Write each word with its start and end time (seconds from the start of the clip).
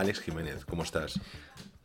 Alex 0.00 0.20
Jiménez. 0.20 0.64
¿Cómo 0.64 0.82
estás? 0.82 1.20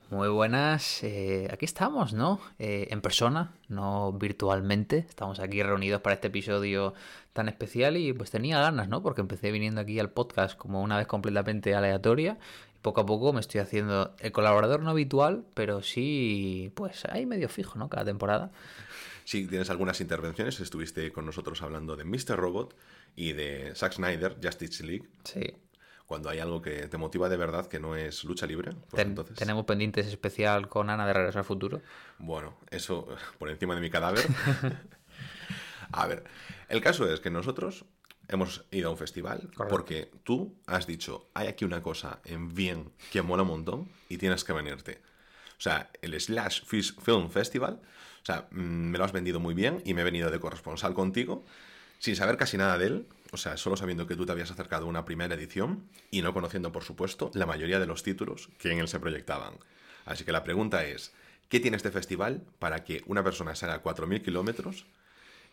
Muy 0.10 0.30
buenas, 0.30 1.04
eh, 1.04 1.50
aquí 1.52 1.66
estamos, 1.66 2.14
¿no? 2.14 2.40
Eh, 2.60 2.88
en 2.92 3.02
persona, 3.02 3.52
no 3.68 4.14
virtualmente. 4.14 5.00
Estamos 5.00 5.42
aquí 5.42 5.62
reunidos 5.62 6.00
para 6.00 6.14
este 6.14 6.28
episodio 6.28 6.94
tan 7.34 7.50
especial 7.50 7.98
y 7.98 8.14
pues 8.14 8.32
tenía 8.32 8.62
ganas, 8.62 8.88
¿no? 8.88 9.04
Porque 9.04 9.20
empecé 9.20 9.52
viniendo 9.52 9.82
aquí 9.82 10.00
al 10.00 10.12
podcast 10.12 10.58
como 10.58 10.82
una 10.82 10.98
vez 10.98 11.08
completamente 11.08 11.76
aleatoria. 11.76 12.38
Y 12.74 12.80
poco 12.80 13.02
a 13.02 13.06
poco 13.06 13.34
me 13.34 13.42
estoy 13.42 13.60
haciendo 13.60 14.16
el 14.20 14.32
colaborador 14.32 14.82
no 14.82 14.92
habitual, 14.92 15.44
pero 15.54 15.82
sí, 15.82 16.72
pues 16.74 17.04
ahí 17.06 17.26
medio 17.26 17.50
fijo, 17.50 17.78
¿no? 17.78 17.90
Cada 17.90 18.06
temporada. 18.06 18.50
Si 19.26 19.46
tienes 19.46 19.70
algunas 19.70 20.00
intervenciones, 20.00 20.58
estuviste 20.62 21.12
con 21.12 21.26
nosotros 21.26 21.62
hablando 21.62 21.98
de 21.98 22.06
Mr. 22.06 22.38
Robot 22.38 22.78
y 23.18 23.34
de 23.34 23.74
Zack 23.76 23.94
Snyder, 23.94 24.38
Justice 24.42 24.86
League. 24.86 25.04
Sí. 25.26 25.54
Cuando 26.06 26.30
hay 26.30 26.40
algo 26.40 26.62
que 26.62 26.88
te 26.88 26.98
motiva 26.98 27.30
de 27.30 27.38
verdad 27.38 27.66
que 27.68 27.80
no 27.80 27.96
es 27.96 28.24
lucha 28.26 28.46
libre, 28.46 28.72
pues 28.74 29.02
Ten- 29.02 29.10
entonces... 29.10 29.38
Tenemos 29.38 29.66
pendientes 29.66 30.06
especial 30.06 30.70
con 30.70 30.90
Ana 30.90 31.08
de 31.08 31.14
Regreso 31.14 31.40
al 31.40 31.46
Futuro. 31.46 31.82
Bueno, 32.20 32.58
eso 32.70 33.08
por 33.40 33.50
encima 33.50 33.74
de 33.76 33.82
mi 33.82 33.90
cadáver. 33.90 34.24
a 35.92 36.08
ver, 36.08 36.24
el 36.70 36.82
caso 36.82 37.12
es 37.12 37.20
que 37.20 37.30
nosotros 37.30 37.86
hemos 38.28 38.66
ido 38.72 38.90
a 38.90 38.92
un 38.92 38.98
festival 38.98 39.50
Correcto. 39.56 39.68
porque 39.70 40.12
tú 40.24 40.56
has 40.68 40.88
dicho, 40.88 41.28
hay 41.34 41.48
aquí 41.48 41.66
una 41.66 41.82
cosa 41.82 42.20
en 42.26 42.54
bien 42.54 42.92
que 43.12 43.22
mola 43.22 43.44
un 43.44 43.50
montón 43.50 43.90
y 44.10 44.18
tienes 44.18 44.44
que 44.44 44.54
venirte. 44.54 45.02
O 45.58 45.62
sea, 45.62 45.90
el 46.02 46.20
Slash 46.20 46.64
Fish 46.66 46.96
Film 47.00 47.30
Festival, 47.30 47.80
o 48.22 48.26
sea, 48.26 48.48
mm, 48.52 48.58
me 48.60 48.98
lo 48.98 49.04
has 49.06 49.12
vendido 49.12 49.40
muy 49.40 49.54
bien 49.54 49.82
y 49.86 49.94
me 49.94 50.02
he 50.02 50.04
venido 50.04 50.30
de 50.30 50.40
corresponsal 50.40 50.94
contigo 50.94 51.46
sin 52.00 52.16
saber 52.16 52.36
casi 52.38 52.58
nada 52.58 52.78
de 52.78 52.88
él, 52.88 53.08
o 53.36 53.38
sea, 53.38 53.58
solo 53.58 53.76
sabiendo 53.76 54.08
que 54.08 54.16
tú 54.16 54.26
te 54.26 54.32
habías 54.32 54.50
acercado 54.50 54.86
a 54.86 54.90
una 54.90 55.04
primera 55.04 55.36
edición 55.36 55.90
y 56.10 56.22
no 56.22 56.34
conociendo, 56.34 56.72
por 56.72 56.84
supuesto, 56.84 57.32
la 57.34 57.46
mayoría 57.46 57.80
de 57.80 57.86
los 57.86 58.02
títulos 58.02 58.50
que 58.58 58.72
en 58.72 58.80
él 58.80 58.88
se 58.88 59.00
proyectaban. 59.00 59.56
Así 60.06 60.24
que 60.24 60.32
la 60.32 60.44
pregunta 60.44 60.86
es, 60.86 61.14
¿qué 61.50 61.60
tiene 61.60 61.76
este 61.76 61.92
festival 61.92 62.42
para 62.60 62.86
que 62.86 63.04
una 63.08 63.26
persona 63.26 63.54
salga 63.54 63.76
a 63.76 63.84
4.000 63.84 64.22
kilómetros 64.22 64.86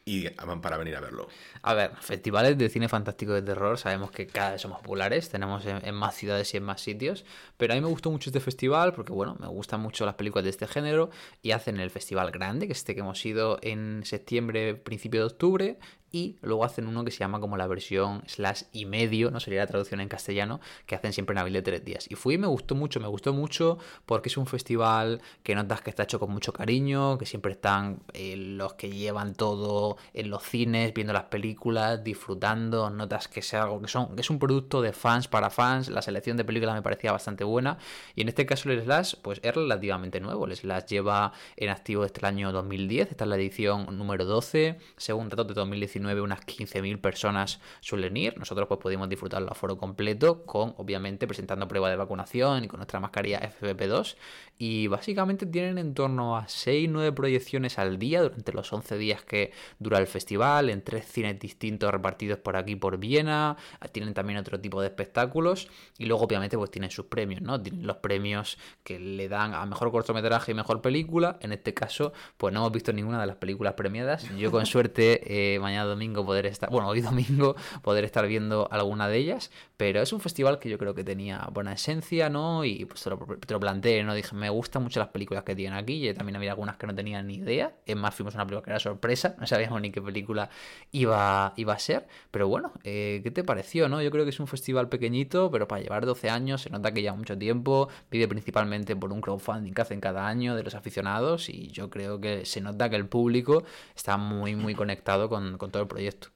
y 0.04 0.28
para 0.30 0.76
venir 0.76 0.94
a 0.94 1.00
verlo? 1.00 1.28
A 1.62 1.74
ver, 1.74 1.96
festivales 1.96 2.56
de 2.56 2.68
cine 2.68 2.88
fantástico 2.88 3.32
de 3.32 3.42
terror, 3.42 3.78
sabemos 3.78 4.12
que 4.12 4.28
cada 4.28 4.52
vez 4.52 4.62
son 4.62 4.70
más 4.70 4.80
populares, 4.80 5.28
tenemos 5.28 5.66
en, 5.66 5.84
en 5.84 5.94
más 5.94 6.14
ciudades 6.14 6.54
y 6.54 6.58
en 6.58 6.62
más 6.62 6.80
sitios, 6.80 7.24
pero 7.56 7.72
a 7.72 7.76
mí 7.76 7.82
me 7.82 7.88
gustó 7.88 8.12
mucho 8.12 8.30
este 8.30 8.40
festival 8.40 8.92
porque, 8.92 9.12
bueno, 9.12 9.36
me 9.40 9.48
gustan 9.48 9.80
mucho 9.80 10.06
las 10.06 10.14
películas 10.14 10.44
de 10.44 10.50
este 10.50 10.68
género 10.68 11.10
y 11.42 11.50
hacen 11.50 11.80
el 11.80 11.90
festival 11.90 12.30
grande, 12.30 12.66
que 12.66 12.74
es 12.74 12.78
este 12.78 12.94
que 12.94 13.00
hemos 13.00 13.24
ido 13.26 13.58
en 13.60 14.02
septiembre, 14.04 14.76
principio 14.76 15.20
de 15.20 15.26
octubre, 15.26 15.78
y 16.12 16.36
luego 16.42 16.64
hacen 16.64 16.86
uno 16.86 17.04
que 17.04 17.10
se 17.10 17.18
llama 17.18 17.40
como 17.40 17.56
la 17.56 17.66
versión 17.66 18.22
slash 18.26 18.64
y 18.72 18.84
medio, 18.84 19.30
no 19.30 19.40
sería 19.40 19.60
la 19.60 19.66
traducción 19.66 20.00
en 20.00 20.08
castellano, 20.08 20.60
que 20.86 20.94
hacen 20.94 21.12
siempre 21.14 21.32
en 21.32 21.38
abril 21.38 21.54
de 21.54 21.62
tres 21.62 21.84
días. 21.84 22.06
Y 22.10 22.14
fui 22.14 22.34
y 22.34 22.38
me 22.38 22.46
gustó 22.46 22.74
mucho, 22.74 23.00
me 23.00 23.08
gustó 23.08 23.32
mucho 23.32 23.78
porque 24.04 24.28
es 24.28 24.36
un 24.36 24.46
festival 24.46 25.22
que 25.42 25.54
notas 25.54 25.80
que 25.80 25.90
está 25.90 26.02
hecho 26.02 26.20
con 26.20 26.30
mucho 26.30 26.52
cariño, 26.52 27.16
que 27.16 27.24
siempre 27.24 27.52
están 27.52 28.00
eh, 28.12 28.36
los 28.36 28.74
que 28.74 28.90
llevan 28.90 29.34
todo 29.34 29.96
en 30.12 30.28
los 30.28 30.42
cines, 30.42 30.92
viendo 30.92 31.14
las 31.14 31.24
películas, 31.24 32.04
disfrutando, 32.04 32.90
notas 32.90 33.28
que 33.28 33.40
es 33.40 33.54
algo 33.54 33.80
que 33.80 33.88
son, 33.88 34.14
que 34.14 34.20
es 34.20 34.28
un 34.28 34.38
producto 34.38 34.82
de 34.82 34.92
fans 34.92 35.28
para 35.28 35.48
fans, 35.48 35.88
la 35.88 36.02
selección 36.02 36.36
de 36.36 36.44
películas 36.44 36.74
me 36.74 36.82
parecía 36.82 37.10
bastante 37.10 37.44
buena, 37.44 37.78
y 38.14 38.20
en 38.20 38.28
este 38.28 38.44
caso 38.44 38.70
el 38.70 38.82
Slash, 38.82 39.14
pues 39.22 39.40
es 39.42 39.54
relativamente 39.54 40.20
nuevo, 40.20 40.44
el 40.44 40.54
Slash 40.54 40.84
lleva 40.84 41.32
en 41.56 41.70
activo 41.70 42.02
desde 42.02 42.18
el 42.18 42.26
año 42.26 42.52
2010, 42.52 43.12
esta 43.12 43.24
es 43.24 43.28
la 43.28 43.36
edición 43.36 43.86
número 43.96 44.24
12, 44.26 44.78
según 44.96 45.28
datos 45.30 45.48
de 45.48 45.54
2019 45.54 46.01
unas 46.20 46.40
15.000 46.40 47.00
personas 47.00 47.60
suelen 47.80 48.16
ir, 48.16 48.38
nosotros 48.38 48.68
pues 48.68 48.80
pudimos 48.80 49.08
disfrutarlo 49.08 49.50
a 49.50 49.54
foro 49.54 49.76
completo, 49.78 50.44
con 50.44 50.74
obviamente 50.76 51.26
presentando 51.26 51.68
prueba 51.68 51.90
de 51.90 51.96
vacunación 51.96 52.64
y 52.64 52.68
con 52.68 52.78
nuestra 52.78 53.00
mascarilla 53.00 53.40
FFP2, 53.40 54.16
y 54.58 54.86
básicamente 54.86 55.46
tienen 55.46 55.78
en 55.78 55.94
torno 55.94 56.36
a 56.36 56.46
6-9 56.46 57.14
proyecciones 57.14 57.78
al 57.78 57.98
día 57.98 58.22
durante 58.22 58.52
los 58.52 58.72
11 58.72 58.96
días 58.96 59.22
que 59.22 59.52
dura 59.78 59.98
el 59.98 60.06
festival, 60.06 60.70
en 60.70 60.82
tres 60.82 61.06
cines 61.06 61.38
distintos 61.38 61.90
repartidos 61.90 62.38
por 62.38 62.56
aquí 62.56 62.76
por 62.76 62.98
Viena, 62.98 63.56
tienen 63.92 64.14
también 64.14 64.38
otro 64.38 64.60
tipo 64.60 64.80
de 64.80 64.88
espectáculos 64.88 65.68
y 65.98 66.06
luego 66.06 66.24
obviamente 66.24 66.56
pues 66.56 66.70
tienen 66.70 66.90
sus 66.90 67.06
premios, 67.06 67.42
¿no? 67.42 67.60
Tienen 67.60 67.86
los 67.86 67.96
premios 67.96 68.58
que 68.84 68.98
le 68.98 69.28
dan 69.28 69.54
a 69.54 69.66
mejor 69.66 69.90
cortometraje 69.90 70.52
y 70.52 70.54
mejor 70.54 70.80
película, 70.80 71.38
en 71.40 71.52
este 71.52 71.74
caso 71.74 72.12
pues 72.36 72.52
no 72.52 72.60
hemos 72.60 72.72
visto 72.72 72.92
ninguna 72.92 73.20
de 73.20 73.26
las 73.26 73.36
películas 73.36 73.74
premiadas, 73.74 74.28
yo 74.36 74.50
con 74.50 74.66
suerte 74.72 75.54
eh, 75.54 75.58
mañana 75.58 75.86
domingo 75.92 76.24
poder 76.24 76.46
estar, 76.46 76.70
bueno 76.70 76.88
hoy 76.88 77.00
domingo 77.12 77.56
poder 77.82 78.04
estar 78.04 78.26
viendo 78.26 78.68
alguna 78.70 79.08
de 79.08 79.18
ellas, 79.18 79.50
pero 79.76 80.02
es 80.02 80.12
un 80.12 80.20
festival 80.20 80.58
que 80.58 80.68
yo 80.68 80.78
creo 80.78 80.94
que 80.94 81.04
tenía 81.04 81.48
buena 81.52 81.72
esencia, 81.72 82.28
¿no? 82.28 82.64
Y 82.64 82.84
pues 82.84 83.02
te 83.02 83.10
lo, 83.10 83.18
te 83.18 83.54
lo 83.54 83.60
planteé, 83.60 84.02
¿no? 84.04 84.14
Dije, 84.14 84.34
me 84.34 84.50
gustan 84.50 84.82
mucho 84.82 85.00
las 85.00 85.08
películas 85.08 85.44
que 85.44 85.54
tienen 85.54 85.78
aquí, 85.78 86.08
y 86.08 86.14
también 86.14 86.36
había 86.36 86.50
algunas 86.50 86.76
que 86.76 86.86
no 86.86 86.94
tenía 86.94 87.22
ni 87.22 87.36
idea, 87.36 87.74
es 87.86 87.96
más 87.96 88.14
fuimos 88.14 88.34
una 88.34 88.44
película 88.44 88.64
que 88.64 88.70
era 88.70 88.80
sorpresa, 88.80 89.34
no 89.40 89.46
sabíamos 89.46 89.80
ni 89.80 89.90
qué 89.90 90.02
película 90.02 90.50
iba, 90.90 91.52
iba 91.56 91.72
a 91.72 91.78
ser, 91.78 92.06
pero 92.30 92.48
bueno, 92.48 92.72
eh, 92.84 93.20
¿qué 93.22 93.30
te 93.30 93.44
pareció, 93.44 93.88
no? 93.88 94.02
Yo 94.02 94.10
creo 94.10 94.24
que 94.24 94.30
es 94.30 94.40
un 94.40 94.46
festival 94.46 94.88
pequeñito, 94.88 95.50
pero 95.50 95.68
para 95.68 95.82
llevar 95.82 96.06
12 96.06 96.30
años 96.30 96.62
se 96.62 96.70
nota 96.70 96.92
que 96.92 97.02
lleva 97.02 97.16
mucho 97.16 97.36
tiempo, 97.38 97.88
vive 98.10 98.28
principalmente 98.28 98.96
por 98.96 99.12
un 99.12 99.20
crowdfunding 99.20 99.72
que 99.72 99.82
hacen 99.82 100.00
cada 100.00 100.26
año 100.26 100.56
de 100.56 100.62
los 100.62 100.74
aficionados 100.74 101.48
y 101.48 101.68
yo 101.68 101.90
creo 101.90 102.20
que 102.20 102.44
se 102.44 102.60
nota 102.60 102.88
que 102.90 102.96
el 102.96 103.06
público 103.06 103.64
está 103.94 104.16
muy, 104.16 104.56
muy 104.56 104.74
conectado 104.74 105.28
con, 105.28 105.58
con 105.58 105.70
todo 105.70 105.81
proyecto. 105.88 106.28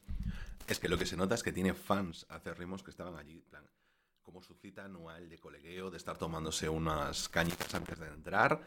Es 0.66 0.80
que 0.80 0.88
lo 0.88 0.98
que 0.98 1.06
se 1.06 1.16
nota 1.16 1.34
es 1.34 1.42
que 1.42 1.52
tiene 1.52 1.74
fans 1.74 2.26
acérrimos 2.28 2.82
que 2.82 2.90
estaban 2.90 3.16
allí, 3.16 3.40
plan, 3.40 3.64
como 4.22 4.42
su 4.42 4.54
cita 4.54 4.84
anual 4.84 5.28
de 5.28 5.38
colegueo, 5.38 5.90
de 5.90 5.96
estar 5.96 6.18
tomándose 6.18 6.68
unas 6.68 7.28
cañitas 7.28 7.72
antes 7.74 7.98
de 7.98 8.08
entrar. 8.08 8.60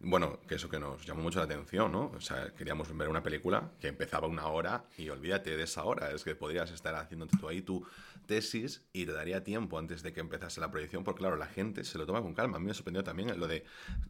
Bueno, 0.00 0.40
que 0.46 0.56
eso 0.56 0.68
que 0.68 0.78
nos 0.78 1.04
llamó 1.04 1.22
mucho 1.22 1.38
la 1.38 1.46
atención, 1.46 1.90
¿no? 1.90 2.12
O 2.14 2.20
sea, 2.20 2.54
queríamos 2.54 2.94
ver 2.96 3.08
una 3.08 3.22
película 3.22 3.72
que 3.80 3.88
empezaba 3.88 4.28
una 4.28 4.46
hora 4.46 4.84
y 4.96 5.08
olvídate 5.08 5.56
de 5.56 5.64
esa 5.64 5.84
hora. 5.84 6.12
Es 6.12 6.22
que 6.22 6.36
podrías 6.36 6.70
estar 6.70 6.94
haciéndote 6.94 7.36
tú 7.38 7.48
ahí 7.48 7.62
tu 7.62 7.84
tesis 8.28 8.84
y 8.92 9.06
te 9.06 9.12
daría 9.12 9.42
tiempo 9.42 9.78
antes 9.78 10.04
de 10.04 10.12
que 10.12 10.20
empezase 10.20 10.60
la 10.60 10.70
proyección, 10.70 11.02
porque 11.02 11.18
claro, 11.18 11.36
la 11.36 11.46
gente 11.46 11.82
se 11.82 11.98
lo 11.98 12.06
toma 12.06 12.22
con 12.22 12.34
calma. 12.34 12.58
A 12.58 12.60
mí 12.60 12.66
me 12.66 12.74
sorprendió 12.74 13.02
también 13.02 13.40
lo 13.40 13.48
de 13.48 13.64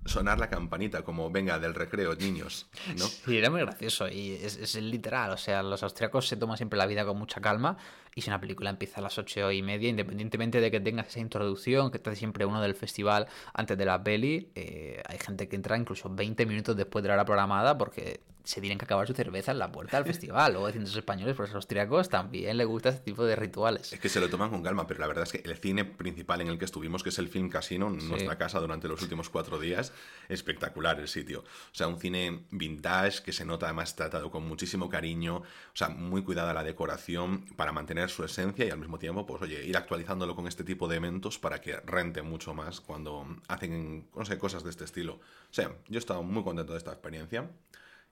sonar 0.05 0.39
la 0.39 0.51
campanita 0.51 1.03
como, 1.03 1.31
venga, 1.31 1.59
del 1.59 1.75
recreo, 1.75 2.15
niños, 2.17 2.69
¿no? 2.99 3.07
Sí, 3.07 3.39
era 3.39 3.49
muy 3.49 3.61
gracioso 3.61 4.09
y 4.09 4.33
es, 4.33 4.57
es 4.57 4.75
literal, 4.75 5.31
o 5.31 5.39
sea, 5.39 5.63
los 5.63 5.83
austriacos 5.83 6.29
se 6.29 6.37
toman 6.37 6.59
siempre 6.59 6.77
la 6.77 6.87
vida 6.87 7.07
con 7.07 7.17
mucha 7.17 7.41
calma 7.41 7.79
y 8.19 8.21
si 8.21 8.31
una 8.31 8.41
película 8.41 8.69
empieza 8.71 8.99
a 8.99 9.03
las 9.03 9.17
ocho 9.17 9.53
y 9.53 9.63
media, 9.63 9.89
independientemente 9.89 10.61
de 10.61 10.71
que 10.73 10.81
tengas 10.81 11.07
esa 11.07 11.21
introducción, 11.21 11.93
que 11.93 11.99
esté 11.99 12.17
siempre 12.17 12.45
uno 12.47 12.61
del 12.61 12.75
festival 12.75 13.29
antes 13.55 13.79
de 13.79 13.85
la 13.85 14.03
peli, 14.03 14.51
eh, 14.57 15.01
hay 15.07 15.19
gente 15.19 15.49
que 15.49 15.55
entra 15.55 15.77
incluso 15.79 16.09
20 16.13 16.45
minutos 16.47 16.77
después 16.77 17.05
de 17.05 17.09
la 17.11 17.15
hora 17.15 17.25
programada 17.25 17.79
porque 17.79 18.21
se 18.43 18.63
tienen 18.63 18.79
que 18.79 18.87
acabar 18.87 19.07
su 19.07 19.13
cerveza 19.13 19.53
en 19.53 19.59
la 19.59 19.71
puerta 19.71 19.99
del 19.99 20.07
festival. 20.13 20.53
Luego 20.53 20.67
distintos 20.69 20.97
españoles, 20.97 21.35
pero 21.37 21.45
a 21.45 21.49
los 21.49 21.55
austriacos 21.57 22.09
también 22.09 22.57
les 22.57 22.67
gusta 22.67 22.89
este 22.89 23.03
tipo 23.03 23.25
de 23.27 23.37
rituales. 23.37 23.93
Es 23.93 24.01
que 24.01 24.09
se 24.09 24.21
lo 24.21 24.31
toman 24.31 24.49
con 24.49 24.63
calma, 24.63 24.87
pero 24.87 25.01
la 25.01 25.07
verdad 25.07 25.25
es 25.25 25.33
que 25.33 25.43
el 25.49 25.55
cine 25.59 25.85
principal 25.85 26.41
en 26.41 26.49
el 26.49 26.59
que 26.59 26.65
estuvimos, 26.65 27.03
que 27.03 27.11
es 27.11 27.19
el 27.19 27.29
Film 27.29 27.51
Casino, 27.51 27.89
en 27.89 28.01
Sí. 28.01 28.09
nuestra 28.09 28.39
casa 28.39 28.59
durante 28.59 28.89
los 28.89 29.03
últimos 29.03 29.29
cuatro 29.29 29.61
días, 29.61 29.93
espectacular 30.31 30.99
el 30.99 31.09
sitio. 31.09 31.41
O 31.41 31.75
sea, 31.75 31.89
un 31.89 31.99
cine 32.01 32.45
vintage 32.51 33.23
que 33.23 33.33
se 33.33 33.45
nota 33.45 33.67
además 33.67 33.95
tratado 33.97 34.31
con 34.31 34.47
muchísimo 34.49 34.89
cariño, 34.89 35.37
o 35.39 35.45
sea, 35.75 35.91
muy 35.91 36.23
cuidada 36.23 36.55
la 36.55 36.65
decoración 36.65 37.45
para 37.57 37.73
mantener 37.73 38.08
su 38.09 38.25
esencia 38.25 38.65
y 38.67 38.71
al 38.71 38.79
mismo 38.79 38.99
tiempo, 38.99 39.27
pues 39.27 39.43
oye, 39.43 39.65
ir 39.65 39.77
actualizándolo 39.77 40.35
con 40.35 40.47
este 40.47 40.65
tipo 40.65 40.89
de 40.89 40.97
eventos 40.97 41.39
para 41.39 41.61
que 41.61 41.77
rente 41.81 42.23
mucho 42.23 42.55
más 42.55 42.81
cuando 42.81 43.27
hacen 43.49 44.09
no 44.15 44.25
sé, 44.25 44.39
cosas 44.39 44.65
de 44.65 44.71
este 44.71 44.85
estilo. 44.85 45.15
O 45.15 45.53
sea, 45.55 45.77
yo 45.89 45.97
he 45.97 45.99
estado 45.99 46.23
muy 46.23 46.43
contento 46.45 46.73
de 46.73 46.79
esta 46.79 46.93
experiencia. 46.93 47.51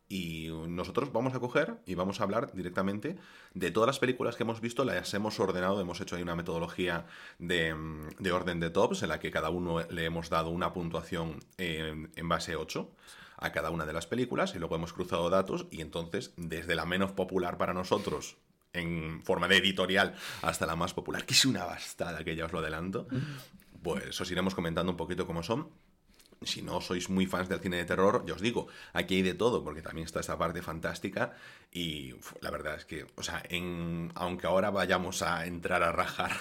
y 0.09 0.51
nosotros 0.69 1.13
vamos 1.13 1.35
a 1.35 1.41
coger 1.41 1.79
y 1.85 1.95
vamos 1.97 2.21
a 2.21 2.25
hablar 2.25 2.53
directamente 2.55 3.17
de 3.55 3.71
todas 3.73 3.89
las 3.89 3.99
películas 3.99 4.37
que 4.37 4.45
hemos 4.45 4.61
visto, 4.61 4.85
las 4.85 5.13
hemos 5.15 5.41
ordenado, 5.41 5.81
hemos 5.81 6.01
hecho 6.01 6.15
ahí 6.17 6.23
una 6.23 6.37
metodología 6.37 7.07
de, 7.41 7.73
orden 8.33 8.61
de 8.61 8.71
tops 8.71 9.03
en 9.03 9.09
la 9.09 9.19
que 9.19 9.33
cada 9.33 9.51
uno 9.51 9.83
le 9.83 10.05
hemos 10.05 10.31
dado 10.31 10.51
una 10.51 10.73
puntuación 10.73 11.41
en, 11.59 12.13
en 12.15 12.29
base 12.29 12.55
8 12.55 12.89
a 13.39 13.53
cada 13.53 13.71
una 13.71 13.87
de 13.87 13.93
las 13.93 14.07
películas 14.07 14.55
y 14.55 14.59
luego 14.59 14.77
hemos 14.77 14.93
cruzado 14.93 15.29
datos 15.31 15.67
y 15.71 15.81
entonces 15.81 16.33
desde 16.37 16.75
la 16.75 16.87
menos 16.87 17.13
popular 17.13 17.59
para 17.59 17.75
nosotros 17.75 18.37
en 18.76 19.23
forma 19.23 19.49
de 19.49 19.56
editorial 19.56 20.14
hasta 20.43 20.67
la 20.67 20.76
más 20.76 20.94
popular, 20.94 21.25
que 21.25 21.34
es 21.34 21.44
una 21.44 21.64
bastada 21.64 22.25
que 22.25 22.37
ya 22.37 22.46
os 22.46 22.52
lo 22.52 22.61
adelanto, 22.61 23.08
pues 23.82 24.20
os 24.20 24.31
iremos 24.31 24.55
comentando 24.55 24.93
un 24.93 24.96
poquito 24.96 25.26
cómo 25.26 25.43
son 25.43 25.69
si 26.43 26.62
no 26.62 26.81
sois 26.81 27.08
muy 27.08 27.26
fans 27.26 27.49
del 27.49 27.61
cine 27.61 27.78
de 27.78 27.84
terror, 27.84 28.25
ya 28.26 28.34
os 28.34 28.40
digo, 28.40 28.69
aquí 28.93 29.17
hay 29.17 29.23
de 29.23 29.34
todo, 29.34 29.64
porque 29.64 29.82
también 29.82 30.05
está 30.05 30.20
esta 30.20 30.38
parte 30.38 30.62
fantástica 30.62 31.34
y 31.73 32.14
la 32.40 32.50
verdad 32.50 32.76
es 32.76 32.84
que, 32.84 33.06
o 33.17 33.23
sea, 33.23 33.43
en, 33.49 34.12
aunque 34.14 34.46
ahora 34.46 34.70
vayamos 34.70 35.23
a 35.23 35.46
entrar 35.46 35.82
a 35.82 35.93
rajar 35.93 36.32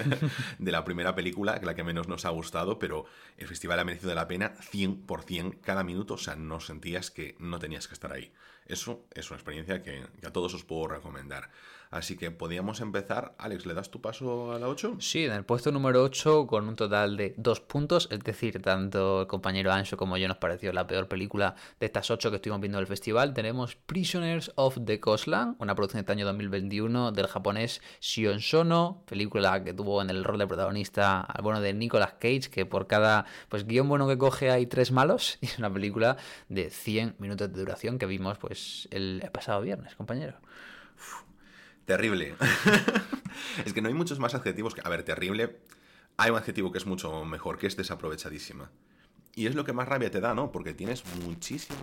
de 0.58 0.72
la 0.72 0.84
primera 0.84 1.14
película, 1.14 1.60
que 1.60 1.66
la 1.66 1.74
que 1.74 1.84
menos 1.84 2.08
nos 2.08 2.24
ha 2.24 2.30
gustado, 2.30 2.78
pero 2.78 3.06
el 3.36 3.46
festival 3.46 3.78
ha 3.80 3.84
merecido 3.84 4.14
la 4.14 4.28
pena 4.28 4.54
100% 4.72 5.60
cada 5.60 5.84
minuto, 5.84 6.14
o 6.14 6.18
sea, 6.18 6.36
no 6.36 6.60
sentías 6.60 7.10
que 7.10 7.36
no 7.38 7.58
tenías 7.58 7.86
que 7.86 7.94
estar 7.94 8.12
ahí. 8.12 8.32
Eso 8.66 9.04
es 9.12 9.30
una 9.30 9.36
experiencia 9.36 9.82
que, 9.82 10.06
que 10.20 10.26
a 10.26 10.32
todos 10.32 10.54
os 10.54 10.64
puedo 10.64 10.88
recomendar. 10.88 11.50
Así 11.90 12.16
que 12.16 12.30
podíamos 12.30 12.80
empezar. 12.80 13.34
Alex, 13.38 13.66
¿le 13.66 13.74
das 13.74 13.90
tu 13.90 14.00
paso 14.00 14.52
a 14.52 14.58
la 14.58 14.68
8? 14.68 14.96
Sí, 15.00 15.24
en 15.24 15.32
el 15.32 15.44
puesto 15.44 15.70
número 15.70 16.02
8 16.02 16.46
con 16.46 16.68
un 16.68 16.76
total 16.76 17.16
de 17.16 17.34
dos 17.36 17.60
puntos. 17.60 18.08
Es 18.10 18.20
decir, 18.20 18.60
tanto 18.60 19.22
el 19.22 19.26
compañero 19.26 19.72
Ancho 19.72 19.96
como 19.96 20.16
yo 20.16 20.28
nos 20.28 20.38
pareció 20.38 20.72
la 20.72 20.86
peor 20.86 21.08
película 21.08 21.54
de 21.78 21.86
estas 21.86 22.10
8 22.10 22.30
que 22.30 22.36
estuvimos 22.36 22.60
viendo 22.60 22.78
en 22.78 22.82
el 22.82 22.86
festival. 22.86 23.34
Tenemos 23.34 23.76
Prisoners 23.76 24.52
of 24.56 24.78
the 24.84 25.00
Coastland, 25.00 25.56
una 25.58 25.74
producción 25.74 25.98
de 25.98 26.00
este 26.00 26.12
año 26.12 26.26
2021 26.26 27.12
del 27.12 27.26
japonés 27.26 27.80
Shion 28.00 28.40
Sono, 28.40 29.02
película 29.06 29.62
que 29.62 29.72
tuvo 29.72 30.02
en 30.02 30.10
el 30.10 30.24
rol 30.24 30.38
de 30.38 30.46
protagonista 30.46 31.20
al 31.20 31.42
bueno 31.42 31.60
de 31.60 31.72
Nicolas 31.74 32.14
Cage, 32.14 32.50
que 32.50 32.66
por 32.66 32.86
cada 32.86 33.26
pues 33.48 33.66
guion 33.66 33.88
bueno 33.88 34.08
que 34.08 34.18
coge 34.18 34.50
hay 34.50 34.66
tres 34.66 34.92
malos. 34.92 35.38
Y 35.44 35.46
es 35.46 35.58
una 35.58 35.72
película 35.72 36.16
de 36.48 36.70
100 36.70 37.16
minutos 37.18 37.52
de 37.52 37.58
duración 37.58 37.98
que 37.98 38.06
vimos 38.06 38.38
pues 38.38 38.88
el 38.90 39.22
pasado 39.30 39.60
viernes, 39.60 39.94
compañero. 39.94 40.38
Terrible. 41.84 42.34
es 43.64 43.72
que 43.72 43.82
no 43.82 43.88
hay 43.88 43.94
muchos 43.94 44.18
más 44.18 44.34
adjetivos 44.34 44.74
que... 44.74 44.80
A 44.84 44.88
ver, 44.88 45.02
terrible. 45.02 45.58
Hay 46.16 46.30
un 46.30 46.38
adjetivo 46.38 46.72
que 46.72 46.78
es 46.78 46.86
mucho 46.86 47.24
mejor, 47.24 47.58
que 47.58 47.66
es 47.66 47.76
desaprovechadísima. 47.76 48.70
Y 49.34 49.46
es 49.46 49.54
lo 49.54 49.64
que 49.64 49.72
más 49.72 49.88
rabia 49.88 50.10
te 50.10 50.20
da, 50.20 50.34
¿no? 50.34 50.52
Porque 50.52 50.74
tienes 50.74 51.04
muchísima, 51.24 51.82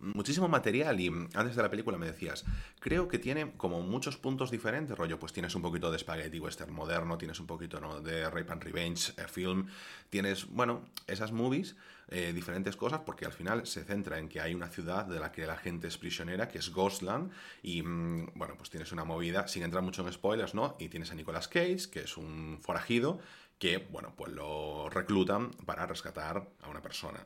muchísimo 0.00 0.48
material 0.48 0.98
y 1.00 1.08
antes 1.08 1.56
de 1.56 1.62
la 1.62 1.70
película 1.70 1.98
me 1.98 2.06
decías, 2.06 2.44
creo 2.80 3.08
que 3.08 3.18
tiene 3.18 3.52
como 3.56 3.80
muchos 3.80 4.16
puntos 4.16 4.50
diferentes, 4.50 4.96
rollo, 4.96 5.18
pues 5.18 5.32
tienes 5.32 5.54
un 5.54 5.62
poquito 5.62 5.90
de 5.90 5.98
spaghetti 5.98 6.38
western 6.38 6.72
moderno, 6.72 7.18
tienes 7.18 7.40
un 7.40 7.46
poquito 7.46 7.80
¿no? 7.80 8.00
de 8.00 8.28
Rape 8.28 8.52
and 8.52 8.62
Revenge 8.62 9.12
eh, 9.16 9.28
film, 9.28 9.66
tienes, 10.08 10.46
bueno, 10.48 10.82
esas 11.06 11.32
movies 11.32 11.76
eh, 12.08 12.32
diferentes 12.32 12.74
cosas 12.74 13.02
porque 13.06 13.24
al 13.24 13.32
final 13.32 13.66
se 13.66 13.84
centra 13.84 14.18
en 14.18 14.28
que 14.28 14.40
hay 14.40 14.52
una 14.52 14.68
ciudad 14.68 15.06
de 15.06 15.20
la 15.20 15.30
que 15.30 15.46
la 15.46 15.56
gente 15.56 15.86
es 15.86 15.96
prisionera, 15.96 16.48
que 16.48 16.58
es 16.58 16.70
Ghostland, 16.72 17.30
y 17.62 17.82
mm, 17.82 18.32
bueno, 18.34 18.56
pues 18.56 18.68
tienes 18.68 18.90
una 18.90 19.04
movida, 19.04 19.46
sin 19.46 19.62
entrar 19.62 19.84
mucho 19.84 20.04
en 20.04 20.12
spoilers, 20.12 20.54
¿no? 20.54 20.76
Y 20.80 20.88
tienes 20.88 21.12
a 21.12 21.14
Nicolas 21.14 21.46
Cage, 21.46 21.88
que 21.90 22.00
es 22.00 22.16
un 22.16 22.58
forajido, 22.60 23.20
que, 23.60 23.78
bueno, 23.78 24.12
pues 24.16 24.32
lo 24.32 24.88
reclutan 24.88 25.50
para 25.66 25.86
rescatar 25.86 26.48
a 26.62 26.68
una 26.68 26.82
persona. 26.82 27.24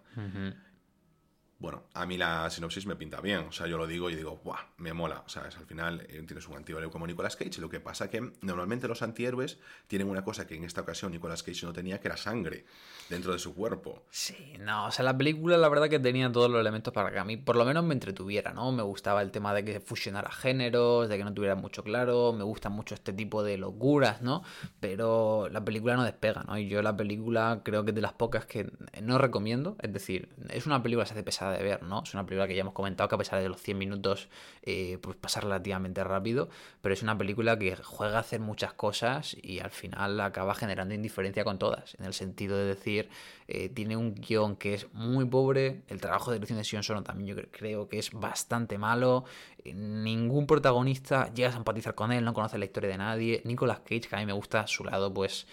Bueno, 1.65 1.85
a 1.95 2.05
mí 2.05 2.19
la 2.19 2.51
sinopsis 2.51 2.85
me 2.85 2.95
pinta 2.95 3.23
bien, 3.23 3.39
o 3.49 3.53
sea, 3.53 3.67
yo 3.67 3.79
lo 3.79 3.87
digo 3.87 4.11
y 4.11 4.15
digo, 4.15 4.39
¡buah! 4.45 4.59
Me 4.77 4.93
mola, 4.93 5.23
o 5.25 5.31
sea, 5.31 5.45
al 5.45 5.65
final 5.65 6.03
eh, 6.11 6.23
tienes 6.27 6.47
un 6.47 6.57
antihéroe 6.57 6.91
como 6.91 7.07
Nicolas 7.07 7.37
Cage, 7.37 7.59
lo 7.59 7.71
que 7.71 7.81
pasa 7.81 8.11
que 8.11 8.33
normalmente 8.43 8.87
los 8.87 9.01
antihéroes 9.01 9.59
tienen 9.87 10.11
una 10.11 10.23
cosa 10.23 10.47
que 10.47 10.57
en 10.57 10.65
esta 10.65 10.83
ocasión 10.83 11.13
Nicolas 11.13 11.43
Cage 11.43 11.65
no 11.65 11.73
tenía, 11.73 12.01
que 12.01 12.09
era 12.09 12.19
sangre 12.19 12.67
dentro 13.09 13.33
de 13.33 13.39
su 13.39 13.55
cuerpo. 13.55 14.03
Sí, 14.11 14.57
no, 14.61 14.89
o 14.89 14.91
sea, 14.91 15.07
la 15.07 15.17
película 15.17 15.57
la 15.57 15.71
verdad 15.71 15.89
que 15.89 15.99
tenía 15.99 16.31
todos 16.31 16.51
los 16.51 16.61
elementos 16.61 16.93
para 16.93 17.11
que 17.11 17.19
a 17.19 17.25
mí 17.25 17.39
por 17.39 17.57
lo 17.57 17.65
menos 17.65 17.83
me 17.83 17.95
entretuviera, 17.95 18.53
¿no? 18.53 18.71
Me 18.71 18.83
gustaba 18.83 19.23
el 19.23 19.31
tema 19.31 19.55
de 19.55 19.65
que 19.65 19.81
fusionara 19.81 20.31
géneros, 20.31 21.09
de 21.09 21.17
que 21.17 21.25
no 21.25 21.33
tuviera 21.33 21.55
mucho 21.55 21.83
claro, 21.83 22.35
me 22.35 22.45
gusta 22.45 22.69
mucho 22.69 22.95
este 22.95 23.15
tipo 23.15 23.43
de 23.43 23.57
locuras, 23.57 24.21
¿no? 24.21 24.43
Pero 24.81 25.49
la 25.49 25.65
película 25.65 25.97
no 25.97 26.05
despega, 26.05 26.43
¿no? 26.43 26.59
Y 26.59 26.69
yo 26.69 26.83
la 26.83 26.95
película 26.95 27.63
creo 27.65 27.85
que 27.85 27.93
es 27.93 27.95
de 27.95 28.03
las 28.03 28.13
pocas 28.13 28.45
que 28.45 28.71
no 29.01 29.17
recomiendo, 29.17 29.79
es 29.81 29.95
decir, 29.95 30.29
es 30.51 30.67
una 30.67 30.83
película 30.83 31.05
que 31.05 31.09
se 31.09 31.15
hace 31.15 31.23
pesada 31.23 31.54
de 31.57 31.63
ver, 31.63 31.83
¿no? 31.83 32.03
Es 32.03 32.15
una 32.15 32.25
película 32.25 32.47
que 32.47 32.55
ya 32.55 32.61
hemos 32.61 32.75
comentado 32.75 33.09
que 33.09 33.15
a 33.15 33.19
pesar 33.19 33.41
de 33.41 33.49
los 33.49 33.61
100 33.61 33.79
minutos 33.79 34.29
eh, 34.63 34.99
pues 35.01 35.17
pasa 35.17 35.41
relativamente 35.41 36.03
rápido, 36.05 36.49
pero 36.81 36.93
es 36.93 37.03
una 37.03 37.17
película 37.17 37.59
que 37.59 37.77
juega 37.77 38.17
a 38.17 38.21
hacer 38.21 38.41
muchas 38.41 38.73
cosas 38.73 39.37
y 39.43 39.61
al 39.61 39.71
final 39.71 40.21
acaba 40.21 40.55
generando 40.55 40.95
indiferencia 40.95 41.45
con 41.45 41.59
todas, 41.59 41.95
en 41.99 42.07
el 42.07 42.15
sentido 42.15 42.57
de 42.57 42.65
decir, 42.65 43.09
eh, 43.49 43.69
tiene 43.69 43.97
un 43.97 44.15
guion 44.15 44.57
que 44.57 44.75
es 44.75 44.93
muy 44.93 45.25
pobre, 45.25 45.83
el 45.89 46.01
trabajo 46.01 46.31
de 46.31 46.39
dirección 46.39 46.59
de 46.59 46.65
Sion 46.65 46.83
Sono 46.83 47.03
también 47.03 47.37
yo 47.37 47.43
creo 47.51 47.89
que 47.89 47.99
es 47.99 48.11
bastante 48.13 48.79
malo, 48.79 49.25
eh, 49.65 49.75
ningún 49.75 50.47
protagonista 50.47 51.33
llegas 51.33 51.55
a 51.55 51.59
empatizar 51.59 51.95
con 51.95 52.13
él, 52.13 52.25
no 52.25 52.35
conoce 52.35 52.59
la 52.59 52.65
historia 52.65 52.91
de 52.91 52.99
nadie, 52.99 53.43
Nicolas 53.45 53.81
Cage, 53.81 54.03
que 54.03 54.17
a 54.17 54.19
mí 54.19 54.27
me 54.27 54.33
gusta 54.33 54.67
su 54.67 54.85
lado 54.85 55.13
pues 55.13 55.47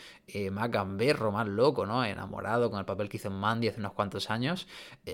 gamberro, 0.70 1.32
más 1.32 1.48
loco, 1.48 1.86
¿no? 1.86 2.06
Enamorado 2.06 2.70
con 2.70 2.80
el 2.80 2.86
papel 2.86 3.10
que 3.10 3.18
hizo 3.18 3.28
en 3.28 3.36
Mandy 3.36 3.68
hace 3.68 3.80
unos 3.80 3.94
cuantos 3.94 4.30
años, 4.30 4.68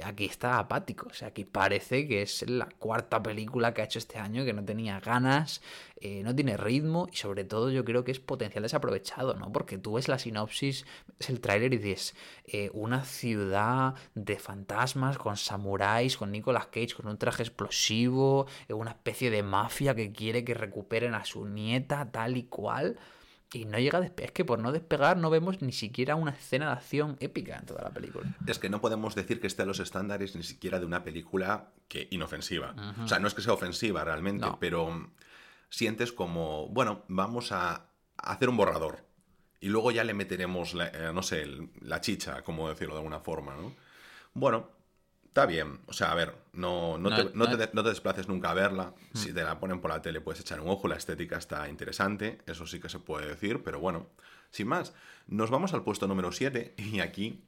aquí 0.04 0.26
está 0.26 0.60
apático. 0.60 1.08
O 1.10 1.14
sea, 1.14 1.34
que 1.34 1.46
parece 1.46 2.08
que 2.08 2.22
es 2.22 2.48
la 2.48 2.68
cuarta 2.78 3.22
película 3.24 3.74
que 3.74 3.82
ha 3.82 3.86
hecho 3.86 4.00
este 4.00 4.20
año, 4.20 4.46
que 4.46 4.54
no 4.54 4.64
tenía 4.64 5.00
ganas, 5.00 5.62
eh, 6.00 6.22
no 6.24 6.36
tiene 6.36 6.58
ritmo 6.58 7.08
y 7.12 7.16
sobre 7.16 7.44
todo 7.44 7.72
yo 7.72 7.84
creo 7.84 8.04
que 8.04 8.12
es 8.12 8.20
potencial 8.20 8.62
desaprovechado, 8.62 9.34
¿no? 9.34 9.52
Porque 9.52 9.80
tú 9.80 9.94
ves 9.94 10.08
la 10.08 10.20
sinopsis, 10.20 10.86
ves 11.18 11.30
el 11.30 11.42
tráiler 11.42 11.74
y 11.74 11.78
dices, 11.78 12.16
eh, 12.46 12.70
una 12.74 13.04
ciudad 13.04 13.96
de 14.14 14.38
fantasmas 14.38 15.18
con 15.18 15.38
samuráis, 15.38 16.16
con 16.16 16.32
Nicolas 16.32 16.68
Cage, 16.68 16.94
con 16.96 17.08
un 17.08 17.18
traje 17.18 17.42
explosivo, 17.42 18.46
eh, 18.68 18.74
una 18.74 18.92
especie 18.92 19.32
de 19.32 19.42
mafia 19.42 19.96
que 19.96 20.12
quiere 20.12 20.44
que 20.44 20.54
recuperen 20.54 21.16
a 21.16 21.26
su 21.26 21.46
nieta 21.46 22.12
tal 22.12 22.38
y 22.38 22.44
cual. 22.44 23.00
Y 23.54 23.66
no 23.66 23.80
llega 23.80 23.98
a 23.98 24.02
despegar. 24.02 24.28
Es 24.28 24.34
que 24.34 24.46
por 24.46 24.60
no 24.60 24.74
despegar 24.74 25.18
no 25.18 25.30
vemos 25.30 25.62
ni 25.62 25.72
siquiera 25.72 26.16
una 26.16 26.32
escena 26.32 26.68
de 26.68 26.72
acción 26.74 27.18
épica 27.22 27.58
en 27.58 27.66
toda 27.66 27.82
la 27.82 27.92
película. 27.92 28.36
Es 28.46 28.60
que 28.60 28.70
no 28.70 28.82
podemos 28.82 29.16
decir 29.16 29.40
que 29.40 29.48
esté 29.48 29.64
a 29.64 29.66
los 29.66 29.80
estándares 29.80 30.36
ni 30.36 30.44
siquiera 30.44 30.80
de 30.80 30.86
una 30.86 31.04
película 31.04 31.70
que 31.88 32.10
inofensiva. 32.12 32.76
O 33.02 33.08
sea, 33.08 33.20
no 33.20 33.28
es 33.28 33.34
que 33.34 33.42
sea 33.42 33.54
ofensiva 33.54 34.04
realmente, 34.04 34.46
pero 34.60 35.10
sientes 35.70 36.12
como, 36.12 36.68
bueno, 36.70 37.04
vamos 37.08 37.52
a 37.52 37.90
hacer 38.18 38.50
un 38.50 38.58
borrador. 38.58 39.06
Y 39.60 39.70
luego 39.70 39.92
ya 39.92 40.04
le 40.04 40.14
meteremos, 40.14 40.76
eh, 40.76 41.12
no 41.14 41.24
sé, 41.24 41.48
la 41.82 42.00
chicha, 42.02 42.44
como 42.44 42.70
decirlo 42.70 42.94
de 42.94 43.00
alguna 43.00 43.20
forma, 43.20 43.56
¿no? 43.56 43.74
Bueno, 44.34 44.70
Está 45.38 45.46
bien, 45.46 45.82
o 45.86 45.94
sea, 45.94 46.12
a 46.12 46.16
ver, 46.16 46.34
no, 46.54 46.98
no, 46.98 47.16
te, 47.16 47.30
no, 47.36 47.48
te, 47.48 47.90
desplaces 47.90 48.28
nunca 48.28 48.50
a 48.50 48.56
verla. 48.56 48.96
Si 49.14 49.32
te 49.34 49.44
la 49.44 49.60
ponen 49.60 49.82
por 49.82 49.92
la 49.92 50.02
tele 50.02 50.20
puedes 50.20 50.42
echar 50.42 50.60
un 50.60 50.68
ojo, 50.68 50.88
la 50.88 50.96
estética 50.96 51.38
está 51.38 51.70
interesante, 51.70 52.40
eso 52.48 52.66
sí 52.66 52.80
que 52.80 52.90
se 52.90 52.98
puede 52.98 53.28
decir, 53.28 53.62
pero 53.62 53.80
bueno, 53.80 54.08
sin 54.50 54.68
más, 54.68 54.96
nos 55.28 55.52
vamos 55.52 55.76
al 55.76 55.84
puesto 55.84 56.08
número 56.08 56.32
7 56.32 56.74
y 56.78 57.02
aquí 57.02 57.44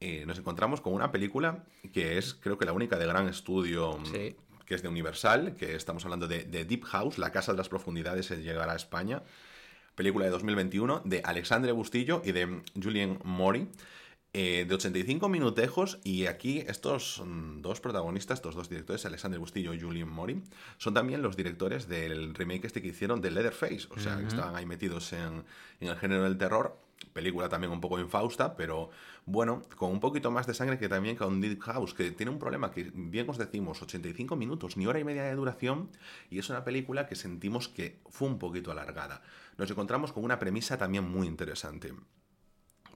eh, 0.00 0.26
nos 0.26 0.38
encontramos 0.38 0.82
con 0.82 0.92
una 0.92 1.10
película 1.10 1.64
que 1.94 2.18
es 2.18 2.34
creo 2.34 2.58
que 2.58 2.66
la 2.66 2.74
única 2.74 2.98
de 2.98 3.06
gran 3.06 3.26
estudio 3.28 3.96
mm, 3.96 4.12
que 4.66 4.74
es 4.74 4.82
de 4.82 4.88
Universal, 4.88 5.54
que 5.54 5.74
estamos 5.74 6.04
hablando 6.04 6.28
de, 6.28 6.44
de, 6.44 6.64
Deep 6.64 6.84
House, 6.84 7.18
La 7.18 7.32
Casa 7.32 7.52
de 7.52 7.58
las 7.58 7.68
Profundidades, 7.68 8.26
se 8.26 8.42
llegará 8.42 8.72
a 8.72 8.76
España, 8.76 9.22
película 9.94 10.24
de 10.24 10.30
2021 10.30 11.02
de 11.04 11.22
Alexandre 11.24 11.72
Bustillo 11.72 12.22
y 12.24 12.32
de 12.32 12.62
Julien 12.80 13.18
Mori. 13.24 13.68
Eh, 14.34 14.64
de 14.66 14.74
85 14.74 15.28
minutejos 15.28 15.98
y 16.04 16.24
aquí 16.24 16.64
estos 16.66 17.22
dos 17.58 17.80
protagonistas, 17.82 18.38
estos 18.38 18.54
dos 18.54 18.70
directores, 18.70 19.04
Alexander 19.04 19.38
Bustillo 19.38 19.74
y 19.74 19.80
Julian 19.80 20.08
Mori, 20.08 20.40
son 20.78 20.94
también 20.94 21.20
los 21.20 21.36
directores 21.36 21.86
del 21.86 22.34
remake 22.34 22.64
este 22.64 22.80
que 22.80 22.88
hicieron 22.88 23.20
de 23.20 23.30
Leatherface, 23.30 23.88
o 23.90 24.00
sea, 24.00 24.16
que 24.16 24.28
estaban 24.28 24.56
ahí 24.56 24.64
metidos 24.64 25.12
en, 25.12 25.44
el 25.80 25.96
género 25.96 26.24
del 26.24 26.38
terror, 26.38 26.78
película 27.12 27.48
también 27.48 27.72
un 27.72 27.80
poco 27.80 27.98
infausta, 27.98 28.56
pero 28.56 28.90
bueno, 29.24 29.62
con 29.76 29.90
un 29.90 30.00
poquito 30.00 30.30
más 30.30 30.46
de 30.46 30.54
sangre 30.54 30.78
que 30.78 30.88
también 30.88 31.16
con 31.16 31.40
Deep 31.40 31.60
House, 31.60 31.94
que 31.94 32.10
tiene 32.10 32.30
un 32.30 32.38
problema 32.38 32.70
que 32.70 32.90
bien 32.94 33.28
os 33.28 33.38
decimos, 33.38 33.82
85 33.82 34.36
minutos, 34.36 34.76
ni 34.76 34.86
hora 34.86 34.98
y 34.98 35.04
media 35.04 35.24
de 35.24 35.34
duración, 35.34 35.90
y 36.30 36.38
es 36.38 36.48
una 36.50 36.64
película 36.64 37.06
que 37.06 37.14
sentimos 37.14 37.68
que 37.68 38.00
fue 38.10 38.28
un 38.28 38.38
poquito 38.38 38.70
alargada. 38.70 39.22
Nos 39.58 39.70
encontramos 39.70 40.12
con 40.12 40.24
una 40.24 40.38
premisa 40.38 40.78
también 40.78 41.08
muy 41.08 41.26
interesante 41.26 41.92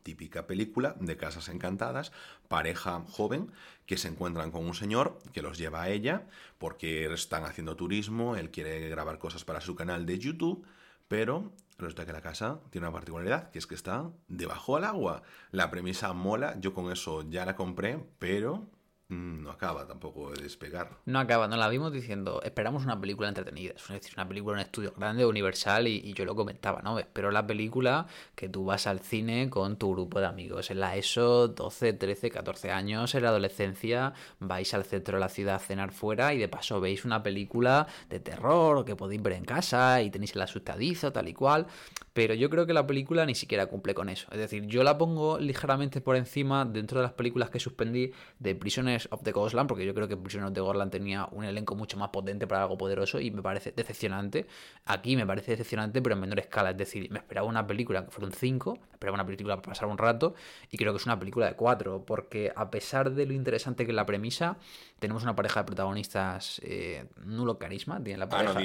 típica 0.07 0.47
película 0.47 0.95
de 1.01 1.17
casas 1.17 1.49
encantadas, 1.49 2.13
pareja 2.47 3.03
joven 3.11 3.51
que 3.87 3.97
se 3.97 4.07
encuentran 4.07 4.53
con 4.53 4.65
un 4.65 4.73
señor 4.73 5.19
que 5.33 5.43
los 5.43 5.59
lleva 5.59 5.83
a 5.83 5.89
ella 5.89 6.29
porque 6.59 7.13
están 7.13 7.45
haciendo 7.45 7.75
turismo, 7.75 8.37
él 8.37 8.53
quiere 8.53 8.89
grabar 8.89 9.19
cosas 9.19 9.45
para 9.45 9.61
su 9.61 9.75
canal 9.75 10.07
de 10.07 10.21
YouTube, 10.21 10.65
pero 11.09 11.51
resulta 11.79 12.07
que 12.07 12.13
la 12.13 12.21
casa 12.21 12.61
tiene 12.71 12.87
una 12.87 12.95
particularidad, 12.95 13.51
que 13.51 13.59
es 13.59 13.67
que 13.67 13.75
está 13.75 14.11
debajo 14.29 14.77
del 14.77 14.85
agua. 14.85 15.23
La 15.51 15.71
premisa 15.71 16.13
mola, 16.13 16.59
yo 16.61 16.73
con 16.75 16.91
eso 16.91 17.23
ya 17.29 17.45
la 17.45 17.57
compré, 17.57 18.05
pero 18.19 18.67
no 19.09 19.51
acaba 19.51 19.87
tampoco 19.87 20.33
de 20.33 20.43
despegar. 20.43 20.91
No 21.05 21.21
acaba, 21.21 21.47
no 21.47 21.57
la 21.57 21.69
vimos 21.69 21.93
diciendo, 21.93 22.41
esperamos 22.43 22.85
una 22.85 23.01
película 23.01 23.29
entretenida, 23.29 23.75
es 23.77 23.89
decir, 23.89 24.15
una 24.17 24.27
película 24.27 24.55
en 24.55 24.59
un 24.59 24.67
estudio 24.67 24.93
grande, 24.97 25.25
universal, 25.25 25.87
y, 25.87 26.01
y, 26.05 26.13
yo 26.15 26.25
lo 26.25 26.35
comentaba, 26.35 26.83
¿no? 26.83 26.99
Espero 26.99 27.31
la 27.31 27.47
película 27.47 28.07
que 28.35 28.49
tú 28.49 28.65
vas 28.65 28.87
al 28.89 29.01
cine 29.01 29.49
con 29.49 29.77
tu 29.77 29.93
grupo 29.93 30.19
de 30.19 30.27
amigos, 30.27 30.71
en 30.71 30.81
la 30.81 30.97
ESO, 30.97 31.49
12, 31.49 31.93
13, 31.93 32.31
14 32.31 32.73
años, 32.73 33.15
en 33.15 33.23
la 33.23 33.29
adolescencia, 33.29 34.13
vais 34.41 34.75
al 34.75 34.85
centro 34.85 35.17
de 35.17 35.21
la 35.21 35.29
ciudad 35.29 35.57
a 35.57 35.61
cenar 35.61 35.93
fuera 35.93 36.35
y 36.35 36.39
de 36.39 36.49
paso 36.49 36.81
veis 36.81 37.05
una 37.05 37.23
película 37.23 37.87
de 38.09 38.19
terror 38.19 38.85
que 38.85 38.97
podéis 38.97 39.23
ver 39.23 39.35
en 39.35 39.45
casa 39.45 40.03
y 40.03 40.11
tenéis 40.11 40.35
el 40.35 40.43
asustadizo, 40.43 41.13
tal 41.13 41.29
y 41.29 41.35
cual, 41.35 41.67
pero 42.13 42.35
yo 42.35 42.49
creo 42.49 42.67
que 42.67 42.73
la 42.73 42.87
película 42.87 43.27
ni 43.27 43.35
siquiera 43.35 43.67
cumple 43.67 43.95
con 43.95 44.09
eso. 44.09 44.27
Es 44.33 44.39
decir, 44.39 44.67
yo 44.67 44.83
la 44.83 44.97
pongo 44.97 45.39
ligeramente 45.39 46.01
por 46.01 46.17
encima 46.17 46.65
dentro 46.65 46.99
de 46.99 47.05
las 47.05 47.13
películas 47.13 47.51
que 47.51 47.61
suspendí 47.61 48.11
de 48.39 48.55
Prisoners 48.97 49.09
of 49.13 49.23
the 49.23 49.33
Ghostland, 49.33 49.69
porque 49.69 49.85
yo 49.85 49.95
creo 49.95 50.09
que 50.09 50.17
Prisoners 50.17 50.49
of 50.49 50.55
the 50.55 50.61
Ghostland 50.61 50.91
tenía 50.91 51.29
un 51.33 51.45
elenco 51.45 51.75
mucho 51.75 51.97
más 51.97 52.09
potente 52.11 52.47
para 52.47 52.63
algo 52.63 52.79
poderoso 52.79 53.21
y 53.21 53.31
me 53.31 53.43
parece 53.43 53.73
decepcionante. 53.73 54.47
Aquí 54.87 55.17
me 55.17 55.27
parece 55.27 55.53
decepcionante, 55.53 56.01
pero 56.03 56.15
en 56.15 56.21
menor 56.21 56.41
escala. 56.41 56.71
Es 56.71 56.77
decir, 56.77 57.11
me 57.11 57.19
esperaba 57.19 57.47
una 57.47 57.67
película 57.67 58.05
que 58.05 58.11
fuera 58.11 58.27
un 58.27 58.33
5, 58.33 58.73
me 58.75 58.93
esperaba 58.93 59.15
una 59.15 59.27
película 59.27 59.57
para 59.57 59.73
pasar 59.73 59.89
un 59.89 59.99
rato 59.99 60.35
y 60.71 60.77
creo 60.77 60.93
que 60.93 60.99
es 60.99 61.07
una 61.07 61.19
película 61.19 61.47
de 61.47 61.55
4, 61.55 62.05
porque 62.07 62.53
a 62.55 62.71
pesar 62.71 63.13
de 63.13 63.27
lo 63.27 63.33
interesante 63.33 63.85
que 63.85 63.93
es 63.93 63.97
la 63.97 64.07
premisa, 64.07 64.57
tenemos 64.99 65.23
una 65.25 65.37
pareja 65.37 65.61
de 65.61 65.67
protagonistas 65.67 66.59
eh, 66.65 67.05
nulo 67.25 67.59
carisma, 67.59 68.03
tiene 68.03 68.19
la 68.19 68.29
pareja, 68.31 68.61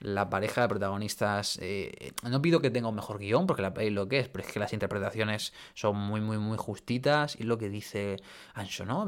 la 0.00 0.28
pareja 0.28 0.62
de 0.62 0.68
protagonistas. 0.68 1.58
Eh, 1.62 2.12
no 2.28 2.42
pido 2.42 2.60
que 2.60 2.70
tenga 2.70 2.88
un 2.88 2.96
mejor 2.96 3.18
guion, 3.18 3.46
porque 3.46 3.62
la 3.62 3.72
peli 3.72 3.90
lo 3.90 4.08
que 4.08 4.18
es, 4.18 4.28
pero 4.28 4.44
es 4.44 4.52
que 4.52 4.58
las 4.58 4.72
interpretaciones 4.72 5.52
son 5.74 5.96
muy, 5.96 6.20
muy, 6.20 6.38
muy 6.38 6.58
justitas. 6.58 7.36
Y 7.38 7.44
lo 7.44 7.56
que 7.56 7.68
dice 7.68 8.16
Ancho, 8.54 8.84
¿no? 8.84 9.06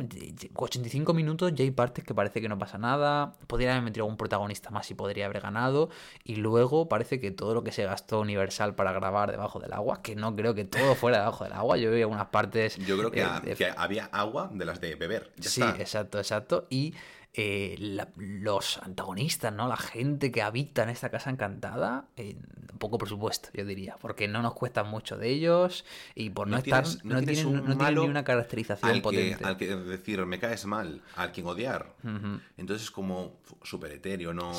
85 0.55 1.15
minutos 1.15 1.53
ya 1.55 1.65
hay 1.65 1.73
partes 1.73 2.05
que 2.05 2.15
parece 2.15 2.41
que 2.41 2.49
no 2.49 2.59
pasa 2.59 2.79
nada. 2.79 3.35
Podría 3.49 3.73
haber 3.73 3.83
metido 3.83 4.05
algún 4.05 4.17
protagonista 4.17 4.71
más 4.71 4.89
y 4.93 4.95
podría 4.95 5.27
haber 5.27 5.41
ganado. 5.41 5.91
Y 6.23 6.37
luego 6.37 6.89
parece 6.89 7.19
que 7.19 7.33
todo 7.33 7.55
lo 7.55 7.65
que 7.65 7.73
se 7.73 7.85
gastó 7.85 8.21
Universal 8.21 8.77
para 8.77 8.93
grabar 8.93 9.33
debajo 9.33 9.59
del 9.59 9.73
agua, 9.73 10.01
que 10.01 10.15
no 10.15 10.37
creo 10.37 10.55
que 10.55 10.65
todo 10.65 10.95
fuera 10.95 11.19
debajo 11.19 11.43
del 11.43 11.55
agua. 11.55 11.77
Yo 11.77 11.91
veo 11.91 12.07
algunas 12.07 12.29
partes. 12.29 12.77
Yo 12.77 12.97
creo 12.97 13.11
que, 13.11 13.21
eh, 13.21 13.75
había 13.77 14.05
agua 14.07 14.49
de 14.53 14.65
las 14.65 14.81
de 14.81 14.95
beber. 14.95 15.33
sí, 15.41 15.63
exacto, 15.63 16.19
exacto 16.19 16.68
y 16.71 16.95
eh, 17.35 17.77
los 18.17 18.79
antagonistas, 18.79 19.53
¿no? 19.53 19.69
La 19.69 19.77
gente 19.77 20.33
que 20.33 20.43
habita 20.43 20.83
en 20.83 20.89
esta 20.89 21.09
casa 21.09 21.31
encantada, 21.31 22.09
eh, 22.17 22.37
poco 22.79 22.99
presupuesto, 22.99 23.51
yo 23.53 23.65
diría, 23.65 23.97
porque 24.01 24.27
no 24.27 24.43
nos 24.43 24.55
cuesta 24.55 24.83
mucho 24.83 25.17
de 25.17 25.29
ellos 25.29 25.85
y 26.17 26.31
por 26.31 26.49
no, 26.49 26.57
estar, 26.57 26.85
no, 27.05 27.23
tienen, 27.23 27.65
ni 27.65 27.99
una 27.99 28.25
caracterización 28.25 28.91
al 28.91 29.03
potente. 29.03 29.39
Que, 29.39 29.45
al 29.45 29.57
que 29.57 29.77
decir, 29.77 30.25
me 30.27 30.41
caes 30.41 30.67
mal, 30.67 31.01
al 31.15 31.31
quien 31.31 31.47
odiar. 31.47 31.95
Entonces 32.57 32.87
es 32.87 32.91
como 32.91 33.39
súper 33.63 33.93
etéreo, 33.93 34.35
¿no? 34.35 34.53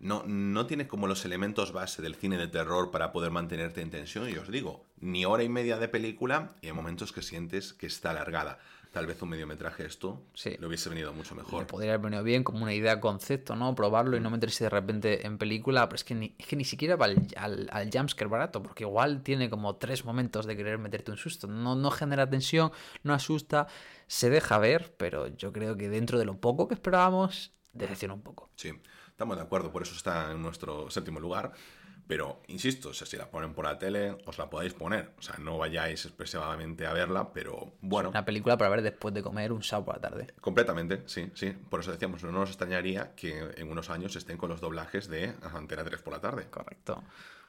No, 0.00 0.22
no 0.24 0.66
tiene 0.66 0.86
como 0.86 1.08
los 1.08 1.24
elementos 1.24 1.72
base 1.72 2.00
del 2.00 2.14
cine 2.14 2.38
de 2.38 2.46
terror 2.46 2.90
para 2.90 3.12
poder 3.12 3.32
mantenerte 3.32 3.82
en 3.82 3.90
tensión. 3.90 4.30
Y 4.30 4.36
os 4.36 4.48
digo, 4.48 4.86
ni 5.00 5.24
hora 5.24 5.42
y 5.42 5.48
media 5.48 5.76
de 5.78 5.88
película 5.88 6.52
y 6.62 6.68
hay 6.68 6.72
momentos 6.72 7.12
que 7.12 7.20
sientes 7.20 7.74
que 7.74 7.86
está 7.86 8.12
alargada 8.12 8.60
tal 8.98 9.06
vez 9.06 9.22
un 9.22 9.28
mediometraje 9.28 9.86
esto 9.86 10.24
sí. 10.34 10.56
le 10.58 10.66
hubiese 10.66 10.88
venido 10.88 11.12
mucho 11.12 11.36
mejor. 11.36 11.68
podría 11.68 11.92
haber 11.92 12.06
venido 12.06 12.24
bien 12.24 12.42
como 12.42 12.64
una 12.64 12.74
idea 12.74 12.98
concepto, 12.98 13.54
¿no? 13.54 13.72
Probarlo 13.76 14.16
y 14.16 14.20
no 14.20 14.28
mm. 14.28 14.32
meterse 14.32 14.64
de 14.64 14.70
repente 14.70 15.24
en 15.24 15.38
película, 15.38 15.88
pero 15.88 15.94
es 15.94 16.02
que 16.02 16.16
ni, 16.16 16.34
es 16.36 16.46
que 16.48 16.56
ni 16.56 16.64
siquiera 16.64 16.96
va 16.96 17.06
al, 17.06 17.68
al, 17.70 17.90
jumpscare 17.92 18.28
barato, 18.28 18.60
porque 18.60 18.82
igual 18.82 19.22
tiene 19.22 19.48
como 19.50 19.76
tres 19.76 20.04
momentos 20.04 20.46
de 20.46 20.56
querer 20.56 20.78
meterte 20.78 21.12
un 21.12 21.16
susto. 21.16 21.46
No, 21.46 21.76
no 21.76 21.92
genera 21.92 22.28
tensión, 22.28 22.72
no 23.04 23.14
asusta, 23.14 23.68
se 24.08 24.30
deja 24.30 24.58
ver, 24.58 24.92
pero 24.96 25.28
yo 25.28 25.52
creo 25.52 25.76
que 25.76 25.88
dentro 25.88 26.18
de 26.18 26.24
lo 26.24 26.40
poco 26.40 26.66
que 26.66 26.74
esperábamos, 26.74 27.52
decepciona 27.72 28.14
un 28.14 28.22
poco. 28.22 28.50
Sí, 28.56 28.72
estamos 29.06 29.36
de 29.36 29.44
acuerdo, 29.44 29.70
por 29.70 29.82
eso 29.82 29.94
está 29.94 30.32
en 30.32 30.42
nuestro 30.42 30.90
séptimo 30.90 31.20
lugar. 31.20 31.52
Pero, 32.08 32.40
insisto, 32.48 32.94
si 32.94 33.16
la 33.18 33.30
ponen 33.30 33.52
por 33.52 33.66
la 33.66 33.78
tele, 33.78 34.16
os 34.24 34.38
la 34.38 34.48
podéis 34.48 34.72
poner. 34.72 35.10
O 35.18 35.22
sea, 35.22 35.36
no 35.38 35.58
vayáis 35.58 36.06
expresivamente 36.06 36.86
a 36.86 36.94
verla, 36.94 37.32
pero 37.34 37.74
bueno. 37.82 38.08
Una 38.08 38.24
película 38.24 38.56
para 38.56 38.70
ver 38.70 38.80
después 38.80 39.12
de 39.12 39.22
comer 39.22 39.52
un 39.52 39.62
sábado 39.62 39.84
por 39.84 39.94
la 39.96 40.00
tarde. 40.00 40.26
Completamente, 40.40 41.02
sí, 41.04 41.30
sí. 41.34 41.50
Por 41.68 41.80
eso 41.80 41.92
decíamos, 41.92 42.24
no 42.24 42.32
nos 42.32 42.48
extrañaría 42.48 43.14
que 43.14 43.52
en 43.56 43.70
unos 43.70 43.90
años 43.90 44.16
estén 44.16 44.38
con 44.38 44.48
los 44.48 44.60
doblajes 44.60 45.08
de 45.08 45.34
Antena 45.54 45.84
3 45.84 46.00
por 46.00 46.14
la 46.14 46.20
tarde. 46.20 46.46
Correcto. 46.50 47.04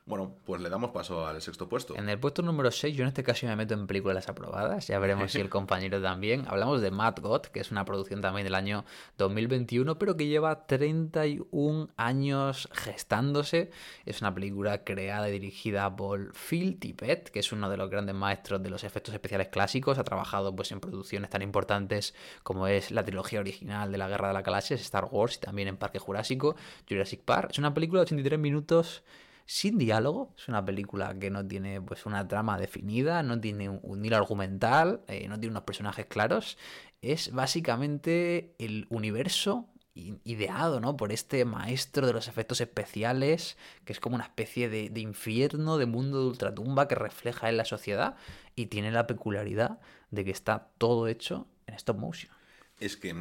Bueno, 0.09 0.37
pues 0.43 0.59
le 0.59 0.71
damos 0.71 0.89
paso 0.89 1.27
al 1.27 1.39
sexto 1.39 1.69
puesto. 1.69 1.95
En 1.95 2.09
el 2.09 2.19
puesto 2.19 2.41
número 2.41 2.71
6, 2.71 2.95
yo 2.95 3.03
en 3.03 3.09
este 3.09 3.21
caso 3.21 3.45
me 3.45 3.55
meto 3.55 3.75
en 3.75 3.85
películas 3.85 4.27
aprobadas, 4.27 4.87
ya 4.87 4.97
veremos 4.97 5.31
si 5.31 5.39
el 5.39 5.49
compañero 5.51 6.01
también. 6.01 6.45
Hablamos 6.47 6.81
de 6.81 6.89
Mad 6.89 7.17
God, 7.21 7.41
que 7.41 7.59
es 7.59 7.69
una 7.69 7.85
producción 7.85 8.19
también 8.19 8.43
del 8.43 8.55
año 8.55 8.85
2021, 9.19 9.99
pero 9.99 10.17
que 10.17 10.25
lleva 10.25 10.65
31 10.65 11.89
años 11.95 12.69
gestándose. 12.71 13.69
Es 14.03 14.21
una 14.21 14.33
película 14.33 14.83
creada 14.83 15.29
y 15.29 15.33
dirigida 15.33 15.95
por 15.95 16.33
Phil 16.33 16.79
Tippett, 16.79 17.29
que 17.29 17.41
es 17.41 17.51
uno 17.51 17.69
de 17.69 17.77
los 17.77 17.91
grandes 17.91 18.15
maestros 18.15 18.63
de 18.63 18.71
los 18.71 18.83
efectos 18.83 19.13
especiales 19.13 19.49
clásicos. 19.49 19.99
Ha 19.99 20.03
trabajado 20.03 20.55
pues, 20.55 20.71
en 20.71 20.79
producciones 20.79 21.29
tan 21.29 21.43
importantes 21.43 22.15
como 22.41 22.65
es 22.65 22.89
la 22.89 23.05
trilogía 23.05 23.41
original 23.41 23.91
de 23.91 23.99
la 23.99 24.07
Guerra 24.07 24.29
de 24.29 24.33
la 24.33 24.41
Galaxia, 24.41 24.75
Star 24.77 25.07
Wars 25.11 25.35
y 25.35 25.41
también 25.41 25.67
en 25.67 25.77
Parque 25.77 25.99
Jurásico, 25.99 26.55
Jurassic 26.89 27.21
Park. 27.21 27.51
Es 27.51 27.59
una 27.59 27.75
película 27.75 27.99
de 27.99 28.05
83 28.05 28.39
minutos 28.39 29.03
sin 29.49 29.79
diálogo. 29.79 30.35
Es 30.37 30.47
una 30.47 30.63
película 30.63 31.17
que 31.17 31.31
no 31.31 31.43
tiene 31.43 31.81
pues 31.81 32.05
una 32.05 32.27
trama 32.27 32.59
definida, 32.59 33.23
no 33.23 33.41
tiene 33.41 33.67
un, 33.67 34.05
hilo 34.05 34.15
argumental, 34.15 35.01
eh, 35.07 35.27
no 35.27 35.39
tiene 35.39 35.53
unos 35.53 35.63
personajes 35.63 36.05
claros. 36.05 36.59
Es 37.01 37.31
básicamente 37.31 38.53
el 38.59 38.85
universo 38.91 39.67
ideado 39.95 40.79
¿no? 40.79 40.95
por 40.95 41.11
este 41.11 41.45
maestro 41.45 42.05
de 42.05 42.13
los 42.13 42.27
efectos 42.27 42.61
especiales, 42.61 43.57
que 43.85 43.93
es 43.93 43.99
como 43.99 44.15
una 44.15 44.25
especie 44.25 44.69
de, 44.69 44.91
de, 44.91 45.01
infierno, 45.01 45.79
de 45.79 45.87
mundo 45.87 46.21
de 46.21 46.27
ultratumba 46.27 46.87
que 46.87 46.93
refleja 46.93 47.49
en 47.49 47.57
la 47.57 47.65
sociedad 47.65 48.17
y 48.55 48.67
tiene 48.67 48.91
la 48.91 49.07
peculiaridad 49.07 49.79
de 50.11 50.25
que 50.25 50.31
está 50.31 50.69
todo 50.77 51.07
hecho 51.07 51.47
en 51.65 51.73
stop 51.73 51.97
motion. 51.97 52.31
Es 52.79 52.97
que 52.97 53.15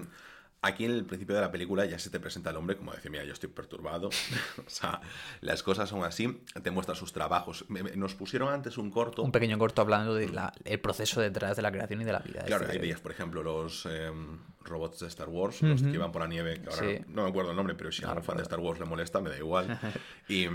Aquí 0.60 0.84
en 0.84 0.90
el 0.90 1.04
principio 1.04 1.36
de 1.36 1.40
la 1.40 1.52
película 1.52 1.84
ya 1.84 2.00
se 2.00 2.10
te 2.10 2.18
presenta 2.18 2.50
el 2.50 2.56
hombre 2.56 2.76
como 2.76 2.92
decir, 2.92 3.12
mira, 3.12 3.22
yo 3.24 3.32
estoy 3.32 3.48
perturbado. 3.48 4.08
o 4.66 4.70
sea, 4.70 5.00
las 5.40 5.62
cosas 5.62 5.88
son 5.88 6.02
así, 6.02 6.42
te 6.60 6.70
muestra 6.72 6.96
sus 6.96 7.12
trabajos. 7.12 7.64
Nos 7.94 8.16
pusieron 8.16 8.52
antes 8.52 8.76
un 8.76 8.90
corto. 8.90 9.22
Un 9.22 9.30
pequeño 9.30 9.56
corto 9.56 9.82
hablando 9.82 10.14
del 10.14 10.40
proceso 10.80 11.20
detrás 11.20 11.54
de 11.54 11.62
la 11.62 11.70
creación 11.70 12.02
y 12.02 12.04
de 12.04 12.12
la 12.12 12.18
vida. 12.18 12.42
Claro, 12.44 12.66
ahí 12.68 12.78
veías, 12.78 12.98
por 13.00 13.12
ejemplo, 13.12 13.44
los 13.44 13.86
em, 13.86 14.40
robots 14.64 14.98
de 14.98 15.06
Star 15.06 15.28
Wars, 15.28 15.62
los 15.62 15.80
que 15.80 15.90
iban 15.90 16.10
por 16.10 16.22
la 16.22 16.28
nieve, 16.28 16.60
que 16.60 16.70
ahora 16.70 17.04
no 17.06 17.22
me 17.22 17.28
acuerdo 17.28 17.50
el 17.52 17.56
nombre, 17.56 17.76
pero 17.76 17.92
si 17.92 18.04
a 18.04 18.12
un 18.12 18.24
fan 18.24 18.36
de 18.36 18.42
Star 18.42 18.58
Wars 18.58 18.80
le 18.80 18.86
molesta, 18.86 19.20
me 19.20 19.30
da 19.30 19.38
igual. 19.38 19.78
y, 20.28 20.48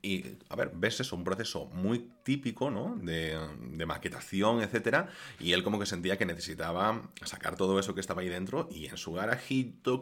y, 0.00 0.38
a 0.48 0.54
ver, 0.54 0.70
ves 0.74 1.00
eso, 1.00 1.16
un 1.16 1.24
proceso 1.24 1.66
muy 1.66 2.08
típico, 2.22 2.70
¿no? 2.70 2.96
De, 3.02 3.36
de 3.58 3.86
maquetación, 3.86 4.62
etcétera. 4.62 5.08
Y 5.40 5.54
él 5.54 5.64
como 5.64 5.80
que 5.80 5.86
sentía 5.86 6.16
que 6.16 6.24
necesitaba 6.24 7.02
sacar 7.24 7.56
todo 7.56 7.80
eso 7.80 7.94
que 7.94 8.00
estaba 8.00 8.22
ahí 8.22 8.28
dentro 8.28 8.68
y 8.70 8.86
en 8.86 8.96
su 8.96 9.12
garaje 9.12 9.39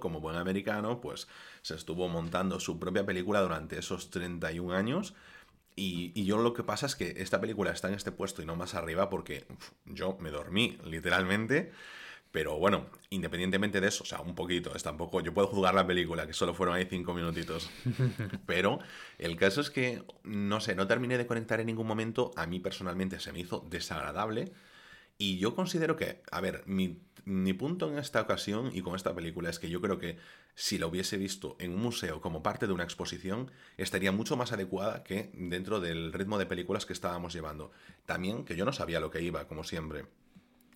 como 0.01 0.21
buen 0.21 0.37
americano, 0.37 1.01
pues 1.01 1.29
se 1.63 1.75
estuvo 1.75 2.09
montando 2.09 2.61
su 2.61 2.79
propia 2.79 3.05
película 3.05 3.41
durante 3.41 3.79
esos 3.79 4.11
31 4.11 4.75
años. 4.75 5.15
Y, 5.77 6.25
yo 6.25 6.39
lo 6.39 6.55
que 6.55 6.65
pasa 6.65 6.87
es 6.87 6.97
que 6.97 7.15
esta 7.19 7.41
película 7.41 7.71
está 7.71 7.89
en 7.89 7.95
este 7.95 8.11
puesto 8.11 8.43
y 8.43 8.47
no 8.47 8.57
más 8.57 8.75
arriba 8.75 9.09
porque 9.09 9.47
yo 9.85 10.17
me 10.21 10.31
dormí, 10.31 10.77
literalmente. 10.85 11.73
Pero 12.33 12.59
bueno, 12.59 12.87
independientemente 13.11 13.81
de 13.81 13.89
eso, 13.89 14.03
o 14.03 14.07
sea, 14.07 14.21
un 14.21 14.35
poquito, 14.35 14.75
es 14.75 14.83
tampoco, 14.83 15.21
yo 15.21 15.33
puedo 15.33 15.47
jugar 15.47 15.75
la 15.75 15.87
película, 15.87 16.27
que 16.27 16.35
solo 16.35 16.53
fueron 16.53 16.75
ahí 16.75 16.87
cinco 16.91 17.15
minutitos. 17.15 17.71
Pero 18.47 18.81
el 19.19 19.37
caso 19.37 19.61
es 19.61 19.71
que, 19.71 20.03
no 20.25 20.61
sé, 20.61 20.75
no 20.75 20.87
terminé 20.87 21.17
de 21.17 21.27
conectar 21.27 21.61
en 21.61 21.67
ningún 21.67 21.87
momento, 21.87 22.33
a 22.37 22.47
mí 22.47 22.61
personalmente 22.61 23.19
se 23.21 23.33
me 23.33 23.41
hizo 23.41 23.65
desagradable. 23.71 24.53
Y 25.19 25.39
yo 25.39 25.55
considero 25.57 25.97
que, 25.97 26.23
a 26.31 26.41
ver, 26.41 26.63
mi 26.67 27.53
punto 27.53 27.91
en 27.91 27.99
esta 27.99 28.21
ocasión 28.21 28.71
y 28.73 28.83
con 28.83 28.95
esta 28.95 29.15
película 29.15 29.51
es 29.51 29.59
que 29.59 29.69
yo 29.69 29.81
creo 29.81 29.99
que 29.99 30.17
si 30.55 30.79
la 30.79 30.87
hubiese 30.87 31.17
visto 31.19 31.57
en 31.59 31.75
un 31.75 31.83
museo 31.83 32.21
como 32.21 32.43
parte 32.43 32.67
de 32.67 32.73
una 32.73 32.85
exposición, 32.85 33.51
estaría 33.77 34.13
mucho 34.13 34.37
más 34.37 34.53
adecuada 34.53 35.03
que 35.03 35.31
dentro 35.35 35.81
del 35.81 36.13
ritmo 36.13 36.39
de 36.39 36.47
películas 36.47 36.87
que 36.87 36.93
estábamos 36.93 37.33
llevando. 37.33 37.73
También 38.07 38.45
que 38.45 38.57
yo 38.57 38.65
no 38.65 38.73
sabía 38.73 39.01
lo 39.01 39.11
que 39.11 39.23
iba, 39.23 39.47
como 39.49 39.65
siempre. 39.65 40.07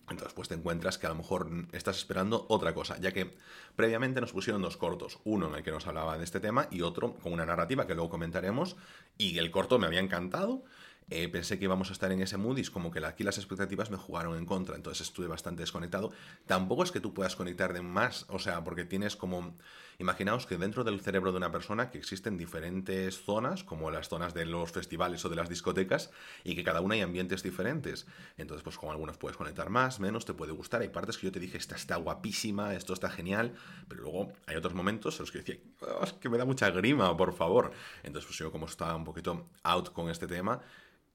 Entonces, 0.09 0.33
pues 0.33 0.49
te 0.49 0.55
encuentras 0.55 0.97
que 0.97 1.05
a 1.05 1.09
lo 1.09 1.15
mejor 1.15 1.49
estás 1.71 1.97
esperando 1.97 2.45
otra 2.49 2.73
cosa, 2.73 2.99
ya 2.99 3.13
que 3.13 3.37
previamente 3.77 4.19
nos 4.19 4.33
pusieron 4.33 4.61
dos 4.61 4.75
cortos, 4.75 5.19
uno 5.23 5.47
en 5.47 5.55
el 5.55 5.63
que 5.63 5.71
nos 5.71 5.87
hablaba 5.87 6.17
de 6.17 6.25
este 6.25 6.41
tema 6.41 6.67
y 6.69 6.81
otro 6.81 7.15
con 7.15 7.31
una 7.31 7.45
narrativa 7.45 7.87
que 7.87 7.95
luego 7.95 8.09
comentaremos, 8.09 8.75
y 9.17 9.37
el 9.37 9.49
corto 9.49 9.79
me 9.79 9.87
había 9.87 10.01
encantado, 10.01 10.65
eh, 11.09 11.27
pensé 11.29 11.59
que 11.59 11.65
íbamos 11.65 11.89
a 11.89 11.93
estar 11.93 12.11
en 12.11 12.21
ese 12.21 12.37
mood 12.37 12.57
y 12.57 12.61
es 12.61 12.71
como 12.71 12.91
que 12.91 13.03
aquí 13.05 13.23
las 13.23 13.37
expectativas 13.37 13.91
me 13.91 13.97
jugaron 13.97 14.37
en 14.37 14.45
contra, 14.45 14.75
entonces 14.75 15.07
estuve 15.07 15.27
bastante 15.27 15.63
desconectado. 15.63 16.11
Tampoco 16.45 16.83
es 16.83 16.91
que 16.91 16.99
tú 16.99 17.13
puedas 17.13 17.35
conectar 17.35 17.73
de 17.73 17.81
más, 17.81 18.25
o 18.29 18.39
sea, 18.39 18.63
porque 18.63 18.85
tienes 18.85 19.15
como... 19.15 19.55
Imaginaos 19.99 20.47
que 20.47 20.57
dentro 20.57 20.83
del 20.83 21.01
cerebro 21.01 21.31
de 21.31 21.37
una 21.37 21.51
persona 21.51 21.91
que 21.91 21.99
existen 21.99 22.35
diferentes 22.35 23.21
zonas, 23.23 23.63
como 23.63 23.91
las 23.91 24.09
zonas 24.09 24.33
de 24.33 24.45
los 24.45 24.71
festivales 24.71 25.23
o 25.23 25.29
de 25.29 25.35
las 25.35 25.49
discotecas, 25.49 26.09
y 26.43 26.55
que 26.55 26.63
cada 26.63 26.81
una 26.81 26.95
hay 26.95 27.01
ambientes 27.01 27.43
diferentes. 27.43 28.07
Entonces, 28.37 28.63
pues 28.63 28.77
con 28.77 28.89
algunos 28.89 29.17
puedes 29.17 29.37
conectar 29.37 29.69
más, 29.69 29.99
menos, 29.99 30.25
te 30.25 30.33
puede 30.33 30.51
gustar. 30.51 30.81
Hay 30.81 30.89
partes 30.89 31.17
que 31.19 31.27
yo 31.27 31.31
te 31.31 31.39
dije, 31.39 31.57
esta 31.57 31.75
está 31.75 31.97
guapísima, 31.97 32.73
esto 32.73 32.93
está 32.93 33.09
genial, 33.09 33.53
pero 33.87 34.01
luego 34.01 34.33
hay 34.47 34.55
otros 34.55 34.73
momentos 34.73 35.15
en 35.15 35.21
los 35.21 35.31
que 35.31 35.37
decía, 35.39 35.57
oh, 35.81 36.03
es 36.03 36.13
que 36.13 36.27
me 36.27 36.39
da 36.39 36.45
mucha 36.45 36.71
grima, 36.71 37.15
por 37.15 37.33
favor. 37.33 37.71
Entonces, 38.01 38.25
pues 38.25 38.39
yo 38.39 38.51
como 38.51 38.65
estaba 38.65 38.95
un 38.95 39.03
poquito 39.03 39.47
out 39.61 39.93
con 39.93 40.09
este 40.09 40.25
tema, 40.25 40.59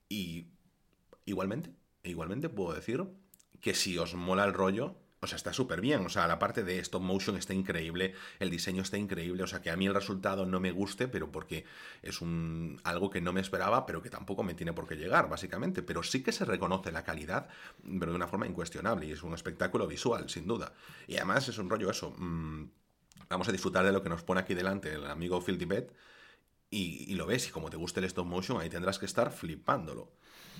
y 0.09 0.49
igualmente, 1.25 1.73
igualmente 2.03 2.49
puedo 2.49 2.75
decir 2.75 3.05
que 3.61 3.75
si 3.75 3.99
os 3.99 4.15
mola 4.15 4.45
el 4.45 4.55
rollo, 4.55 4.97
o 5.21 5.27
sea, 5.27 5.37
está 5.37 5.53
súper 5.53 5.81
bien. 5.81 6.07
O 6.07 6.09
sea, 6.09 6.29
la 6.29 6.39
parte 6.39 6.63
de 6.63 6.79
stop 6.79 7.03
motion 7.03 7.37
está 7.37 7.53
increíble, 7.53 8.15
el 8.39 8.51
diseño 8.51 8.83
está 8.83 8.99
increíble. 8.99 9.43
O 9.43 9.47
sea, 9.47 9.61
que 9.61 9.71
a 9.71 9.77
mí 9.77 9.87
el 9.87 9.95
resultado 9.95 10.47
no 10.47 10.61
me 10.61 10.71
guste, 10.71 11.09
pero 11.09 11.33
porque 11.33 11.65
es 12.03 12.21
un 12.21 12.81
algo 12.85 13.11
que 13.11 13.21
no 13.21 13.33
me 13.33 13.41
esperaba, 13.41 13.85
pero 13.85 14.01
que 14.01 14.11
tampoco 14.11 14.45
me 14.45 14.55
tiene 14.55 14.73
por 14.73 14.87
qué 14.87 14.95
llegar, 14.97 15.29
básicamente. 15.29 15.83
Pero 15.83 16.03
sí 16.03 16.23
que 16.23 16.33
se 16.33 16.45
reconoce 16.45 16.93
la 16.93 17.03
calidad, 17.03 17.49
pero 17.99 18.13
de 18.13 18.17
una 18.17 18.29
forma 18.29 18.47
incuestionable. 18.47 19.07
Y 19.07 19.13
es 19.13 19.23
un 19.23 19.35
espectáculo 19.35 19.87
visual, 19.87 20.31
sin 20.31 20.47
duda. 20.47 20.73
Y 21.09 21.17
además 21.17 21.49
es 21.49 21.59
un 21.59 21.69
rollo 21.69 21.91
eso. 21.91 22.15
Mmm, 22.17 22.65
vamos 23.29 23.49
a 23.49 23.53
disfrutar 23.53 23.85
de 23.85 23.93
lo 23.93 24.03
que 24.03 24.09
nos 24.09 24.23
pone 24.23 24.41
aquí 24.41 24.55
delante 24.55 24.95
el 24.95 25.07
amigo 25.07 25.41
Phil 25.41 25.59
Tibet. 25.59 25.93
Y, 26.71 27.15
lo 27.15 27.27
ves, 27.27 27.49
y 27.49 27.51
como 27.51 27.71
te 27.71 27.79
guste 27.79 28.01
el 28.01 28.07
stop 28.07 28.27
motion, 28.27 28.61
ahí 28.61 28.69
tendrás 28.69 28.99
que 28.99 29.07
estar 29.07 29.31
flipándolo. 29.31 30.13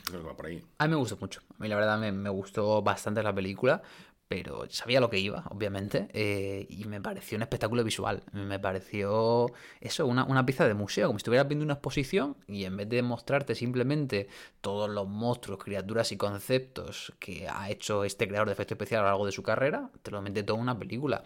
Creo 0.05 0.23
que 0.23 0.27
va 0.27 0.37
por 0.37 0.47
ahí. 0.47 0.65
A 0.79 0.87
mí 0.87 0.91
me 0.91 0.97
gustó 0.97 1.19
mucho. 1.21 1.43
A 1.59 1.63
mí 1.63 1.69
la 1.69 1.77
verdad 1.77 1.99
me, 1.99 2.13
me 2.13 2.31
gustó 2.31 2.81
bastante 2.83 3.23
la 3.23 3.35
película 3.35 3.83
pero 4.29 4.67
sabía 4.69 5.01
lo 5.01 5.09
que 5.09 5.19
iba, 5.19 5.45
obviamente, 5.51 6.09
eh, 6.13 6.67
y 6.69 6.85
me 6.85 7.01
pareció 7.01 7.37
un 7.37 7.43
espectáculo 7.43 7.83
visual. 7.83 8.23
Me 8.33 8.59
pareció 8.59 9.47
eso, 9.81 10.07
una, 10.07 10.25
una, 10.25 10.45
pieza 10.45 10.69
de 10.69 10.75
museo, 10.75 11.07
como 11.07 11.19
si 11.19 11.23
estuvieras 11.23 11.49
viendo 11.49 11.65
una 11.65 11.75
exposición 11.75 12.37
y 12.47 12.65
en 12.65 12.77
vez 12.77 12.91
de 12.91 13.03
mostrarte 13.03 13.55
simplemente 13.55 14.29
todos 14.61 14.91
los 14.91 15.09
monstruos, 15.09 15.59
criaturas 15.63 16.13
y 16.13 16.19
conceptos 16.19 17.15
que 17.19 17.49
ha 17.49 17.71
hecho 17.71 18.05
este 18.05 18.29
creador 18.29 18.49
de 18.49 18.53
efecto 18.53 18.75
especial 18.75 19.01
a 19.01 19.05
lo 19.05 19.09
largo 19.09 19.27
de 19.27 19.33
su 19.33 19.43
carrera, 19.43 19.91
te 20.03 20.11
lo 20.11 20.21
mete 20.21 20.43
toda 20.43 20.59
una 20.59 20.79
película. 20.79 21.25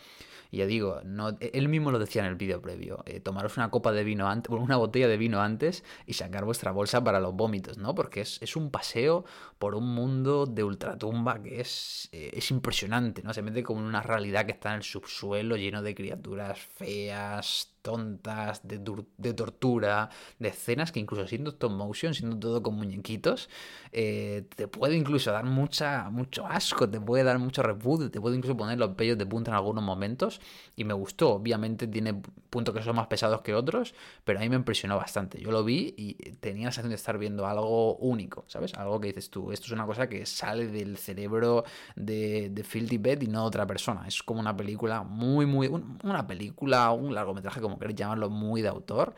Y 0.52 0.58
ya 0.58 0.66
digo, 0.66 1.00
no, 1.04 1.30
él 1.40 1.68
mismo 1.70 1.90
lo 1.90 1.98
decía 1.98 2.20
en 2.20 2.28
el 2.28 2.34
vídeo 2.34 2.60
previo, 2.60 3.02
eh, 3.06 3.20
tomaros 3.20 3.56
una 3.56 3.70
copa 3.70 3.90
de 3.90 4.04
vino 4.04 4.28
antes, 4.28 4.52
una 4.52 4.76
botella 4.76 5.08
de 5.08 5.16
vino 5.16 5.40
antes 5.40 5.82
y 6.06 6.12
sacar 6.12 6.44
vuestra 6.44 6.72
bolsa 6.72 7.02
para 7.02 7.20
los 7.20 7.32
vómitos, 7.32 7.78
¿no? 7.78 7.94
Porque 7.94 8.20
es, 8.20 8.38
es 8.42 8.54
un 8.54 8.70
paseo 8.70 9.24
por 9.58 9.74
un 9.74 9.94
mundo 9.94 10.44
de 10.44 10.62
ultratumba 10.62 11.42
que 11.42 11.62
es, 11.62 12.10
eh, 12.12 12.32
es 12.34 12.50
impresionante, 12.50 12.91
¿no? 13.00 13.32
Se 13.32 13.42
mete 13.42 13.62
como 13.62 13.80
en 13.80 13.86
una 13.86 14.02
realidad 14.02 14.46
que 14.46 14.52
está 14.52 14.70
en 14.70 14.76
el 14.76 14.82
subsuelo 14.82 15.56
lleno 15.56 15.82
de 15.82 15.94
criaturas 15.94 16.58
feas, 16.58 17.72
tontas, 17.82 18.66
de, 18.66 18.80
de, 19.18 19.34
tortura, 19.34 20.08
de 20.38 20.48
escenas 20.48 20.92
que 20.92 21.00
incluso 21.00 21.26
siendo 21.26 21.50
stop 21.50 21.72
motion, 21.72 22.14
siendo 22.14 22.38
todo 22.38 22.62
con 22.62 22.74
muñequitos, 22.76 23.50
eh, 23.92 24.46
te 24.56 24.68
puede 24.68 24.96
incluso 24.96 25.32
dar 25.32 25.44
mucha, 25.44 26.08
mucho 26.10 26.46
asco, 26.46 26.88
te 26.88 27.00
puede 27.00 27.24
dar 27.24 27.38
mucho 27.38 27.62
repudio, 27.62 28.10
te 28.10 28.20
puede 28.20 28.36
incluso 28.36 28.56
poner 28.56 28.78
los 28.78 28.94
pellos 28.94 29.18
de 29.18 29.26
punta 29.26 29.50
en 29.50 29.56
algunos 29.56 29.84
momentos. 29.84 30.40
Y 30.76 30.84
me 30.84 30.94
gustó, 30.94 31.34
obviamente 31.34 31.86
tiene 31.86 32.14
puntos 32.50 32.74
que 32.74 32.82
son 32.82 32.96
más 32.96 33.06
pesados 33.08 33.42
que 33.42 33.54
otros, 33.54 33.94
pero 34.24 34.38
a 34.38 34.42
mí 34.42 34.48
me 34.48 34.56
impresionó 34.56 34.96
bastante. 34.96 35.40
Yo 35.40 35.50
lo 35.50 35.64
vi 35.64 35.94
y 35.96 36.14
tenía 36.36 36.66
la 36.66 36.72
sensación 36.72 36.90
de 36.90 36.96
estar 36.96 37.18
viendo 37.18 37.46
algo 37.46 37.96
único, 37.96 38.44
¿sabes? 38.46 38.74
Algo 38.74 39.00
que 39.00 39.08
dices 39.08 39.30
tú, 39.30 39.52
esto 39.52 39.66
es 39.66 39.72
una 39.72 39.86
cosa 39.86 40.08
que 40.08 40.24
sale 40.26 40.68
del 40.68 40.96
cerebro 40.96 41.64
de, 41.96 42.50
de 42.50 42.64
Phil 42.64 42.88
Tippett 42.88 43.22
y 43.22 43.26
no 43.26 43.42
de 43.42 43.46
otra 43.46 43.66
persona. 43.66 44.06
Es 44.06 44.22
como 44.22 44.40
una 44.40 44.56
película 44.56 45.02
muy, 45.02 45.46
muy. 45.46 45.68
Una 45.68 46.26
película, 46.26 46.90
un 46.92 47.14
largometraje 47.14 47.60
como 47.60 47.71
queréis 47.78 47.96
llamarlo, 47.98 48.30
muy 48.30 48.62
de 48.62 48.68
autor. 48.68 49.14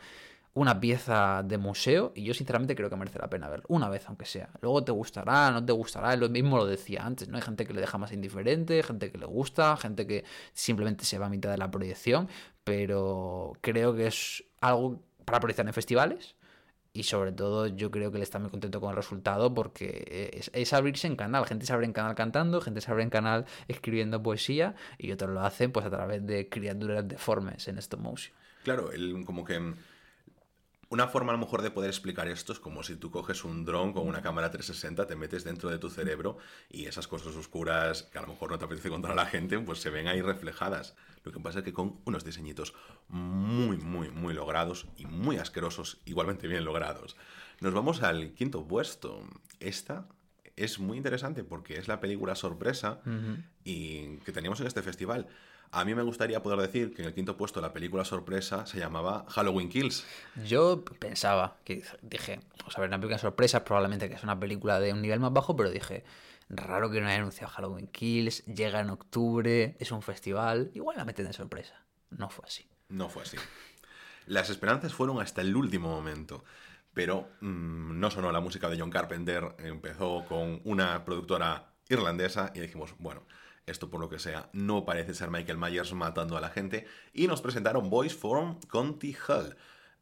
Una 0.53 0.79
pieza 0.79 1.43
de 1.43 1.57
museo 1.57 2.13
y 2.15 2.23
yo 2.23 2.33
sinceramente 2.33 2.75
creo 2.75 2.89
que 2.89 2.95
merece 2.95 3.19
la 3.19 3.29
pena 3.29 3.49
verlo. 3.49 3.65
Una 3.67 3.89
vez, 3.89 4.07
aunque 4.07 4.25
sea. 4.25 4.49
Luego 4.61 4.83
te 4.85 4.93
gustará, 4.93 5.51
no 5.51 5.65
te 5.65 5.73
gustará. 5.73 6.15
Lo 6.15 6.29
mismo 6.29 6.57
lo 6.57 6.65
decía 6.65 7.05
antes, 7.05 7.27
¿no? 7.27 7.35
Hay 7.35 7.41
gente 7.43 7.65
que 7.65 7.73
le 7.73 7.81
deja 7.81 7.97
más 7.97 8.13
indiferente, 8.13 8.81
gente 8.81 9.11
que 9.11 9.17
le 9.17 9.25
gusta, 9.25 9.75
gente 9.75 10.07
que 10.07 10.23
simplemente 10.53 11.03
se 11.03 11.17
va 11.17 11.25
a 11.25 11.29
mitad 11.29 11.51
de 11.51 11.57
la 11.57 11.69
proyección. 11.69 12.29
Pero 12.63 13.53
creo 13.61 13.93
que 13.95 14.07
es 14.07 14.45
algo 14.61 15.01
para 15.25 15.39
proyectar 15.41 15.67
en 15.67 15.73
festivales 15.73 16.35
y 16.95 17.03
sobre 17.03 17.33
todo 17.33 17.67
yo 17.67 17.91
creo 17.91 18.09
que 18.09 18.17
él 18.17 18.23
está 18.23 18.39
muy 18.39 18.49
contento 18.49 18.79
con 18.79 18.91
el 18.91 18.95
resultado 18.95 19.53
porque 19.53 20.31
es, 20.33 20.49
es, 20.53 20.71
abrirse 20.71 21.07
en 21.07 21.17
canal. 21.17 21.45
Gente 21.45 21.65
se 21.65 21.73
abre 21.73 21.85
en 21.85 21.91
canal 21.91 22.15
cantando, 22.15 22.61
gente 22.61 22.79
se 22.79 22.89
abre 22.89 23.03
en 23.03 23.09
canal 23.09 23.45
escribiendo 23.67 24.23
poesía 24.23 24.75
y 24.97 25.11
otros 25.11 25.31
lo 25.31 25.41
hacen 25.41 25.73
pues 25.73 25.85
a 25.85 25.89
través 25.89 26.25
de 26.25 26.47
criaturas 26.47 27.05
deformes 27.05 27.67
en 27.67 27.77
stop 27.79 27.99
motion. 27.99 28.33
Claro, 28.65 28.91
el, 28.91 29.23
como 29.25 29.45
que 29.45 29.75
una 30.89 31.07
forma 31.07 31.31
a 31.31 31.35
lo 31.35 31.39
mejor 31.39 31.61
de 31.61 31.69
poder 31.69 31.91
explicar 31.91 32.27
esto 32.27 32.51
es 32.51 32.59
como 32.59 32.81
si 32.81 32.95
tú 32.95 33.11
coges 33.11 33.43
un 33.43 33.63
dron 33.63 33.93
con 33.93 34.07
una 34.07 34.23
cámara 34.23 34.49
360, 34.49 35.05
te 35.05 35.15
metes 35.15 35.43
dentro 35.43 35.69
de 35.69 35.77
tu 35.77 35.91
cerebro 35.91 36.39
y 36.67 36.87
esas 36.87 37.07
cosas 37.07 37.35
oscuras 37.35 38.03
que 38.03 38.17
a 38.17 38.21
lo 38.21 38.29
mejor 38.29 38.49
no 38.49 38.57
te 38.57 38.65
apetece 38.65 38.89
contar 38.89 39.11
a 39.11 39.15
la 39.15 39.27
gente, 39.27 39.59
pues 39.59 39.79
se 39.79 39.91
ven 39.91 40.07
ahí 40.07 40.23
reflejadas. 40.23 40.95
Lo 41.23 41.31
que 41.31 41.39
pasa 41.39 41.59
es 41.59 41.65
que 41.65 41.73
con 41.73 41.99
unos 42.05 42.25
diseñitos 42.25 42.73
muy, 43.07 43.77
muy, 43.77 44.09
muy 44.09 44.33
logrados 44.33 44.87
y 44.97 45.05
muy 45.05 45.37
asquerosos, 45.37 46.01
igualmente 46.05 46.47
bien 46.47 46.65
logrados. 46.65 47.15
Nos 47.59 47.73
vamos 47.75 48.01
al 48.01 48.33
quinto 48.33 48.67
puesto. 48.67 49.21
Esta 49.59 50.07
es 50.55 50.79
muy 50.79 50.97
interesante 50.97 51.43
porque 51.43 51.77
es 51.77 51.87
la 51.87 51.99
película 51.99 52.33
sorpresa 52.33 53.01
uh 53.05 53.09
-huh. 53.09 53.43
y 53.63 54.17
que 54.25 54.31
teníamos 54.31 54.59
en 54.61 54.67
este 54.67 54.81
festival. 54.81 55.27
A 55.75 55.83
mí 55.83 55.93
me 55.93 56.03
gustaría 56.03 56.41
poder 56.41 56.61
decir 56.61 56.93
que 56.93 57.01
en 57.01 57.09
el 57.09 57.13
quinto 57.13 57.35
puesto 57.35 57.59
la 57.59 57.73
película 57.73 58.05
sorpresa 58.05 58.65
se 58.65 58.79
llamaba 58.79 59.25
Halloween 59.27 59.67
Kills. 59.67 60.05
Yo 60.45 60.85
pensaba, 60.85 61.57
que 61.65 61.83
dije, 62.01 62.39
vamos 62.59 62.77
a 62.77 62.79
ver, 62.79 62.89
una 62.89 62.97
película 62.97 63.17
sorpresa, 63.17 63.65
probablemente 63.65 64.07
que 64.07 64.15
es 64.15 64.23
una 64.23 64.39
película 64.39 64.79
de 64.79 64.93
un 64.93 65.01
nivel 65.01 65.19
más 65.19 65.33
bajo, 65.33 65.53
pero 65.57 65.69
dije, 65.69 66.05
raro 66.47 66.89
que 66.89 67.01
no 67.01 67.07
haya 67.07 67.17
anunciado 67.17 67.51
Halloween 67.51 67.87
Kills, 67.87 68.45
llega 68.45 68.79
en 68.79 68.89
octubre, 68.89 69.75
es 69.77 69.91
un 69.91 70.01
festival, 70.01 70.71
igual 70.73 70.95
la 70.95 71.03
meten 71.03 71.25
de 71.25 71.33
sorpresa. 71.33 71.83
No 72.09 72.29
fue 72.29 72.45
así. 72.45 72.65
No 72.87 73.09
fue 73.09 73.23
así. 73.23 73.35
Las 74.27 74.49
esperanzas 74.49 74.93
fueron 74.93 75.19
hasta 75.19 75.41
el 75.41 75.53
último 75.57 75.89
momento. 75.89 76.45
Pero 76.93 77.27
mmm, 77.41 77.99
no 77.99 78.09
sonó 78.11 78.31
la 78.31 78.39
música 78.39 78.69
de 78.69 78.79
John 78.79 78.91
Carpenter, 78.91 79.57
empezó 79.57 80.23
con 80.23 80.61
una 80.63 81.03
productora 81.03 81.73
irlandesa 81.89 82.53
y 82.55 82.61
dijimos, 82.61 82.95
bueno, 82.97 83.23
esto 83.65 83.89
por 83.89 83.99
lo 83.99 84.09
que 84.09 84.19
sea 84.19 84.49
no 84.53 84.85
parece 84.85 85.13
ser 85.13 85.31
Michael 85.31 85.57
Myers 85.57 85.93
matando 85.93 86.37
a 86.37 86.41
la 86.41 86.49
gente, 86.49 86.85
y 87.13 87.27
nos 87.27 87.41
presentaron 87.41 87.89
Boys 87.89 88.15
from 88.15 88.59
Conti 88.67 89.15
Hall, 89.27 89.55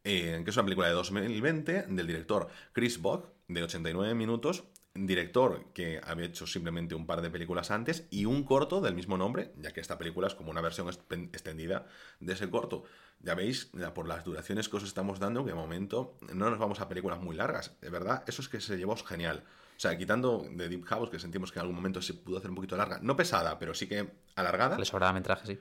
eh, 0.03 0.41
que 0.43 0.49
es 0.49 0.57
una 0.57 0.65
película 0.65 0.87
de 0.87 0.93
2020 0.93 1.83
del 1.89 2.07
director 2.07 2.49
Chris 2.73 3.01
Bog, 3.01 3.31
de 3.47 3.63
89 3.63 4.13
minutos, 4.15 4.63
director 4.95 5.65
que 5.73 5.99
había 6.03 6.27
hecho 6.27 6.45
simplemente 6.45 6.93
un 6.93 7.07
par 7.07 7.21
de 7.21 7.31
películas 7.31 7.71
antes 7.71 8.07
y 8.11 8.25
un 8.25 8.43
corto 8.43 8.79
del 8.79 8.95
mismo 8.95 9.17
nombre, 9.17 9.51
ya 9.57 9.71
que 9.71 9.81
esta 9.81 9.97
película 9.97 10.27
es 10.27 10.35
como 10.35 10.51
una 10.51 10.61
versión 10.61 10.87
extendida 10.89 11.87
de 12.19 12.33
ese 12.33 12.49
corto. 12.49 12.83
Ya 13.19 13.35
veis, 13.35 13.71
por 13.95 14.07
las 14.07 14.23
duraciones 14.23 14.69
que 14.69 14.77
os 14.77 14.83
estamos 14.83 15.19
dando, 15.19 15.43
que 15.43 15.51
de 15.51 15.55
momento 15.55 16.17
no 16.33 16.49
nos 16.49 16.59
vamos 16.59 16.79
a 16.79 16.89
películas 16.89 17.21
muy 17.21 17.35
largas. 17.35 17.75
De 17.81 17.89
verdad, 17.89 18.23
eso 18.27 18.41
es 18.41 18.49
que 18.49 18.61
se 18.61 18.77
llevó 18.77 18.95
genial. 18.97 19.43
O 19.75 19.79
sea, 19.79 19.97
quitando 19.97 20.45
de 20.49 20.69
Deep 20.69 20.85
House, 20.85 21.09
que 21.09 21.19
sentimos 21.19 21.51
que 21.51 21.59
en 21.59 21.61
algún 21.61 21.75
momento 21.75 22.01
se 22.01 22.13
pudo 22.13 22.37
hacer 22.37 22.49
un 22.49 22.55
poquito 22.55 22.77
larga, 22.77 22.99
no 23.01 23.15
pesada, 23.15 23.59
pero 23.59 23.73
sí 23.73 23.87
que 23.87 24.07
alargada. 24.35 24.77
Le 24.77 24.85
sobraba 24.85 25.13
metraje, 25.13 25.45
sí. 25.47 25.59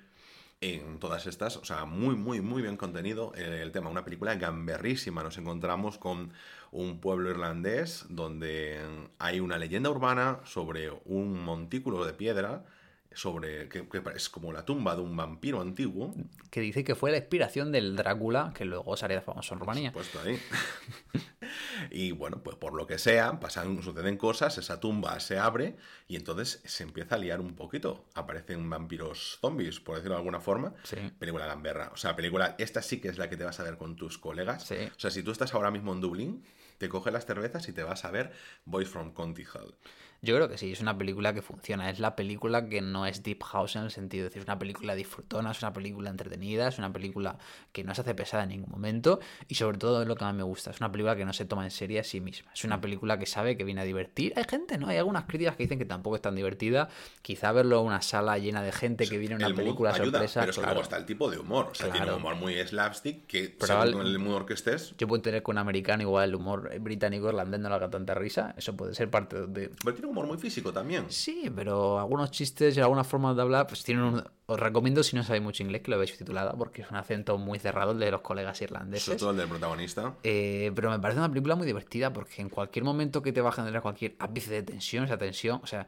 En 0.60 1.00
todas 1.00 1.26
estas, 1.26 1.56
o 1.56 1.64
sea, 1.64 1.86
muy, 1.86 2.14
muy, 2.14 2.40
muy 2.40 2.62
bien 2.62 2.76
contenido 2.76 3.32
el, 3.34 3.52
el 3.52 3.72
tema. 3.72 3.90
Una 3.90 4.04
película 4.04 4.36
gamberrísima. 4.36 5.24
Nos 5.24 5.36
encontramos 5.36 5.98
con 5.98 6.32
un 6.70 7.00
pueblo 7.00 7.30
irlandés 7.30 8.06
donde 8.08 8.80
hay 9.18 9.40
una 9.40 9.58
leyenda 9.58 9.90
urbana 9.90 10.38
sobre 10.44 10.92
un 11.04 11.42
montículo 11.42 12.04
de 12.04 12.12
piedra 12.12 12.64
sobre 13.14 13.68
que, 13.68 13.88
que, 13.88 14.02
es 14.14 14.28
como 14.28 14.52
la 14.52 14.64
tumba 14.64 14.94
de 14.94 15.02
un 15.02 15.16
vampiro 15.16 15.60
antiguo. 15.60 16.14
Que 16.50 16.60
dice 16.60 16.84
que 16.84 16.94
fue 16.94 17.10
la 17.10 17.18
inspiración 17.18 17.72
del 17.72 17.96
Drácula, 17.96 18.52
que 18.54 18.64
luego 18.64 18.96
sería 18.96 19.20
famoso 19.20 19.54
en 19.54 19.60
Rumanía. 19.60 19.92
Por 19.92 20.04
supuesto, 20.04 20.28
ahí. 20.28 20.40
y 21.90 22.12
bueno, 22.12 22.42
pues 22.42 22.56
por 22.56 22.74
lo 22.74 22.86
que 22.86 22.98
sea, 22.98 23.40
pasan, 23.40 23.82
suceden 23.82 24.16
cosas, 24.16 24.58
esa 24.58 24.80
tumba 24.80 25.18
se 25.20 25.38
abre 25.38 25.76
y 26.08 26.16
entonces 26.16 26.60
se 26.64 26.82
empieza 26.82 27.14
a 27.14 27.18
liar 27.18 27.40
un 27.40 27.54
poquito. 27.54 28.04
Aparecen 28.14 28.68
vampiros 28.68 29.38
zombies, 29.40 29.80
por 29.80 29.96
decirlo 29.96 30.14
de 30.14 30.20
alguna 30.20 30.40
forma. 30.40 30.74
Sí. 30.82 30.96
Película 31.18 31.46
gamberra. 31.46 31.90
O 31.92 31.96
sea, 31.96 32.16
película, 32.16 32.54
esta 32.58 32.82
sí 32.82 33.00
que 33.00 33.08
es 33.08 33.18
la 33.18 33.28
que 33.28 33.36
te 33.36 33.44
vas 33.44 33.60
a 33.60 33.64
ver 33.64 33.76
con 33.76 33.96
tus 33.96 34.18
colegas. 34.18 34.64
Sí. 34.64 34.76
O 34.96 35.00
sea, 35.00 35.10
si 35.10 35.22
tú 35.22 35.30
estás 35.30 35.54
ahora 35.54 35.70
mismo 35.70 35.92
en 35.92 36.00
Dublín, 36.00 36.44
te 36.78 36.88
coges 36.88 37.12
las 37.12 37.26
cervezas 37.26 37.68
y 37.68 37.72
te 37.72 37.84
vas 37.84 38.04
a 38.04 38.10
ver 38.10 38.32
Boys 38.64 38.88
from 38.88 39.12
Conti 39.12 39.44
Hall. 39.44 39.76
Yo 40.24 40.36
creo 40.36 40.48
que 40.48 40.56
sí, 40.56 40.70
es 40.70 40.80
una 40.80 40.96
película 40.96 41.34
que 41.34 41.42
funciona. 41.42 41.90
Es 41.90 41.98
la 41.98 42.14
película 42.14 42.68
que 42.68 42.80
no 42.80 43.06
es 43.06 43.24
Deep 43.24 43.42
House 43.42 43.74
en 43.74 43.82
el 43.82 43.90
sentido 43.90 44.22
de 44.22 44.28
decir, 44.28 44.42
es 44.42 44.46
una 44.46 44.56
película 44.56 44.94
disfrutona, 44.94 45.50
es 45.50 45.60
una 45.62 45.72
película 45.72 46.10
entretenida, 46.10 46.68
es 46.68 46.78
una 46.78 46.92
película 46.92 47.38
que 47.72 47.82
no 47.82 47.92
se 47.92 48.02
hace 48.02 48.14
pesada 48.14 48.44
en 48.44 48.50
ningún 48.50 48.70
momento 48.70 49.18
y 49.48 49.56
sobre 49.56 49.78
todo 49.78 50.00
es 50.00 50.06
lo 50.06 50.14
que 50.14 50.24
más 50.24 50.32
me 50.32 50.44
gusta. 50.44 50.70
Es 50.70 50.78
una 50.78 50.92
película 50.92 51.16
que 51.16 51.24
no 51.24 51.32
se 51.32 51.44
toma 51.44 51.64
en 51.64 51.72
serio 51.72 52.00
a 52.00 52.04
sí 52.04 52.20
misma. 52.20 52.52
Es 52.54 52.62
una 52.62 52.80
película 52.80 53.18
que 53.18 53.26
sabe 53.26 53.56
que 53.56 53.64
viene 53.64 53.80
a 53.80 53.84
divertir. 53.84 54.32
Hay 54.36 54.44
gente, 54.48 54.78
¿no? 54.78 54.86
Hay 54.86 54.96
algunas 54.96 55.24
críticas 55.24 55.56
que 55.56 55.64
dicen 55.64 55.80
que 55.80 55.86
tampoco 55.86 56.14
es 56.14 56.22
tan 56.22 56.36
divertida. 56.36 56.88
Quizá 57.22 57.50
verlo 57.50 57.80
en 57.80 57.86
una 57.86 58.00
sala 58.00 58.38
llena 58.38 58.62
de 58.62 58.70
gente 58.70 59.08
que 59.08 59.18
viene 59.18 59.34
a 59.34 59.38
una 59.38 59.56
película 59.56 59.92
sorpresa. 59.92 60.42
Pero 60.42 60.50
es 60.52 60.56
que 60.56 60.64
luego 60.64 60.82
está 60.82 60.98
el 60.98 61.04
tipo 61.04 61.32
de 61.32 61.40
humor. 61.40 61.70
O 61.72 61.74
sea, 61.74 61.90
tiene 61.90 62.06
un 62.06 62.18
humor 62.18 62.36
muy 62.36 62.54
slapstick 62.64 63.26
que 63.26 63.56
según 63.58 64.06
el 64.06 64.16
humor 64.16 64.46
que 64.46 64.54
estés. 64.54 64.94
Yo 64.98 65.08
puedo 65.08 65.20
tener 65.20 65.42
con 65.42 65.54
un 65.54 65.58
americano 65.58 66.04
igual 66.04 66.28
el 66.28 66.36
humor 66.36 66.78
británico 66.78 67.26
irlandés 67.26 67.58
no 67.58 67.68
le 67.68 67.74
haga 67.74 67.90
tanta 67.90 68.14
risa. 68.14 68.54
Eso 68.56 68.76
puede 68.76 68.94
ser 68.94 69.10
parte 69.10 69.48
de. 69.48 69.72
Pero 69.82 69.94
tiene 69.94 70.11
humor 70.12 70.26
muy 70.26 70.38
físico 70.38 70.72
también. 70.72 71.06
Sí, 71.08 71.50
pero 71.54 71.98
algunos 71.98 72.30
chistes 72.30 72.76
y 72.76 72.80
algunas 72.80 73.06
formas 73.06 73.36
de 73.36 73.42
hablar, 73.42 73.66
pues 73.66 73.82
tienen 73.82 74.04
un. 74.04 74.24
Os 74.46 74.60
recomiendo, 74.60 75.02
si 75.02 75.16
no 75.16 75.22
sabéis 75.22 75.42
mucho 75.42 75.62
inglés, 75.62 75.82
que 75.82 75.90
lo 75.90 75.96
veáis 75.96 76.16
titulada, 76.16 76.52
porque 76.52 76.82
es 76.82 76.90
un 76.90 76.96
acento 76.96 77.38
muy 77.38 77.58
cerrado 77.58 77.92
el 77.92 77.98
de 77.98 78.10
los 78.10 78.20
colegas 78.20 78.60
irlandeses. 78.60 79.04
Sobre 79.04 79.18
todo 79.18 79.30
el 79.30 79.36
del 79.38 79.48
protagonista. 79.48 80.14
Eh, 80.22 80.70
pero 80.74 80.90
me 80.90 80.98
parece 80.98 81.20
una 81.20 81.28
película 81.28 81.56
muy 81.56 81.66
divertida, 81.66 82.12
porque 82.12 82.42
en 82.42 82.48
cualquier 82.48 82.84
momento 82.84 83.22
que 83.22 83.32
te 83.32 83.40
va 83.40 83.48
a 83.48 83.52
generar 83.52 83.80
cualquier 83.82 84.14
ápice 84.18 84.50
de 84.52 84.62
tensión, 84.62 85.04
esa 85.04 85.16
tensión, 85.16 85.60
o 85.62 85.66
sea, 85.66 85.86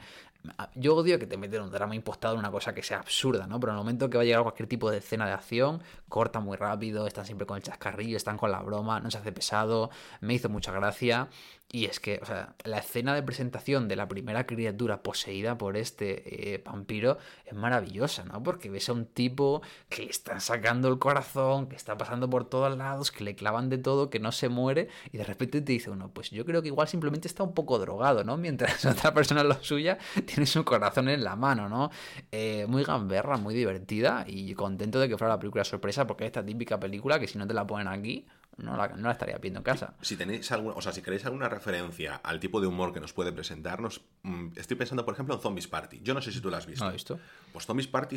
yo 0.75 0.95
odio 0.95 1.19
que 1.19 1.27
te 1.27 1.37
meten 1.37 1.63
un 1.63 1.71
drama 1.71 1.95
impostado 1.95 2.35
en 2.35 2.41
una 2.41 2.51
cosa 2.51 2.75
que 2.75 2.83
sea 2.83 2.99
absurda, 2.99 3.47
¿no? 3.47 3.59
Pero 3.61 3.73
en 3.73 3.79
el 3.79 3.81
momento 3.81 4.11
que 4.11 4.19
va 4.19 4.23
a 4.23 4.27
llegar 4.27 4.43
cualquier 4.43 4.69
tipo 4.69 4.91
de 4.91 4.99
escena 4.99 5.27
de 5.27 5.33
acción, 5.33 5.83
corta 6.09 6.41
muy 6.41 6.57
rápido, 6.57 7.07
están 7.07 7.25
siempre 7.25 7.47
con 7.47 7.57
el 7.57 7.63
chascarrillo, 7.63 8.17
están 8.17 8.37
con 8.37 8.51
la 8.51 8.61
broma, 8.61 9.01
no 9.01 9.11
se 9.11 9.19
hace 9.19 9.33
pesado, 9.33 9.91
me 10.21 10.35
hizo 10.35 10.49
mucha 10.49 10.73
gracia. 10.73 11.29
Y 11.70 11.87
es 11.87 11.98
que, 11.98 12.20
o 12.22 12.24
sea, 12.24 12.55
la 12.62 12.79
escena 12.79 13.16
de 13.16 13.22
presentación 13.24 13.88
de 13.88 13.96
la 13.96 14.07
primera 14.07 14.46
criatura 14.46 15.03
poseída 15.03 15.59
por 15.59 15.77
este 15.77 16.55
eh, 16.55 16.62
vampiro 16.64 17.18
es 17.44 17.55
maravillosa, 17.55 18.24
¿no? 18.24 18.40
Porque 18.44 18.70
ves 18.70 18.88
a 18.88 18.92
un 18.92 19.07
tipo 19.07 19.61
que 19.88 20.05
le 20.05 20.11
están 20.11 20.40
sacando 20.40 20.87
el 20.87 21.00
corazón, 21.00 21.68
que 21.68 21.74
está 21.74 21.98
pasando 21.98 22.31
por 22.31 22.48
todos 22.48 22.77
lados, 22.77 23.11
que 23.11 23.24
le 23.24 23.35
clavan 23.35 23.70
de 23.70 23.79
todo, 23.79 24.09
que 24.09 24.20
no 24.20 24.31
se 24.31 24.48
muere, 24.48 24.88
y 25.11 25.18
de 25.18 25.24
repente 25.24 25.61
te 25.62 25.72
dice 25.72 25.90
uno, 25.90 26.11
pues 26.12 26.31
yo 26.31 26.44
creo 26.44 26.62
que 26.62 26.68
igual 26.68 26.87
simplemente 26.87 27.27
está 27.27 27.42
un 27.42 27.55
poco 27.55 27.81
drogado, 27.81 28.22
¿no? 28.22 28.37
Mientras 28.37 28.85
otra 28.85 29.12
persona 29.12 29.42
lo 29.42 29.55
suya 29.55 29.98
tiene 30.27 30.46
su 30.46 30.64
corazón 30.64 31.09
en 31.09 31.24
la 31.24 31.35
mano, 31.35 31.68
¿no? 31.68 31.90
Eh, 32.31 32.66
muy 32.68 32.85
gamberra, 32.85 33.37
muy 33.37 33.53
divertida, 33.53 34.24
y 34.29 34.55
contento 34.55 35.00
de 35.00 35.09
que 35.09 35.18
fuera 35.18 35.35
la 35.35 35.40
película 35.40 35.64
sorpresa, 35.64 36.07
porque 36.07 36.24
es 36.24 36.29
esta 36.29 36.44
típica 36.46 36.79
película 36.79 37.18
que 37.18 37.27
si 37.27 37.37
no 37.37 37.48
te 37.48 37.55
la 37.55 37.66
ponen 37.66 37.88
aquí, 37.88 38.27
no 38.57 38.77
la, 38.77 38.88
no 38.88 39.03
la 39.03 39.12
estaría 39.12 39.37
viendo 39.38 39.61
en 39.61 39.64
casa. 39.64 39.95
Si 40.01 40.17
tenéis 40.17 40.51
alguna, 40.53 40.77
o 40.77 40.83
sea, 40.83 40.93
si 40.93 41.03
queréis 41.03 41.25
alguna 41.25 41.49
referencia 41.49 42.17
al 42.17 42.40
tipo 42.40 42.61
de 42.61 42.67
humor 42.67 42.93
que 42.93 43.01
nos 43.01 43.12
puede 43.12 43.33
presentarnos, 43.33 44.03
mm, 44.23 44.49
estoy 44.57 44.77
pensando, 44.77 45.05
por 45.05 45.14
ejemplo, 45.14 45.35
en 45.35 45.40
Zombies 45.40 45.69
Party. 45.69 46.01
Yo 46.03 46.14
no 46.14 46.23
sé 46.23 46.33
si 46.33 46.40
tú 46.40 46.51
la 46.51 46.59
has 46.59 46.67
visto. 46.67 46.85
¿No 46.85 46.93
visto? 46.93 47.19
Pues 47.53 47.67
Zombies 47.67 47.88
Party, 47.88 48.17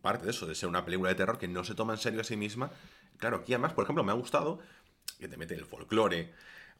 parte 0.00 0.24
de 0.24 0.30
eso, 0.30 0.46
de 0.46 0.54
ser 0.54 0.68
una 0.68 0.84
película 0.84 1.10
de 1.10 1.14
terror 1.14 1.38
que 1.38 1.48
no 1.48 1.64
se 1.64 1.74
toma 1.74 1.92
en 1.92 1.98
serio 1.98 2.20
a 2.20 2.24
sí 2.24 2.36
misma. 2.36 2.70
Claro, 3.18 3.38
aquí 3.38 3.52
además, 3.52 3.72
por 3.72 3.84
ejemplo, 3.84 4.04
me 4.04 4.12
ha 4.12 4.16
gustado 4.16 4.60
que 5.18 5.28
te 5.28 5.36
mete 5.36 5.54
el 5.54 5.64
folclore, 5.64 6.32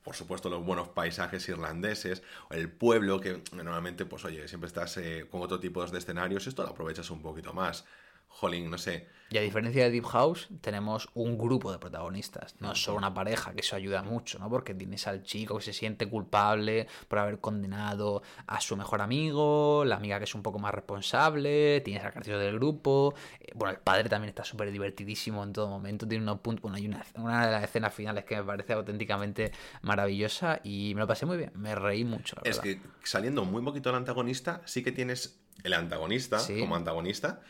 por 0.02 0.14
supuesto 0.14 0.48
los 0.48 0.64
buenos 0.64 0.88
paisajes 0.88 1.48
irlandeses, 1.48 2.22
el 2.50 2.70
pueblo 2.70 3.20
que 3.20 3.42
normalmente, 3.52 4.06
pues 4.06 4.24
oye, 4.24 4.46
siempre 4.48 4.68
estás 4.68 4.96
eh, 4.96 5.26
con 5.30 5.42
otro 5.42 5.58
tipo 5.58 5.84
de 5.84 5.98
escenarios, 5.98 6.46
esto 6.46 6.62
lo 6.62 6.70
aprovechas 6.70 7.10
un 7.10 7.20
poquito 7.20 7.52
más. 7.52 7.84
Jolín, 8.38 8.70
no 8.70 8.78
sé. 8.78 9.08
Y 9.30 9.36
a 9.36 9.42
diferencia 9.42 9.84
de 9.84 9.90
Deep 9.90 10.06
House, 10.06 10.48
tenemos 10.62 11.10
un 11.12 11.36
grupo 11.36 11.70
de 11.70 11.78
protagonistas, 11.78 12.54
no 12.60 12.74
solo 12.74 12.96
una 12.96 13.12
pareja, 13.12 13.52
que 13.52 13.60
eso 13.60 13.76
ayuda 13.76 14.02
mucho, 14.02 14.38
¿no? 14.38 14.48
Porque 14.48 14.74
tienes 14.74 15.06
al 15.06 15.22
chico 15.22 15.56
que 15.56 15.64
se 15.64 15.74
siente 15.74 16.08
culpable 16.08 16.86
por 17.08 17.18
haber 17.18 17.38
condenado 17.38 18.22
a 18.46 18.60
su 18.60 18.74
mejor 18.76 19.02
amigo, 19.02 19.84
la 19.84 19.96
amiga 19.96 20.18
que 20.18 20.24
es 20.24 20.34
un 20.34 20.42
poco 20.42 20.58
más 20.58 20.72
responsable, 20.72 21.82
tienes 21.82 22.04
al 22.04 22.12
cartero 22.12 22.38
del 22.38 22.54
grupo, 22.54 23.14
eh, 23.40 23.50
bueno, 23.54 23.74
el 23.74 23.80
padre 23.80 24.08
también 24.08 24.30
está 24.30 24.44
súper 24.44 24.70
divertidísimo 24.70 25.42
en 25.42 25.52
todo 25.52 25.68
momento, 25.68 26.08
tiene 26.08 26.22
unos 26.22 26.38
puntos, 26.38 26.62
bueno, 26.62 26.76
hay 26.78 26.86
una, 26.86 27.04
una 27.16 27.44
de 27.44 27.52
las 27.52 27.64
escenas 27.64 27.92
finales 27.92 28.24
que 28.24 28.36
me 28.36 28.44
parece 28.44 28.72
auténticamente 28.72 29.52
maravillosa 29.82 30.60
y 30.64 30.92
me 30.94 31.02
lo 31.02 31.06
pasé 31.06 31.26
muy 31.26 31.36
bien, 31.36 31.50
me 31.54 31.74
reí 31.74 32.04
mucho. 32.04 32.36
La 32.42 32.50
es 32.50 32.60
que 32.60 32.80
saliendo 33.02 33.44
muy 33.44 33.62
poquito 33.62 33.90
del 33.90 33.96
antagonista, 33.96 34.62
sí 34.64 34.82
que 34.82 34.92
tienes 34.92 35.38
el 35.64 35.72
antagonista 35.72 36.38
como 36.60 36.76
antagonista, 36.76 37.40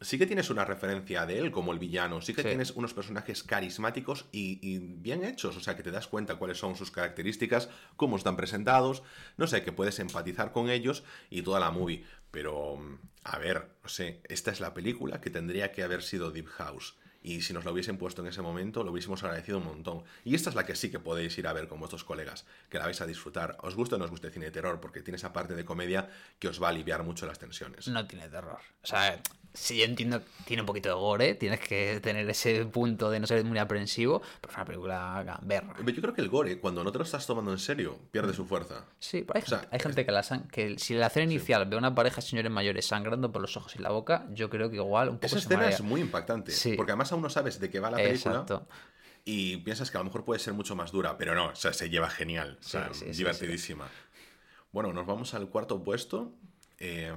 sí 0.00 0.18
que 0.18 0.26
tienes 0.26 0.50
una 0.50 0.64
referencia 0.64 1.26
de 1.26 1.38
él 1.38 1.50
como 1.50 1.72
el 1.72 1.78
villano, 1.78 2.20
sí 2.20 2.34
que 2.34 2.42
tienes 2.42 2.70
unos 2.72 2.94
personajes 2.94 3.42
carismáticos 3.42 4.26
y, 4.32 4.78
bien 4.78 5.24
hechos, 5.24 5.56
o 5.56 5.60
sea, 5.60 5.76
que 5.76 5.82
te 5.82 5.90
das 5.90 6.06
cuenta 6.06 6.36
cuáles 6.36 6.58
son 6.58 6.76
sus 6.76 6.90
características, 6.90 7.68
cómo 7.96 8.16
están 8.16 8.36
presentados, 8.36 9.02
no 9.36 9.46
sé, 9.46 9.62
que 9.62 9.72
puedes 9.72 9.98
empatizar 9.98 10.52
con 10.52 10.70
ellos 10.70 11.04
y 11.30 11.42
toda 11.42 11.60
la 11.60 11.70
movie. 11.70 12.04
Pero, 12.30 12.78
a 13.24 13.38
ver, 13.38 13.68
no 13.82 13.88
sé, 13.88 14.20
esta 14.28 14.50
es 14.50 14.60
la 14.60 14.74
película 14.74 15.20
que 15.20 15.30
tendría 15.30 15.72
que 15.72 15.82
haber 15.82 16.02
sido 16.02 16.30
Deep 16.30 16.46
House. 16.46 16.94
Y 17.20 17.42
si 17.42 17.52
nos 17.52 17.64
lo 17.64 17.72
hubiesen 17.72 17.98
puesto 17.98 18.22
en 18.22 18.28
ese 18.28 18.42
momento, 18.42 18.84
lo 18.84 18.92
hubiésemos 18.92 19.22
agradecido 19.24 19.58
un 19.58 19.64
montón. 19.64 20.04
Y 20.24 20.34
esta 20.34 20.50
es 20.50 20.56
la 20.56 20.64
que 20.64 20.76
sí 20.76 20.90
que 20.90 21.00
podéis 21.00 21.36
ir 21.36 21.48
a 21.48 21.52
ver 21.52 21.66
con 21.66 21.80
vuestros 21.80 22.04
colegas, 22.04 22.46
que 22.70 22.78
la 22.78 22.84
vais 22.84 23.00
a 23.00 23.06
disfrutar. 23.06 23.56
Os 23.60 23.74
guste 23.74 23.96
o 23.96 23.98
no 23.98 24.04
os 24.04 24.10
guste 24.10 24.30
cine 24.30 24.46
de 24.46 24.52
terror, 24.52 24.80
porque 24.80 25.02
tiene 25.02 25.16
esa 25.16 25.32
parte 25.32 25.54
de 25.54 25.64
comedia 25.64 26.08
que 26.38 26.48
os 26.48 26.62
va 26.62 26.68
a 26.68 26.70
aliviar 26.70 27.02
mucho 27.02 27.26
las 27.26 27.38
tensiones. 27.38 27.88
No 27.88 28.06
tiene 28.06 28.28
terror. 28.28 28.60
O 28.82 28.86
sea, 28.86 29.20
sí 29.58 29.82
entiendo 29.82 30.22
tiene 30.48 30.62
un 30.62 30.66
poquito 30.66 30.88
de 30.88 30.94
gore, 30.94 31.34
tienes 31.34 31.60
que 31.60 32.00
tener 32.00 32.28
ese 32.30 32.64
punto 32.64 33.10
de 33.10 33.20
no 33.20 33.26
ser 33.26 33.44
muy 33.44 33.58
aprensivo, 33.58 34.22
pero 34.40 34.50
es 34.50 34.56
una 34.56 34.64
película 34.64 35.22
gamberra. 35.22 35.74
Yo 35.84 36.00
creo 36.00 36.14
que 36.14 36.22
el 36.22 36.30
gore, 36.30 36.58
cuando 36.58 36.82
no 36.82 36.90
te 36.90 36.96
lo 36.96 37.04
estás 37.04 37.26
tomando 37.26 37.52
en 37.52 37.58
serio, 37.58 37.98
pierde 38.10 38.32
su 38.32 38.46
fuerza. 38.46 38.86
Sí, 38.98 39.26
pero 39.26 39.38
hay, 39.70 39.78
gente, 39.78 40.06
que 40.06 40.12
la 40.12 40.22
que 40.50 40.78
si 40.78 40.94
la 40.94 41.06
acción 41.06 41.30
inicial 41.30 41.66
ve 41.66 41.76
a 41.76 41.78
una 41.78 41.94
pareja 41.94 42.16
de 42.16 42.22
señores 42.22 42.50
mayores 42.50 42.86
sangrando 42.86 43.30
por 43.30 43.42
los 43.42 43.54
ojos 43.58 43.76
y 43.76 43.80
la 43.80 43.90
boca, 43.90 44.26
yo 44.30 44.48
creo 44.48 44.70
que 44.70 44.76
igual 44.76 45.10
un 45.10 45.16
poco 45.16 45.26
Esa 45.26 45.38
escena 45.38 45.68
es 45.68 45.82
muy 45.82 46.00
impactante, 46.00 46.52
porque 46.76 46.92
además 46.92 47.12
aún 47.12 47.20
no 47.20 47.28
sabes 47.28 47.60
de 47.60 47.68
qué 47.68 47.78
va 47.78 47.90
la 47.90 47.98
película. 47.98 48.46
Y 49.26 49.58
piensas 49.58 49.90
que 49.90 49.98
a 49.98 50.00
lo 50.00 50.06
mejor 50.06 50.24
puede 50.24 50.40
ser 50.40 50.54
mucho 50.54 50.74
más 50.74 50.92
dura, 50.92 51.18
pero 51.18 51.34
no, 51.34 51.48
o 51.48 51.54
sea, 51.54 51.74
se 51.74 51.90
lleva 51.90 52.08
genial, 52.08 52.56
o 52.58 52.66
sea, 52.66 52.90
divertidísima. 53.12 53.86
Bueno, 54.72 54.94
nos 54.94 55.06
vamos 55.06 55.34
al 55.34 55.50
cuarto 55.50 55.82
puesto. 55.82 56.32
Eh, 56.78 57.12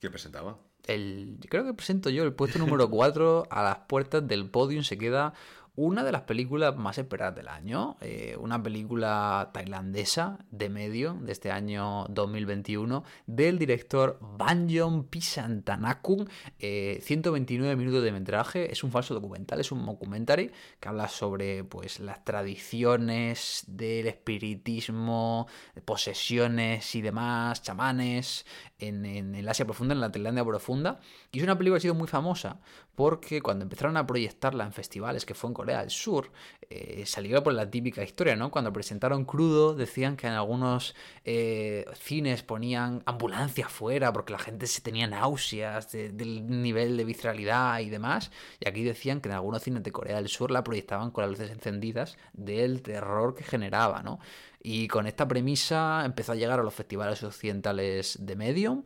¿Qué 0.00 0.08
presentaba? 0.08 0.56
El, 0.88 1.38
creo 1.48 1.64
que 1.64 1.74
presento 1.74 2.10
yo 2.10 2.24
el 2.24 2.32
puesto 2.32 2.58
número 2.58 2.90
4 2.90 3.46
a 3.50 3.62
las 3.62 3.78
puertas 3.86 4.26
del 4.26 4.50
podium 4.50 4.82
se 4.82 4.98
queda 4.98 5.34
una 5.78 6.02
de 6.02 6.10
las 6.10 6.22
películas 6.22 6.76
más 6.76 6.98
esperadas 6.98 7.36
del 7.36 7.46
año, 7.46 7.96
eh, 8.00 8.36
una 8.40 8.60
película 8.60 9.50
tailandesa 9.54 10.40
de 10.50 10.68
medio 10.68 11.14
de 11.22 11.30
este 11.30 11.52
año 11.52 12.04
2021 12.08 13.04
del 13.28 13.60
director 13.60 14.18
Banjon 14.20 15.04
Pisantanakun, 15.04 16.28
129 16.58 17.70
eh, 17.70 17.76
minutos 17.76 18.02
de 18.02 18.10
metraje, 18.10 18.72
es 18.72 18.82
un 18.82 18.90
falso 18.90 19.14
documental, 19.14 19.60
es 19.60 19.70
un 19.70 19.86
documentary 19.86 20.50
que 20.80 20.88
habla 20.88 21.06
sobre 21.06 21.62
pues 21.62 22.00
las 22.00 22.24
tradiciones 22.24 23.62
del 23.68 24.08
espiritismo, 24.08 25.46
posesiones 25.84 26.92
y 26.96 27.02
demás, 27.02 27.62
chamanes 27.62 28.46
en, 28.80 29.06
en 29.06 29.36
el 29.36 29.48
Asia 29.48 29.64
profunda, 29.64 29.94
en 29.94 30.00
la 30.00 30.10
Tailandia 30.10 30.44
profunda, 30.44 30.98
y 31.30 31.38
es 31.38 31.44
una 31.44 31.56
película 31.56 31.76
que 31.76 31.78
ha 31.78 31.82
sido 31.82 31.94
muy 31.94 32.08
famosa 32.08 32.58
porque 32.98 33.40
cuando 33.40 33.62
empezaron 33.62 33.96
a 33.96 34.08
proyectarla 34.08 34.64
en 34.64 34.72
festivales, 34.72 35.24
que 35.24 35.34
fue 35.34 35.46
en 35.46 35.54
Corea 35.54 35.67
del 35.76 35.90
Sur, 35.90 36.30
eh, 36.70 37.04
salió 37.06 37.42
por 37.42 37.54
la 37.54 37.70
típica 37.70 38.02
historia, 38.02 38.36
¿no? 38.36 38.50
Cuando 38.50 38.72
presentaron 38.72 39.24
crudo, 39.24 39.74
decían 39.74 40.16
que 40.16 40.26
en 40.26 40.34
algunos 40.34 40.94
eh, 41.24 41.86
cines 41.94 42.42
ponían 42.42 43.02
ambulancia 43.06 43.68
fuera 43.68 44.12
porque 44.12 44.32
la 44.32 44.38
gente 44.38 44.66
se 44.66 44.82
tenía 44.82 45.06
náuseas 45.06 45.92
del 45.92 46.46
nivel 46.62 46.96
de 46.96 47.04
visceralidad 47.04 47.80
y 47.80 47.88
demás, 47.88 48.30
y 48.60 48.68
aquí 48.68 48.84
decían 48.84 49.20
que 49.20 49.28
en 49.30 49.36
algunos 49.36 49.62
cines 49.62 49.82
de 49.82 49.92
Corea 49.92 50.16
del 50.16 50.28
Sur 50.28 50.50
la 50.50 50.62
proyectaban 50.64 51.10
con 51.10 51.22
las 51.22 51.30
luces 51.30 51.50
encendidas 51.50 52.18
del 52.34 52.82
terror 52.82 53.34
que 53.34 53.44
generaba, 53.44 54.02
¿no? 54.02 54.18
Y 54.62 54.88
con 54.88 55.06
esta 55.06 55.26
premisa 55.26 56.02
empezó 56.04 56.32
a 56.32 56.36
llegar 56.36 56.60
a 56.60 56.62
los 56.62 56.74
festivales 56.74 57.22
occidentales 57.22 58.18
de 58.20 58.36
Medium, 58.36 58.82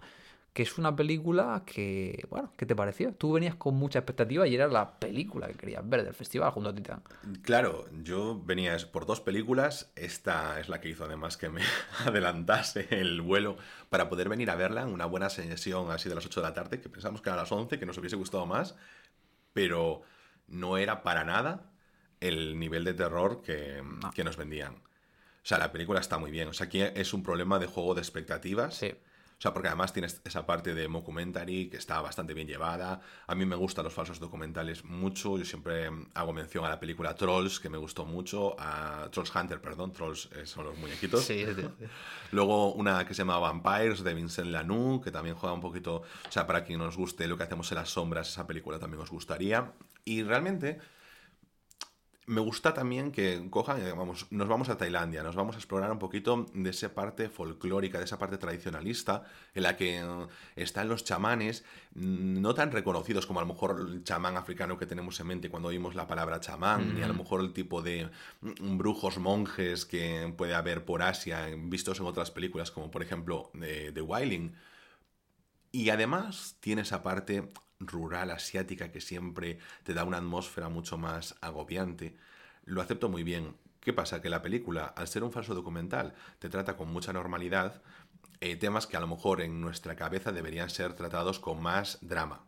que 0.52 0.62
es 0.62 0.76
una 0.76 0.94
película 0.94 1.62
que, 1.64 2.26
bueno, 2.28 2.52
¿qué 2.56 2.66
te 2.66 2.76
pareció? 2.76 3.14
Tú 3.14 3.32
venías 3.32 3.54
con 3.54 3.74
mucha 3.74 4.00
expectativa 4.00 4.46
y 4.46 4.54
era 4.54 4.68
la 4.68 4.98
película 4.98 5.48
que 5.48 5.54
querías 5.54 5.88
ver 5.88 6.04
del 6.04 6.12
festival 6.12 6.50
junto 6.50 6.68
a 6.68 6.74
Titán. 6.74 7.02
Claro, 7.42 7.86
yo 8.02 8.38
venía 8.44 8.76
por 8.92 9.06
dos 9.06 9.20
películas, 9.20 9.90
esta 9.96 10.60
es 10.60 10.68
la 10.68 10.80
que 10.80 10.90
hizo 10.90 11.04
además 11.04 11.38
que 11.38 11.48
me 11.48 11.62
adelantase 12.04 12.86
el 12.90 13.22
vuelo 13.22 13.56
para 13.88 14.10
poder 14.10 14.28
venir 14.28 14.50
a 14.50 14.54
verla 14.54 14.82
en 14.82 14.88
una 14.88 15.06
buena 15.06 15.30
sesión 15.30 15.90
así 15.90 16.10
de 16.10 16.16
las 16.16 16.26
8 16.26 16.40
de 16.42 16.46
la 16.46 16.54
tarde, 16.54 16.80
que 16.80 16.90
pensamos 16.90 17.22
que 17.22 17.30
era 17.30 17.38
a 17.38 17.42
las 17.42 17.52
11, 17.52 17.78
que 17.78 17.86
nos 17.86 17.96
hubiese 17.96 18.16
gustado 18.16 18.44
más, 18.44 18.76
pero 19.54 20.02
no 20.48 20.76
era 20.76 21.02
para 21.02 21.24
nada 21.24 21.72
el 22.20 22.58
nivel 22.58 22.84
de 22.84 22.92
terror 22.92 23.42
que, 23.42 23.82
que 24.14 24.22
nos 24.22 24.36
vendían. 24.36 24.74
O 24.74 25.44
sea, 25.44 25.58
la 25.58 25.72
película 25.72 25.98
está 25.98 26.18
muy 26.18 26.30
bien. 26.30 26.48
O 26.48 26.52
sea, 26.52 26.66
aquí 26.66 26.82
es 26.82 27.14
un 27.14 27.22
problema 27.22 27.58
de 27.58 27.66
juego 27.66 27.94
de 27.94 28.00
expectativas. 28.02 28.76
Sí 28.76 28.94
sea, 29.42 29.52
porque 29.52 29.66
además 29.66 29.92
tienes 29.92 30.20
esa 30.24 30.46
parte 30.46 30.72
de 30.72 30.87
mockumentary 30.87 31.68
que 31.68 31.76
está 31.76 32.00
bastante 32.00 32.33
bien 32.33 32.46
llevada. 32.46 33.00
A 33.26 33.35
mí 33.35 33.44
me 33.44 33.57
gustan 33.57 33.85
los 33.85 33.92
falsos 33.92 34.20
documentales 34.20 34.85
mucho. 34.85 35.37
Yo 35.37 35.44
siempre 35.44 35.90
hago 36.14 36.33
mención 36.33 36.64
a 36.64 36.68
la 36.68 36.78
película 36.78 37.16
Trolls, 37.16 37.59
que 37.59 37.68
me 37.68 37.76
gustó 37.76 38.05
mucho. 38.05 38.55
A 38.57 39.09
Trolls 39.11 39.35
Hunter, 39.35 39.61
perdón. 39.61 39.92
Trolls 39.92 40.28
eh, 40.37 40.46
son 40.46 40.66
los 40.66 40.78
muñequitos. 40.78 41.24
Sí, 41.24 41.44
sí, 41.44 41.55
sí. 41.57 41.87
Luego 42.31 42.72
una 42.74 43.05
que 43.05 43.14
se 43.14 43.22
llama 43.22 43.38
Vampires, 43.38 44.05
de 44.05 44.14
Vincent 44.14 44.48
Lanoux, 44.48 45.02
que 45.02 45.11
también 45.11 45.35
juega 45.35 45.55
un 45.55 45.61
poquito... 45.61 45.96
O 45.96 46.31
sea, 46.31 46.46
para 46.46 46.62
quien 46.62 46.78
nos 46.78 46.96
guste 46.96 47.26
lo 47.26 47.37
que 47.37 47.42
hacemos 47.42 47.70
en 47.72 47.78
las 47.78 47.90
sombras, 47.90 48.28
esa 48.28 48.46
película 48.46 48.78
también 48.78 49.02
os 49.02 49.11
gustaría. 49.11 49.72
Y 50.05 50.22
realmente 50.22 50.78
me 52.26 52.40
gusta 52.40 52.72
también 52.72 53.11
que 53.11 53.48
cojan, 53.50 53.85
eh, 53.85 53.92
vamos, 53.92 54.26
nos 54.30 54.46
vamos 54.46 54.68
a 54.68 54.76
Tailandia, 54.76 55.22
nos 55.22 55.35
vamos 55.35 55.56
a 55.56 55.58
explorar 55.58 55.90
un 55.90 55.98
poquito 55.98 56.46
de 56.54 56.70
esa 56.70 56.94
parte 56.94 57.28
folclórica, 57.28 57.98
de 57.98 58.04
esa 58.04 58.18
parte 58.18 58.38
tradicionalista, 58.38 59.24
en 59.54 59.64
la 59.64 59.76
que 59.76 59.98
eh, 59.98 60.04
están 60.54 60.88
los 60.88 61.04
chamanes, 61.04 61.64
mm, 61.94 62.40
no 62.40 62.54
tan 62.54 62.70
reconocidos 62.70 63.26
como 63.26 63.40
a 63.40 63.42
lo 63.42 63.48
mejor 63.48 63.76
el 63.80 64.04
chamán 64.04 64.37
africano 64.37 64.78
que 64.78 64.87
tenemos 64.87 65.18
en 65.18 65.26
mente 65.26 65.50
cuando 65.50 65.68
oímos 65.68 65.96
la 65.96 66.06
palabra 66.06 66.40
chamán, 66.40 66.94
ni 66.94 67.02
a 67.02 67.08
lo 67.08 67.14
mejor 67.14 67.40
el 67.40 67.52
tipo 67.52 67.82
de 67.82 68.08
mm, 68.40 68.78
brujos 68.78 69.18
monjes 69.18 69.85
que 69.85 70.32
puede 70.37 70.54
haber 70.54 70.85
por 70.85 71.02
Asia, 71.02 71.48
vistos 71.56 71.98
en 71.98 72.06
otras 72.06 72.30
películas, 72.30 72.70
como 72.70 72.90
por 72.90 73.02
ejemplo 73.02 73.50
de, 73.54 73.90
de 73.90 74.00
Wailing. 74.00 74.54
Y 75.72 75.90
además 75.90 76.56
tiene 76.61 76.82
esa 76.82 77.02
parte 77.02 77.50
rural 77.87 78.31
asiática 78.31 78.90
que 78.92 79.01
siempre 79.01 79.59
te 79.85 79.95
da 79.95 80.05
una 80.05 80.18
atmósfera 80.18 80.68
mucho 80.68 80.99
más 80.99 81.37
agobiante, 81.40 82.16
lo 82.64 82.81
acepto 82.81 83.09
muy 83.09 83.23
bien. 83.23 83.57
¿Qué 83.81 83.92
pasa? 83.92 84.23
Que 84.23 84.29
la 84.29 84.42
película, 84.42 84.87
al 84.87 85.09
ser 85.09 85.25
un 85.25 85.33
falso 85.33 85.55
documental, 85.55 86.14
te 86.38 86.49
trata 86.49 86.77
con 86.77 86.88
mucha 86.88 87.12
normalidad 87.12 87.83
eh, 88.40 88.57
temas 88.57 88.88
que 88.88 88.97
a 88.97 89.01
lo 89.01 89.07
mejor 89.07 89.40
en 89.40 89.61
nuestra 89.61 89.95
cabeza 89.95 90.33
deberían 90.33 90.68
ser 90.68 90.95
tratados 90.95 91.38
con 91.38 91.62
más 91.62 91.99
drama. 92.01 92.45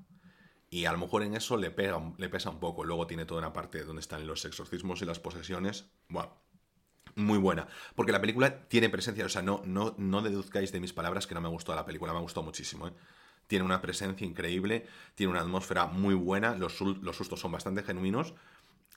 Y 0.69 0.87
a 0.87 0.93
lo 0.93 0.99
mejor 0.99 1.23
en 1.23 1.35
eso 1.35 1.57
le, 1.57 1.71
pega, 1.71 2.03
le 2.19 2.29
pesa 2.29 2.51
un 2.51 2.59
poco. 2.59 2.83
Luego 2.85 3.07
tiene 3.07 3.27
toda 3.27 3.41
una 3.41 3.53
parte 3.53 3.85
donde 3.85 4.01
están 4.01 4.27
los 4.27 4.45
exorcismos 4.45 5.03
y 5.03 5.05
las 5.05 5.21
posesiones. 5.21 5.87
Bueno, 6.09 6.33
muy 7.15 7.39
buena. 7.39 7.69
Porque 7.95 8.11
la 8.11 8.21
película 8.21 8.67
tiene 8.67 8.89
presencia. 8.89 9.25
O 9.25 9.29
sea, 9.29 9.43
no, 9.43 9.63
no, 9.67 9.95
no 9.97 10.21
deduzcáis 10.21 10.73
de 10.73 10.81
mis 10.81 10.93
palabras 10.93 11.29
que 11.29 11.35
no 11.35 11.41
me 11.41 11.49
gustó 11.49 11.77
la 11.77 11.87
película. 11.87 12.13
Me 12.13 12.19
gustó 12.19 12.43
muchísimo. 12.43 12.89
¿eh? 12.89 12.93
Tiene 13.47 13.65
una 13.65 13.81
presencia 13.81 14.27
increíble, 14.27 14.87
tiene 15.15 15.31
una 15.33 15.41
atmósfera 15.41 15.87
muy 15.87 16.15
buena, 16.15 16.55
los, 16.55 16.77
sustos 16.77 17.41
son 17.41 17.53
bastante 17.53 17.83
genuinos. 17.83 18.35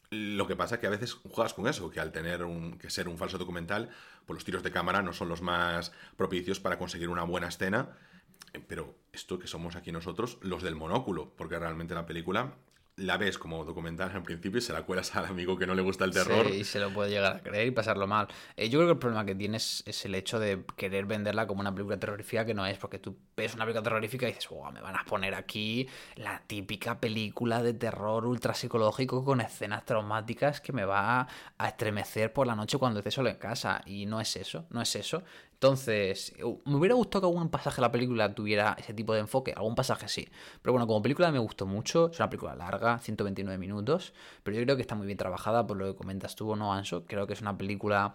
Lo 0.09 0.47
que 0.47 0.55
pasa 0.55 0.75
es 0.75 0.81
que 0.81 0.87
a 0.87 0.91
veces 0.91 1.13
juegas 1.13 1.53
con 1.53 1.67
eso, 1.67 1.89
que 1.89 1.99
al 1.99 2.13
tener 2.13 2.45
que 2.79 2.89
ser 2.89 3.09
un 3.09 3.17
falso 3.17 3.37
documental, 3.37 3.89
pues 4.25 4.35
los 4.35 4.45
tiros 4.45 4.63
de 4.63 4.71
cámara 4.71 5.01
no 5.01 5.11
son 5.11 5.27
los 5.27 5.41
más 5.41 5.91
propicios 6.15 6.61
para 6.61 6.77
conseguir 6.77 7.09
una 7.09 7.23
buena 7.23 7.47
escena. 7.47 7.97
Pero 8.67 8.95
esto 9.11 9.37
que 9.37 9.47
somos 9.47 9.75
aquí 9.75 9.91
nosotros, 9.91 10.37
los 10.41 10.63
del 10.63 10.75
monóculo, 10.75 11.33
porque 11.35 11.59
realmente 11.59 11.93
la 11.93 12.05
película 12.05 12.55
la 12.97 13.15
ves 13.17 13.37
como 13.37 13.63
documental 13.63 14.11
al 14.11 14.23
principio 14.23 14.57
y 14.57 14.61
se 14.61 14.73
la 14.73 14.81
cuelas 14.81 15.15
al 15.15 15.25
amigo 15.25 15.55
que 15.55 15.67
no 15.67 15.75
le 15.75 15.83
gusta 15.83 16.03
el 16.03 16.11
terror. 16.11 16.47
Sí, 16.47 16.53
y 16.57 16.63
se 16.63 16.79
lo 16.79 16.91
puede 16.91 17.11
llegar 17.11 17.37
a 17.37 17.39
creer 17.41 17.67
y 17.67 17.71
pasarlo 17.71 18.07
mal. 18.07 18.27
Eh, 18.55 18.69
yo 18.69 18.79
creo 18.79 18.87
que 18.87 18.93
el 18.93 18.97
problema 18.97 19.23
que 19.23 19.35
tienes 19.35 19.83
es 19.85 20.03
el 20.05 20.15
hecho 20.15 20.39
de 20.39 20.63
querer 20.75 21.05
venderla 21.05 21.45
como 21.45 21.61
una 21.61 21.71
película 21.71 21.99
terrorífica 21.99 22.43
que 22.43 22.55
no 22.55 22.65
es, 22.65 22.79
porque 22.79 22.97
tú 22.97 23.15
ves 23.35 23.53
una 23.53 23.65
película 23.65 23.83
terrorífica 23.83 24.27
y 24.27 24.33
dices, 24.33 24.49
wow, 24.49 24.71
me 24.71 24.81
van 24.81 24.95
a 24.95 25.05
poner 25.05 25.35
aquí 25.35 25.87
la 26.15 26.41
típica 26.47 26.99
película 26.99 27.61
de 27.61 27.75
terror 27.75 28.25
ultra 28.25 28.55
psicológico 28.55 29.23
con 29.23 29.41
escenas 29.41 29.85
traumáticas 29.85 30.59
que 30.59 30.73
me 30.73 30.83
va 30.83 31.27
a 31.57 31.67
estremecer 31.67 32.33
por 32.33 32.47
la 32.47 32.55
noche 32.55 32.79
cuando 32.79 32.99
esté 32.99 33.11
solo 33.11 33.29
en 33.29 33.37
casa. 33.37 33.83
Y 33.85 34.07
no 34.07 34.19
es 34.19 34.35
eso, 34.35 34.65
no 34.71 34.81
es 34.81 34.95
eso. 34.95 35.21
Entonces, 35.57 36.35
me 36.65 36.75
hubiera 36.75 36.93
gustado 36.93 37.21
que 37.21 37.27
algún 37.33 37.49
pasaje 37.49 37.77
de 37.77 37.81
la 37.81 37.91
película 37.91 38.31
tuviera 38.31 38.75
ese 38.77 38.93
tipo 38.93 39.15
de 39.15 39.21
enfoque. 39.21 39.53
Algún 39.57 39.73
pasaje 39.73 40.07
sí. 40.07 40.29
Pero 40.61 40.73
bueno, 40.73 40.85
como 40.85 41.01
película 41.01 41.31
me 41.31 41.39
gustó 41.39 41.65
mucho. 41.65 42.11
Es 42.11 42.19
una 42.19 42.29
película 42.29 42.53
larga, 42.55 42.86
129 42.99 43.57
minutos. 43.57 44.13
Pero 44.43 44.57
yo 44.57 44.63
creo 44.63 44.75
que 44.75 44.81
está 44.81 44.95
muy 44.95 45.05
bien 45.05 45.17
trabajada 45.17 45.67
por 45.67 45.77
lo 45.77 45.85
que 45.85 45.95
comentas 45.97 46.35
tú, 46.35 46.55
¿no, 46.55 46.73
Anso? 46.73 47.05
Creo 47.05 47.27
que 47.27 47.33
es 47.33 47.41
una 47.41 47.57
película 47.57 48.13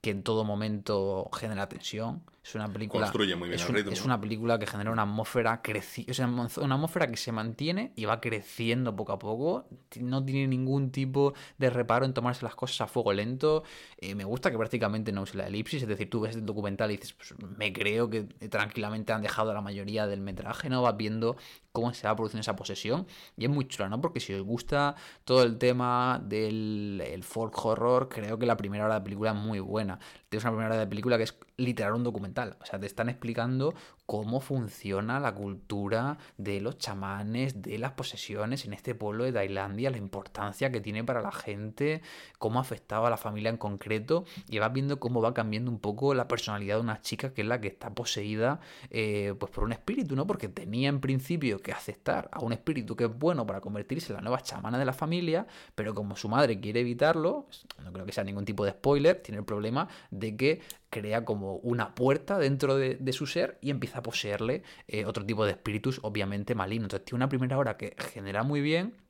que 0.00 0.10
en 0.10 0.22
todo 0.22 0.44
momento 0.44 1.28
genera 1.32 1.68
tensión. 1.68 2.22
Es 2.44 2.54
una 2.54 2.68
película. 2.70 3.06
Construye 3.06 3.36
muy 3.36 3.48
bien 3.48 3.58
es, 3.58 3.66
el 3.66 3.74
ritmo. 3.74 3.92
es 3.92 4.04
una 4.04 4.20
película 4.20 4.58
que 4.58 4.66
genera 4.66 4.90
una 4.90 5.02
atmósfera 5.02 5.62
creci... 5.62 6.06
o 6.10 6.12
sea, 6.12 6.26
una 6.26 6.74
atmósfera 6.74 7.06
que 7.06 7.16
se 7.16 7.32
mantiene 7.32 7.92
y 7.96 8.04
va 8.04 8.20
creciendo 8.20 8.94
poco 8.94 9.12
a 9.12 9.18
poco. 9.18 9.66
No 9.98 10.22
tiene 10.22 10.46
ningún 10.48 10.90
tipo 10.90 11.32
de 11.56 11.70
reparo 11.70 12.04
en 12.04 12.12
tomarse 12.12 12.44
las 12.44 12.54
cosas 12.54 12.82
a 12.82 12.86
fuego 12.86 13.14
lento. 13.14 13.64
Eh, 13.96 14.14
me 14.14 14.24
gusta 14.24 14.50
que 14.50 14.58
prácticamente 14.58 15.10
no 15.10 15.22
use 15.22 15.38
la 15.38 15.46
elipsis. 15.46 15.82
Es 15.82 15.88
decir, 15.88 16.10
tú 16.10 16.20
ves 16.20 16.36
el 16.36 16.44
documental 16.44 16.90
y 16.90 16.98
dices, 16.98 17.14
pues, 17.14 17.34
me 17.56 17.72
creo 17.72 18.10
que 18.10 18.24
tranquilamente 18.24 19.14
han 19.14 19.22
dejado 19.22 19.54
la 19.54 19.62
mayoría 19.62 20.06
del 20.06 20.20
metraje, 20.20 20.68
¿no? 20.68 20.82
Vas 20.82 20.98
viendo 20.98 21.36
cómo 21.72 21.94
se 21.94 22.06
va 22.06 22.14
produciendo 22.14 22.42
esa 22.42 22.56
posesión. 22.56 23.06
Y 23.38 23.44
es 23.44 23.50
muy 23.50 23.66
chula, 23.68 23.88
¿no? 23.88 24.02
Porque 24.02 24.20
si 24.20 24.34
os 24.34 24.42
gusta 24.42 24.96
todo 25.24 25.44
el 25.44 25.56
tema 25.56 26.20
del 26.22 27.02
el 27.04 27.24
folk 27.24 27.64
horror, 27.64 28.10
creo 28.10 28.38
que 28.38 28.44
la 28.44 28.58
primera 28.58 28.84
hora 28.84 28.96
de 28.96 29.00
película 29.00 29.30
es 29.30 29.36
muy 29.36 29.60
buena. 29.60 29.98
Tienes 30.28 30.44
una 30.44 30.52
primera 30.52 30.68
hora 30.68 30.80
de 30.80 30.86
película 30.86 31.16
que 31.16 31.24
es 31.24 31.34
literal 31.56 31.94
un 31.94 32.04
documental. 32.04 32.33
O 32.60 32.66
sea, 32.66 32.78
te 32.78 32.86
están 32.86 33.08
explicando 33.08 33.74
cómo 34.06 34.40
funciona 34.40 35.18
la 35.18 35.34
cultura 35.34 36.18
de 36.36 36.60
los 36.60 36.78
chamanes, 36.78 37.62
de 37.62 37.78
las 37.78 37.92
posesiones 37.92 38.64
en 38.66 38.74
este 38.74 38.94
pueblo 38.94 39.24
de 39.24 39.32
Tailandia, 39.32 39.90
la 39.90 39.96
importancia 39.96 40.70
que 40.70 40.80
tiene 40.80 41.04
para 41.04 41.22
la 41.22 41.32
gente, 41.32 42.02
cómo 42.38 42.58
ha 42.58 42.62
afectado 42.62 43.06
a 43.06 43.10
la 43.10 43.16
familia 43.16 43.50
en 43.50 43.56
concreto, 43.56 44.24
y 44.48 44.58
vas 44.58 44.72
viendo 44.72 45.00
cómo 45.00 45.22
va 45.22 45.32
cambiando 45.32 45.70
un 45.70 45.78
poco 45.78 46.14
la 46.14 46.28
personalidad 46.28 46.76
de 46.76 46.82
una 46.82 47.00
chica 47.00 47.32
que 47.32 47.42
es 47.42 47.48
la 47.48 47.60
que 47.60 47.68
está 47.68 47.94
poseída 47.94 48.60
eh, 48.90 49.34
pues 49.38 49.50
por 49.50 49.64
un 49.64 49.72
espíritu, 49.72 50.16
¿no? 50.16 50.26
Porque 50.26 50.48
tenía 50.48 50.88
en 50.88 51.00
principio 51.00 51.60
que 51.60 51.72
aceptar 51.72 52.28
a 52.32 52.40
un 52.40 52.52
espíritu 52.52 52.96
que 52.96 53.04
es 53.04 53.18
bueno 53.18 53.46
para 53.46 53.60
convertirse 53.60 54.12
en 54.12 54.16
la 54.16 54.22
nueva 54.22 54.40
chamana 54.42 54.78
de 54.78 54.84
la 54.84 54.92
familia, 54.92 55.46
pero 55.74 55.94
como 55.94 56.16
su 56.16 56.28
madre 56.28 56.60
quiere 56.60 56.80
evitarlo, 56.80 57.46
no 57.82 57.92
creo 57.92 58.04
que 58.04 58.12
sea 58.12 58.24
ningún 58.24 58.44
tipo 58.44 58.64
de 58.64 58.72
spoiler, 58.72 59.22
tiene 59.22 59.38
el 59.38 59.44
problema 59.44 59.88
de 60.10 60.36
que 60.36 60.60
crea 60.94 61.24
como 61.24 61.56
una 61.56 61.92
puerta 61.96 62.38
dentro 62.38 62.76
de, 62.76 63.12
su 63.12 63.26
ser 63.26 63.58
y 63.60 63.70
empieza 63.70 63.93
a 63.94 64.02
poseerle 64.02 64.62
eh, 64.88 65.04
otro 65.06 65.24
tipo 65.24 65.44
de 65.44 65.52
espíritus, 65.52 66.00
obviamente 66.02 66.54
malignos. 66.54 66.86
Entonces 66.86 67.04
tiene 67.06 67.16
una 67.16 67.28
primera 67.28 67.58
hora 67.58 67.76
que 67.76 67.96
genera 68.12 68.42
muy 68.42 68.60
bien 68.60 69.03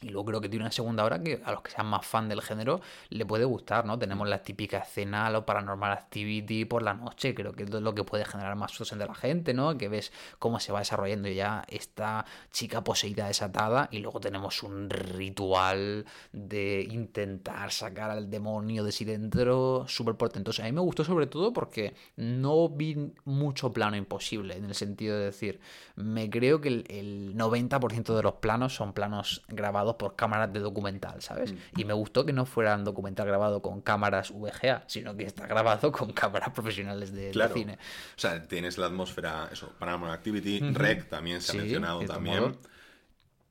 y 0.00 0.10
luego 0.10 0.26
creo 0.26 0.40
que 0.40 0.48
tiene 0.48 0.64
una 0.64 0.72
segunda 0.72 1.04
hora 1.04 1.20
que 1.22 1.40
a 1.44 1.52
los 1.52 1.62
que 1.62 1.70
sean 1.70 1.86
más 1.86 2.06
fan 2.06 2.28
del 2.28 2.40
género 2.40 2.80
le 3.10 3.26
puede 3.26 3.44
gustar, 3.44 3.84
¿no? 3.84 3.98
Tenemos 3.98 4.28
la 4.28 4.42
típica 4.42 4.78
escena, 4.78 5.28
lo 5.30 5.44
paranormal 5.44 5.92
activity 5.92 6.64
por 6.64 6.82
la 6.82 6.94
noche, 6.94 7.34
creo 7.34 7.52
que 7.52 7.64
es 7.64 7.70
lo 7.70 7.94
que 7.94 8.04
puede 8.04 8.24
generar 8.24 8.54
más 8.56 8.72
susto 8.72 8.96
de 8.96 9.06
la 9.06 9.14
gente, 9.14 9.54
¿no? 9.54 9.76
Que 9.76 9.88
ves 9.88 10.12
cómo 10.38 10.60
se 10.60 10.72
va 10.72 10.78
desarrollando 10.78 11.28
ya 11.28 11.64
esta 11.68 12.24
chica 12.52 12.84
poseída 12.84 13.26
desatada 13.26 13.88
y 13.90 13.98
luego 13.98 14.20
tenemos 14.20 14.62
un 14.62 14.88
ritual 14.88 16.06
de 16.32 16.86
intentar 16.90 17.72
sacar 17.72 18.10
al 18.10 18.30
demonio 18.30 18.84
de 18.84 18.92
sí 18.92 19.04
dentro 19.04 19.84
súper 19.88 20.14
portentoso. 20.14 20.62
A 20.62 20.66
mí 20.66 20.72
me 20.72 20.80
gustó 20.80 21.04
sobre 21.04 21.26
todo 21.26 21.52
porque 21.52 21.94
no 22.16 22.68
vi 22.68 23.12
mucho 23.24 23.72
plano 23.72 23.96
imposible, 23.96 24.56
en 24.56 24.64
el 24.64 24.74
sentido 24.74 25.18
de 25.18 25.24
decir, 25.26 25.60
me 25.96 26.30
creo 26.30 26.60
que 26.60 26.68
el 26.68 27.34
90% 27.36 28.14
de 28.14 28.22
los 28.22 28.34
planos 28.34 28.74
son 28.74 28.92
planos 28.92 29.42
grabados 29.48 29.77
por 29.86 30.16
cámaras 30.16 30.52
de 30.52 30.60
documental, 30.60 31.22
¿sabes? 31.22 31.54
Y 31.76 31.84
me 31.84 31.92
gustó 31.92 32.24
que 32.24 32.32
no 32.32 32.46
fuera 32.46 32.74
un 32.74 32.84
documental 32.84 33.26
grabado 33.26 33.62
con 33.62 33.80
cámaras 33.80 34.30
VGA, 34.30 34.84
sino 34.86 35.16
que 35.16 35.24
está 35.24 35.46
grabado 35.46 35.92
con 35.92 36.12
cámaras 36.12 36.50
profesionales 36.50 37.12
de, 37.12 37.32
cine. 37.54 37.74
O 37.74 38.20
sea, 38.20 38.42
tienes 38.46 38.78
la 38.78 38.86
atmósfera, 38.86 39.48
eso, 39.52 39.72
Paranormal 39.78 40.12
Activity, 40.12 40.60
Rec 40.72 41.08
también 41.08 41.40
se 41.40 41.52
ha 41.52 41.60
mencionado 41.60 42.00
también. 42.00 42.56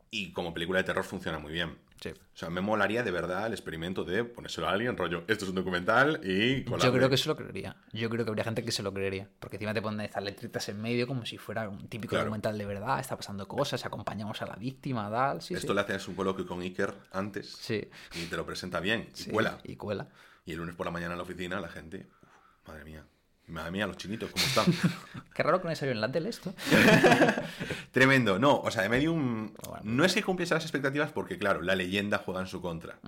Y 0.09 0.31
como 0.31 0.53
película 0.53 0.79
de 0.79 0.85
terror 0.85 1.03
funciona 1.03 1.39
muy 1.39 1.51
bien. 1.51 1.77
Sí. 2.01 2.09
O 2.09 2.37
sea, 2.37 2.49
me 2.49 2.61
molaría 2.61 3.03
de 3.03 3.11
verdad 3.11 3.47
el 3.47 3.53
experimento 3.53 4.03
de 4.03 4.23
ponérselo 4.23 4.67
a 4.67 4.71
alguien, 4.71 4.95
rollo, 4.95 5.23
esto 5.27 5.45
es 5.45 5.49
un 5.49 5.55
documental 5.55 6.21
y... 6.23 6.63
Yo 6.63 6.93
creo 6.93 7.09
que 7.09 7.17
se 7.17 7.27
lo 7.27 7.35
creería. 7.35 7.75
Yo 7.91 8.09
creo 8.09 8.23
que 8.23 8.29
habría 8.29 8.43
gente 8.43 8.63
que 8.63 8.71
se 8.71 8.83
lo 8.83 8.93
creería. 8.93 9.27
Porque 9.39 9.55
encima 9.55 9.73
te 9.73 9.81
ponen 9.81 10.01
estas 10.01 10.23
letritas 10.23 10.69
en 10.69 10.81
medio 10.81 11.07
como 11.07 11.25
si 11.25 11.37
fuera 11.37 11.67
un 11.67 11.87
típico 11.87 12.15
documental 12.15 12.57
de 12.57 12.65
verdad, 12.65 12.99
está 12.99 13.17
pasando 13.17 13.47
cosas, 13.47 13.85
acompañamos 13.85 14.41
a 14.41 14.45
la 14.45 14.55
víctima, 14.55 15.09
tal. 15.09 15.41
Sí, 15.41 15.53
esto 15.53 15.73
le 15.73 15.81
haces 15.81 16.07
un 16.07 16.15
coloquio 16.15 16.45
con 16.45 16.61
Iker 16.61 16.93
antes 17.11 17.57
sí. 17.59 17.89
y 18.13 18.25
te 18.25 18.37
lo 18.37 18.45
presenta 18.45 18.79
bien, 18.79 19.09
y 19.15 19.31
cuela. 19.31 19.57
Y 19.63 19.75
cuela. 19.75 20.07
Y 20.45 20.51
el 20.51 20.57
lunes 20.57 20.75
por 20.75 20.85
la 20.85 20.91
mañana 20.91 21.13
en 21.13 21.17
la 21.17 21.23
oficina 21.23 21.59
la 21.59 21.69
gente, 21.69 22.07
madre 22.65 22.85
mía, 22.85 23.05
Madre 23.47 23.71
mía, 23.71 23.87
los 23.87 23.95
chinitos, 23.95 24.29
¿cómo 24.29 24.45
están? 24.45 24.65
Qué 25.33 25.41
raro 25.41 25.61
que 25.61 25.69
no 25.69 25.75
salió 25.75 25.93
en 25.93 26.01
la 26.01 26.11
tele 26.11 26.29
esto. 26.29 26.53
Tremendo. 27.91 28.39
No, 28.39 28.59
o 28.59 28.69
sea, 28.71 28.83
de 28.83 28.89
Medium 28.89 29.53
no 29.83 30.03
es 30.03 30.13
que 30.13 30.21
cumpliese 30.21 30.53
las 30.53 30.63
expectativas 30.63 31.11
porque, 31.13 31.37
claro, 31.37 31.61
la 31.61 31.75
leyenda 31.75 32.17
juega 32.17 32.41
en 32.41 32.47
su 32.47 32.61
contra. 32.61 32.99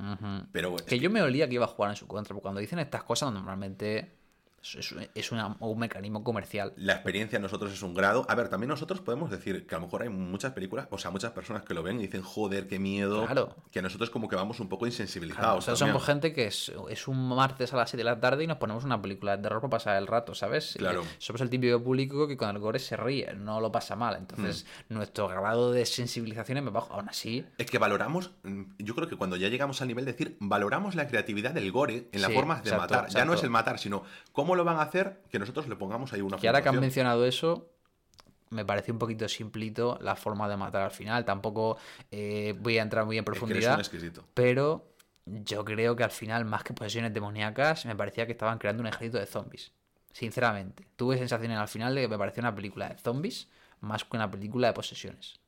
Pero 0.54 0.78
que 0.78 1.00
yo 1.00 1.10
me 1.10 1.22
olía 1.22 1.50
que 1.50 1.56
iba 1.56 1.66
a 1.66 1.68
jugar 1.68 1.92
en 1.92 1.98
su 1.98 2.08
contra, 2.08 2.34
porque 2.34 2.44
cuando 2.44 2.62
dicen 2.62 2.80
estas 2.80 3.04
cosas 3.04 3.34
normalmente 3.34 4.19
Es, 4.64 4.94
es- 5.16 5.32
una- 5.32 5.56
un 5.60 5.80
mecanismo 5.80 6.24
comercial. 6.24 6.74
La 6.76 6.94
experiencia 6.94 7.40
nosotros 7.40 7.72
es 7.74 7.82
un 7.82 7.94
grado. 7.94 8.26
A 8.30 8.36
ver, 8.36 8.50
también 8.50 8.70
nosotros 8.70 9.02
podemos 9.02 9.30
decir 9.32 9.66
que 9.68 9.76
a 9.76 9.78
lo 9.80 9.86
mejor 9.86 10.04
hay 10.04 10.10
muchas 10.10 10.54
películas, 10.54 10.88
o 10.92 10.98
sea, 10.98 11.12
muchas 11.12 11.32
personas 11.32 11.64
que 11.64 11.74
lo 11.74 11.84
ven 11.84 12.00
y 12.00 12.04
dicen, 12.04 12.22
joder, 12.22 12.68
qué 12.68 12.80
miedo. 12.80 13.26
Claro. 13.26 13.56
Que 13.72 13.82
nosotros 13.82 14.10
como 14.10 14.28
que 14.28 14.36
vamos 14.36 14.60
un 14.60 14.68
poco 14.70 14.80
Claro, 14.86 14.92
insensibilizados. 14.94 15.58
o 15.58 15.62
sea, 15.62 15.74
también. 15.76 15.94
somos 15.94 16.06
gente 16.06 16.34
que 16.34 16.48
es, 16.48 16.72
es 16.90 17.08
un 17.08 17.28
martes 17.30 17.74
a 17.74 17.78
las 17.78 17.90
7 17.90 17.98
de 18.00 18.04
la 18.04 18.20
tarde 18.20 18.44
y 18.44 18.48
nos 18.48 18.58
ponemos 18.58 18.84
una 18.84 19.02
película 19.02 19.38
de 19.38 19.44
terror 19.44 19.62
para 19.62 19.72
pasar 19.72 19.98
el 19.98 20.08
rato, 20.08 20.34
¿sabes? 20.36 20.76
Claro. 20.78 21.04
Somos 21.18 21.42
el 21.42 21.50
típico 21.50 21.82
público 21.84 22.28
que 22.28 22.38
con 22.38 22.50
el 22.50 22.60
gore 22.60 22.80
se 22.80 22.96
ríe, 22.98 23.34
no 23.36 23.60
lo 23.62 23.72
pasa 23.72 23.96
mal. 23.96 24.16
Entonces, 24.16 24.66
Hmm. 24.90 24.94
nuestro 24.96 25.28
grado 25.28 25.72
de 25.72 25.86
sensibilización 25.86 26.58
es 26.58 26.64
muy 26.64 26.74
bajo. 26.74 26.94
Aún 26.94 27.10
así, 27.10 27.46
Es 27.58 27.70
que 27.70 27.78
valoramos, 27.78 28.32
mm, 28.44 28.64
yo 28.80 28.96
creo 28.96 29.08
que 29.08 29.16
cuando 29.16 29.36
ya 29.36 29.48
llegamos 29.50 29.82
al 29.82 29.88
nivel 29.88 30.06
de 30.06 30.12
decir, 30.14 30.38
valoramos 30.40 30.96
la 30.96 31.08
creatividad 31.08 31.52
del 31.54 31.72
gore 31.72 32.08
en 32.12 32.22
las 32.22 32.30
Sí, 32.32 32.36
formas 32.36 32.64
de 32.64 32.70
exacto, 32.72 32.96
matar. 32.96 33.10
Ya 33.12 33.26
no 33.26 33.34
es 33.34 33.44
el 33.44 33.50
matar, 33.50 33.80
sino 33.80 34.04
cómo 34.32 34.49
lo 34.56 34.64
van 34.64 34.78
a 34.78 34.84
hacer 34.84 35.22
que 35.30 35.40
nosotros 35.40 35.68
le 35.68 35.76
pongamos 35.76 36.14
ahí 36.14 36.22
una 36.22 36.38
que 36.38 36.48
ahora 36.48 36.62
que 36.62 36.70
han 36.70 36.80
mencionado 36.80 37.26
eso, 37.26 37.70
me 38.50 38.66
pareció 38.66 38.94
un 38.94 39.00
poquito 39.00 39.28
simplito 39.28 39.98
la 40.02 40.16
forma 40.16 40.48
de 40.50 40.58
matar 40.58 40.84
al 40.84 40.92
final. 40.92 41.26
Tampoco 41.26 41.78
eh, 42.12 42.56
voy 42.60 42.78
a 42.78 42.82
entrar 42.82 43.06
muy 43.06 43.18
en 43.18 43.22
Es 43.22 43.26
que 43.26 43.30
eres 43.30 43.40
profundidad. 43.40 43.80
un. 43.80 44.26
Pero 44.34 44.94
yo 45.26 45.64
creo 45.64 45.96
que 45.96 46.04
al 46.04 46.12
final, 46.12 46.46
más 46.46 46.64
que 46.64 46.74
posesiones 46.74 47.14
demoníacas, 47.14 47.86
me 47.86 47.96
parecía 47.96 48.26
que 48.26 48.32
estaban 48.32 48.58
creando 48.58 48.82
un 48.82 48.88
ejército 48.88 49.20
de 49.20 49.26
zombies. 49.26 49.72
Sinceramente. 50.12 50.88
Tuve 50.96 51.18
sensaciones 51.18 51.58
al 51.58 51.68
final 51.68 51.94
de 51.94 52.02
que 52.02 52.08
me 52.08 52.18
parecía 52.18 52.42
una 52.42 52.56
película 52.56 52.90
de 52.90 52.98
zombies 52.98 53.48
más 53.82 54.04
que 54.04 54.18
una 54.18 54.30
película 54.30 54.68
de 54.68 54.74
posesiones. 54.74 55.40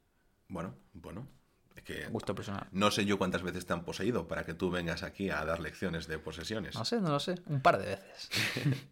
Bueno, 0.47 0.75
bueno. 0.93 1.27
Que 1.85 2.05
Gusto 2.07 2.35
personal. 2.35 2.67
no 2.71 2.91
sé 2.91 3.05
yo 3.05 3.17
cuántas 3.17 3.41
veces 3.41 3.65
te 3.65 3.73
han 3.73 3.83
poseído 3.83 4.27
para 4.27 4.43
que 4.45 4.53
tú 4.53 4.69
vengas 4.69 5.01
aquí 5.03 5.29
a 5.31 5.43
dar 5.45 5.59
lecciones 5.59 6.07
de 6.07 6.19
posesiones. 6.19 6.75
No 6.75 6.85
sé, 6.85 7.01
no 7.01 7.09
lo 7.09 7.19
sé. 7.19 7.35
Un 7.47 7.61
par 7.61 7.77
de 7.79 7.85
veces. 7.87 8.29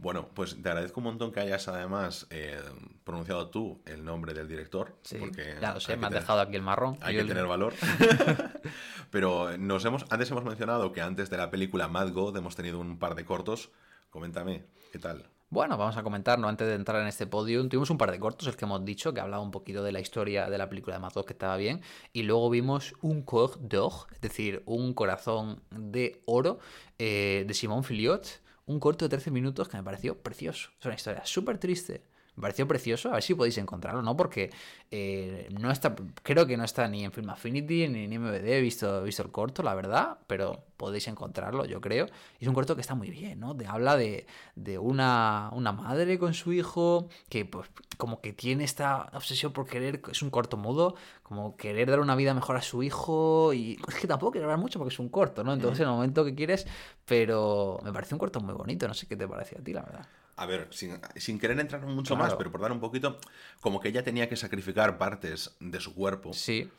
Bueno, 0.00 0.28
pues 0.32 0.56
te 0.62 0.68
agradezco 0.68 1.00
un 1.00 1.04
montón 1.06 1.32
que 1.32 1.40
hayas 1.40 1.66
además 1.66 2.28
eh, 2.30 2.60
pronunciado 3.02 3.50
tú 3.50 3.82
el 3.84 4.04
nombre 4.04 4.32
del 4.32 4.46
director. 4.46 4.96
Sí, 5.02 5.16
porque 5.18 5.56
ya 5.60 5.74
lo 5.74 5.80
sé, 5.80 5.96
me 5.96 6.06
tener- 6.06 6.20
dejado 6.20 6.40
aquí 6.40 6.54
el 6.54 6.62
marrón. 6.62 6.96
Hay 7.00 7.16
que 7.16 7.22
el- 7.22 7.26
tener 7.26 7.46
valor. 7.48 7.74
Pero 9.10 9.56
nos 9.58 9.84
hemos, 9.84 10.04
antes 10.10 10.30
hemos 10.30 10.44
mencionado 10.44 10.92
que 10.92 11.00
antes 11.00 11.30
de 11.30 11.36
la 11.36 11.50
película 11.50 11.88
Mad 11.88 12.12
God 12.12 12.36
hemos 12.36 12.54
tenido 12.54 12.78
un 12.78 13.00
par 13.00 13.16
de 13.16 13.24
cortos. 13.24 13.70
Coméntame, 14.10 14.66
¿qué 14.92 15.00
tal? 15.00 15.26
Bueno, 15.50 15.78
vamos 15.78 15.96
a 15.96 16.02
comentarlo 16.02 16.46
antes 16.46 16.68
de 16.68 16.74
entrar 16.74 17.00
en 17.00 17.08
este 17.08 17.26
podio. 17.26 17.66
Tuvimos 17.66 17.88
un 17.88 17.96
par 17.96 18.10
de 18.10 18.18
cortos, 18.18 18.46
el 18.48 18.56
que 18.56 18.66
hemos 18.66 18.84
dicho, 18.84 19.14
que 19.14 19.20
hablaba 19.20 19.42
un 19.42 19.50
poquito 19.50 19.82
de 19.82 19.92
la 19.92 20.00
historia 20.00 20.50
de 20.50 20.58
la 20.58 20.68
película 20.68 20.96
de 20.96 21.00
Mad 21.00 21.12
God, 21.14 21.24
que 21.24 21.32
estaba 21.32 21.56
bien. 21.56 21.80
Y 22.12 22.24
luego 22.24 22.50
vimos 22.50 22.92
un 23.00 23.24
Cœur 23.24 23.56
d'Or, 23.58 24.08
es 24.12 24.20
decir, 24.20 24.62
un 24.66 24.92
corazón 24.92 25.62
de 25.70 26.20
oro 26.26 26.58
eh, 26.98 27.44
de 27.48 27.54
Simón 27.54 27.82
Filiot. 27.82 28.42
Un 28.66 28.78
corto 28.78 29.06
de 29.06 29.08
13 29.08 29.30
minutos 29.30 29.68
que 29.68 29.78
me 29.78 29.82
pareció 29.82 30.18
precioso. 30.18 30.68
Es 30.78 30.84
una 30.84 30.96
historia 30.96 31.24
súper 31.24 31.56
triste. 31.56 32.02
Me 32.38 32.42
pareció 32.42 32.68
precioso, 32.68 33.08
a 33.08 33.14
ver 33.14 33.22
si 33.24 33.34
podéis 33.34 33.58
encontrarlo, 33.58 34.00
¿no? 34.00 34.16
Porque 34.16 34.50
eh, 34.92 35.48
no 35.58 35.72
está, 35.72 35.96
creo 36.22 36.46
que 36.46 36.56
no 36.56 36.62
está 36.62 36.86
ni 36.86 37.04
en 37.04 37.10
Film 37.10 37.30
Affinity 37.30 37.88
ni 37.88 38.04
en 38.04 38.22
MVD, 38.22 38.46
he 38.46 38.60
visto, 38.60 39.00
he 39.00 39.04
visto 39.04 39.24
el 39.24 39.32
corto, 39.32 39.64
la 39.64 39.74
verdad, 39.74 40.18
pero 40.28 40.62
podéis 40.76 41.08
encontrarlo, 41.08 41.64
yo 41.64 41.80
creo. 41.80 42.06
Y 42.38 42.44
es 42.44 42.48
un 42.48 42.54
corto 42.54 42.76
que 42.76 42.80
está 42.80 42.94
muy 42.94 43.10
bien, 43.10 43.40
¿no? 43.40 43.56
Te 43.56 43.66
habla 43.66 43.96
de, 43.96 44.28
de 44.54 44.78
una, 44.78 45.50
una 45.52 45.72
madre 45.72 46.16
con 46.16 46.32
su 46.32 46.52
hijo 46.52 47.08
que 47.28 47.44
pues 47.44 47.68
como 47.96 48.20
que 48.20 48.32
tiene 48.32 48.62
esta 48.62 49.10
obsesión 49.14 49.52
por 49.52 49.66
querer, 49.66 50.00
es 50.08 50.22
un 50.22 50.30
corto 50.30 50.56
mudo, 50.56 50.94
como 51.24 51.56
querer 51.56 51.90
dar 51.90 51.98
una 51.98 52.14
vida 52.14 52.34
mejor 52.34 52.56
a 52.56 52.62
su 52.62 52.84
hijo 52.84 53.52
y 53.52 53.80
es 53.88 53.96
que 53.96 54.06
tampoco 54.06 54.30
quiero 54.30 54.44
hablar 54.44 54.60
mucho 54.60 54.78
porque 54.78 54.94
es 54.94 55.00
un 55.00 55.08
corto, 55.08 55.42
¿no? 55.42 55.52
Entonces 55.52 55.80
en 55.80 55.88
el 55.88 55.94
momento 55.94 56.24
que 56.24 56.36
quieres, 56.36 56.68
pero 57.04 57.80
me 57.82 57.92
parece 57.92 58.14
un 58.14 58.20
corto 58.20 58.40
muy 58.40 58.54
bonito, 58.54 58.86
no 58.86 58.94
sé 58.94 59.08
qué 59.08 59.16
te 59.16 59.26
pareció 59.26 59.58
a 59.58 59.64
ti, 59.64 59.72
la 59.72 59.82
verdad. 59.82 60.06
A 60.38 60.46
ver, 60.46 60.68
sin, 60.70 60.98
sin 61.16 61.38
querer 61.38 61.58
entrar 61.60 61.82
mucho 61.82 62.14
Claro. 62.14 62.30
más, 62.30 62.36
pero 62.38 62.50
por 62.50 62.60
dar 62.60 62.72
un 62.72 62.80
poquito, 62.80 63.18
como 63.60 63.80
que 63.80 63.88
ella 63.88 64.02
tenía 64.04 64.28
que 64.28 64.36
sacrificar 64.36 64.96
partes 64.98 65.56
de 65.60 65.80
su 65.80 65.94
cuerpo 65.94 66.32
Sí, 66.32 66.70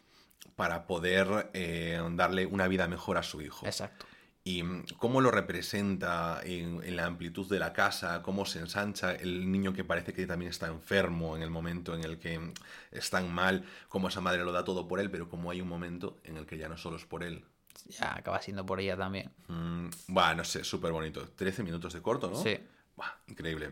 para 0.55 0.87
poder 0.87 1.49
eh, 1.53 2.01
darle 2.13 2.45
una 2.45 2.67
vida 2.67 2.87
mejor 2.87 3.17
a 3.17 3.23
su 3.23 3.41
hijo. 3.41 3.65
exacto. 3.65 4.05
Y 4.45 4.63
mm, 4.63 4.85
cómo 4.97 5.19
lo 5.19 5.29
representa 5.31 6.39
en, 6.43 6.81
en 6.83 6.95
la 6.95 7.05
amplitud 7.05 7.47
de 7.49 7.59
la 7.59 7.73
casa, 7.73 8.21
cómo 8.23 8.45
se 8.45 8.59
ensancha 8.59 9.13
el 9.13 9.51
niño 9.51 9.73
que 9.73 9.83
parece 9.83 10.13
que 10.13 10.25
también 10.25 10.49
está 10.49 10.67
enfermo 10.67 11.35
en 11.35 11.43
el 11.43 11.49
momento 11.49 11.93
en 11.93 12.03
el 12.05 12.17
que 12.17 12.39
mm, 12.39 12.53
están 12.91 13.31
mal, 13.31 13.65
cómo 13.89 14.07
esa 14.07 14.21
madre 14.21 14.43
lo 14.45 14.53
da 14.53 14.63
todo 14.63 14.87
por 14.87 15.01
él, 15.01 15.11
pero 15.11 15.27
como 15.27 15.51
hay 15.51 15.59
un 15.61 15.67
momento 15.67 16.17
en 16.23 16.37
el 16.37 16.45
que 16.45 16.57
ya 16.57 16.69
no 16.69 16.77
solo 16.77 16.95
es 16.95 17.05
por 17.05 17.23
él. 17.23 17.43
Ya 17.89 18.15
acaba 18.15 18.41
siendo 18.41 18.65
por 18.65 18.79
ella 18.79 18.95
también. 18.97 19.29
Mm, 19.49 19.89
Buah, 20.07 20.33
no 20.35 20.43
sé, 20.45 20.63
súper 20.63 20.91
bonito. 20.93 21.27
13 21.35 21.61
minutos 21.63 21.91
de 21.93 22.01
corto, 22.01 22.29
¿no? 22.29 22.41
Sí. 22.41 22.57
Buah, 22.99 23.11
increíble. 23.27 23.71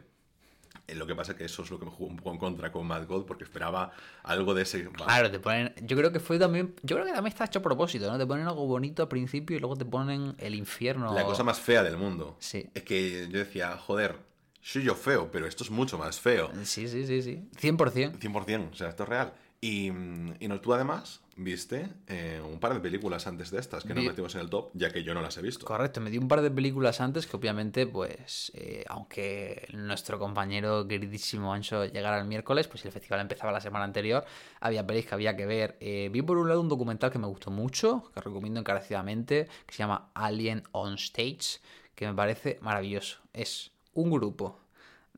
Eh, 0.87 0.95
Lo 0.95 1.05
que 1.05 1.13
pasa 1.15 1.33
es 1.33 1.37
que 1.37 1.43
eso 1.43 1.63
es 1.63 1.69
lo 1.69 1.77
que 1.77 1.83
me 1.85 1.91
jugó 1.91 2.09
un 2.09 2.15
poco 2.15 2.31
en 2.31 2.37
contra 2.37 2.71
con 2.71 2.87
Mad 2.87 3.05
God, 3.07 3.25
porque 3.25 3.43
esperaba 3.43 3.91
algo 4.23 4.53
de 4.53 4.61
ese... 4.63 4.85
Claro, 4.91 5.29
te 5.29 5.39
ponen. 5.39 5.73
Yo 5.81 5.97
creo 5.97 6.13
que 6.13 6.21
fue 6.21 6.39
también. 6.39 6.73
Yo 6.81 6.95
creo 6.95 7.05
que 7.05 7.11
también 7.11 7.33
está 7.33 7.43
hecho 7.43 7.59
a 7.59 7.61
propósito, 7.61 8.09
¿no? 8.09 8.17
Te 8.17 8.25
ponen 8.25 8.47
algo 8.47 8.65
bonito 8.65 9.03
al 9.03 9.09
principio 9.09 9.57
y 9.57 9.59
luego 9.59 9.75
te 9.75 9.83
ponen 9.83 10.35
el 10.37 10.55
infierno. 10.55 11.13
La 11.13 11.25
cosa 11.25 11.43
más 11.43 11.59
fea 11.59 11.83
del 11.83 11.97
mundo. 11.97 12.37
Sí. 12.39 12.69
Es 12.73 12.83
que 12.83 13.27
yo 13.29 13.37
decía, 13.37 13.77
joder, 13.77 14.15
soy 14.61 14.83
yo 14.83 14.95
feo, 14.95 15.29
pero 15.29 15.45
esto 15.45 15.65
es 15.65 15.71
mucho 15.71 15.97
más 15.97 16.21
feo. 16.21 16.49
Sí, 16.63 16.87
sí, 16.87 17.05
sí, 17.05 17.21
sí. 17.21 17.43
100%. 17.59 18.19
100%, 18.19 18.71
o 18.71 18.75
sea, 18.75 18.87
esto 18.87 19.03
es 19.03 19.09
real. 19.09 19.33
Y, 19.59 19.87
y 19.87 20.47
no, 20.47 20.61
tú 20.61 20.73
además 20.73 21.19
viste 21.37 21.87
eh, 22.07 22.41
un 22.43 22.59
par 22.59 22.73
de 22.73 22.79
películas 22.79 23.27
antes 23.27 23.51
de 23.51 23.59
estas 23.59 23.83
que 23.83 23.93
no 23.93 24.01
Vi- 24.01 24.07
metimos 24.07 24.33
en 24.35 24.41
el 24.41 24.49
top, 24.49 24.71
ya 24.73 24.91
que 24.91 25.03
yo 25.03 25.13
no 25.13 25.21
las 25.21 25.37
he 25.37 25.41
visto. 25.41 25.65
Correcto, 25.65 26.01
me 26.01 26.09
di 26.09 26.17
un 26.17 26.27
par 26.27 26.41
de 26.41 26.49
películas 26.51 26.99
antes 26.99 27.27
que 27.27 27.37
obviamente, 27.37 27.85
pues, 27.85 28.51
eh, 28.55 28.83
aunque 28.87 29.67
nuestro 29.73 30.17
compañero 30.19 30.87
queridísimo 30.87 31.53
Ancho 31.53 31.85
llegara 31.85 32.19
el 32.19 32.25
miércoles, 32.25 32.67
pues 32.67 32.83
el 32.85 32.91
festival 32.91 33.21
empezaba 33.21 33.51
la 33.51 33.61
semana 33.61 33.85
anterior, 33.85 34.25
había 34.59 34.85
pelis 34.85 35.05
que 35.05 35.13
había 35.13 35.37
que 35.37 35.45
ver. 35.45 35.77
Eh, 35.79 36.09
vi 36.11 36.21
por 36.23 36.37
un 36.37 36.47
lado 36.49 36.59
un 36.61 36.69
documental 36.69 37.11
que 37.11 37.19
me 37.19 37.27
gustó 37.27 37.51
mucho, 37.51 38.09
que 38.13 38.21
recomiendo 38.21 38.59
encarecidamente, 38.59 39.47
que 39.65 39.73
se 39.73 39.79
llama 39.79 40.09
Alien 40.15 40.63
on 40.71 40.95
Stage, 40.95 41.59
que 41.95 42.07
me 42.07 42.13
parece 42.13 42.57
maravilloso. 42.61 43.19
Es 43.33 43.71
un 43.93 44.09
grupo 44.11 44.59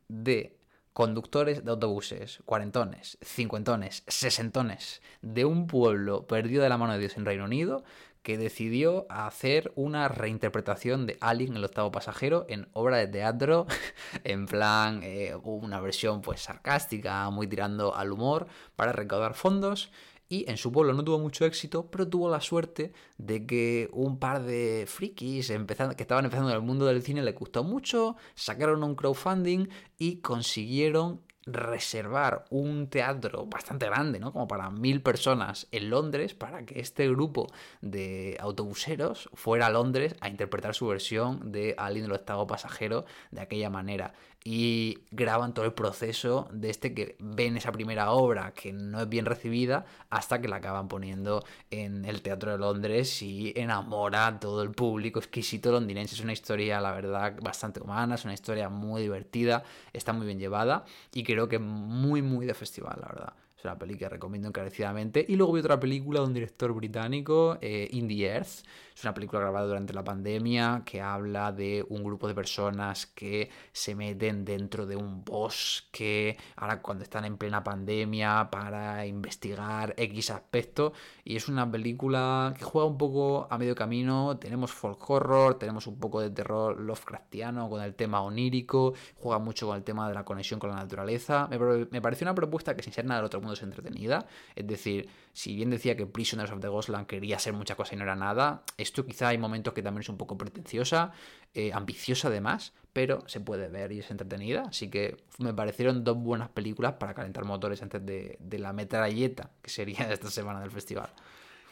de 0.08 0.56
conductores 1.00 1.64
de 1.64 1.72
autobuses, 1.72 2.42
cuarentones, 2.44 3.18
cincuentones, 3.22 4.04
sesentones, 4.08 5.02
de 5.22 5.46
un 5.46 5.66
pueblo 5.66 6.28
perdido 6.28 6.62
de 6.62 6.68
la 6.68 6.78
mano 6.78 6.92
de 6.92 7.00
Dios 7.00 7.16
en 7.16 7.24
Reino 7.24 7.46
Unido, 7.46 7.86
que 8.22 8.38
decidió 8.38 9.06
hacer 9.10 9.72
una 9.78 10.10
reinterpretación 10.10 11.08
de 11.08 11.18
Alien, 11.22 11.56
el 11.56 11.64
octavo 11.64 11.90
pasajero, 11.90 12.46
en 12.50 12.68
obra 12.74 12.98
de 12.98 13.08
teatro, 13.08 13.66
en 14.26 14.46
plan, 14.46 15.00
eh, 15.02 15.38
una 15.42 15.80
versión 15.80 16.22
pues 16.22 16.42
sarcástica, 16.42 17.30
muy 17.30 17.48
tirando 17.48 17.96
al 17.96 18.12
humor, 18.12 18.48
para 18.76 18.92
recaudar 18.92 19.36
fondos. 19.36 19.94
Y 20.30 20.50
en 20.50 20.58
su 20.58 20.72
pueblo 20.72 20.94
no 20.94 21.04
tuvo 21.04 21.18
mucho 21.18 21.44
éxito, 21.46 21.90
pero 21.90 22.08
tuvo 22.08 22.30
la 22.30 22.40
suerte 22.40 22.94
de 23.18 23.48
que 23.48 23.90
un 23.92 24.20
par 24.20 24.44
de 24.44 24.86
frikis 24.88 25.48
que 25.48 26.04
estaban 26.04 26.26
empezando 26.26 26.52
en 26.52 26.56
el 26.56 26.62
mundo 26.62 26.86
del 26.86 27.02
cine 27.02 27.24
le 27.24 27.32
gustó 27.32 27.64
mucho, 27.64 28.16
sacaron 28.36 28.84
un 28.84 28.94
crowdfunding 28.96 29.68
y 29.98 30.18
consiguieron 30.18 31.22
reservar 31.46 32.46
un 32.50 32.90
teatro 32.90 33.46
bastante 33.46 33.88
grande, 33.88 34.20
¿no? 34.20 34.32
Como 34.32 34.48
para 34.48 34.70
mil 34.70 35.02
personas 35.02 35.68
en 35.72 35.90
Londres, 35.90 36.36
para 36.36 36.66
que 36.66 36.80
este 36.80 37.10
grupo 37.10 37.48
de 37.82 38.38
autobuseros 38.40 39.30
fuera 39.34 39.68
a 39.68 39.70
Londres 39.70 40.16
a 40.22 40.30
interpretar 40.30 40.76
su 40.76 40.88
versión 40.88 41.52
de 41.52 41.76
Alien 41.78 42.06
del 42.06 42.14
octavo 42.14 42.46
pasajero 42.46 43.06
de 43.32 43.42
aquella 43.42 43.70
manera. 43.70 44.14
Y 44.44 45.00
graban 45.12 45.54
todo 45.54 45.66
el 45.66 45.74
proceso 45.74 46.48
de 46.52 46.70
este 46.70 46.94
que 46.94 47.18
ven 47.20 47.58
esa 47.58 47.72
primera 47.74 48.12
obra 48.12 48.54
que 48.54 48.72
no 48.72 49.02
es 49.02 49.10
bien 49.10 49.26
recibida 49.26 49.86
hasta 50.10 50.40
que 50.40 50.48
la 50.48 50.58
acaban 50.58 50.88
poniendo 50.88 51.44
en 51.72 52.06
el 52.06 52.22
Teatro 52.22 52.54
de 52.54 52.58
Londres 52.58 53.22
y 53.22 53.52
enamora 53.56 54.28
a 54.28 54.40
todo 54.40 54.64
el 54.64 54.72
público 54.72 55.20
exquisito 55.20 55.72
londinense. 55.72 56.16
Es 56.16 56.22
una 56.22 56.34
historia, 56.34 56.80
la 56.80 56.94
verdad, 56.94 57.36
bastante 57.42 57.82
humana, 57.82 58.16
es 58.16 58.24
una 58.24 58.34
historia 58.34 58.70
muy 58.70 59.02
divertida, 59.02 59.64
está 59.92 60.14
muy 60.14 60.26
bien 60.26 60.40
llevada 60.40 60.86
y 61.14 61.24
creo 61.24 61.50
que 61.50 61.60
muy, 61.60 62.22
muy 62.22 62.46
de 62.46 62.54
festival, 62.54 62.98
la 63.02 63.08
verdad. 63.08 63.34
Es 63.60 63.66
una 63.66 63.78
peli 63.78 63.98
que 63.98 64.08
recomiendo 64.08 64.48
encarecidamente. 64.48 65.26
Y 65.28 65.36
luego 65.36 65.52
vi 65.52 65.60
otra 65.60 65.78
película 65.78 66.22
de 66.22 66.28
un 66.28 66.34
director 66.34 66.72
británico, 66.72 67.58
eh, 67.60 67.90
In 67.92 68.08
the 68.08 68.26
Earth. 68.26 68.64
Es 68.96 69.04
una 69.04 69.14
película 69.14 69.42
grabada 69.42 69.66
durante 69.66 69.94
la 69.94 70.04
pandemia 70.04 70.84
que 70.86 71.02
habla 71.02 71.52
de 71.52 71.86
un 71.90 72.04
grupo 72.04 72.28
de 72.28 72.36
personas 72.36 73.06
que 73.06 73.50
se 73.72 73.96
meten 73.96 74.44
dentro 74.44 74.86
de 74.86 74.98
un 74.98 75.24
bosque, 75.24 76.38
ahora 76.58 76.82
cuando 76.82 77.06
están 77.06 77.24
en 77.24 77.38
plena 77.38 77.64
pandemia, 77.64 78.50
para 78.52 79.06
investigar 79.06 79.94
X 79.96 80.32
aspecto. 80.32 80.92
Y 81.24 81.38
es 81.38 81.48
una 81.48 81.70
película 81.70 82.54
que 82.58 82.64
juega 82.64 82.88
un 82.88 82.98
poco 82.98 83.48
a 83.50 83.58
medio 83.58 83.76
camino. 83.76 84.38
Tenemos 84.38 84.72
folk 84.72 85.10
horror, 85.10 85.58
tenemos 85.60 85.88
un 85.88 85.98
poco 85.98 86.22
de 86.22 86.30
terror 86.30 86.80
Lovecraftiano 86.80 87.70
con 87.70 87.82
el 87.82 87.96
tema 87.96 88.22
onírico, 88.22 88.94
juega 89.16 89.40
mucho 89.40 89.68
con 89.68 89.78
el 89.78 89.84
tema 89.84 90.08
de 90.08 90.14
la 90.14 90.26
conexión 90.26 90.60
con 90.60 90.70
la 90.72 90.76
naturaleza. 90.78 91.48
Me, 91.50 91.58
me 91.90 92.02
pareció 92.02 92.26
una 92.26 92.36
propuesta 92.36 92.76
que 92.76 92.84
sin 92.84 92.92
ser 92.92 93.06
nada 93.06 93.20
del 93.22 93.28
otro 93.28 93.40
mundo 93.40 93.49
es 93.54 93.64
entretenida. 93.64 94.28
Es 94.56 94.68
decir, 94.68 95.10
si 95.34 95.56
bien 95.56 95.70
decía 95.70 95.96
que 95.96 96.06
Prisoners 96.06 96.52
of 96.52 96.60
the 96.60 96.68
Ghostland 96.68 97.08
quería 97.08 97.40
ser 97.40 97.54
mucha 97.54 97.76
cosa 97.76 97.96
y 97.96 97.98
no 97.98 98.04
era 98.04 98.16
nada, 98.16 98.64
esto 98.78 99.06
quizá 99.06 99.30
hay 99.30 99.38
momentos 99.38 99.74
que 99.74 99.82
también 99.84 100.02
es 100.02 100.10
un 100.10 100.18
poco 100.18 100.38
pretenciosa, 100.38 101.12
eh, 101.54 101.72
ambiciosa 101.74 102.30
además, 102.30 102.74
pero 102.94 103.28
se 103.28 103.40
puede 103.40 103.68
ver 103.68 103.92
y 103.92 104.00
es 104.00 104.12
entretenida. 104.12 104.64
Así 104.70 104.90
que 104.90 105.18
me 105.38 105.54
parecieron 105.54 106.04
dos 106.04 106.18
buenas 106.18 106.50
películas 106.50 106.94
para 106.94 107.14
calentar 107.14 107.46
motores 107.46 107.82
antes 107.82 108.06
de, 108.06 108.38
de 108.40 108.60
la 108.60 108.74
metralleta 108.74 109.52
que 109.62 109.70
sería 109.70 110.00
esta 110.12 110.30
semana 110.30 110.62
del 110.62 110.72
festival. 110.72 111.10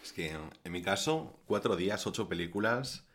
Es 0.03 0.13
que 0.13 0.37
en 0.63 0.71
mi 0.71 0.81
caso, 0.81 1.39
cuatro 1.45 1.75
días, 1.75 2.05
ocho 2.07 2.29
películas 2.29 3.06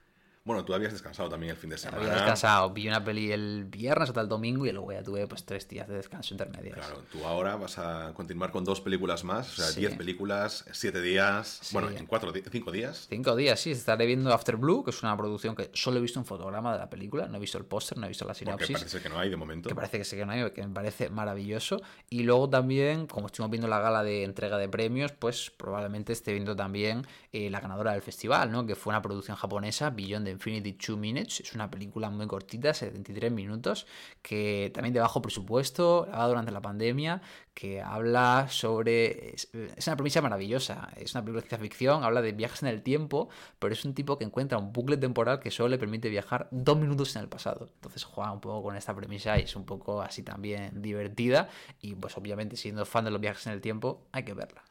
bueno, 0.44 0.64
tú 0.64 0.74
habías 0.74 0.92
descansado 0.92 1.28
también 1.28 1.50
el 1.50 1.56
fin 1.56 1.70
de 1.70 1.78
semana. 1.78 2.02
Había 2.02 2.14
descansado, 2.14 2.70
vi 2.70 2.88
una 2.88 3.04
peli 3.04 3.30
el 3.30 3.64
viernes 3.64 4.08
hasta 4.08 4.20
el 4.20 4.28
domingo 4.28 4.66
y 4.66 4.72
luego 4.72 4.92
ya 4.92 5.02
tuve 5.02 5.26
pues 5.28 5.44
tres 5.44 5.68
días 5.68 5.86
de 5.86 5.94
descanso 5.94 6.34
intermedios. 6.34 6.74
Claro, 6.74 7.02
tú 7.12 7.24
ahora 7.24 7.56
vas 7.56 7.78
a 7.78 8.12
continuar 8.14 8.50
con 8.50 8.64
dos 8.64 8.80
películas 8.80 9.22
más, 9.22 9.58
o 9.58 9.62
sea, 9.62 9.70
diez 9.70 9.96
películas, 9.96 10.64
siete 10.72 11.00
días, 11.00 11.70
bueno, 11.72 11.90
en 11.90 12.06
cuatro, 12.06 12.32
cinco 12.50 12.72
días. 12.72 13.06
Cinco 13.08 13.36
días, 13.36 13.60
sí, 13.60 13.70
estaré 13.70 14.04
viendo 14.06 14.32
After 14.32 14.56
Blue, 14.56 14.82
que 14.82 14.90
es 14.90 15.02
una 15.02 15.16
producción 15.16 15.54
que 15.54 15.70
solo 15.74 15.98
he 15.98 16.00
visto 16.00 16.18
un 16.18 16.26
fotograma 16.26 16.72
de 16.72 16.78
la 16.78 16.90
película, 16.90 17.28
no 17.28 17.36
he 17.36 17.40
visto 17.40 17.58
el 17.58 17.64
póster, 17.64 17.98
no 17.98 18.06
he 18.06 18.08
visto 18.08 18.24
la 18.26 18.34
sinopsis. 18.34 18.68
Que 18.68 18.72
parece 18.74 19.00
que 19.00 19.08
no 19.08 19.18
hay 19.18 19.30
de 19.30 19.36
momento. 19.36 19.68
Que 19.68 19.74
parece 19.76 19.98
que 19.98 20.04
sí 20.04 20.16
que 20.16 20.26
no 20.26 20.32
hay, 20.32 20.50
que 20.50 20.66
me 20.66 20.74
parece 20.74 21.08
maravilloso. 21.08 21.80
Y 22.10 22.24
luego 22.24 22.50
también, 22.50 23.06
como 23.06 23.26
estuvimos 23.26 23.50
viendo 23.50 23.68
la 23.68 23.78
gala 23.78 24.02
de 24.02 24.24
entrega 24.24 24.58
de 24.58 24.68
premios, 24.68 25.12
pues 25.12 25.52
probablemente 25.56 26.12
esté 26.12 26.32
viendo 26.32 26.56
también 26.56 27.06
eh, 27.32 27.48
la 27.48 27.60
ganadora 27.60 27.92
del 27.92 28.02
festival, 28.02 28.50
¿no? 28.50 28.66
Que 28.66 28.74
fue 28.74 28.90
una 28.90 29.02
producción 29.02 29.36
japonesa, 29.36 29.90
Beyond 29.90 30.26
the 30.26 30.31
Infinity 30.32 30.72
2 30.72 31.40
es 31.40 31.54
una 31.54 31.70
película 31.70 32.10
muy 32.10 32.26
cortita, 32.26 32.74
73 32.74 33.30
minutos, 33.30 33.86
que 34.20 34.70
también 34.74 34.92
de 34.94 35.00
bajo 35.00 35.22
presupuesto, 35.22 36.02
grabada 36.02 36.28
durante 36.28 36.52
la 36.52 36.60
pandemia, 36.60 37.22
que 37.54 37.80
habla 37.80 38.46
sobre... 38.48 39.34
Es, 39.34 39.48
una 39.86 39.96
premisa 39.96 40.20
maravillosa, 40.20 40.90
es 40.96 41.14
una 41.14 41.22
película 41.22 41.42
de 41.42 41.48
ciencia 41.48 41.58
ficción, 41.58 42.04
habla 42.04 42.22
de 42.22 42.32
viajes 42.32 42.62
en 42.62 42.68
el 42.68 42.82
tiempo, 42.82 43.28
pero 43.58 43.72
es 43.72 43.84
un 43.84 43.94
tipo 43.94 44.18
que 44.18 44.24
encuentra 44.24 44.58
un 44.58 44.72
bucle 44.72 44.96
temporal 44.96 45.40
que 45.40 45.50
solo 45.50 45.68
le 45.68 45.78
permite 45.78 46.08
viajar 46.08 46.48
dos 46.50 46.76
minutos 46.76 47.14
en 47.16 47.22
el 47.22 47.28
pasado. 47.28 47.68
Entonces 47.74 48.04
juega 48.04 48.32
un 48.32 48.40
poco 48.40 48.62
con 48.62 48.76
esta 48.76 48.94
premisa 48.94 49.38
y 49.38 49.42
es 49.42 49.56
un 49.56 49.64
poco 49.64 50.02
así 50.02 50.22
también 50.22 50.82
divertida 50.82 51.48
y 51.80 51.94
pues 51.94 52.16
obviamente 52.16 52.56
siendo 52.56 52.84
fan 52.84 53.04
de 53.04 53.10
los 53.10 53.20
viajes 53.20 53.46
en 53.46 53.52
el 53.52 53.60
tiempo 53.60 54.06
hay 54.12 54.24
que 54.24 54.34
verla. 54.34 54.62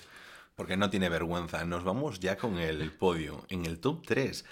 Porque 0.55 0.77
no 0.77 0.89
tiene 0.89 1.09
vergüenza. 1.09 1.65
Nos 1.65 1.83
vamos 1.83 2.19
ya 2.19 2.37
con 2.37 2.57
el 2.57 2.91
podio. 2.91 3.45
En 3.49 3.65
el 3.65 3.79
top 3.79 4.05
3 4.05 4.45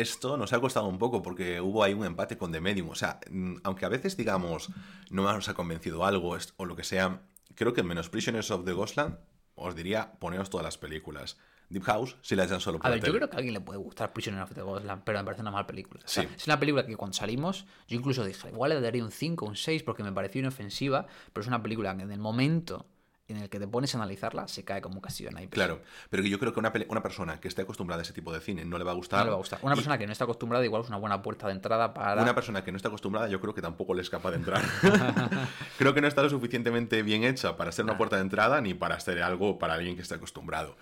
esto 0.00 0.36
nos 0.36 0.52
ha 0.52 0.60
costado 0.60 0.86
un 0.86 0.98
poco 0.98 1.22
porque 1.22 1.60
hubo 1.60 1.82
ahí 1.82 1.94
un 1.94 2.04
empate 2.04 2.36
con 2.36 2.52
The 2.52 2.60
Medium. 2.60 2.90
O 2.90 2.94
sea, 2.94 3.20
mm, 3.30 3.56
aunque 3.64 3.84
a 3.84 3.88
veces 3.88 4.16
digamos 4.16 4.70
no 5.10 5.22
nos 5.22 5.48
ha 5.48 5.54
convencido 5.54 6.04
algo 6.04 6.36
o 6.56 6.64
lo 6.64 6.76
que 6.76 6.84
sea, 6.84 7.22
creo 7.54 7.72
que 7.72 7.82
menos 7.82 8.08
Prisoners 8.08 8.50
of 8.50 8.64
the 8.64 8.72
Ghostland 8.72 9.18
os 9.54 9.74
diría 9.74 10.12
poneros 10.18 10.50
todas 10.50 10.64
las 10.64 10.78
películas. 10.78 11.36
Deep 11.68 11.84
House, 11.84 12.16
si 12.20 12.34
la 12.34 12.44
echan 12.44 12.60
solo 12.60 12.78
por 12.78 12.86
A 12.86 12.90
ver, 12.90 13.00
yo 13.04 13.12
creo 13.12 13.30
que 13.30 13.36
a 13.36 13.38
alguien 13.38 13.54
le 13.54 13.60
puede 13.60 13.78
gustar 13.78 14.12
Prisoners 14.12 14.50
of 14.50 14.56
the 14.56 14.62
Ghostland, 14.62 15.02
pero 15.04 15.18
me 15.20 15.24
parece 15.24 15.42
una 15.42 15.52
mala 15.52 15.68
película. 15.68 16.02
es 16.04 16.46
una 16.46 16.58
película 16.58 16.84
que 16.84 16.96
cuando 16.96 17.14
salimos, 17.14 17.64
yo 17.86 17.96
incluso 17.96 18.24
dije, 18.24 18.48
igual 18.48 18.70
le 18.70 18.80
daría 18.80 19.04
un 19.04 19.12
5 19.12 19.46
un 19.46 19.56
6 19.56 19.84
porque 19.84 20.02
me 20.02 20.12
pareció 20.12 20.40
inofensiva, 20.40 21.06
pero 21.32 21.42
es 21.42 21.46
una 21.46 21.62
película 21.62 21.96
que 21.96 22.02
en 22.02 22.10
el 22.10 22.18
momento 22.18 22.86
en 23.32 23.38
el 23.38 23.48
que 23.48 23.58
te 23.58 23.66
pones 23.66 23.94
a 23.94 23.98
analizarla, 23.98 24.48
se 24.48 24.64
cae 24.64 24.80
como 24.80 24.96
un 24.96 25.00
castillo 25.00 25.30
en 25.30 25.48
Claro, 25.48 25.80
pero 26.08 26.22
yo 26.22 26.38
creo 26.38 26.52
que 26.52 26.60
una, 26.60 26.72
una, 26.88 27.02
persona 27.02 27.40
que 27.40 27.48
esté 27.48 27.62
acostumbrada 27.62 28.00
a 28.00 28.04
ese 28.04 28.12
tipo 28.12 28.32
de 28.32 28.40
cine 28.40 28.64
no 28.64 28.78
le 28.78 28.84
va 28.84 28.92
a 28.92 28.94
gustar. 28.94 29.20
No 29.20 29.24
le 29.24 29.30
va 29.30 29.36
a 29.36 29.38
gustar. 29.38 29.58
Una 29.62 29.74
persona 29.74 29.98
que 29.98 30.06
no 30.06 30.12
está 30.12 30.24
acostumbrada 30.24 30.64
igual 30.64 30.82
es 30.82 30.88
una 30.88 30.98
buena 30.98 31.22
puerta 31.22 31.46
de 31.46 31.52
entrada 31.52 31.94
para... 31.94 32.22
Una 32.22 32.34
persona 32.34 32.64
que 32.64 32.72
no 32.72 32.76
está 32.76 32.88
acostumbrada 32.88 33.28
yo 33.28 33.40
creo 33.40 33.54
que 33.54 33.62
tampoco 33.62 33.94
le 33.94 34.02
es 34.02 34.10
capaz 34.10 34.30
de 34.30 34.36
entrar. 34.36 34.62
creo 35.78 35.94
que 35.94 36.00
no 36.00 36.08
está 36.08 36.22
lo 36.22 36.30
suficientemente 36.30 37.02
bien 37.02 37.24
hecha 37.24 37.56
para 37.56 37.72
ser 37.72 37.84
una 37.84 37.96
puerta 37.96 38.16
de 38.16 38.22
entrada 38.22 38.60
ni 38.60 38.74
para 38.74 38.96
hacer 38.96 39.22
algo 39.22 39.58
para 39.58 39.74
alguien 39.74 39.96
que 39.96 40.02
esté 40.02 40.14
acostumbrado. 40.14 40.76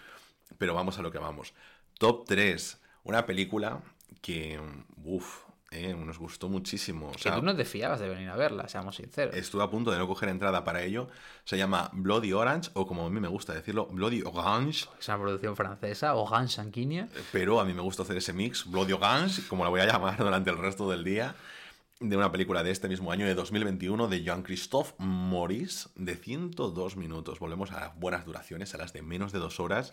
Pero 0.58 0.74
vamos 0.74 0.98
a 0.98 1.02
lo 1.02 1.10
que 1.10 1.18
vamos. 1.18 1.54
Top 1.98 2.26
3. 2.26 2.80
Una 3.04 3.26
película 3.26 3.82
que... 4.20 4.60
Uf, 5.04 5.47
eh, 5.70 5.94
nos 5.94 6.18
gustó 6.18 6.48
muchísimo. 6.48 7.12
que 7.12 7.30
tú 7.30 7.42
no 7.42 7.54
te 7.54 7.66
fiabas 7.66 8.00
de 8.00 8.08
venir 8.08 8.30
a 8.30 8.36
verla, 8.36 8.68
seamos 8.68 8.96
sinceros. 8.96 9.34
Estuve 9.34 9.62
a 9.62 9.68
punto 9.68 9.90
de 9.90 9.98
no 9.98 10.06
coger 10.06 10.30
entrada 10.30 10.64
para 10.64 10.82
ello. 10.82 11.08
Se 11.44 11.58
llama 11.58 11.90
Bloody 11.92 12.32
Orange, 12.32 12.70
o 12.72 12.86
como 12.86 13.04
a 13.06 13.10
mí 13.10 13.20
me 13.20 13.28
gusta 13.28 13.52
decirlo, 13.52 13.86
Bloody 13.86 14.22
Orange. 14.22 14.86
Es 14.98 15.08
una 15.08 15.18
producción 15.18 15.56
francesa, 15.56 16.14
Orange 16.14 16.54
sanguínea. 16.54 17.08
Pero 17.32 17.60
a 17.60 17.66
mí 17.66 17.74
me 17.74 17.82
gusta 17.82 18.02
hacer 18.02 18.16
ese 18.16 18.32
mix, 18.32 18.64
Bloody 18.70 18.94
Orange, 18.94 19.42
como 19.46 19.64
la 19.64 19.70
voy 19.70 19.80
a 19.80 19.86
llamar 19.86 20.16
durante 20.24 20.48
el 20.48 20.56
resto 20.56 20.88
del 20.90 21.04
día, 21.04 21.34
de 22.00 22.16
una 22.16 22.32
película 22.32 22.62
de 22.62 22.70
este 22.70 22.88
mismo 22.88 23.12
año, 23.12 23.26
de 23.26 23.34
2021, 23.34 24.08
de 24.08 24.22
Jean-Christophe 24.22 24.94
Maurice, 24.98 25.90
de 25.96 26.16
102 26.16 26.96
minutos. 26.96 27.40
Volvemos 27.40 27.72
a 27.72 27.80
las 27.80 27.98
buenas 27.98 28.24
duraciones, 28.24 28.74
a 28.74 28.78
las 28.78 28.94
de 28.94 29.02
menos 29.02 29.32
de 29.32 29.38
dos 29.38 29.60
horas. 29.60 29.92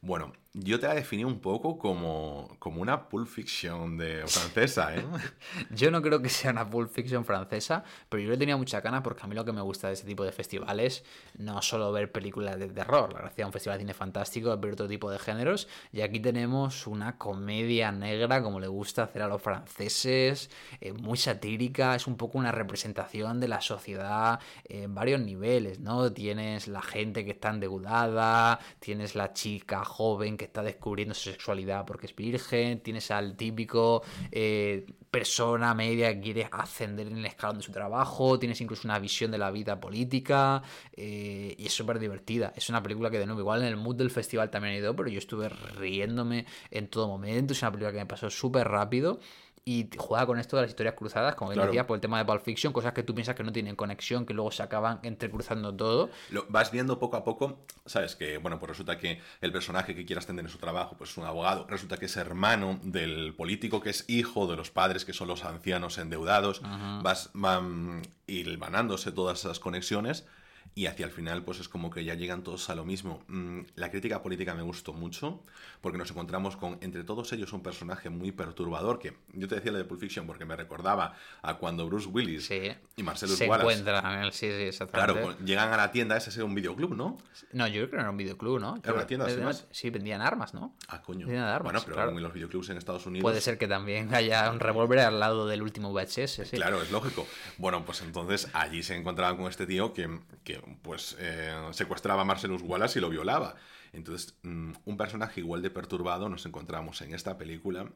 Bueno, 0.00 0.32
yo 0.54 0.80
te 0.80 0.86
la 0.86 0.94
definí 0.94 1.24
un 1.24 1.40
poco 1.40 1.78
como, 1.78 2.56
como 2.58 2.80
una 2.80 3.08
Pulp 3.08 3.28
Fiction 3.28 3.96
de 3.98 4.24
francesa, 4.26 4.96
¿eh? 4.96 5.04
yo 5.70 5.90
no 5.90 6.02
creo 6.02 6.22
que 6.22 6.28
sea 6.28 6.50
una 6.50 6.68
Pulp 6.68 6.90
Fiction 6.90 7.24
francesa, 7.24 7.84
pero 8.08 8.22
yo 8.22 8.30
le 8.30 8.36
tenía 8.36 8.56
mucha 8.56 8.80
gana 8.80 9.02
porque 9.02 9.22
a 9.22 9.26
mí 9.26 9.34
lo 9.34 9.44
que 9.44 9.52
me 9.52 9.60
gusta 9.60 9.88
de 9.88 9.94
este 9.94 10.06
tipo 10.06 10.24
de 10.24 10.32
festivales 10.32 11.04
no 11.36 11.62
solo 11.62 11.92
ver 11.92 12.10
películas 12.10 12.58
de 12.58 12.68
terror, 12.68 13.12
la 13.12 13.20
gracia 13.20 13.44
de 13.44 13.46
un 13.46 13.52
festival 13.52 13.78
de 13.78 13.82
cine 13.82 13.94
fantástico 13.94 14.52
es 14.52 14.60
ver 14.60 14.72
otro 14.72 14.88
tipo 14.88 15.10
de 15.10 15.18
géneros, 15.18 15.68
y 15.92 16.00
aquí 16.00 16.18
tenemos 16.18 16.86
una 16.86 17.18
comedia 17.18 17.92
negra 17.92 18.42
como 18.42 18.58
le 18.58 18.68
gusta 18.68 19.04
hacer 19.04 19.22
a 19.22 19.28
los 19.28 19.42
franceses, 19.42 20.50
eh, 20.80 20.92
muy 20.92 21.18
satírica, 21.18 21.94
es 21.94 22.06
un 22.06 22.16
poco 22.16 22.38
una 22.38 22.52
representación 22.52 23.38
de 23.40 23.48
la 23.48 23.60
sociedad 23.60 24.40
en 24.64 24.94
varios 24.94 25.20
niveles, 25.20 25.78
¿no? 25.80 26.12
Tienes 26.12 26.68
la 26.68 26.82
gente 26.82 27.24
que 27.24 27.32
está 27.32 27.50
endeudada, 27.50 28.58
tienes 28.80 29.14
la 29.14 29.32
chica 29.32 29.84
joven 29.88 30.36
que 30.36 30.44
está 30.44 30.62
descubriendo 30.62 31.14
su 31.14 31.30
sexualidad 31.30 31.84
porque 31.84 32.06
es 32.06 32.14
virgen, 32.14 32.80
tienes 32.80 33.10
al 33.10 33.36
típico 33.36 34.02
eh, 34.30 34.86
persona 35.10 35.74
media 35.74 36.14
que 36.14 36.20
quiere 36.20 36.48
ascender 36.52 37.08
en 37.08 37.18
el 37.18 37.26
escalón 37.26 37.58
de 37.58 37.62
su 37.64 37.72
trabajo, 37.72 38.38
tienes 38.38 38.60
incluso 38.60 38.86
una 38.86 38.98
visión 38.98 39.30
de 39.30 39.38
la 39.38 39.50
vida 39.50 39.80
política 39.80 40.62
eh, 40.92 41.54
y 41.58 41.66
es 41.66 41.72
súper 41.72 41.98
divertida. 41.98 42.52
Es 42.54 42.68
una 42.68 42.82
película 42.82 43.10
que 43.10 43.18
de 43.18 43.26
nuevo, 43.26 43.40
igual 43.40 43.62
en 43.62 43.68
el 43.68 43.76
mood 43.76 43.96
del 43.96 44.10
festival 44.10 44.50
también 44.50 44.74
ha 44.74 44.78
ido, 44.78 44.94
pero 44.94 45.08
yo 45.08 45.18
estuve 45.18 45.48
riéndome 45.48 46.46
en 46.70 46.88
todo 46.88 47.08
momento, 47.08 47.54
es 47.54 47.62
una 47.62 47.72
película 47.72 47.92
que 47.92 47.98
me 47.98 48.06
pasó 48.06 48.30
súper 48.30 48.68
rápido 48.68 49.18
y 49.64 49.88
juega 49.96 50.26
con 50.26 50.38
esto 50.38 50.56
de 50.56 50.62
las 50.62 50.70
historias 50.70 50.94
cruzadas, 50.94 51.34
como 51.34 51.52
decía, 51.52 51.86
por 51.86 51.96
el 51.96 52.00
tema 52.00 52.18
de 52.18 52.24
Pulp 52.24 52.42
Fiction, 52.42 52.72
cosas 52.72 52.92
que 52.92 53.02
tú 53.02 53.14
piensas 53.14 53.34
que 53.34 53.42
no 53.42 53.52
tienen 53.52 53.76
conexión, 53.76 54.26
que 54.26 54.34
luego 54.34 54.50
se 54.50 54.62
acaban 54.62 55.00
entrecruzando 55.02 55.74
todo. 55.74 56.10
Lo 56.30 56.46
vas 56.48 56.70
viendo 56.70 56.98
poco 56.98 57.16
a 57.16 57.24
poco, 57.24 57.58
sabes 57.86 58.16
que, 58.16 58.38
bueno, 58.38 58.58
pues 58.58 58.70
resulta 58.70 58.98
que 58.98 59.20
el 59.40 59.52
personaje 59.52 59.94
que 59.94 60.04
quieras 60.04 60.26
tener 60.26 60.44
en 60.44 60.50
su 60.50 60.58
trabajo, 60.58 60.96
pues 60.96 61.10
es 61.10 61.16
un 61.16 61.24
abogado, 61.24 61.66
resulta 61.68 61.96
que 61.96 62.06
es 62.06 62.16
hermano 62.16 62.80
del 62.82 63.34
político 63.34 63.80
que 63.80 63.90
es 63.90 64.04
hijo 64.08 64.46
de 64.46 64.56
los 64.56 64.70
padres 64.70 65.04
que 65.04 65.12
son 65.12 65.28
los 65.28 65.44
ancianos 65.44 65.98
endeudados, 65.98 66.62
vas 67.02 67.30
van 67.34 68.02
hilvanándose 68.26 69.12
todas 69.12 69.40
esas 69.40 69.58
conexiones 69.58 70.26
y 70.74 70.86
hacia 70.86 71.06
el 71.06 71.12
final 71.12 71.44
pues 71.44 71.60
es 71.60 71.68
como 71.68 71.90
que 71.90 72.04
ya 72.04 72.14
llegan 72.14 72.42
todos 72.42 72.70
a 72.70 72.74
lo 72.74 72.84
mismo. 72.84 73.22
Mm, 73.28 73.60
la 73.74 73.90
crítica 73.90 74.22
política 74.22 74.54
me 74.54 74.62
gustó 74.62 74.92
mucho 74.92 75.42
porque 75.80 75.98
nos 75.98 76.10
encontramos 76.10 76.56
con 76.56 76.78
entre 76.80 77.04
todos 77.04 77.32
ellos 77.32 77.52
un 77.52 77.62
personaje 77.62 78.10
muy 78.10 78.32
perturbador 78.32 78.98
que 78.98 79.14
yo 79.32 79.48
te 79.48 79.56
decía 79.56 79.72
lo 79.72 79.78
de 79.78 79.84
Pulp 79.84 80.00
Fiction 80.00 80.26
porque 80.26 80.44
me 80.44 80.56
recordaba 80.56 81.14
a 81.42 81.54
cuando 81.54 81.86
Bruce 81.86 82.08
Willis 82.08 82.50
y 82.96 83.02
Marcelo 83.02 83.34
se 83.34 83.44
encuentran, 83.44 84.32
sí, 84.32 84.72
sí, 84.72 84.84
Claro, 84.92 85.36
llegan 85.38 85.72
a 85.72 85.76
la 85.76 85.92
tienda, 85.92 86.16
ese 86.16 86.30
es 86.30 86.36
un 86.38 86.54
videoclub, 86.54 86.94
¿no? 86.94 87.18
No, 87.52 87.66
yo 87.66 87.74
creo 87.74 87.90
que 87.90 87.96
no 87.96 88.02
era 88.02 88.10
un 88.10 88.16
videoclub, 88.16 88.60
¿no? 88.60 88.78
Era 88.82 88.94
una 88.94 89.06
tienda, 89.06 89.26
Sí, 89.70 89.90
vendían 89.90 90.20
armas, 90.20 90.54
¿no? 90.54 90.74
Ah, 90.88 91.02
coño. 91.02 91.26
Vendían 91.26 91.44
armas, 91.44 91.72
bueno, 91.72 91.80
pero 91.84 91.94
claro. 91.94 92.18
los 92.18 92.32
videoclubs 92.32 92.70
en 92.70 92.76
Estados 92.76 93.06
Unidos... 93.06 93.22
Puede 93.22 93.40
ser 93.40 93.58
que 93.58 93.68
también 93.68 94.14
haya 94.14 94.50
un 94.50 94.60
revólver 94.60 95.00
al 95.00 95.20
lado 95.20 95.46
del 95.46 95.62
último 95.62 95.92
VHS, 95.92 96.48
sí. 96.48 96.56
Claro, 96.56 96.82
es 96.82 96.90
lógico. 96.90 97.26
Bueno, 97.56 97.84
pues 97.84 98.02
entonces 98.02 98.48
allí 98.52 98.82
se 98.82 98.96
encontraban 98.96 99.36
con 99.36 99.48
este 99.48 99.66
tío 99.66 99.92
que, 99.92 100.20
que 100.44 100.57
pues... 100.82 101.16
Eh, 101.18 101.54
secuestraba 101.72 102.22
a 102.22 102.24
Marcelus 102.24 102.62
Wallace 102.62 102.98
y 102.98 103.02
lo 103.02 103.10
violaba. 103.10 103.56
Entonces, 103.92 104.36
mm, 104.42 104.72
un 104.84 104.96
personaje 104.96 105.40
igual 105.40 105.62
de 105.62 105.70
perturbado 105.70 106.28
nos 106.28 106.44
encontramos 106.46 107.00
en 107.02 107.14
esta 107.14 107.38
película 107.38 107.90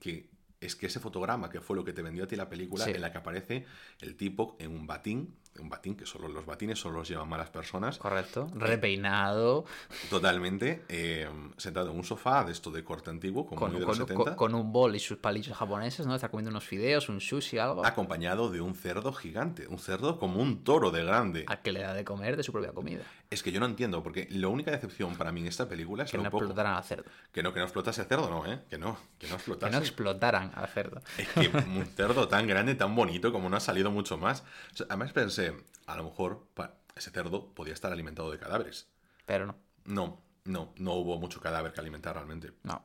que 0.00 0.30
es 0.60 0.74
que 0.74 0.86
ese 0.86 1.00
fotograma 1.00 1.50
que 1.50 1.60
fue 1.60 1.76
lo 1.76 1.84
que 1.84 1.92
te 1.92 2.02
vendió 2.02 2.24
a 2.24 2.26
ti 2.26 2.36
la 2.36 2.48
película, 2.48 2.86
en 2.86 3.00
la 3.00 3.12
que 3.12 3.18
aparece 3.18 3.66
el 4.00 4.16
tipo 4.16 4.56
en 4.58 4.72
un 4.72 4.86
batín, 4.86 5.34
un 5.60 5.68
batín 5.68 5.96
que 5.96 6.06
solo 6.06 6.28
los 6.28 6.46
batines 6.46 6.78
solo 6.78 6.98
los 6.98 7.08
llevan 7.08 7.28
malas 7.28 7.50
personas. 7.50 7.98
Correcto. 7.98 8.48
Repeinado. 8.54 9.64
Totalmente. 10.10 10.84
Eh, 10.88 11.28
sentado 11.56 11.90
en 11.90 11.96
un 11.96 12.04
sofá 12.04 12.44
de 12.44 12.52
esto 12.52 12.70
de 12.70 12.84
corte 12.84 13.10
antiguo, 13.10 13.46
como 13.46 13.60
con, 13.60 13.72
de 13.72 14.34
con, 14.36 14.54
un 14.54 14.72
bol 14.72 14.94
y 14.94 15.00
sus 15.00 15.18
palillos 15.18 15.56
japoneses, 15.56 16.06
¿no? 16.06 16.14
Está 16.14 16.28
comiendo 16.28 16.50
unos 16.50 16.64
fideos, 16.64 17.08
un 17.08 17.20
sushi, 17.20 17.58
algo. 17.58 17.84
Acompañado 17.84 18.50
de 18.50 18.60
un 18.60 18.74
cerdo 18.74 19.12
gigante. 19.12 19.66
Un 19.68 19.78
cerdo 19.78 20.18
como 20.18 20.40
un 20.40 20.64
toro 20.64 20.90
de 20.90 21.04
grande. 21.04 21.44
A 21.48 21.62
que 21.62 21.72
le 21.72 21.80
da 21.80 21.94
de 21.94 22.04
comer 22.04 22.36
de 22.36 22.42
su 22.42 22.52
propia 22.52 22.72
comida. 22.72 23.02
Es 23.28 23.42
que 23.42 23.50
yo 23.50 23.58
no 23.58 23.66
entiendo, 23.66 24.02
porque 24.02 24.28
la 24.30 24.48
única 24.48 24.70
decepción 24.70 25.16
para 25.16 25.32
mí 25.32 25.40
en 25.40 25.48
esta 25.48 25.68
película 25.68 26.04
es 26.04 26.10
que 26.10 26.18
no 26.18 26.24
explotaran 26.24 26.74
al 26.74 26.84
cerdo. 26.84 27.10
Que 27.32 27.42
no, 27.42 27.52
que 27.52 27.58
no 27.58 27.64
explotase 27.64 28.02
el 28.02 28.06
cerdo, 28.06 28.30
no, 28.30 28.46
¿eh? 28.46 28.60
Que 28.70 28.78
no, 28.78 28.96
que 29.18 29.26
no 29.26 29.34
explotase. 29.34 29.70
Que 29.70 29.76
no 29.76 29.82
explotaran 29.82 30.52
al 30.54 30.68
cerdo. 30.68 31.02
Es 31.18 31.28
que 31.28 31.48
un 31.56 31.86
cerdo 31.86 32.28
tan 32.28 32.46
grande, 32.46 32.74
tan 32.74 32.94
bonito, 32.94 33.32
como 33.32 33.48
no 33.48 33.56
ha 33.56 33.60
salido 33.60 33.90
mucho 33.90 34.16
más. 34.16 34.44
además 34.88 35.12
pensé, 35.12 35.45
a 35.86 35.96
lo 35.96 36.04
mejor 36.04 36.46
ese 36.94 37.10
cerdo 37.10 37.52
podía 37.54 37.74
estar 37.74 37.92
alimentado 37.92 38.30
de 38.30 38.38
cadáveres. 38.38 38.88
Pero 39.26 39.46
no. 39.46 39.56
No, 39.84 40.20
no, 40.44 40.72
no 40.76 40.92
hubo 40.94 41.18
mucho 41.18 41.40
cadáver 41.40 41.72
que 41.72 41.80
alimentar 41.80 42.14
realmente. 42.14 42.52
No. 42.62 42.84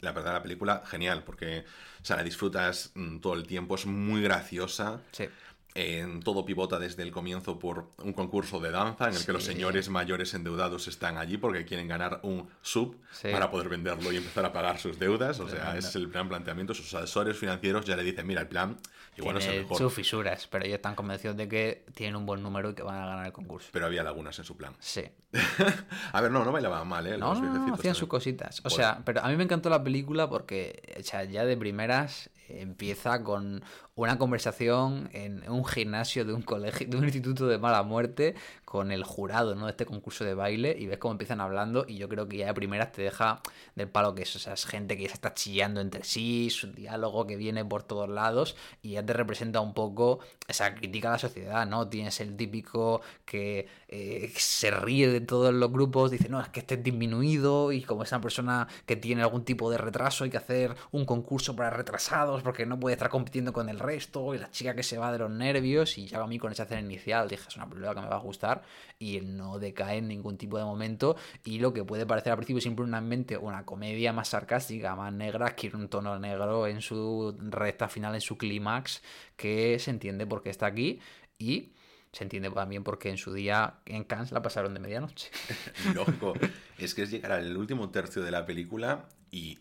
La 0.00 0.12
verdad, 0.12 0.32
la 0.32 0.42
película, 0.42 0.82
genial, 0.86 1.24
porque 1.24 1.64
o 2.00 2.04
sea, 2.04 2.16
la 2.16 2.22
disfrutas 2.22 2.92
mm, 2.94 3.18
todo 3.18 3.34
el 3.34 3.46
tiempo, 3.46 3.74
es 3.74 3.86
muy 3.86 4.22
graciosa. 4.22 5.02
Sí. 5.12 5.28
En 5.74 6.20
todo 6.20 6.44
pivota 6.44 6.80
desde 6.80 7.04
el 7.04 7.12
comienzo 7.12 7.58
por 7.60 7.90
un 8.02 8.12
concurso 8.12 8.58
de 8.58 8.72
danza 8.72 9.08
en 9.08 9.14
el 9.14 9.24
que 9.24 9.32
los 9.32 9.44
señores 9.44 9.88
mayores 9.88 10.34
endeudados 10.34 10.88
están 10.88 11.16
allí 11.16 11.36
porque 11.36 11.64
quieren 11.64 11.86
ganar 11.86 12.18
un 12.24 12.48
sub 12.60 12.96
Sí. 13.12 13.28
para 13.30 13.52
poder 13.52 13.68
venderlo 13.68 14.10
y 14.12 14.16
empezar 14.16 14.44
a 14.44 14.52
pagar 14.52 14.78
sus 14.80 14.98
deudas. 14.98 15.38
O 15.38 15.48
sea, 15.48 15.76
es 15.78 15.94
el 15.94 16.08
plan 16.08 16.28
planteamiento. 16.28 16.74
Sus 16.74 16.92
asesores 16.94 17.36
financieros 17.38 17.84
ya 17.84 17.94
le 17.96 18.02
dicen, 18.02 18.26
mira, 18.26 18.40
el 18.40 18.48
plan 18.48 18.76
igual 19.16 19.34
no 19.34 19.38
es 19.38 19.44
el 19.46 19.50
Tiene 19.52 19.62
mejor. 19.64 19.78
sus 19.78 19.94
fisuras, 19.94 20.48
pero 20.48 20.64
ellos 20.64 20.76
están 20.76 20.96
convencidos 20.96 21.36
de 21.36 21.48
que 21.48 21.84
tienen 21.94 22.16
un 22.16 22.26
buen 22.26 22.42
número 22.42 22.70
y 22.70 22.74
que 22.74 22.82
van 22.82 22.96
a 23.00 23.06
ganar 23.06 23.26
el 23.26 23.32
concurso. 23.32 23.68
Pero 23.72 23.86
había 23.86 24.02
lagunas 24.02 24.36
en 24.40 24.44
su 24.44 24.56
plan. 24.56 24.74
Sí. 24.80 25.04
a 26.12 26.20
ver, 26.20 26.30
no, 26.32 26.44
no 26.44 26.50
bailaban 26.52 26.86
mal, 26.88 27.06
¿eh? 27.06 27.16
No, 27.16 27.34
Los 27.34 27.42
no, 27.42 27.74
hacían 27.74 27.94
sus 27.94 28.08
cositas. 28.08 28.58
O 28.60 28.62
Pues- 28.64 28.74
sea, 28.74 29.02
pero 29.04 29.22
a 29.22 29.28
mí 29.28 29.36
me 29.36 29.44
encantó 29.44 29.70
la 29.70 29.82
película 29.84 30.28
porque, 30.28 30.96
o 30.98 31.02
sea, 31.04 31.24
ya 31.24 31.44
de 31.44 31.56
primeras 31.56 32.30
empieza 32.60 33.22
con 33.22 33.62
una 33.94 34.18
conversación 34.18 35.08
en 35.12 35.48
un 35.50 35.64
gimnasio 35.64 36.24
de 36.24 36.32
un 36.32 36.42
colegio, 36.42 36.86
de 36.88 36.96
un 36.96 37.04
instituto 37.04 37.46
de 37.46 37.58
mala 37.58 37.82
muerte, 37.82 38.34
con 38.70 38.92
el 38.92 39.02
jurado, 39.02 39.56
¿no? 39.56 39.64
De 39.64 39.72
este 39.72 39.84
concurso 39.84 40.22
de 40.24 40.32
baile, 40.32 40.76
y 40.78 40.86
ves 40.86 40.98
cómo 40.98 41.10
empiezan 41.10 41.40
hablando, 41.40 41.84
y 41.88 41.96
yo 41.96 42.08
creo 42.08 42.28
que 42.28 42.36
ya 42.36 42.46
de 42.46 42.54
primeras 42.54 42.92
te 42.92 43.02
deja 43.02 43.42
del 43.74 43.88
palo 43.88 44.14
que 44.14 44.22
es, 44.22 44.36
o 44.36 44.38
sea, 44.38 44.52
es 44.52 44.64
gente 44.64 44.96
que 44.96 45.08
ya 45.08 45.12
está 45.12 45.34
chillando 45.34 45.80
entre 45.80 46.04
sí, 46.04 46.50
su 46.50 46.70
diálogo 46.70 47.26
que 47.26 47.34
viene 47.34 47.64
por 47.64 47.82
todos 47.82 48.08
lados, 48.08 48.54
y 48.80 48.92
ya 48.92 49.04
te 49.04 49.12
representa 49.12 49.60
un 49.60 49.74
poco 49.74 50.20
esa 50.46 50.72
crítica 50.76 51.08
a 51.08 51.12
la 51.14 51.18
sociedad, 51.18 51.66
¿no? 51.66 51.88
Tienes 51.88 52.20
el 52.20 52.36
típico 52.36 53.00
que 53.24 53.66
eh, 53.88 54.32
se 54.36 54.70
ríe 54.70 55.08
de 55.08 55.20
todos 55.20 55.52
los 55.52 55.72
grupos, 55.72 56.12
dice, 56.12 56.28
no, 56.28 56.40
es 56.40 56.48
que 56.50 56.60
este 56.60 56.76
es 56.76 56.84
disminuido, 56.84 57.72
y 57.72 57.82
como 57.82 58.04
esa 58.04 58.20
persona 58.20 58.68
que 58.86 58.94
tiene 58.94 59.22
algún 59.22 59.44
tipo 59.44 59.68
de 59.68 59.78
retraso, 59.78 60.22
hay 60.22 60.30
que 60.30 60.36
hacer 60.36 60.76
un 60.92 61.04
concurso 61.06 61.56
para 61.56 61.70
retrasados 61.70 62.44
porque 62.44 62.66
no 62.66 62.78
puede 62.78 62.94
estar 62.94 63.10
compitiendo 63.10 63.52
con 63.52 63.68
el 63.68 63.80
resto, 63.80 64.32
y 64.32 64.38
la 64.38 64.52
chica 64.52 64.76
que 64.76 64.84
se 64.84 64.96
va 64.96 65.10
de 65.10 65.18
los 65.18 65.30
nervios, 65.32 65.98
y 65.98 66.06
ya 66.06 66.22
a 66.22 66.26
mí 66.28 66.38
con 66.38 66.52
esa 66.52 66.62
escena 66.62 66.82
inicial 66.82 67.28
dije, 67.28 67.48
es 67.48 67.56
una 67.56 67.68
película 67.68 67.96
que 67.96 68.00
me 68.02 68.06
va 68.06 68.14
a 68.14 68.20
gustar, 68.20 68.59
y 68.98 69.20
no 69.20 69.58
decae 69.58 69.98
en 69.98 70.08
ningún 70.08 70.36
tipo 70.36 70.58
de 70.58 70.64
momento, 70.64 71.16
y 71.44 71.58
lo 71.58 71.72
que 71.72 71.84
puede 71.84 72.06
parecer 72.06 72.32
al 72.32 72.38
principio 72.38 72.60
simplemente 72.60 73.36
una 73.36 73.64
comedia 73.64 74.12
más 74.12 74.28
sarcástica, 74.28 74.94
más 74.96 75.12
negra, 75.12 75.46
adquiere 75.46 75.76
un 75.76 75.88
tono 75.88 76.18
negro 76.18 76.66
en 76.66 76.80
su 76.80 77.36
recta 77.38 77.88
final, 77.88 78.14
en 78.14 78.20
su 78.20 78.36
clímax, 78.36 79.02
que 79.36 79.78
se 79.78 79.90
entiende 79.90 80.26
por 80.26 80.42
qué 80.42 80.50
está 80.50 80.66
aquí, 80.66 81.00
y 81.38 81.72
se 82.12 82.24
entiende 82.24 82.50
también 82.50 82.82
porque 82.82 83.08
en 83.08 83.16
su 83.16 83.32
día 83.32 83.74
en 83.86 84.04
Cannes 84.04 84.32
la 84.32 84.42
pasaron 84.42 84.74
de 84.74 84.80
medianoche. 84.80 85.30
Lógico. 85.94 86.34
es 86.78 86.94
que 86.94 87.02
es 87.02 87.10
llegar 87.10 87.32
al 87.32 87.56
último 87.56 87.90
tercio 87.90 88.22
de 88.22 88.30
la 88.30 88.46
película 88.46 89.08
y. 89.30 89.58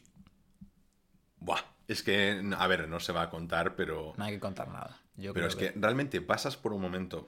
Buah. 1.38 1.62
Es 1.88 2.04
que, 2.04 2.40
a 2.56 2.68
ver, 2.68 2.88
no 2.88 3.00
se 3.00 3.14
va 3.14 3.24
a 3.24 3.30
contar, 3.30 3.76
pero. 3.76 4.14
No 4.18 4.24
hay 4.24 4.34
que 4.34 4.40
contar 4.40 4.68
nada. 4.68 5.02
Yo 5.16 5.34
Pero 5.34 5.48
creo 5.48 5.48
es 5.48 5.56
que 5.56 5.80
realmente 5.80 6.22
pasas 6.22 6.56
por 6.56 6.72
un 6.72 6.82
momento 6.82 7.28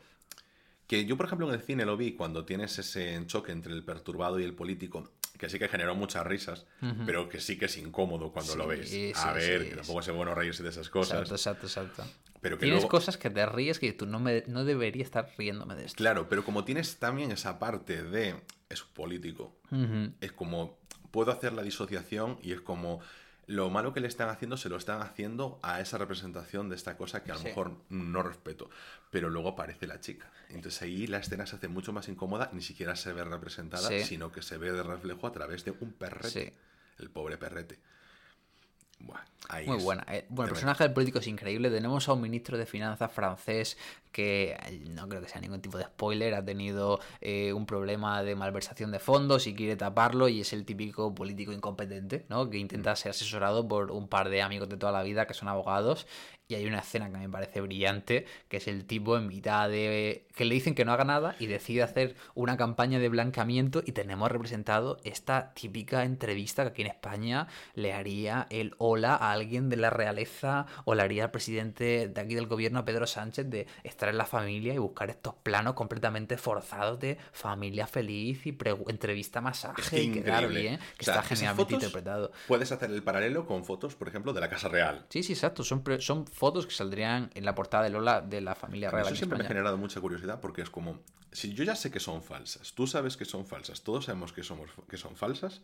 que 0.92 1.06
yo, 1.06 1.16
por 1.16 1.26
ejemplo, 1.26 1.48
en 1.48 1.54
el 1.54 1.62
cine 1.62 1.86
lo 1.86 1.96
vi 1.96 2.12
cuando 2.18 2.44
tienes 2.44 2.78
ese 2.78 3.24
choque 3.26 3.54
entre 3.54 3.72
el 3.72 3.82
perturbado 3.86 4.42
y 4.42 4.44
el 4.44 4.54
político, 4.54 5.10
que 5.40 5.48
sí 5.48 5.58
que 5.58 5.70
generó 5.70 5.96
muchas 5.96 6.28
risas, 6.28 6.66
pero 7.06 7.30
que 7.30 7.40
sí 7.40 7.58
que 7.58 7.66
es 7.68 7.78
incómodo 7.78 8.34
cuando 8.34 8.58
lo 8.58 8.68
ves. 8.68 8.90
sí, 8.90 9.14
A 9.16 9.32
ver, 9.32 9.62
sí, 9.64 9.70
que 9.70 9.76
tampoco 9.78 10.02
es 10.02 10.10
bueno 10.12 10.36
reírse 10.36 10.64
de 10.64 10.68
esas 10.70 10.88
Exacto, 10.88 11.00
cosas. 11.00 11.32
exacto, 11.32 11.66
exacto. 11.68 12.04
Pero 12.42 12.58
que 12.58 12.64
Tienes 12.66 12.82
luego- 12.82 12.90
cosas 12.90 13.16
que 13.16 13.30
te 13.30 13.46
ríes 13.46 13.80
que 13.80 13.94
tú 13.94 14.06
no, 14.06 14.20
me, 14.20 14.44
no 14.48 14.66
debería 14.66 15.04
estar 15.04 15.30
riéndome 15.38 15.76
de 15.76 15.86
esto. 15.86 15.96
Claro, 15.96 16.28
pero 16.28 16.44
como 16.44 16.66
tienes 16.66 16.98
también 16.98 17.32
esa 17.32 17.58
parte 17.58 18.04
de 18.04 18.36
es 18.68 18.82
político, 18.82 19.56
es 20.20 20.34
como 20.34 20.78
puedo 21.12 21.32
hacer 21.32 21.54
la 21.54 21.62
disociación 21.64 22.38
y 22.44 22.52
es 22.52 22.60
como 22.60 23.00
lo 23.52 23.70
malo 23.70 23.94
que 23.94 24.00
le 24.00 24.08
están 24.08 24.30
haciendo 24.30 24.56
se 24.56 24.70
lo 24.70 24.78
están 24.78 25.02
haciendo 25.02 25.60
a 25.62 25.82
esa 25.82 25.98
representación 25.98 26.70
de 26.70 26.76
esta 26.76 26.96
cosa 26.96 27.24
que 27.24 27.32
a 27.32 27.36
lo 27.36 27.42
Sí. 27.42 27.48
mejor 27.48 27.74
no 27.90 28.24
respeto. 28.24 28.70
Pero 29.12 29.30
luego 29.30 29.50
aparece 29.50 29.88
la 29.88 30.00
chica. 30.00 30.32
Entonces 30.50 30.82
ahí 30.82 31.06
la 31.08 31.18
escena 31.18 31.46
se 31.46 31.58
hace 31.58 31.68
mucho 31.68 31.92
más 31.92 32.08
incómoda, 32.08 32.50
ni 32.54 32.62
siquiera 32.62 32.96
se 32.96 33.12
ve 33.12 33.24
representada, 33.26 33.90
Sí. 33.90 34.04
sino 34.04 34.32
que 34.32 34.42
se 34.42 34.58
ve 34.58 34.72
de 34.72 34.84
reflejo 34.84 35.28
a 35.28 35.32
través 35.34 35.66
de 35.66 35.72
un 35.82 35.92
perrete. 35.92 36.30
Sí. 36.30 36.54
El 37.00 37.10
pobre 37.10 37.38
perrete. 37.38 37.80
Buah, 39.06 39.22
ahí 39.50 39.68
Muy 39.68 39.78
es 39.78 39.84
buena. 39.84 40.06
eh. 40.10 40.26
Bueno, 40.30 40.48
el 40.48 40.54
personaje 40.54 40.84
del 40.84 40.94
político 40.94 41.20
es 41.20 41.28
increíble. 41.28 41.70
Tenemos 41.70 42.08
a 42.08 42.14
un 42.14 42.22
ministro 42.22 42.58
de 42.58 42.66
finanzas 42.66 43.12
francés 43.12 43.78
que 44.12 44.58
eh, 44.66 44.84
no 44.90 45.08
creo 45.08 45.22
que 45.22 45.28
sea 45.30 45.42
ningún 45.42 45.62
tipo 45.62 45.78
de 45.78 45.86
spoiler. 45.86 46.34
Ha 46.36 46.44
tenido 46.44 47.00
eh, 47.22 47.54
un 47.54 47.66
problema 47.66 48.24
de 48.24 48.36
malversación 48.36 48.92
de 48.92 49.00
fondos 49.00 49.48
y 49.48 49.56
quiere 49.56 49.76
taparlo. 49.76 50.28
Y 50.30 50.42
es 50.42 50.54
el 50.54 50.66
típico 50.66 51.14
político 51.16 51.52
incompetente, 51.52 52.26
¿no? 52.30 52.50
Que 52.50 52.58
intenta 52.58 52.96
ser 52.96 53.12
asesorado 53.12 53.68
por 53.68 53.92
un 53.92 54.08
par 54.08 54.30
de 54.30 54.42
amigos 54.42 54.70
de 54.70 54.78
toda 54.78 54.92
la 54.92 55.04
vida 55.04 55.28
que 55.28 55.34
son 55.34 55.48
abogados. 55.48 56.08
Y 56.52 56.56
hay 56.56 56.66
una 56.66 56.80
escena 56.80 57.10
que 57.10 57.18
me 57.18 57.30
parece 57.30 57.62
brillante, 57.62 58.26
que 58.50 58.58
es 58.58 58.68
el 58.68 58.84
tipo 58.84 59.16
en 59.16 59.26
mitad 59.28 59.70
de... 59.70 60.28
que 60.36 60.44
le 60.44 60.54
dicen 60.54 60.76
que 60.76 60.84
no 60.84 60.92
haga 60.92 61.06
nada 61.06 61.38
y 61.40 61.46
decide 61.48 61.82
hacer 61.82 62.18
una 62.36 62.58
campaña 62.58 63.00
de 63.00 63.08
blancamiento 63.08 63.82
y 63.86 63.94
tenemos 63.94 64.30
representado 64.30 64.98
esta 65.06 65.54
típica 65.54 66.04
entrevista 66.04 66.64
que 66.64 66.70
aquí 66.72 66.82
en 66.82 66.90
España 66.90 67.48
le 67.74 67.94
haría 67.94 68.48
el 68.50 68.76
hola 68.80 69.16
a 69.16 69.32
alguien 69.32 69.70
de 69.70 69.78
la 69.78 69.92
realeza 69.92 70.66
o 70.84 70.94
le 70.94 71.04
haría 71.04 71.24
al 71.24 71.32
presidente 71.32 72.10
de 72.10 72.20
aquí 72.20 72.36
del 72.36 72.48
gobierno, 72.48 72.80
a 72.80 72.86
Pedro 72.86 73.08
Sánchez, 73.08 73.50
de 73.50 73.68
estar 73.86 74.10
en 74.10 74.18
la 74.18 74.26
familia 74.26 74.74
y 74.74 74.78
buscar 74.78 75.10
estos 75.10 75.36
planos 75.36 75.76
completamente 75.76 76.36
forzados 76.36 77.00
de 77.00 77.18
familia 77.32 77.88
feliz 77.88 78.46
y 78.46 78.58
entrevista 78.90 79.40
masaje 79.40 80.02
y 80.04 80.12
quedar 80.12 80.50
bien, 80.50 80.80
que 80.98 81.04
O 81.04 81.06
sea, 81.06 81.16
está 81.16 81.28
genialmente 81.34 81.76
interpretado. 81.76 82.34
Puedes 82.50 82.74
hacer 82.74 82.92
el 82.92 83.04
paralelo 83.04 83.46
con 83.46 83.64
fotos, 83.64 83.96
por 83.96 84.10
ejemplo, 84.10 84.34
de 84.34 84.42
la 84.42 84.50
Casa 84.50 84.68
Real. 84.68 85.06
Sí, 85.08 85.24
sí, 85.24 85.32
exacto. 85.32 85.64
Son, 85.64 85.82
son 86.00 86.26
fotos 86.42 86.66
que 86.66 86.74
saldrían 86.74 87.30
en 87.36 87.46
la 87.46 87.54
portada 87.54 87.84
de 87.84 87.92
Lola 87.92 88.20
de 88.20 88.42
la 88.42 88.56
familia 88.56 88.90
real. 88.90 89.06
Eso 89.06 89.16
siempre 89.16 89.38
me 89.38 89.46
ha 89.46 89.48
generado 89.48 89.78
mucha 89.78 90.02
curiosidad 90.02 90.42
porque 90.42 90.64
es 90.64 90.72
como, 90.72 91.00
si 91.32 91.54
yo 91.54 91.64
ya 91.64 91.76
sé 91.76 91.92
que 91.92 92.00
son 92.00 92.24
falsas, 92.24 92.74
tú 92.74 92.88
sabes 92.88 93.16
que 93.16 93.26
son 93.26 93.46
falsas, 93.46 93.84
todos 93.84 94.06
sabemos 94.06 94.34
que, 94.34 94.42
somos, 94.42 94.72
que 94.90 94.98
son 94.98 95.16
falsas, 95.16 95.62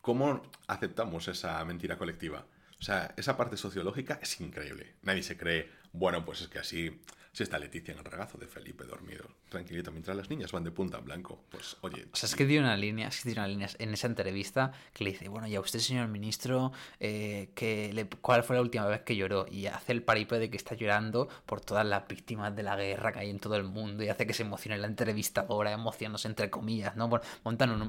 ¿cómo 0.00 0.40
aceptamos 0.66 1.28
esa 1.28 1.62
mentira 1.66 1.98
colectiva? 1.98 2.46
O 2.80 2.82
sea, 2.82 3.12
esa 3.18 3.36
parte 3.36 3.58
sociológica 3.58 4.18
es 4.22 4.40
increíble. 4.40 4.94
Nadie 5.02 5.22
se 5.22 5.36
cree, 5.36 5.70
bueno, 5.92 6.24
pues 6.24 6.40
es 6.40 6.48
que 6.48 6.58
así, 6.58 7.02
si 7.32 7.42
está 7.42 7.58
Leticia 7.58 7.92
en 7.92 7.98
el 7.98 8.06
regazo 8.06 8.38
de 8.38 8.46
Felipe 8.46 8.84
dormido, 8.84 9.26
tranquilito, 9.48 9.90
mientras 9.92 10.16
las 10.16 10.28
niñas 10.30 10.52
van 10.52 10.64
de 10.64 10.70
punta 10.70 10.98
en 10.98 11.04
blanco, 11.04 11.44
pues 11.50 11.76
oye, 11.82 12.06
O 12.12 12.16
sea, 12.16 12.28
es 12.28 12.34
que 12.36 12.44
tiene 12.44 12.64
una 12.66 12.76
línea, 12.76 13.08
es 13.08 13.16
que 13.18 13.22
tiene 13.30 13.40
una 13.40 13.48
línea 13.48 13.68
en 13.78 13.92
esa 13.94 14.06
entrevista 14.06 14.72
que 14.92 15.04
le 15.04 15.10
dice, 15.12 15.28
bueno, 15.28 15.46
y 15.46 15.54
a 15.56 15.60
usted, 15.60 15.78
señor 15.78 16.08
ministro, 16.08 16.72
eh, 17.00 17.50
que 17.54 17.92
le- 17.92 18.08
¿cuál 18.08 18.42
fue 18.42 18.56
la 18.56 18.62
última 18.62 18.86
vez 18.86 19.02
que 19.02 19.16
lloró? 19.16 19.46
Y 19.50 19.66
hace 19.66 19.92
el 19.92 20.02
paripé 20.02 20.38
de 20.38 20.50
que 20.50 20.56
está 20.56 20.74
llorando 20.74 21.28
por 21.46 21.60
todas 21.60 21.86
las 21.86 22.06
víctimas 22.08 22.54
de 22.54 22.62
la 22.62 22.76
guerra 22.76 23.12
que 23.12 23.20
hay 23.20 23.30
en 23.30 23.38
todo 23.40 23.56
el 23.56 23.64
mundo 23.64 24.02
y 24.04 24.08
hace 24.08 24.26
que 24.26 24.34
se 24.34 24.42
emocione 24.42 24.78
la 24.78 24.86
entrevistadora, 24.86 25.72
emocionándose 25.72 26.28
entre 26.28 26.50
comillas, 26.50 26.96
¿no? 26.96 27.08
Bueno, 27.08 27.24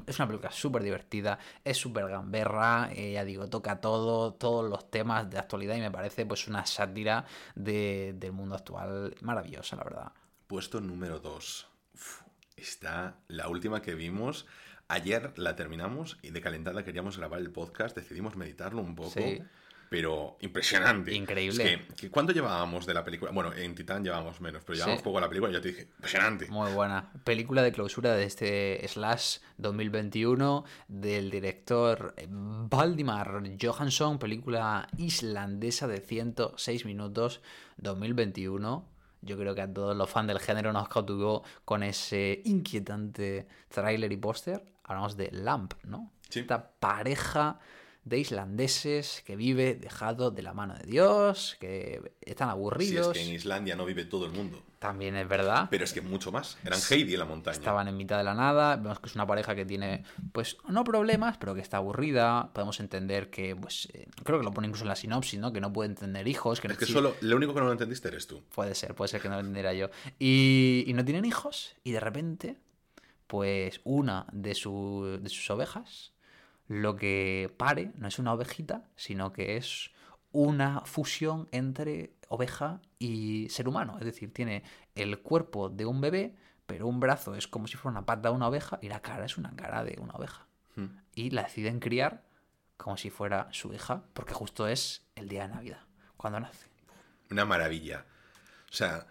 es 0.06 0.18
una 0.18 0.26
película 0.26 0.50
súper 0.52 0.82
divertida, 0.82 1.38
es 1.64 1.76
súper 1.76 2.08
gamberra, 2.08 2.90
eh, 2.92 3.12
ya 3.12 3.24
digo, 3.24 3.48
toca 3.48 3.80
todo, 3.80 4.32
todos 4.34 4.68
los 4.68 4.90
temas 4.90 5.28
de 5.30 5.38
actualidad 5.38 5.76
y 5.76 5.80
me 5.80 5.90
parece 5.90 6.26
pues 6.26 6.48
una 6.48 6.64
sátira 6.66 7.24
de- 7.54 8.14
del 8.16 8.32
mundo 8.32 8.54
actual 8.54 9.14
maravillosa, 9.20 9.76
la 9.76 9.84
verdad. 9.84 10.12
Puesto 10.50 10.80
número 10.80 11.20
2. 11.20 11.68
Está 12.56 13.20
la 13.28 13.46
última 13.46 13.82
que 13.82 13.94
vimos. 13.94 14.46
Ayer 14.88 15.32
la 15.38 15.54
terminamos 15.54 16.18
y 16.22 16.30
de 16.30 16.40
calentada 16.40 16.82
queríamos 16.84 17.18
grabar 17.18 17.38
el 17.38 17.52
podcast. 17.52 17.96
Decidimos 17.96 18.34
meditarlo 18.34 18.82
un 18.82 18.96
poco. 18.96 19.12
Sí. 19.12 19.40
Pero 19.90 20.38
impresionante. 20.40 21.14
Increíble. 21.14 21.84
Es 21.90 21.94
que, 21.94 22.10
¿Cuánto 22.10 22.32
llevábamos 22.32 22.84
de 22.84 22.94
la 22.94 23.04
película? 23.04 23.30
Bueno, 23.30 23.52
en 23.52 23.76
Titán 23.76 24.02
llevábamos 24.02 24.40
menos, 24.40 24.64
pero 24.64 24.74
llevábamos 24.74 24.98
Sí. 25.02 25.04
poco 25.04 25.18
a 25.18 25.20
la 25.20 25.28
película 25.28 25.52
y 25.52 25.54
ya 25.54 25.60
te 25.60 25.68
dije, 25.68 25.82
impresionante. 25.82 26.46
Muy 26.48 26.72
buena. 26.72 27.12
Película 27.22 27.62
de 27.62 27.70
clausura 27.70 28.14
de 28.16 28.24
este 28.24 28.88
Slash 28.88 29.38
2021 29.58 30.64
del 30.88 31.30
director 31.30 32.12
eh, 32.16 32.26
Valdimar 32.28 33.40
Johansson, 33.62 34.18
película 34.18 34.88
islandesa 34.98 35.86
de 35.86 36.00
106 36.00 36.84
minutos 36.86 37.40
2021. 37.76 38.98
Yo 39.22 39.36
creo 39.36 39.54
que 39.54 39.62
a 39.62 39.72
todos 39.72 39.96
los 39.96 40.08
fans 40.08 40.28
del 40.28 40.40
género 40.40 40.72
nos 40.72 40.88
cautivó 40.88 41.42
con 41.64 41.82
ese 41.82 42.40
inquietante 42.44 43.46
tráiler 43.68 44.10
y 44.12 44.16
póster. 44.16 44.64
Hablamos 44.84 45.16
de 45.16 45.30
Lamp, 45.30 45.74
¿no? 45.84 46.12
Sí. 46.28 46.40
Esta 46.40 46.70
pareja 46.72 47.60
de 48.04 48.18
islandeses 48.18 49.22
que 49.26 49.36
vive 49.36 49.74
dejado 49.74 50.30
de 50.30 50.42
la 50.42 50.52
mano 50.54 50.74
de 50.74 50.84
Dios, 50.84 51.56
que 51.60 52.12
están 52.22 52.48
Si 52.48 52.50
es 52.50 52.54
aburridos. 52.54 53.12
que 53.12 53.22
en 53.22 53.34
Islandia 53.34 53.76
no 53.76 53.84
vive 53.84 54.04
todo 54.04 54.24
el 54.26 54.32
mundo. 54.32 54.62
También 54.78 55.14
es 55.16 55.28
verdad. 55.28 55.68
Pero 55.70 55.84
es 55.84 55.92
que 55.92 56.00
mucho 56.00 56.32
más. 56.32 56.56
Eran 56.64 56.80
Heidi 56.88 57.12
en 57.12 57.18
la 57.18 57.26
montaña. 57.26 57.54
Estaban 57.54 57.86
en 57.88 57.96
mitad 57.98 58.16
de 58.16 58.24
la 58.24 58.32
nada, 58.32 58.76
vemos 58.76 58.98
que 58.98 59.08
es 59.08 59.14
una 59.14 59.26
pareja 59.26 59.54
que 59.54 59.66
tiene, 59.66 60.04
pues, 60.32 60.56
no 60.66 60.82
problemas, 60.84 61.36
pero 61.36 61.54
que 61.54 61.60
está 61.60 61.76
aburrida. 61.76 62.50
Podemos 62.54 62.80
entender 62.80 63.28
que, 63.28 63.54
pues, 63.54 63.88
eh, 63.92 64.08
creo 64.24 64.38
que 64.38 64.44
lo 64.44 64.52
pone 64.52 64.68
incluso 64.68 64.84
en 64.84 64.88
la 64.88 64.96
sinopsis, 64.96 65.38
¿no? 65.38 65.52
Que 65.52 65.60
no 65.60 65.70
puede 65.70 65.94
tener 65.94 66.26
hijos, 66.26 66.60
que 66.62 66.68
Es 66.68 66.72
que 66.78 66.86
necesita- 66.86 66.98
solo, 66.98 67.14
lo 67.20 67.36
único 67.36 67.52
que 67.52 67.60
no 67.60 67.66
lo 67.66 67.72
entendiste 67.72 68.08
eres 68.08 68.26
tú. 68.26 68.42
Puede 68.54 68.74
ser, 68.74 68.94
puede 68.94 69.08
ser 69.08 69.20
que 69.20 69.28
no 69.28 69.34
lo 69.34 69.40
entendiera 69.40 69.74
yo. 69.74 69.90
Y, 70.18 70.84
y 70.86 70.94
no 70.94 71.04
tienen 71.04 71.26
hijos, 71.26 71.76
y 71.84 71.92
de 71.92 72.00
repente, 72.00 72.56
pues, 73.26 73.82
una 73.84 74.26
de, 74.32 74.54
su- 74.54 75.18
de 75.20 75.28
sus 75.28 75.50
ovejas, 75.50 76.12
lo 76.70 76.94
que 76.94 77.52
pare 77.56 77.90
no 77.96 78.06
es 78.06 78.20
una 78.20 78.32
ovejita, 78.32 78.84
sino 78.94 79.32
que 79.32 79.56
es 79.56 79.90
una 80.30 80.82
fusión 80.82 81.48
entre 81.50 82.14
oveja 82.28 82.80
y 82.96 83.48
ser 83.50 83.66
humano. 83.66 83.96
Es 83.98 84.04
decir, 84.04 84.32
tiene 84.32 84.62
el 84.94 85.18
cuerpo 85.18 85.68
de 85.68 85.84
un 85.84 86.00
bebé, 86.00 86.36
pero 86.66 86.86
un 86.86 87.00
brazo 87.00 87.34
es 87.34 87.48
como 87.48 87.66
si 87.66 87.76
fuera 87.76 87.98
una 87.98 88.06
pata 88.06 88.28
de 88.28 88.36
una 88.36 88.46
oveja 88.46 88.78
y 88.80 88.88
la 88.88 89.02
cara 89.02 89.24
es 89.24 89.36
una 89.36 89.50
cara 89.56 89.82
de 89.82 89.98
una 90.00 90.14
oveja. 90.14 90.46
Hmm. 90.76 91.00
Y 91.12 91.30
la 91.30 91.42
deciden 91.42 91.80
criar 91.80 92.22
como 92.76 92.96
si 92.96 93.10
fuera 93.10 93.48
su 93.50 93.74
hija, 93.74 94.04
porque 94.14 94.32
justo 94.32 94.68
es 94.68 95.04
el 95.16 95.28
día 95.28 95.48
de 95.48 95.54
Navidad, 95.54 95.80
cuando 96.16 96.38
nace. 96.38 96.68
Una 97.32 97.44
maravilla. 97.44 98.06
O 98.70 98.72
sea, 98.72 99.08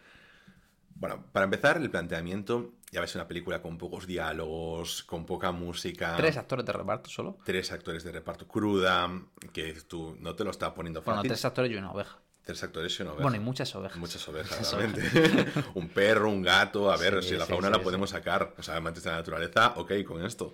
bueno, 0.96 1.26
para 1.34 1.44
empezar, 1.44 1.76
el 1.76 1.92
planteamiento, 1.92 2.72
ya 2.92 3.02
ves, 3.02 3.14
una 3.16 3.28
película 3.28 3.62
con 3.62 3.78
pocos 3.78 4.08
diálogos, 4.08 5.04
con 5.04 5.26
poca 5.26 5.52
música. 5.52 6.16
Tres 6.18 6.38
actores 6.38 6.66
de 6.66 6.74
reparto 6.74 7.10
solo. 7.10 7.38
tres 7.46 7.72
actores 7.72 8.04
de 8.04 8.12
reparto 8.12 8.48
cruda, 8.48 9.10
que 9.54 9.74
tú 9.88 10.16
no 10.20 10.36
te 10.36 10.44
lo 10.44 10.52
está 10.52 10.74
poniendo 10.74 11.02
Bueno, 11.02 11.18
fácil. 11.18 11.30
tres 11.30 11.46
actores 11.46 11.72
y 11.72 11.76
una 11.76 11.92
oveja. 11.92 12.20
Tres 12.44 12.64
actores 12.64 12.98
y 13.00 13.04
una 13.04 13.12
oveja. 13.12 13.24
Bueno, 13.24 13.38
y 13.38 13.40
muchas 13.42 13.76
ovejas. 13.76 13.98
Muchas 14.00 14.28
ovejas, 14.28 14.74
realmente. 14.74 15.52
un 15.76 15.88
perro, 15.90 16.30
un 16.30 16.42
gato, 16.42 16.92
a 16.92 16.98
ver, 16.98 17.22
Sí, 17.22 17.30
si 17.30 17.36
la 17.36 17.46
sí, 17.46 17.52
fauna 17.52 17.68
sí, 17.68 17.74
la 17.78 17.84
podemos 17.84 18.10
sacar. 18.10 18.56
O 18.58 18.64
sea, 18.64 18.78
amantes 18.78 19.04
de 19.04 19.12
la 19.12 19.18
naturaleza, 19.18 19.74
ok, 19.76 19.92
con 20.06 20.26
esto. 20.26 20.54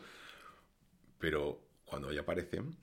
Pero 1.19 1.59
cuando 1.85 2.11
ya 2.11 2.21
aparece, 2.21 2.61
ne- 2.61 2.75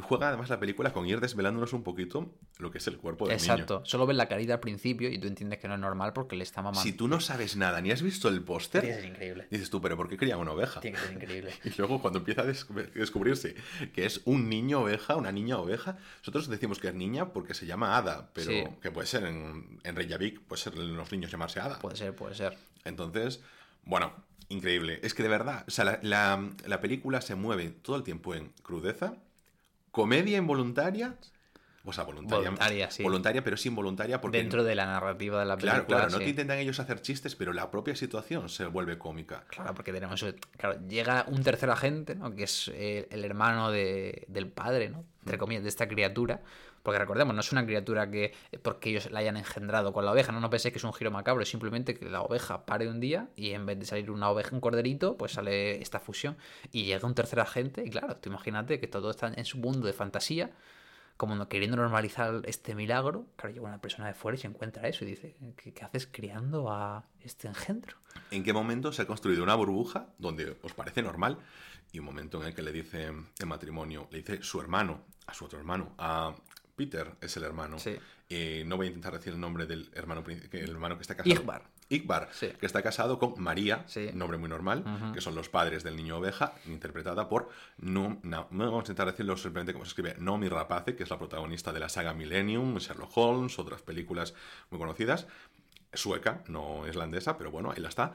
juega 0.00 0.28
además 0.28 0.50
la 0.50 0.58
película 0.58 0.92
con 0.92 1.06
ir 1.06 1.20
desvelándonos 1.20 1.72
un 1.72 1.84
poquito 1.84 2.34
lo 2.58 2.70
que 2.72 2.78
es 2.78 2.86
el 2.88 2.96
cuerpo 2.96 3.26
del 3.28 3.34
Exacto. 3.36 3.82
Solo 3.84 4.04
ves 4.06 4.16
la 4.16 4.26
carita 4.26 4.54
al 4.54 4.60
principio 4.60 5.08
y 5.08 5.18
tú 5.18 5.28
entiendes 5.28 5.60
que 5.60 5.68
no 5.68 5.74
es 5.74 5.80
normal 5.80 6.12
porque 6.12 6.34
le 6.34 6.42
está 6.42 6.60
mamando. 6.60 6.80
Si 6.82 6.92
tú 6.92 7.06
no 7.06 7.20
sabes 7.20 7.54
nada 7.56 7.80
ni 7.80 7.92
has 7.92 8.02
visto 8.02 8.28
el 8.28 8.34
Tiene 8.34 8.44
que 8.44 8.52
póster, 8.52 8.82
ser 8.84 9.04
increíble. 9.04 9.46
dices 9.50 9.70
tú, 9.70 9.80
pero 9.80 9.96
¿por 9.96 10.08
qué 10.08 10.16
crían 10.16 10.40
una 10.40 10.50
oveja? 10.52 10.80
Tiene 10.80 10.96
que 10.98 11.04
ser 11.04 11.12
increíble. 11.14 11.52
Y 11.64 11.70
luego 11.78 12.00
cuando 12.00 12.18
empieza 12.18 12.42
a 12.42 12.44
des- 12.46 12.66
descubrirse 12.94 13.54
que 13.94 14.06
es 14.06 14.22
un 14.24 14.48
niño 14.48 14.80
oveja, 14.82 15.14
una 15.16 15.30
niña 15.30 15.58
oveja, 15.58 15.98
nosotros 16.18 16.48
decimos 16.48 16.78
que 16.80 16.88
es 16.88 16.94
niña 16.94 17.32
porque 17.32 17.54
se 17.54 17.66
llama 17.66 17.96
Ada, 17.96 18.30
pero 18.32 18.50
Sí. 18.50 18.64
que 18.82 18.90
puede 18.90 19.06
ser 19.06 19.24
en, 19.24 19.78
en 19.84 19.94
Reykjavik, 19.96 20.40
puede 20.42 20.60
ser 20.62 20.74
en 20.74 20.96
los 20.96 21.12
niños 21.12 21.30
llamarse 21.30 21.60
Ada. 21.60 21.78
Puede 21.78 21.96
ser, 21.96 22.14
puede 22.16 22.34
ser. 22.34 22.56
Entonces, 22.84 23.40
bueno, 23.84 24.12
increíble. 24.48 24.98
Es 25.02 25.14
que 25.14 25.22
de 25.22 25.28
verdad, 25.28 25.64
o 25.68 25.70
sea, 25.70 25.84
la, 25.84 25.98
la- 26.02 26.50
la 26.66 26.80
película 26.80 27.20
se 27.20 27.34
mueve 27.36 27.70
todo 27.70 27.96
el 27.96 28.02
tiempo 28.02 28.34
en 28.34 28.48
crudeza, 28.62 29.14
comedia 29.94 30.38
involuntaria, 30.38 31.14
o 31.84 31.92
sea, 31.92 32.02
voluntaria. 32.02 32.50
Voluntaria, 32.50 32.90
sí. 32.90 33.02
Voluntaria, 33.04 33.44
pero 33.44 33.54
es 33.54 33.64
involuntaria 33.64 34.20
porque... 34.20 34.38
Dentro 34.38 34.64
de 34.64 34.74
la 34.74 34.86
narrativa 34.86 35.38
de 35.38 35.46
la 35.46 35.56
película. 35.56 35.84
Claro, 35.84 35.86
claro, 35.86 36.10
no 36.10 36.18
sí. 36.18 36.24
te 36.24 36.30
intentan 36.30 36.58
ellos 36.58 36.80
hacer 36.80 37.00
chistes, 37.00 37.36
pero 37.36 37.52
la 37.52 37.70
propia 37.70 37.94
situación 37.94 38.48
se 38.48 38.66
vuelve 38.66 38.98
cómica. 38.98 39.44
Claro, 39.48 39.72
porque 39.74 39.92
tenemos. 39.92 40.24
Claro, 40.56 40.80
llega 40.88 41.26
un 41.28 41.44
tercer 41.44 41.70
agente, 41.70 42.16
¿no? 42.16 42.34
Que 42.34 42.42
es 42.42 42.68
el 42.74 43.24
hermano 43.24 43.70
de- 43.70 44.24
del 44.26 44.48
padre, 44.48 44.88
¿no? 44.88 45.04
Entre 45.20 45.38
comillas, 45.38 45.62
de 45.62 45.68
esta 45.68 45.86
criatura. 45.86 46.42
Porque 46.84 46.98
recordemos, 46.98 47.34
no 47.34 47.40
es 47.40 47.50
una 47.50 47.64
criatura 47.64 48.10
que 48.10 48.34
eh, 48.52 48.58
porque 48.58 48.90
ellos 48.90 49.10
la 49.10 49.20
hayan 49.20 49.38
engendrado 49.38 49.94
con 49.94 50.04
la 50.04 50.12
oveja, 50.12 50.32
no, 50.32 50.40
no 50.40 50.50
penséis 50.50 50.70
que 50.70 50.78
es 50.78 50.84
un 50.84 50.92
giro 50.92 51.10
macabro, 51.10 51.42
es 51.42 51.48
simplemente 51.48 51.94
que 51.94 52.10
la 52.10 52.20
oveja 52.20 52.66
pare 52.66 52.88
un 52.88 53.00
día 53.00 53.30
y 53.36 53.52
en 53.52 53.64
vez 53.64 53.78
de 53.78 53.86
salir 53.86 54.10
una 54.10 54.28
oveja, 54.28 54.54
un 54.54 54.60
corderito, 54.60 55.16
pues 55.16 55.32
sale 55.32 55.80
esta 55.80 55.98
fusión. 55.98 56.36
Y 56.72 56.84
llega 56.84 57.08
un 57.08 57.14
tercer 57.14 57.40
agente, 57.40 57.82
y 57.86 57.90
claro, 57.90 58.16
tú 58.16 58.28
imagínate 58.28 58.78
que 58.80 58.86
todo 58.86 59.10
está 59.10 59.32
en 59.34 59.44
su 59.46 59.56
mundo 59.56 59.86
de 59.86 59.94
fantasía, 59.94 60.50
como 61.16 61.48
queriendo 61.48 61.78
normalizar 61.78 62.42
este 62.44 62.74
milagro. 62.74 63.24
Claro, 63.36 63.54
llega 63.54 63.66
una 63.66 63.80
persona 63.80 64.06
de 64.08 64.14
fuera 64.14 64.36
y 64.36 64.40
se 64.40 64.46
encuentra 64.46 64.86
eso 64.86 65.06
y 65.06 65.08
dice: 65.08 65.36
¿Qué, 65.56 65.72
qué 65.72 65.84
haces 65.86 66.06
criando 66.06 66.70
a 66.70 67.06
este 67.22 67.48
engendro? 67.48 67.96
¿En 68.30 68.44
qué 68.44 68.52
momento 68.52 68.92
se 68.92 69.00
ha 69.00 69.06
construido 69.06 69.42
una 69.42 69.54
burbuja 69.54 70.08
donde 70.18 70.58
os 70.62 70.74
parece 70.74 71.00
normal? 71.00 71.38
Y 71.92 72.00
un 72.00 72.04
momento 72.04 72.42
en 72.42 72.48
el 72.48 72.54
que 72.54 72.60
le 72.60 72.72
dice 72.72 73.04
en 73.06 73.48
matrimonio, 73.48 74.06
le 74.10 74.18
dice 74.18 74.42
su 74.42 74.60
hermano 74.60 75.14
a 75.26 75.34
su 75.34 75.44
otro 75.44 75.58
hermano, 75.58 75.94
a 75.98 76.34
Peter 76.76 77.12
es 77.20 77.36
el 77.36 77.44
hermano. 77.44 77.78
Sí. 77.78 77.96
Eh, 78.28 78.64
no 78.66 78.76
voy 78.76 78.86
a 78.86 78.88
intentar 78.88 79.12
decir 79.12 79.32
el 79.34 79.40
nombre 79.40 79.66
del 79.66 79.90
hermano, 79.94 80.24
el 80.26 80.70
hermano 80.70 80.96
que 80.96 81.02
está 81.02 81.14
casado. 81.16 81.34
Igbar. 81.34 81.62
Igbar, 81.90 82.30
Sí. 82.32 82.48
que 82.58 82.64
está 82.66 82.82
casado 82.82 83.18
con 83.18 83.34
María, 83.42 83.84
Sí. 83.86 84.08
nombre 84.14 84.38
muy 84.38 84.48
normal, 84.48 85.12
que 85.12 85.20
son 85.20 85.34
los 85.34 85.48
padres 85.50 85.84
del 85.84 85.96
niño 85.96 86.16
oveja, 86.16 86.54
interpretada 86.66 87.28
por 87.28 87.50
no, 87.76 88.18
no, 88.22 88.48
no 88.50 88.64
vamos 88.64 88.84
a 88.84 88.92
intentar 88.92 89.06
decirlo 89.06 89.36
simplemente 89.36 89.72
como 89.74 89.84
se 89.84 89.90
escribe, 89.90 90.16
Nomi 90.18 90.48
Rapace, 90.48 90.96
que 90.96 91.02
es 91.02 91.10
la 91.10 91.18
protagonista 91.18 91.72
de 91.72 91.80
la 91.80 91.88
saga 91.90 92.14
Millennium, 92.14 92.78
Sherlock 92.78 93.16
Holmes, 93.16 93.58
otras 93.58 93.82
películas 93.82 94.34
muy 94.70 94.78
conocidas, 94.80 95.26
sueca, 95.92 96.42
no 96.48 96.88
islandesa, 96.88 97.36
pero 97.36 97.50
bueno, 97.50 97.70
ahí 97.70 97.80
la 97.82 97.90
está. 97.90 98.14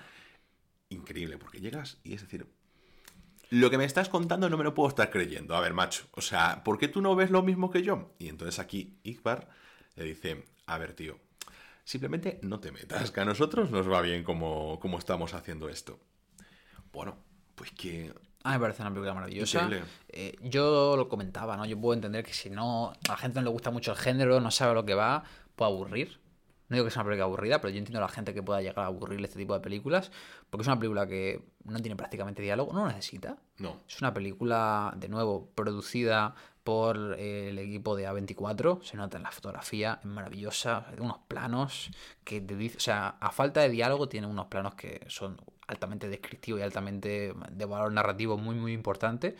Increíble, 0.89 1.37
porque 1.37 1.59
llegas 1.61 1.99
y 2.03 2.15
es 2.15 2.21
decir, 2.21 2.47
lo 3.49 3.69
que 3.69 3.77
me 3.77 3.85
estás 3.85 4.09
contando 4.09 4.49
no 4.49 4.57
me 4.57 4.63
lo 4.63 4.73
puedo 4.73 4.89
estar 4.89 5.09
creyendo. 5.09 5.55
A 5.55 5.61
ver, 5.61 5.73
macho, 5.73 6.05
o 6.11 6.21
sea, 6.21 6.63
¿por 6.63 6.77
qué 6.77 6.87
tú 6.87 7.01
no 7.01 7.15
ves 7.15 7.31
lo 7.31 7.41
mismo 7.41 7.71
que 7.71 7.81
yo? 7.81 8.11
Y 8.19 8.29
entonces 8.29 8.59
aquí 8.59 8.99
Igbar 9.03 9.49
le 9.95 10.05
dice, 10.05 10.45
a 10.65 10.77
ver, 10.77 10.93
tío, 10.93 11.17
simplemente 11.83 12.39
no 12.43 12.59
te 12.59 12.71
metas, 12.71 13.11
que 13.11 13.21
a 13.21 13.25
nosotros 13.25 13.71
nos 13.71 13.89
va 13.89 14.01
bien 14.01 14.23
como, 14.23 14.79
como 14.79 14.97
estamos 14.99 15.33
haciendo 15.33 15.69
esto. 15.69 15.99
Bueno, 16.91 17.17
pues 17.55 17.71
que... 17.71 18.13
A 18.43 18.51
mí 18.51 18.55
me 18.55 18.61
parece 18.61 18.81
una 18.83 18.91
película 18.91 19.13
maravillosa. 19.13 19.69
Eh, 20.07 20.35
yo 20.41 20.95
lo 20.95 21.09
comentaba, 21.09 21.57
¿no? 21.57 21.65
Yo 21.65 21.79
puedo 21.79 21.93
entender 21.93 22.23
que 22.23 22.33
si 22.33 22.49
no 22.49 22.91
a 22.91 23.11
la 23.11 23.17
gente 23.17 23.39
no 23.39 23.45
le 23.45 23.49
gusta 23.49 23.69
mucho 23.69 23.91
el 23.91 23.97
género, 23.97 24.39
no 24.39 24.49
sabe 24.49 24.73
lo 24.73 24.85
que 24.85 24.93
va, 24.93 25.23
puede 25.55 25.71
aburrir. 25.71 26.19
No 26.69 26.75
digo 26.75 26.85
que 26.85 26.91
sea 26.91 27.01
una 27.01 27.09
película 27.09 27.25
aburrida, 27.25 27.59
pero 27.59 27.71
yo 27.71 27.79
entiendo 27.79 27.99
a 27.99 28.07
la 28.07 28.09
gente 28.09 28.33
que 28.33 28.43
pueda 28.43 28.61
llegar 28.61 28.85
a 28.85 28.85
aburrirle 28.85 29.27
este 29.27 29.39
tipo 29.39 29.53
de 29.53 29.59
películas, 29.59 30.11
porque 30.49 30.61
es 30.61 30.67
una 30.67 30.79
película 30.79 31.07
que 31.07 31.41
no 31.65 31.79
tiene 31.79 31.95
prácticamente 31.95 32.41
diálogo, 32.41 32.71
no 32.73 32.81
lo 32.81 32.87
necesita. 32.87 33.37
No, 33.57 33.77
Es 33.87 33.99
una 34.01 34.13
película, 34.13 34.93
de 34.95 35.09
nuevo, 35.09 35.49
producida 35.55 36.35
por 36.63 37.15
eh, 37.17 37.49
el 37.49 37.57
equipo 37.57 37.95
de 37.95 38.07
A24. 38.07 38.83
Se 38.83 38.95
nota 38.95 39.17
en 39.17 39.23
la 39.23 39.31
fotografía, 39.31 39.99
es 40.01 40.05
maravillosa. 40.05 40.85
Unos 40.99 41.17
planos 41.27 41.89
que 42.23 42.41
te 42.41 42.55
dice. 42.55 42.77
O 42.77 42.79
sea, 42.79 43.15
a 43.19 43.31
falta 43.31 43.61
de 43.61 43.69
diálogo, 43.69 44.07
tiene 44.07 44.27
unos 44.27 44.45
planos 44.45 44.75
que 44.75 45.03
son 45.07 45.37
altamente 45.65 46.07
descriptivos 46.09 46.59
y 46.59 46.63
altamente 46.63 47.33
de 47.51 47.65
valor 47.65 47.91
narrativo 47.91 48.37
muy, 48.37 48.55
muy 48.55 48.73
importante. 48.73 49.35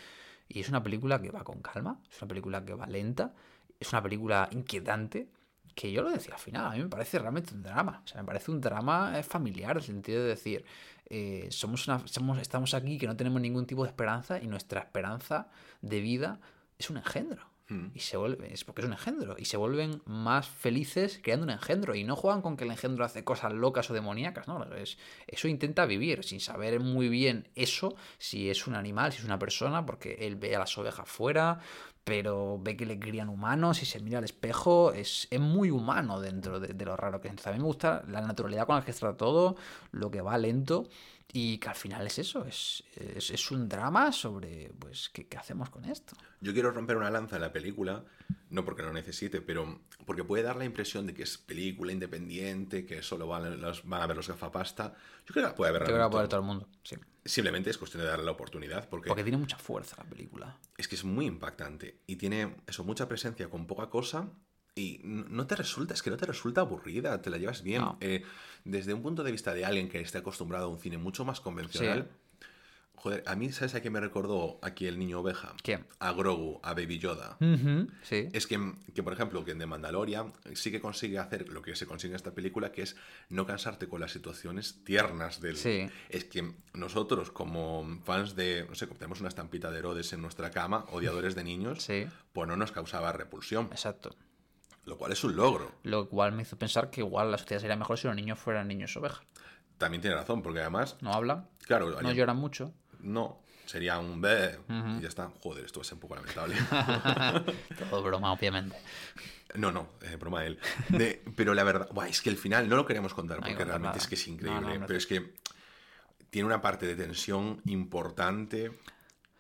Y 0.48 0.62
es 0.62 0.70
una 0.70 0.82
película 0.82 1.22
que 1.22 1.30
va 1.30 1.44
con 1.44 1.62
calma, 1.62 2.00
es 2.12 2.20
una 2.22 2.30
película 2.30 2.66
que 2.66 2.74
va 2.74 2.88
lenta, 2.88 3.34
es 3.80 3.92
una 3.94 4.02
película 4.02 4.50
inquietante. 4.52 5.30
Que 5.76 5.92
yo 5.92 6.02
lo 6.02 6.10
decía 6.10 6.34
al 6.34 6.40
final, 6.40 6.66
a 6.66 6.76
mí 6.76 6.84
me 6.84 6.90
parece 6.90 7.20
realmente 7.20 7.54
un 7.54 7.64
drama. 7.64 8.02
O 8.04 8.08
sea, 8.08 8.22
me 8.22 8.28
parece 8.28 8.52
un 8.52 8.62
drama 8.62 9.18
eh, 9.18 9.24
familiar, 9.24 9.72
en 9.72 9.78
el 9.78 9.84
sentido 9.84 10.24
de 10.24 10.30
decir, 10.30 10.66
eh, 11.10 11.48
somos 11.52 11.88
una, 11.88 12.08
somos, 12.08 12.38
estamos 12.40 12.74
aquí 12.74 12.98
que 12.98 13.08
no 13.08 13.16
tenemos 13.16 13.42
ningún 13.42 13.66
tipo 13.66 13.84
de 13.84 13.90
esperanza 13.90 14.42
y 14.42 14.48
nuestra 14.48 14.82
esperanza 14.82 15.48
de 15.82 16.02
vida 16.02 16.40
es 16.78 16.90
un 16.90 16.98
engendro. 16.98 17.50
Mm. 17.70 17.92
Y 17.94 18.00
se 18.00 18.18
vuelve, 18.18 18.52
es 18.52 18.64
porque 18.64 18.82
es 18.82 18.88
un 18.88 18.94
engendro. 18.94 19.36
Y 19.38 19.46
se 19.46 19.58
vuelven 19.58 20.02
más 20.06 20.48
felices 20.48 21.20
creando 21.24 21.46
un 21.46 21.52
engendro. 21.52 21.96
Y 21.96 22.04
no 22.04 22.16
juegan 22.16 22.42
con 22.42 22.58
que 22.58 22.64
el 22.64 22.72
engendro 22.72 23.06
hace 23.06 23.24
cosas 23.24 23.54
locas 23.54 23.90
o 23.90 23.94
demoníacas, 23.94 24.48
no. 24.48 24.64
Es, 24.76 24.98
eso 25.28 25.48
intenta 25.48 25.86
vivir 25.86 26.24
sin 26.24 26.40
saber 26.40 26.80
muy 26.80 27.10
bien 27.10 27.48
eso, 27.56 27.96
si 28.18 28.50
es 28.50 28.68
un 28.68 28.76
animal, 28.76 29.12
si 29.12 29.20
es 29.20 29.26
una 29.26 29.40
persona, 29.40 29.86
porque 29.86 30.18
él 30.22 30.36
ve 30.36 30.56
a 30.56 30.60
las 30.60 30.78
ovejas 30.78 31.08
fuera, 31.08 31.60
pero 32.04 32.60
ve 32.62 32.76
que 32.76 32.86
le 32.86 33.00
crían 33.00 33.30
humanos 33.30 33.82
y 33.84 33.86
se 33.86 34.00
mira 34.00 34.18
al 34.18 34.24
espejo. 34.24 34.94
Es, 34.94 35.28
es 35.30 35.40
muy 35.40 35.70
humano 35.72 36.20
dentro 36.20 36.60
de, 36.60 36.86
lo 36.86 36.96
raro 36.96 37.22
que 37.22 37.28
es. 37.28 37.48
A 37.48 37.52
mí 37.52 37.58
me 37.58 37.66
gusta 37.66 38.04
la 38.08 38.22
naturalidad 38.22 38.66
con 38.66 38.76
la 38.78 38.84
que 38.84 38.92
está 38.92 39.16
todo, 39.16 39.56
lo 39.92 40.10
que 40.12 40.22
va 40.22 40.38
lento. 40.38 40.88
Y 41.32 41.60
que 41.60 41.70
al 41.70 41.76
final 41.76 42.08
es 42.08 42.18
eso, 42.18 42.44
es, 42.46 42.84
es, 42.96 43.30
es 43.30 43.52
un 43.52 43.70
drama 43.70 44.12
sobre, 44.12 44.72
pues, 44.80 45.10
¿qué, 45.14 45.28
¿qué 45.28 45.38
hacemos 45.38 45.70
con 45.70 45.86
esto? 45.86 46.16
Yo 46.42 46.54
quiero 46.54 46.72
romper 46.72 46.98
una 46.98 47.12
lanza 47.12 47.36
en 47.36 47.44
la 47.44 47.54
película, 47.54 48.04
no 48.50 48.66
porque 48.66 48.82
lo 48.82 48.92
necesite, 48.92 49.40
pero 49.42 49.82
porque 50.08 50.24
puede 50.24 50.42
dar 50.42 50.56
la 50.56 50.66
impresión 50.66 51.06
de 51.06 51.14
que 51.14 51.22
es 51.24 51.38
película 51.38 51.92
independiente, 51.92 52.84
que 52.86 53.04
solo 53.04 53.28
van, 53.28 53.62
los- 53.62 53.88
van 53.88 54.02
a 54.02 54.08
ver 54.08 54.18
los 54.18 54.28
gafapasta. 54.28 54.96
Yo 55.28 55.34
creo 55.34 55.44
que 55.46 55.50
la 55.52 55.56
puede 55.56 55.72
ver 55.72 55.82
Yo 55.82 55.86
creo 55.86 55.98
que 55.98 56.00
va 56.00 56.06
a 56.06 56.10
poder 56.10 56.30
realmente 56.30 56.30
todo 56.32 56.40
el 56.40 56.46
mundo, 56.48 56.70
sí. 56.84 56.96
Simplemente 57.24 57.70
es 57.70 57.78
cuestión 57.78 58.02
de 58.02 58.10
darle 58.10 58.26
la 58.26 58.32
oportunidad, 58.32 58.90
porque, 58.90 59.08
Porque 59.10 59.24
tiene 59.24 59.38
mucha 59.38 59.58
fuerza 59.60 59.98
la 59.98 60.10
película. 60.10 60.58
es 60.78 60.88
que 60.88 60.96
es 60.96 61.04
muy 61.04 61.28
impactante 61.28 62.02
y 62.08 62.16
tiene 62.16 62.56
eso, 62.66 62.84
mucha 62.84 63.08
presencia 63.08 63.50
con 63.50 63.68
poca 63.68 63.88
cosa. 63.92 64.32
Y 64.80 65.02
no 65.04 65.46
te 65.46 65.56
resulta, 65.56 65.94
es 65.94 66.02
que 66.02 66.10
no 66.10 66.18
te 66.18 66.26
resulta 66.26 66.62
aburrida, 66.62 67.22
te 67.22 67.30
la 67.30 67.38
llevas 67.38 67.62
bien. 67.64 67.82
No. 67.82 67.98
Eh, 68.02 68.24
desde 68.64 68.94
un 68.94 69.02
punto 69.02 69.24
de 69.24 69.32
vista 69.32 69.54
de 69.54 69.66
alguien 69.66 69.90
que 69.90 70.00
esté 70.00 70.18
acostumbrado 70.20 70.66
a 70.66 70.68
un 70.70 70.80
cine 70.80 70.98
mucho 70.98 71.26
más 71.26 71.42
convencional, 71.42 72.10
Joder, 73.02 73.24
a 73.28 73.36
mí, 73.38 73.50
¿sabes 73.54 73.76
a 73.76 73.82
qué 73.82 73.90
me 73.90 74.02
recordó 74.02 74.60
aquí 74.62 74.86
el 74.86 75.00
niño 75.00 75.22
oveja? 75.22 75.54
A 76.00 76.12
Grogu, 76.12 76.60
a 76.64 76.74
Baby 76.74 77.00
Yoda. 77.00 77.38
Sí. 78.04 78.28
Es 78.34 78.46
que, 78.46 78.74
que, 78.94 79.04
por 79.04 79.14
ejemplo, 79.14 79.46
que 79.46 79.52
en 79.52 79.58
The 79.60 79.66
Mandalorian 79.66 80.34
sí 80.54 80.70
que 80.70 80.82
consigue 80.82 81.18
hacer 81.18 81.48
lo 81.48 81.62
que 81.62 81.78
se 81.78 81.86
consigue 81.86 82.12
en 82.12 82.16
esta 82.18 82.34
película, 82.36 82.74
que 82.74 82.82
es 82.82 82.98
no 83.30 83.46
cansarte 83.46 83.88
con 83.88 84.02
las 84.02 84.12
situaciones 84.12 84.84
tiernas 84.84 85.40
del... 85.40 85.56
Sí. 85.56 85.88
Es 86.10 86.26
que 86.26 86.54
nosotros, 86.74 87.32
como 87.32 87.88
fans 88.04 88.36
de, 88.36 88.66
no 88.68 88.76
sé, 88.76 88.86
como 88.88 88.98
tenemos 89.00 89.22
una 89.22 89.30
estampita 89.30 89.72
de 89.72 89.80
Herodes 89.80 90.12
en 90.12 90.22
nuestra 90.22 90.52
cama, 90.52 90.84
odiadores 90.92 91.36
de 91.36 91.46
niños, 91.46 91.82
Sí. 91.82 92.06
pues 92.34 92.50
no 92.50 92.58
nos 92.58 92.74
causaba 92.74 93.14
repulsión, 93.14 93.68
Exacto. 93.72 94.14
Lo 94.90 94.98
cual 94.98 95.12
es 95.14 95.24
un 95.24 95.36
logro. 95.36 95.72
Lo 95.84 96.10
cual 96.10 96.32
me 96.34 96.42
hizo 96.42 96.58
pensar 96.58 96.90
que 96.90 97.02
igual 97.02 97.32
la 97.32 97.38
sociedad 97.38 97.62
sería 97.62 97.76
mejor 97.78 97.98
si 97.98 98.08
los 98.08 98.16
niños 98.16 98.38
fueran 98.40 98.68
niños 98.68 98.96
oveja. 98.98 99.22
También 99.78 100.02
tiene 100.02 100.16
razón, 100.18 100.42
porque 100.42 100.60
además, 100.60 100.98
No 101.02 101.14
hablan, 101.14 101.48
claro, 101.66 102.02
no 102.02 102.12
lloran 102.12 102.36
mucho. 102.38 102.74
no, 103.00 103.40
sería 103.66 103.98
un 104.00 104.20
B 104.20 104.60
y 104.98 105.02
ya 105.02 105.08
está. 105.08 105.32
Joder, 105.42 105.64
esto 105.66 105.80
es 105.82 105.92
un 105.94 106.00
poco 106.00 106.16
lamentable. 106.16 106.56
Todo 107.90 108.04
broma, 108.04 108.34
obviamente. 108.34 108.76
No, 109.56 109.72
no, 109.72 109.90
eh, 110.02 110.16
broma 110.18 110.46
él. 110.46 110.60
De- 110.90 111.24
pero 111.36 111.54
la 111.54 111.64
verdad, 111.64 111.88
buah, 111.92 112.08
es 112.08 112.22
que 112.22 112.30
el 112.30 112.38
final 112.38 112.68
no 112.70 112.76
lo 112.76 112.86
queremos 112.86 113.14
contar 113.14 113.38
No 113.40 113.48
porque 113.48 113.64
realmente 113.64 113.88
nada. 113.88 113.98
es 113.98 114.08
que 114.08 114.16
es 114.16 114.28
increíble. 114.28 114.62
no, 114.62 114.80
no 114.80 114.86
pero 114.86 114.98
es 114.98 115.08
que 115.08 115.34
tiene 116.30 116.46
una 116.46 116.62
parte 116.62 116.86
de 116.86 116.96
tensión 116.96 117.62
importante 117.66 118.72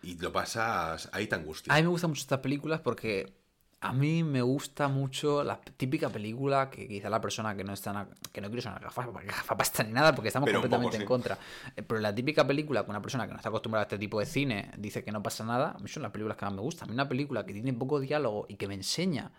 y 0.02 0.18
lo 0.18 0.32
pasas 0.32 1.10
ahí 1.12 1.28
te 1.28 1.36
angustia. 1.36 1.74
A 1.74 1.76
mí 1.78 1.84
me 1.84 1.90
gustan 1.90 2.10
mucho 2.12 2.22
estas 2.22 2.40
películas 2.40 2.80
porque 2.82 3.39
a 3.82 3.94
mí 3.94 4.24
me 4.24 4.42
gusta 4.42 4.90
mucho 4.90 5.44
la 5.44 5.60
típica 5.62 6.10
película 6.10 6.70
que 6.70 6.88
quizá 6.88 7.10
la 7.10 7.22
persona 7.22 7.56
que 7.56 7.64
no 7.64 7.74
está 7.74 8.08
que 8.32 8.42
no 8.42 8.48
quiere 8.48 8.60
usar 8.60 8.80
gafas, 8.82 9.08
gafapasta 9.26 9.84
ni 9.84 9.94
nada 9.94 10.14
porque 10.14 10.28
estamos 10.28 10.48
Pero 10.48 10.60
un 10.60 10.64
poco, 10.64 10.76
completamente 10.76 10.98
en 11.04 11.08
contra. 11.08 11.38
Eh, 11.76 11.82
Pero 11.84 12.02
la 12.02 12.14
típica 12.14 12.46
película 12.46 12.84
que 12.84 12.90
una 12.90 13.02
persona 13.02 13.26
que 13.26 13.32
no 13.32 13.38
está 13.38 13.50
acostumbrada 13.50 13.84
a 13.84 13.86
este 13.86 13.98
tipo 13.98 14.20
de 14.20 14.26
cine 14.26 14.72
dice 14.78 15.04
que 15.04 15.12
no 15.12 15.24
pasa 15.24 15.46
nada, 15.46 15.76
a 15.78 15.80
mí 15.80 15.88
son 15.88 16.04
las 16.04 16.12
películas 16.12 16.38
que 16.38 16.46
más 16.46 16.54
me 16.54 16.62
gustan. 16.62 16.88
A 16.88 16.92
mí 16.92 16.94
una 16.94 17.08
película 17.08 17.46
que 17.46 17.54
tiene 17.54 17.72
poco 17.74 18.00
diálogo 18.00 18.46
y 18.50 18.56
que 18.56 18.68
me 18.68 18.74
enseña 18.74 19.32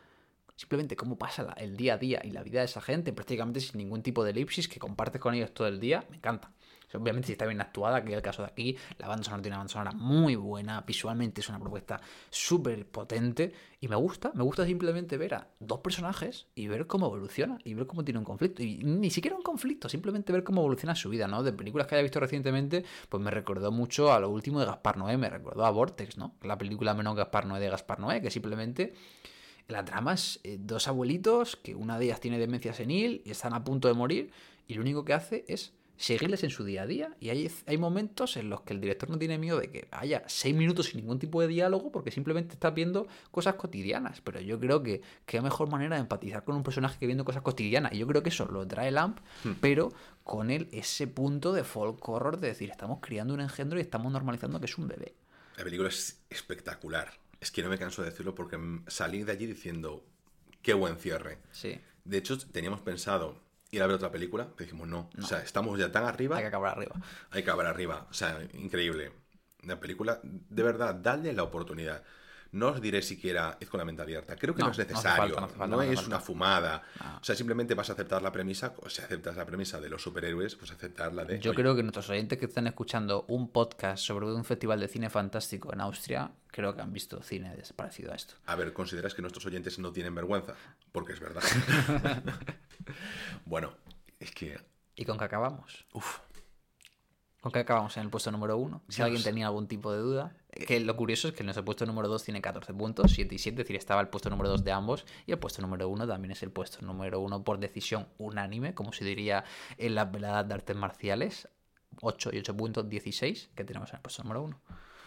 simplemente 0.56 0.96
cómo 0.96 1.16
pasa 1.16 1.54
el 1.56 1.76
día 1.76 1.94
a 1.94 1.98
día 1.98 2.20
y 2.22 2.30
la 2.30 2.42
vida 2.42 2.60
de 2.60 2.66
esa 2.66 2.80
gente, 2.80 3.12
prácticamente 3.12 3.60
sin 3.60 3.78
ningún 3.78 4.02
tipo 4.02 4.24
de 4.24 4.30
elipsis, 4.30 4.68
que 4.68 4.78
compartes 4.78 5.20
con 5.20 5.34
ellos 5.34 5.52
todo 5.52 5.68
el 5.68 5.80
día, 5.80 6.04
me 6.10 6.16
encanta. 6.16 6.50
Obviamente 6.94 7.26
si 7.26 7.32
está 7.32 7.46
bien 7.46 7.60
actuada, 7.60 8.02
que 8.02 8.10
es 8.10 8.16
el 8.16 8.22
caso 8.22 8.42
de 8.42 8.48
aquí, 8.48 8.76
la 8.98 9.08
banda 9.08 9.24
sonora 9.24 9.42
tiene 9.42 9.54
una 9.54 9.60
banda 9.60 9.72
sonora 9.72 9.92
muy 9.92 10.34
buena, 10.36 10.80
visualmente 10.82 11.40
es 11.40 11.48
una 11.48 11.58
propuesta 11.58 12.00
súper 12.30 12.86
potente 12.86 13.52
y 13.80 13.88
me 13.88 13.96
gusta, 13.96 14.32
me 14.34 14.42
gusta 14.42 14.66
simplemente 14.66 15.16
ver 15.16 15.34
a 15.34 15.48
dos 15.58 15.80
personajes 15.80 16.46
y 16.54 16.68
ver 16.68 16.86
cómo 16.86 17.06
evoluciona 17.06 17.58
y 17.64 17.74
ver 17.74 17.86
cómo 17.86 18.04
tiene 18.04 18.18
un 18.18 18.24
conflicto. 18.24 18.62
Y 18.62 18.78
ni 18.78 19.10
siquiera 19.10 19.36
un 19.36 19.42
conflicto, 19.42 19.88
simplemente 19.88 20.32
ver 20.32 20.44
cómo 20.44 20.60
evoluciona 20.60 20.94
su 20.94 21.08
vida, 21.08 21.26
¿no? 21.26 21.42
De 21.42 21.52
películas 21.52 21.86
que 21.86 21.94
haya 21.94 22.02
visto 22.02 22.20
recientemente, 22.20 22.84
pues 23.08 23.22
me 23.22 23.30
recordó 23.30 23.72
mucho 23.72 24.12
a 24.12 24.20
lo 24.20 24.30
último 24.30 24.60
de 24.60 24.66
Gaspar 24.66 24.96
Noé, 24.96 25.16
me 25.16 25.30
recordó 25.30 25.64
a 25.64 25.70
Vortex, 25.70 26.18
¿no? 26.18 26.34
La 26.42 26.58
película 26.58 26.94
menos 26.94 27.16
Gaspar 27.16 27.46
Noé 27.46 27.60
de 27.60 27.70
Gaspar 27.70 28.00
Noé, 28.00 28.20
que 28.20 28.30
simplemente 28.30 28.94
la 29.70 29.84
trama 29.84 30.14
es 30.14 30.40
eh, 30.42 30.58
dos 30.60 30.88
abuelitos 30.88 31.56
que 31.56 31.74
una 31.74 31.98
de 31.98 32.06
ellas 32.06 32.20
tiene 32.20 32.38
demencia 32.38 32.74
senil 32.74 33.22
y 33.24 33.30
están 33.30 33.54
a 33.54 33.64
punto 33.64 33.88
de 33.88 33.94
morir 33.94 34.32
y 34.66 34.74
lo 34.74 34.82
único 34.82 35.04
que 35.04 35.14
hace 35.14 35.44
es 35.48 35.72
seguirles 36.00 36.42
en 36.44 36.50
su 36.50 36.64
día 36.64 36.82
a 36.82 36.86
día. 36.86 37.14
Y 37.20 37.28
hay, 37.28 37.50
hay 37.66 37.76
momentos 37.76 38.38
en 38.38 38.48
los 38.48 38.62
que 38.62 38.72
el 38.72 38.80
director 38.80 39.10
no 39.10 39.18
tiene 39.18 39.36
miedo 39.36 39.60
de 39.60 39.70
que 39.70 39.86
haya 39.90 40.24
seis 40.26 40.56
minutos 40.56 40.86
sin 40.86 41.00
ningún 41.00 41.18
tipo 41.18 41.42
de 41.42 41.48
diálogo 41.48 41.92
porque 41.92 42.10
simplemente 42.10 42.54
estás 42.54 42.74
viendo 42.74 43.06
cosas 43.30 43.54
cotidianas. 43.56 44.22
Pero 44.22 44.40
yo 44.40 44.58
creo 44.58 44.82
que 44.82 45.02
qué 45.26 45.42
mejor 45.42 45.68
manera 45.68 45.96
de 45.96 46.00
empatizar 46.00 46.42
con 46.42 46.56
un 46.56 46.62
personaje 46.62 46.98
que 46.98 47.06
viendo 47.06 47.24
cosas 47.24 47.42
cotidianas. 47.42 47.92
Y 47.92 47.98
yo 47.98 48.06
creo 48.06 48.22
que 48.22 48.30
eso 48.30 48.46
lo 48.46 48.66
trae 48.66 48.90
Lamp 48.90 49.18
pero 49.60 49.92
con 50.24 50.50
él 50.50 50.68
ese 50.72 51.06
punto 51.06 51.52
de 51.52 51.64
folk 51.64 52.08
horror 52.08 52.40
de 52.40 52.48
decir 52.48 52.70
estamos 52.70 53.00
criando 53.00 53.34
un 53.34 53.40
engendro 53.40 53.78
y 53.78 53.82
estamos 53.82 54.10
normalizando 54.10 54.58
que 54.58 54.66
es 54.66 54.78
un 54.78 54.88
bebé. 54.88 55.14
La 55.58 55.64
película 55.64 55.90
es 55.90 56.22
espectacular. 56.30 57.12
Es 57.40 57.50
que 57.50 57.62
no 57.62 57.68
me 57.68 57.78
canso 57.78 58.02
de 58.02 58.10
decirlo 58.10 58.34
porque 58.34 58.58
salí 58.86 59.22
de 59.22 59.32
allí 59.32 59.46
diciendo, 59.46 60.04
qué 60.62 60.72
buen 60.72 60.96
cierre. 60.96 61.38
sí. 61.52 61.78
De 62.02 62.16
hecho, 62.16 62.38
teníamos 62.38 62.80
pensado 62.80 63.36
ir 63.70 63.82
a 63.82 63.86
ver 63.86 63.96
otra 63.96 64.10
película, 64.10 64.48
pero 64.56 64.66
dijimos 64.66 64.88
no. 64.88 65.10
O 65.18 65.22
sea, 65.22 65.38
estamos 65.42 65.78
ya 65.78 65.92
tan 65.92 66.04
arriba, 66.04 66.36
hay 66.36 66.42
que 66.42 66.48
acabar 66.48 66.76
arriba 66.76 66.96
hay 67.30 67.42
que 67.42 67.50
acabar 67.50 67.66
arriba. 67.66 68.06
O 68.10 68.14
sea, 68.14 68.38
increíble. 68.54 69.12
La 69.62 69.78
película, 69.78 70.20
de 70.22 70.62
verdad, 70.62 70.94
dadle 70.94 71.32
la 71.32 71.42
oportunidad. 71.42 72.02
No 72.52 72.68
os 72.68 72.80
diré 72.80 73.00
siquiera 73.00 73.56
id 73.60 73.68
con 73.68 73.78
la 73.78 73.84
mente 73.84 74.02
abierta. 74.02 74.34
Creo 74.36 74.54
que 74.54 74.60
no, 74.60 74.66
No, 74.66 74.72
es 74.72 74.78
no 74.78 74.84
necesario. 74.84 75.34
falta, 75.36 75.40
no 75.66 75.76
falta, 75.76 75.92
es 75.92 76.06
una 76.06 76.18
fumada. 76.18 76.82
O 77.20 77.24
sea, 77.24 77.36
simplemente 77.36 77.74
vas 77.74 77.90
a 77.90 77.92
aceptar 77.92 78.22
la 78.22 78.32
premisa. 78.32 78.74
O 78.82 78.90
si 78.90 79.02
aceptas 79.02 79.36
la 79.36 79.46
premisa 79.46 79.80
de 79.80 79.88
los 79.88 80.02
superhéroes, 80.02 80.56
pues 80.56 80.72
aceptar 80.72 81.12
la 81.12 81.24
de. 81.24 81.38
Yo 81.38 81.52
oye, 81.52 81.60
creo 81.60 81.76
que 81.76 81.82
nuestros 81.82 82.10
oyentes 82.10 82.38
que 82.38 82.46
están 82.46 82.66
escuchando 82.66 83.24
un 83.28 83.52
podcast 83.52 84.02
sobre 84.04 84.26
un 84.26 84.44
festival 84.44 84.80
de 84.80 84.88
cine 84.88 85.10
fantástico 85.10 85.72
en 85.72 85.80
Austria, 85.80 86.32
creo 86.48 86.74
que 86.74 86.82
han 86.82 86.92
visto 86.92 87.22
cine 87.22 87.56
parecido 87.76 88.12
a 88.12 88.16
esto. 88.16 88.34
A 88.46 88.56
ver, 88.56 88.72
¿consideras 88.72 89.14
que 89.14 89.22
nuestros 89.22 89.46
oyentes 89.46 89.78
no 89.78 89.92
tienen 89.92 90.14
vergüenza? 90.14 90.54
Porque 90.90 91.12
es 91.12 91.20
verdad. 91.20 91.42
bueno, 93.44 93.74
es 94.18 94.32
que. 94.32 94.58
¿Y 94.96 95.04
con 95.04 95.18
qué 95.18 95.24
acabamos? 95.24 95.86
Uf. 95.92 96.18
¿Con 97.40 97.52
qué 97.52 97.60
acabamos 97.60 97.96
en 97.96 98.02
el 98.02 98.10
puesto 98.10 98.30
número 98.30 98.58
uno? 98.58 98.82
Si 98.88 98.96
Dios. 98.96 99.06
alguien 99.06 99.22
tenía 99.22 99.46
algún 99.46 99.66
tipo 99.66 99.92
de 99.92 99.98
duda. 99.98 100.36
Que 100.50 100.78
lo 100.80 100.94
curioso 100.94 101.28
es 101.28 101.34
que 101.34 101.42
nuestro 101.42 101.64
puesto 101.64 101.86
número 101.86 102.06
2 102.08 102.24
tiene 102.24 102.42
14 102.42 102.74
puntos, 102.74 103.12
7 103.12 103.34
y 103.34 103.38
7, 103.38 103.54
es 103.62 103.66
decir, 103.66 103.76
estaba 103.76 104.02
el 104.02 104.08
puesto 104.08 104.28
número 104.28 104.50
2 104.50 104.62
de 104.62 104.72
ambos. 104.72 105.06
Y 105.26 105.32
el 105.32 105.38
puesto 105.38 105.62
número 105.62 105.88
1 105.88 106.06
también 106.06 106.32
es 106.32 106.42
el 106.42 106.50
puesto 106.50 106.84
número 106.84 107.20
1 107.20 107.42
por 107.42 107.58
decisión 107.58 108.08
unánime, 108.18 108.74
como 108.74 108.92
se 108.92 109.04
diría 109.04 109.44
en 109.78 109.94
las 109.94 110.12
veladas 110.12 110.46
de 110.48 110.54
artes 110.54 110.76
marciales. 110.76 111.48
8 112.02 112.30
y 112.34 112.38
8 112.38 112.56
puntos, 112.56 112.88
16, 112.88 113.50
que 113.54 113.64
tenemos 113.64 113.88
en 113.90 113.96
el 113.96 114.02
puesto 114.02 114.22
número 114.22 114.42
1. 114.42 114.60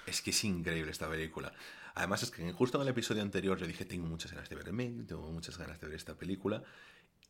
Es 0.08 0.22
que 0.22 0.32
es 0.32 0.44
increíble 0.44 0.92
esta 0.92 1.08
película. 1.08 1.54
Además, 1.94 2.24
es 2.24 2.32
que 2.32 2.52
justo 2.52 2.78
en 2.78 2.82
el 2.82 2.88
episodio 2.88 3.22
anterior 3.22 3.60
yo 3.60 3.68
dije, 3.68 3.86
tengo 3.86 4.08
muchas 4.08 4.32
ganas 4.32 4.50
de 4.50 4.56
verme, 4.56 5.04
tengo 5.08 5.32
muchas 5.32 5.58
ganas 5.58 5.80
de 5.80 5.88
ver 5.88 5.96
esta 5.96 6.16
película. 6.16 6.64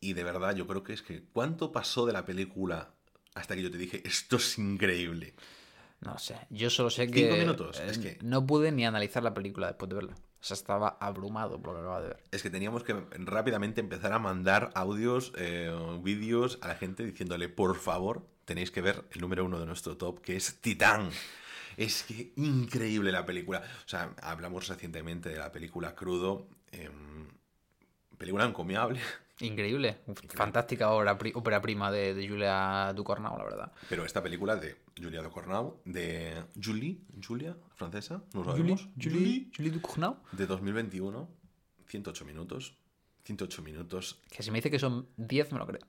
Y 0.00 0.14
de 0.14 0.24
verdad, 0.24 0.54
yo 0.56 0.66
creo 0.66 0.82
que 0.82 0.94
es 0.94 1.02
que, 1.02 1.24
¿cuánto 1.24 1.72
pasó 1.72 2.06
de 2.06 2.14
la 2.14 2.24
película 2.24 2.94
hasta 3.34 3.54
que 3.54 3.62
yo 3.62 3.70
te 3.70 3.78
dije, 3.78 4.02
esto 4.04 4.36
es 4.36 4.58
increíble? 4.58 5.34
No 6.00 6.18
sé, 6.18 6.36
yo 6.50 6.68
solo 6.70 6.90
sé 6.90 7.10
que, 7.10 7.20
Cinco 7.20 7.36
minutos, 7.36 7.80
es 7.80 7.98
eh, 7.98 8.00
que- 8.00 8.18
no 8.24 8.46
pude 8.46 8.72
ni 8.72 8.84
analizar 8.84 9.22
la 9.22 9.32
película 9.34 9.68
después 9.68 9.88
de 9.88 9.94
verla. 9.94 10.14
O 10.14 10.46
sea, 10.46 10.54
estaba 10.56 10.98
abrumado 11.00 11.60
por 11.62 11.72
lo 11.72 11.78
que 11.78 11.80
acababa 11.80 12.02
de 12.02 12.08
ver. 12.08 12.22
Es 12.30 12.42
que 12.42 12.50
teníamos 12.50 12.84
que 12.84 12.94
rápidamente 13.12 13.80
empezar 13.80 14.12
a 14.12 14.18
mandar 14.18 14.70
audios, 14.74 15.32
eh, 15.38 15.72
vídeos 16.02 16.58
a 16.60 16.68
la 16.68 16.74
gente 16.74 17.02
diciéndole, 17.04 17.48
por 17.48 17.76
favor, 17.76 18.26
tenéis 18.44 18.70
que 18.70 18.82
ver 18.82 19.04
el 19.12 19.22
número 19.22 19.44
uno 19.46 19.58
de 19.58 19.64
nuestro 19.64 19.96
top, 19.96 20.20
que 20.20 20.36
es 20.36 20.60
Titán. 20.60 21.08
Es 21.78 22.02
que 22.02 22.32
increíble 22.36 23.10
la 23.10 23.24
película. 23.24 23.62
O 23.86 23.88
sea, 23.88 24.14
hablamos 24.20 24.68
recientemente 24.68 25.30
de 25.30 25.38
la 25.38 25.50
película 25.50 25.94
Crudo. 25.94 26.46
em, 26.72 27.28
película 28.18 28.44
encomiable. 28.44 29.00
Increíble, 29.40 29.98
fantástica 30.34 30.90
obra, 30.90 31.18
ópera 31.34 31.60
prima 31.60 31.90
de, 31.90 32.14
de 32.14 32.28
Julia 32.28 32.92
Ducournau, 32.94 33.36
la 33.36 33.44
verdad. 33.44 33.72
Pero 33.88 34.04
esta 34.04 34.22
película 34.22 34.54
de 34.56 34.76
Julia 34.96 35.22
Ducournau, 35.22 35.80
de 35.84 36.44
Julie, 36.62 36.98
Julia, 37.26 37.56
francesa, 37.74 38.22
no 38.32 38.44
lo 38.44 38.52
Julie. 38.56 38.76
Julie, 39.00 39.50
Julie 39.56 39.70
Ducournau. 39.72 40.18
De 40.32 40.46
2021, 40.46 41.28
108 41.88 42.24
minutos. 42.24 42.76
108 43.24 43.62
minutos 43.62 44.20
Que 44.30 44.42
si 44.42 44.50
me 44.50 44.58
dice 44.58 44.70
que 44.70 44.78
son 44.78 45.08
10, 45.16 45.52
me 45.52 45.58
lo 45.58 45.66
creo. 45.66 45.80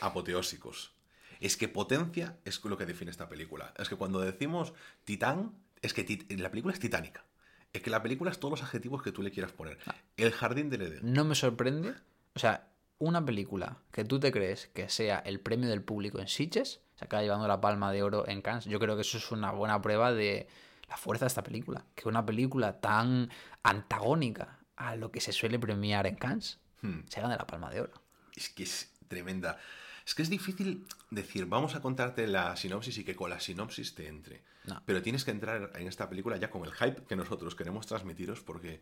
apoteósicos. 0.00 0.94
Es 1.40 1.56
que 1.56 1.68
potencia 1.68 2.38
es 2.44 2.62
lo 2.64 2.76
que 2.76 2.86
define 2.86 3.10
esta 3.10 3.28
película. 3.28 3.72
Es 3.78 3.88
que 3.88 3.96
cuando 3.96 4.20
decimos 4.20 4.72
titán, 5.04 5.52
es 5.82 5.94
que 5.94 6.06
tit- 6.06 6.26
la 6.38 6.50
película 6.50 6.72
es 6.74 6.80
titánica. 6.80 7.24
Es 7.72 7.82
que 7.82 7.90
la 7.90 8.02
película 8.02 8.30
es 8.30 8.38
todos 8.38 8.52
los 8.52 8.62
adjetivos 8.62 9.02
que 9.02 9.12
tú 9.12 9.22
le 9.22 9.30
quieras 9.30 9.52
poner. 9.52 9.78
El 10.16 10.32
jardín 10.32 10.70
del 10.70 10.82
Edén. 10.82 11.00
No 11.12 11.24
me 11.24 11.34
sorprende. 11.34 11.94
O 12.34 12.38
sea, 12.38 12.68
una 13.00 13.24
película 13.24 13.78
que 13.90 14.04
tú 14.04 14.20
te 14.20 14.30
crees 14.30 14.68
que 14.68 14.88
sea 14.88 15.18
el 15.18 15.40
premio 15.40 15.68
del 15.68 15.82
público 15.82 16.20
en 16.20 16.28
Sitges, 16.28 16.80
se 16.94 17.04
acaba 17.04 17.22
llevando 17.22 17.48
la 17.48 17.60
palma 17.60 17.90
de 17.90 18.04
oro 18.04 18.28
en 18.28 18.42
Cannes. 18.42 18.66
Yo 18.66 18.78
creo 18.78 18.94
que 18.94 19.02
eso 19.02 19.18
es 19.18 19.32
una 19.32 19.50
buena 19.50 19.82
prueba 19.82 20.12
de 20.12 20.46
la 20.88 20.96
fuerza 20.96 21.24
de 21.24 21.28
esta 21.28 21.42
película. 21.42 21.84
Que 21.94 22.08
una 22.08 22.24
película 22.24 22.80
tan 22.80 23.30
antagónica 23.64 24.60
a 24.76 24.94
lo 24.94 25.10
que 25.10 25.20
se 25.20 25.32
suele 25.32 25.58
premiar 25.58 26.06
en 26.06 26.14
Cannes 26.14 26.60
Hmm. 26.82 27.00
se 27.08 27.20
gane 27.20 27.36
la 27.36 27.46
palma 27.46 27.70
de 27.70 27.82
oro. 27.82 27.92
Es 28.34 28.48
que 28.48 28.62
es 28.62 28.92
tremenda. 29.08 29.58
Es 30.06 30.14
que 30.14 30.22
es 30.22 30.30
difícil 30.30 30.86
decir, 31.10 31.46
vamos 31.46 31.74
a 31.74 31.80
contarte 31.80 32.26
la 32.26 32.56
sinopsis 32.56 32.98
y 32.98 33.04
que 33.04 33.14
con 33.14 33.30
la 33.30 33.40
sinopsis 33.40 33.94
te 33.94 34.08
entre. 34.08 34.42
No. 34.64 34.82
Pero 34.86 35.02
tienes 35.02 35.24
que 35.24 35.30
entrar 35.30 35.72
en 35.74 35.86
esta 35.86 36.08
película 36.08 36.36
ya 36.36 36.50
con 36.50 36.64
el 36.64 36.72
hype 36.72 37.04
que 37.04 37.16
nosotros 37.16 37.54
queremos 37.54 37.86
transmitiros 37.86 38.40
porque 38.40 38.80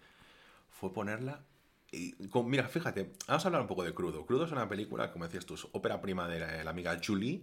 fue 0.71 0.93
ponerla... 0.93 1.45
Y 1.91 2.12
con- 2.28 2.49
mira, 2.51 2.68
fíjate, 2.68 3.12
vamos 3.26 3.45
a 3.45 3.49
hablar 3.49 3.62
un 3.62 3.66
poco 3.68 3.82
de 3.84 3.95
Crudo. 3.95 4.26
Crudo 4.26 4.45
es 4.45 4.53
una 4.53 4.68
película, 4.68 5.11
como 5.11 5.24
decías 5.24 5.47
tú, 5.47 5.57
ópera 5.72 6.01
prima 6.01 6.28
de 6.28 6.41
la, 6.41 6.64
la 6.64 6.70
amiga 6.70 6.99
Julie. 7.05 7.43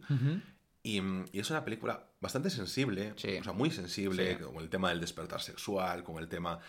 Y, 0.83 1.01
y 1.31 1.39
es 1.39 1.49
una 1.49 1.65
película 1.65 2.03
bastante 2.21 2.51
sensible, 2.51 3.13
Sí. 3.17 3.37
o 3.39 3.43
sea, 3.43 3.53
muy 3.53 3.71
sensible, 3.71 4.37
Sí. 4.37 4.43
con 4.43 4.57
el 4.57 4.69
tema 4.69 4.89
del 4.89 4.99
despertar 5.01 5.41
sexual, 5.41 6.03
con 6.03 6.19
el 6.19 6.27
tema, 6.27 6.59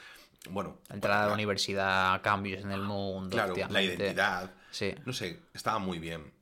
bueno... 0.50 0.78
La 0.88 0.94
entrada 0.94 1.24
a 1.24 1.26
la 1.28 1.34
universidad, 1.34 2.22
cambios 2.22 2.62
en 2.64 2.70
el 2.72 2.80
mundo. 2.80 3.28
Claro, 3.36 3.54
la 3.68 3.82
identidad. 3.82 4.54
Sí. 4.70 4.94
No 5.04 5.12
sé, 5.12 5.40
estaba 5.52 5.78
muy 5.78 5.98
bien. 5.98 6.32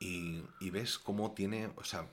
Y, 0.00 0.42
y 0.60 0.70
ves 0.70 0.98
cómo 0.98 1.32
tiene, 1.32 1.70
o 1.76 1.84
sea, 1.84 2.08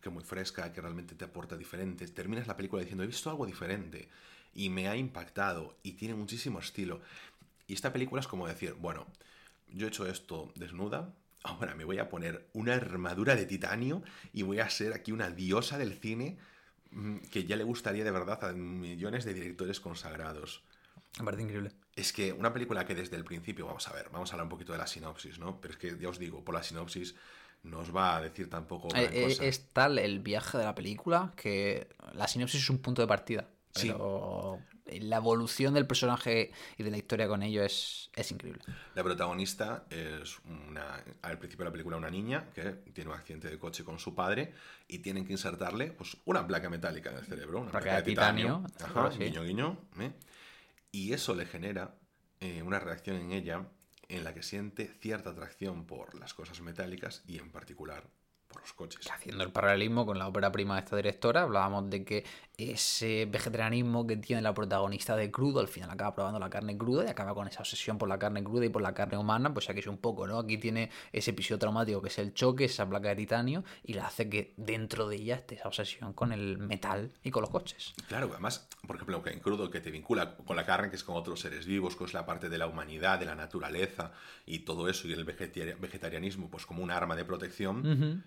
que 0.00 0.10
muy 0.10 0.22
fresca, 0.22 0.72
que 0.72 0.80
realmente 0.80 1.16
te 1.16 1.24
aporta 1.24 1.56
diferentes. 1.56 2.14
Terminas 2.14 2.46
la 2.46 2.56
película 2.56 2.82
diciendo, 2.82 3.02
he 3.02 3.06
visto 3.08 3.30
algo 3.30 3.46
diferente 3.46 4.08
y 4.54 4.68
me 4.68 4.86
ha 4.86 4.96
impactado 4.96 5.76
y 5.82 5.92
tiene 5.94 6.14
muchísimo 6.14 6.60
estilo. 6.60 7.00
Y 7.66 7.74
esta 7.74 7.92
película 7.92 8.20
es 8.20 8.28
como 8.28 8.46
decir, 8.46 8.74
bueno, 8.74 9.06
yo 9.68 9.86
he 9.86 9.88
hecho 9.88 10.06
esto 10.06 10.52
desnuda, 10.56 11.14
ahora 11.42 11.74
me 11.74 11.84
voy 11.84 11.98
a 11.98 12.08
poner 12.08 12.46
una 12.52 12.74
armadura 12.74 13.34
de 13.34 13.46
titanio 13.46 14.02
y 14.32 14.42
voy 14.42 14.60
a 14.60 14.70
ser 14.70 14.92
aquí 14.92 15.12
una 15.12 15.30
diosa 15.30 15.78
del 15.78 15.94
cine 15.94 16.38
mm, 16.90 17.18
que 17.32 17.44
ya 17.44 17.56
le 17.56 17.64
gustaría 17.64 18.04
de 18.04 18.10
verdad 18.10 18.44
a 18.44 18.52
millones 18.52 19.24
de 19.24 19.34
directores 19.34 19.80
consagrados. 19.80 20.62
Me 21.18 21.24
parece 21.24 21.42
increíble. 21.42 21.72
Es 21.94 22.12
que 22.12 22.32
una 22.32 22.52
película 22.52 22.86
que 22.86 22.94
desde 22.94 23.16
el 23.16 23.24
principio, 23.24 23.66
vamos 23.66 23.86
a 23.88 23.92
ver, 23.92 24.08
vamos 24.10 24.30
a 24.30 24.34
hablar 24.34 24.46
un 24.46 24.50
poquito 24.50 24.72
de 24.72 24.78
la 24.78 24.86
sinopsis, 24.86 25.38
¿no? 25.38 25.60
Pero 25.60 25.74
es 25.74 25.78
que 25.78 25.98
ya 25.98 26.08
os 26.08 26.18
digo, 26.18 26.42
por 26.42 26.54
la 26.54 26.62
sinopsis 26.62 27.14
no 27.64 27.80
os 27.80 27.94
va 27.94 28.16
a 28.16 28.20
decir 28.22 28.48
tampoco 28.48 28.88
Eh, 28.94 29.10
eh, 29.12 29.24
cosa. 29.24 29.44
es 29.44 29.68
tal 29.68 29.98
el 29.98 30.20
viaje 30.20 30.58
de 30.58 30.64
la 30.64 30.74
película 30.74 31.32
que 31.36 31.88
la 32.14 32.26
sinopsis 32.28 32.62
es 32.62 32.70
un 32.70 32.78
punto 32.78 33.02
de 33.02 33.08
partida. 33.08 33.46
Sí. 33.74 33.92
La 34.86 35.18
evolución 35.18 35.74
del 35.74 35.86
personaje 35.86 36.50
y 36.76 36.82
de 36.82 36.90
la 36.90 36.96
historia 36.96 37.28
con 37.28 37.42
ello 37.42 37.62
es, 37.62 38.10
es 38.14 38.30
increíble. 38.32 38.62
La 38.94 39.04
protagonista 39.04 39.84
es 39.88 40.38
una, 40.44 41.02
al 41.22 41.38
principio 41.38 41.64
de 41.64 41.70
la 41.70 41.72
película 41.72 41.96
una 41.96 42.10
niña 42.10 42.48
que 42.52 42.72
tiene 42.92 43.10
un 43.10 43.16
accidente 43.16 43.48
de 43.48 43.58
coche 43.58 43.84
con 43.84 43.98
su 43.98 44.14
padre 44.14 44.52
y 44.88 44.98
tienen 44.98 45.24
que 45.24 45.32
insertarle 45.32 45.92
pues, 45.92 46.16
una 46.24 46.46
placa 46.46 46.68
metálica 46.68 47.10
en 47.10 47.18
el 47.18 47.24
cerebro, 47.24 47.60
una 47.60 47.70
Placa 47.70 47.84
placa, 47.84 47.96
de 47.96 48.02
de 48.02 48.10
titanio, 48.10 48.62
titanio, 48.66 48.84
Ajá, 48.84 48.92
claro, 48.92 49.12
sí. 49.12 49.18
guiño 49.18 49.42
guiño, 49.44 49.78
¿eh? 50.00 50.12
y 50.90 51.12
eso 51.12 51.34
le 51.34 51.46
genera 51.46 51.94
eh, 52.40 52.62
una 52.62 52.80
reacción 52.80 53.16
en 53.16 53.32
ella 53.32 53.68
en 54.08 54.24
la 54.24 54.34
que 54.34 54.42
siente 54.42 54.88
cierta 55.00 55.30
atracción 55.30 55.86
por 55.86 56.14
las 56.18 56.34
cosas 56.34 56.60
metálicas 56.60 57.22
y 57.26 57.38
en 57.38 57.50
particular 57.50 58.04
por 58.52 58.62
los 58.62 58.72
coches. 58.72 59.10
Haciendo 59.10 59.42
el 59.42 59.50
paralelismo 59.50 60.06
con 60.06 60.18
la 60.18 60.28
ópera 60.28 60.52
prima 60.52 60.74
de 60.74 60.80
esta 60.80 60.96
directora, 60.96 61.42
hablábamos 61.42 61.90
de 61.90 62.04
que 62.04 62.24
ese 62.58 63.26
vegetarianismo 63.26 64.06
que 64.06 64.16
tiene 64.18 64.42
la 64.42 64.54
protagonista 64.54 65.16
de 65.16 65.30
crudo, 65.30 65.58
al 65.60 65.68
final 65.68 65.90
acaba 65.90 66.14
probando 66.14 66.38
la 66.38 66.50
carne 66.50 66.76
cruda 66.76 67.04
y 67.04 67.08
acaba 67.08 67.34
con 67.34 67.48
esa 67.48 67.60
obsesión 67.60 67.98
por 67.98 68.08
la 68.08 68.18
carne 68.18 68.44
cruda 68.44 68.66
y 68.66 68.68
por 68.68 68.82
la 68.82 68.94
carne 68.94 69.16
humana, 69.18 69.52
pues 69.52 69.68
aquí 69.70 69.80
es 69.80 69.86
un 69.86 69.96
poco, 69.98 70.26
¿no? 70.26 70.38
Aquí 70.38 70.58
tiene 70.58 70.90
ese 71.12 71.30
episodio 71.30 71.58
traumático 71.58 72.02
que 72.02 72.08
es 72.08 72.18
el 72.18 72.34
choque, 72.34 72.66
esa 72.66 72.88
placa 72.88 73.08
de 73.08 73.16
titanio, 73.16 73.64
y 73.82 73.94
la 73.94 74.06
hace 74.06 74.28
que 74.28 74.54
dentro 74.56 75.08
de 75.08 75.16
ella 75.16 75.36
esté 75.36 75.56
esa 75.56 75.68
obsesión 75.68 76.12
con 76.12 76.32
el 76.32 76.58
metal 76.58 77.10
y 77.24 77.30
con 77.30 77.40
los 77.40 77.50
coches. 77.50 77.94
Claro, 78.06 78.28
además, 78.30 78.68
por 78.86 78.96
ejemplo, 78.96 79.22
que 79.22 79.30
en 79.30 79.40
crudo 79.40 79.70
que 79.70 79.80
te 79.80 79.90
vincula 79.90 80.36
con 80.36 80.54
la 80.54 80.66
carne, 80.66 80.90
que 80.90 80.96
es 80.96 81.04
con 81.04 81.16
otros 81.16 81.40
seres 81.40 81.66
vivos, 81.66 81.96
que 81.96 82.04
es 82.04 82.12
la 82.12 82.26
parte 82.26 82.48
de 82.48 82.58
la 82.58 82.66
humanidad, 82.66 83.18
de 83.18 83.26
la 83.26 83.34
naturaleza 83.34 84.12
y 84.46 84.60
todo 84.60 84.88
eso, 84.88 85.08
y 85.08 85.12
el 85.12 85.26
vegetari- 85.26 85.78
vegetarianismo, 85.80 86.50
pues 86.50 86.66
como 86.66 86.82
un 86.82 86.90
arma 86.90 87.16
de 87.16 87.24
protección. 87.24 88.22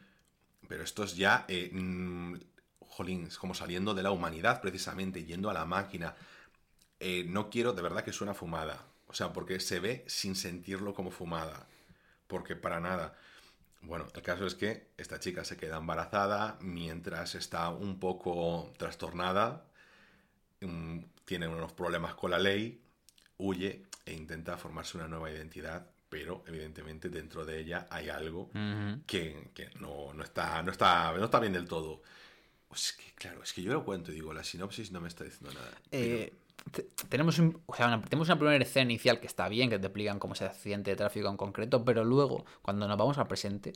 Pero 0.67 0.83
esto 0.83 1.03
es 1.03 1.15
ya, 1.15 1.45
eh, 1.47 1.69
mm, 1.73 2.35
jolín, 2.79 3.25
es 3.27 3.37
como 3.37 3.53
saliendo 3.53 3.93
de 3.93 4.03
la 4.03 4.11
humanidad 4.11 4.61
precisamente, 4.61 5.25
yendo 5.25 5.49
a 5.49 5.53
la 5.53 5.65
máquina. 5.65 6.15
Eh, 6.99 7.25
no 7.27 7.49
quiero, 7.49 7.73
de 7.73 7.81
verdad 7.81 8.03
que 8.03 8.13
suena 8.13 8.33
fumada. 8.33 8.85
O 9.07 9.13
sea, 9.13 9.33
porque 9.33 9.59
se 9.59 9.79
ve 9.79 10.03
sin 10.07 10.35
sentirlo 10.35 10.93
como 10.93 11.11
fumada. 11.11 11.67
Porque 12.27 12.55
para 12.55 12.79
nada. 12.79 13.15
Bueno, 13.81 14.07
el 14.15 14.21
caso 14.23 14.47
es 14.47 14.55
que 14.55 14.89
esta 14.97 15.19
chica 15.19 15.43
se 15.45 15.57
queda 15.57 15.77
embarazada 15.77 16.57
mientras 16.59 17.35
está 17.35 17.69
un 17.69 17.99
poco 17.99 18.73
trastornada, 18.77 19.67
mm, 20.61 20.99
tiene 21.25 21.47
unos 21.47 21.73
problemas 21.73 22.15
con 22.15 22.31
la 22.31 22.39
ley, 22.39 22.81
huye 23.37 23.85
e 24.05 24.13
intenta 24.13 24.57
formarse 24.57 24.97
una 24.97 25.07
nueva 25.07 25.31
identidad, 25.31 25.87
pero 26.17 26.45
evidentemente 26.47 27.09
dentro 27.09 27.43
de 27.43 27.59
ella 27.59 27.87
hay 27.89 28.07
algo 28.07 28.49
que, 29.05 29.49
que 29.53 29.69
no, 29.81 30.13
no 30.13 30.23
está, 30.23 30.63
no, 30.63 30.71
está, 30.71 31.11
no 31.11 31.25
está 31.25 31.41
bien 31.41 31.51
del 31.51 31.67
todo. 31.67 32.01
Es 32.73 32.93
que, 32.93 33.11
claro, 33.15 33.43
es 33.43 33.51
que 33.51 33.61
yo 33.61 33.73
lo 33.73 33.83
cuento 33.83 34.13
y 34.13 34.15
digo, 34.15 34.33
la 34.33 34.41
sinopsis 34.41 34.93
no 34.93 35.01
me 35.01 35.09
está 35.09 35.25
diciendo 35.25 35.51
nada. 35.53 35.71
Eh, 35.91 36.33
te- 36.71 36.83
tenemos, 37.09 37.37
un- 37.39 37.61
o 37.65 37.75
sea, 37.75 37.87
una, 37.87 38.01
tenemos 38.01 38.29
una 38.29 38.39
primera 38.39 38.63
escena 38.63 38.89
inicial 38.89 39.19
que 39.19 39.27
está 39.27 39.49
bien, 39.49 39.69
que 39.69 39.77
te 39.77 39.87
explican 39.87 40.17
cómo 40.19 40.35
es 40.35 40.41
el 40.41 40.47
accidente 40.47 40.91
de 40.91 40.95
tráfico 40.95 41.27
en 41.29 41.35
concreto, 41.35 41.83
pero 41.83 42.05
luego, 42.05 42.45
cuando 42.61 42.87
nos 42.87 42.97
vamos 42.97 43.17
al 43.17 43.27
presente, 43.27 43.73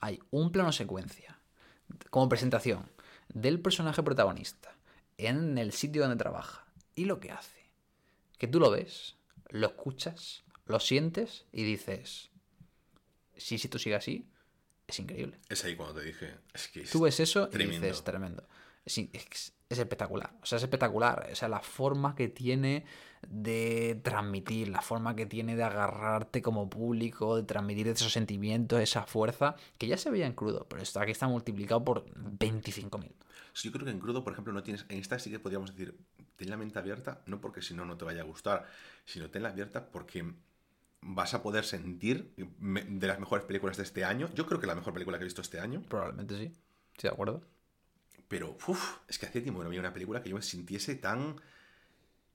hay 0.00 0.18
un 0.30 0.50
plano 0.50 0.72
secuencia, 0.72 1.38
como 2.08 2.26
presentación, 2.30 2.88
del 3.28 3.60
personaje 3.60 4.02
protagonista 4.02 4.74
en 5.18 5.58
el 5.58 5.72
sitio 5.72 6.00
donde 6.00 6.16
trabaja 6.16 6.64
y 6.94 7.04
lo 7.04 7.20
que 7.20 7.32
hace. 7.32 7.66
Que 8.38 8.48
tú 8.48 8.60
lo 8.60 8.70
ves, 8.70 9.16
lo 9.50 9.66
escuchas, 9.66 10.42
lo 10.66 10.80
sientes 10.80 11.46
y 11.52 11.64
dices, 11.64 12.30
si, 13.36 13.58
si 13.58 13.66
esto 13.66 13.78
sigue 13.78 13.96
así, 13.96 14.28
es 14.86 14.98
increíble. 14.98 15.38
Es 15.48 15.64
ahí 15.64 15.74
cuando 15.76 16.00
te 16.00 16.06
dije, 16.06 16.34
es 16.54 16.68
que 16.68 16.82
es 16.82 16.90
Tú 16.90 17.00
ves 17.02 17.18
eso 17.20 17.48
y 17.48 17.52
tremendo. 17.52 17.86
dices, 17.86 18.04
tremendo. 18.04 18.46
Es, 18.84 18.98
es- 18.98 19.54
es 19.68 19.78
espectacular. 19.78 20.34
O 20.42 20.44
sea, 20.44 20.58
es 20.58 20.64
espectacular. 20.64 21.30
O 21.32 21.34
sea, 21.34 21.48
la 21.48 21.60
forma 21.60 22.14
que 22.14 22.28
tiene 22.28 22.84
de 23.26 23.98
transmitir, 24.04 24.68
la 24.68 24.82
forma 24.82 25.16
que 25.16 25.24
tiene 25.24 25.56
de 25.56 25.62
agarrarte 25.62 26.42
como 26.42 26.68
público, 26.68 27.36
de 27.36 27.44
transmitir 27.44 27.88
esos 27.88 28.12
sentimientos, 28.12 28.80
esa 28.80 29.04
fuerza, 29.06 29.56
que 29.78 29.86
ya 29.86 29.96
se 29.96 30.10
veía 30.10 30.26
en 30.26 30.34
crudo, 30.34 30.66
pero 30.68 30.82
esto 30.82 31.00
aquí 31.00 31.12
está 31.12 31.26
multiplicado 31.26 31.82
por 31.82 32.04
25.000. 32.38 33.12
Sí, 33.54 33.68
Yo 33.68 33.72
creo 33.72 33.86
que 33.86 33.92
en 33.92 33.98
crudo, 34.00 34.22
por 34.24 34.34
ejemplo, 34.34 34.52
no 34.52 34.62
tienes. 34.62 34.84
En 34.90 34.98
esta 34.98 35.18
sí 35.18 35.30
que 35.30 35.38
podríamos 35.38 35.70
decir, 35.74 35.96
ten 36.36 36.50
la 36.50 36.58
mente 36.58 36.78
abierta, 36.78 37.22
no 37.24 37.40
porque 37.40 37.62
si 37.62 37.72
no 37.72 37.86
no 37.86 37.96
te 37.96 38.04
vaya 38.04 38.20
a 38.20 38.24
gustar, 38.24 38.66
sino 39.06 39.30
tenla 39.30 39.48
abierta 39.48 39.90
porque 39.90 40.34
vas 41.02 41.34
a 41.34 41.42
poder 41.42 41.64
sentir 41.64 42.32
de 42.36 43.06
las 43.06 43.18
mejores 43.18 43.44
películas 43.44 43.76
de 43.76 43.82
este 43.82 44.04
año. 44.04 44.30
Yo 44.34 44.46
creo 44.46 44.60
que 44.60 44.66
la 44.66 44.74
mejor 44.74 44.92
película 44.92 45.18
que 45.18 45.24
he 45.24 45.26
visto 45.26 45.42
este 45.42 45.60
año, 45.60 45.82
Probablemente 45.88 46.38
sí. 46.38 46.52
Estoy 46.94 47.08
de 47.10 47.14
acuerdo. 47.14 47.42
pero 48.28 48.56
uf, 48.66 48.98
es 49.08 49.18
que 49.18 49.26
hacía 49.26 49.42
tiempo 49.42 49.60
que 49.60 49.64
no 49.64 49.68
había 49.68 49.80
una 49.80 49.92
película 49.92 50.22
que 50.22 50.30
yo 50.30 50.36
me 50.36 50.42
sintiese 50.42 50.94
tan 50.94 51.36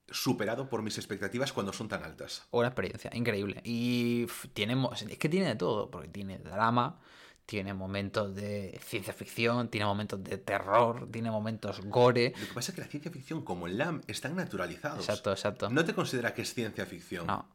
superado 0.09 0.69
por 0.69 0.81
mis 0.81 0.97
expectativas 0.97 1.51
cuando 1.51 1.73
son 1.73 1.87
tan 1.89 2.03
altas. 2.03 2.47
Una 2.51 2.67
experiencia 2.67 3.11
increíble. 3.13 3.61
Y 3.63 4.25
tiene, 4.53 4.75
es 5.09 5.17
que 5.17 5.29
tiene 5.29 5.47
de 5.47 5.55
todo, 5.55 5.91
porque 5.91 6.07
tiene 6.07 6.37
drama, 6.39 6.99
tiene 7.45 7.73
momentos 7.73 8.33
de 8.35 8.79
ciencia 8.83 9.13
ficción, 9.13 9.69
tiene 9.69 9.85
momentos 9.85 10.23
de 10.23 10.37
terror, 10.37 11.09
tiene 11.11 11.29
momentos 11.31 11.81
gore. 11.85 12.33
Lo 12.39 12.47
que 12.47 12.53
pasa 12.53 12.71
es 12.71 12.75
que 12.75 12.81
la 12.81 12.87
ciencia 12.87 13.11
ficción, 13.11 13.43
como 13.43 13.67
el 13.67 13.77
LAM, 13.77 14.01
están 14.07 14.35
naturalizados. 14.35 14.99
Exacto, 14.99 15.31
exacto. 15.31 15.69
No 15.69 15.83
te 15.83 15.93
considera 15.93 16.33
que 16.33 16.41
es 16.43 16.53
ciencia 16.53 16.85
ficción. 16.85 17.27
No, 17.27 17.45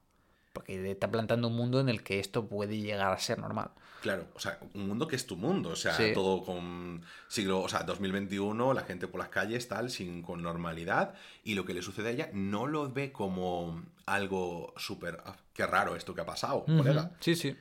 porque 0.52 0.90
está 0.90 1.10
plantando 1.10 1.48
un 1.48 1.56
mundo 1.56 1.80
en 1.80 1.88
el 1.88 2.02
que 2.02 2.18
esto 2.20 2.46
puede 2.48 2.78
llegar 2.78 3.12
a 3.12 3.18
ser 3.18 3.38
normal. 3.38 3.70
Claro, 4.02 4.26
o 4.34 4.40
sea, 4.40 4.58
un 4.74 4.88
mundo 4.88 5.06
que 5.06 5.14
es 5.14 5.26
tu 5.26 5.36
mundo, 5.36 5.70
o 5.70 5.76
sea, 5.76 5.94
Sí. 5.94 6.10
todo 6.12 6.42
con 6.44 7.02
siglo, 7.28 7.60
o 7.60 7.68
sea, 7.68 7.84
2021, 7.84 8.74
la 8.74 8.82
gente 8.82 9.06
por 9.06 9.20
las 9.20 9.28
calles, 9.28 9.68
tal, 9.68 9.90
sin 9.90 10.22
con 10.22 10.42
normalidad, 10.42 11.14
y 11.44 11.54
lo 11.54 11.64
que 11.64 11.72
le 11.72 11.82
sucede 11.82 12.08
a 12.08 12.10
ella 12.12 12.30
no 12.32 12.66
lo 12.66 12.90
ve 12.92 13.12
como 13.12 13.84
algo 14.06 14.74
súper, 14.76 15.22
ah, 15.24 15.36
qué 15.54 15.66
raro 15.66 15.94
esto 15.94 16.14
que 16.14 16.20
ha 16.20 16.26
pasado, 16.26 16.64
colega. 16.64 17.12
Sí, 17.20 17.36
sí. 17.36 17.56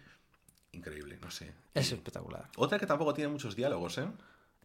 Increíble, 0.72 1.20
no 1.22 1.30
sé. 1.30 1.54
Es 1.76 1.92
espectacular. 1.92 2.50
Otra 2.58 2.80
que 2.80 2.88
tampoco 2.88 3.14
tiene 3.14 3.30
muchos 3.32 3.56
diálogos, 3.56 4.00
¿eh? 4.00 4.08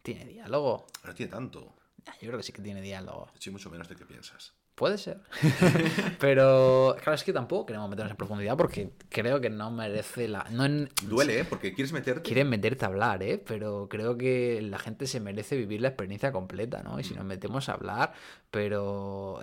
Tiene 0.02 0.24
diálogo. 0.24 0.86
No 1.04 1.14
tiene 1.14 1.30
tanto. 1.30 1.74
Yo 2.06 2.28
creo 2.28 2.36
que 2.38 2.42
sí 2.42 2.52
que 2.52 2.62
tiene 2.62 2.80
diálogo. 2.80 3.28
Sí, 3.38 3.50
mucho 3.50 3.68
menos 3.68 3.88
de 3.88 3.96
que 3.96 4.06
piensas. 4.06 4.54
Puede 4.76 4.98
ser. 4.98 5.20
Pero, 6.20 6.94
claro, 6.98 7.14
es 7.14 7.24
que 7.24 7.32
tampoco 7.32 7.66
queremos 7.66 7.88
meternos 7.88 8.10
en 8.10 8.16
profundidad 8.16 8.56
porque 8.56 8.90
creo 9.08 9.40
que 9.40 9.50
no 9.50 9.70
merece 9.70 10.28
la. 10.28 10.46
No 10.50 10.64
en- 10.64 10.90
Duele, 11.04 11.40
¿eh? 11.40 11.44
Porque 11.44 11.72
quieres 11.74 11.92
meterte. 11.92 12.22
Quieren 12.22 12.48
meterte 12.48 12.84
a 12.84 12.88
hablar, 12.88 13.22
¿eh? 13.22 13.42
Pero 13.44 13.88
creo 13.88 14.16
que 14.18 14.60
la 14.62 14.78
gente 14.78 15.06
se 15.06 15.18
merece 15.18 15.56
vivir 15.56 15.80
la 15.80 15.88
experiencia 15.88 16.30
completa, 16.30 16.82
¿no? 16.82 16.98
Y 17.00 17.02
Mm. 17.02 17.04
si 17.06 17.14
nos 17.14 17.24
metemos 17.24 17.68
a 17.68 17.72
hablar, 17.72 18.12
pero 18.50 19.40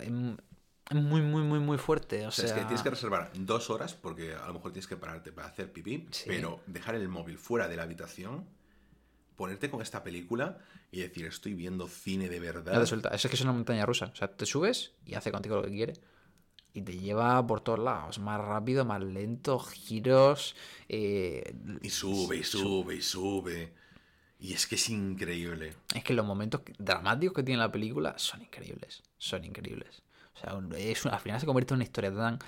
muy, 0.92 1.22
muy, 1.22 1.42
muy, 1.42 1.60
muy 1.60 1.78
fuerte. 1.78 2.26
O 2.26 2.28
O 2.28 2.32
sea, 2.32 2.46
sea, 2.48 2.56
es 2.56 2.62
que 2.62 2.66
tienes 2.68 2.84
que 2.84 2.90
reservar 2.92 3.32
dos 3.34 3.70
horas 3.70 3.96
porque 3.96 4.36
a 4.36 4.46
lo 4.48 4.54
mejor 4.54 4.72
tienes 4.72 4.88
que 4.88 4.98
pararte 4.98 5.32
para 5.32 5.48
hacer 5.48 5.72
pipí, 5.72 6.08
Sí. 6.12 6.26
pero 6.28 6.60
dejar 6.68 6.96
el 6.96 7.08
móvil 7.10 7.38
fuera 7.38 7.68
de 7.68 7.76
la 7.76 7.84
habitación, 7.84 8.46
ponerte 9.36 9.70
con 9.70 9.82
esta 9.82 10.04
película 10.04 10.60
y 10.92 11.00
decir, 11.02 11.26
estoy 11.26 11.54
viendo 11.54 11.88
cine 11.88 12.30
de 12.30 12.40
verdad. 12.40 12.74
no 12.74 12.82
te 12.82 12.88
suelta. 12.88 13.10
Eso 13.10 13.28
es 13.28 13.30
que 13.30 13.36
es 13.36 13.42
una 13.42 13.54
montaña 13.54 13.86
rusa. 13.86 14.06
O 14.14 14.16
sea, 14.16 14.28
te 14.28 14.46
subes 14.46 14.92
y 15.06 15.16
hace 15.16 15.32
contigo 15.32 15.56
lo 15.56 15.64
que 15.64 15.72
quiere. 15.72 15.94
Y 16.76 16.82
te 16.82 16.98
lleva 16.98 17.46
por 17.46 17.62
todos 17.62 17.80
lados. 17.80 18.18
Más 18.20 18.40
rápido, 18.42 18.84
más 18.86 19.02
lento, 19.02 19.60
giros. 19.60 20.56
eh, 20.90 21.56
Y 21.82 21.90
sube, 21.90 22.38
y 22.38 22.44
sube, 22.44 22.96
y 22.96 23.02
sube. 23.02 23.74
Y 24.40 24.54
es 24.54 24.68
que 24.68 24.76
es 24.76 24.90
increíble. 24.90 25.74
Es 25.96 26.04
que 26.04 26.14
los 26.14 26.26
momentos 26.26 26.62
dramáticos 26.80 27.36
que 27.36 27.44
tiene 27.44 27.60
la 27.62 27.72
película 27.72 28.16
son 28.18 28.42
increíbles. 28.42 29.04
Son 29.18 29.44
increíbles. 29.46 30.02
O 30.36 30.40
sea, 30.40 30.56
un- 30.56 30.74
es, 30.76 31.06
una- 31.06 31.14
al 31.14 31.22
final 31.22 31.40
se 31.40 31.46
convierte 31.46 31.74
en 31.74 31.78
una 31.78 31.84
historia 31.84 32.14
tan 32.14 32.40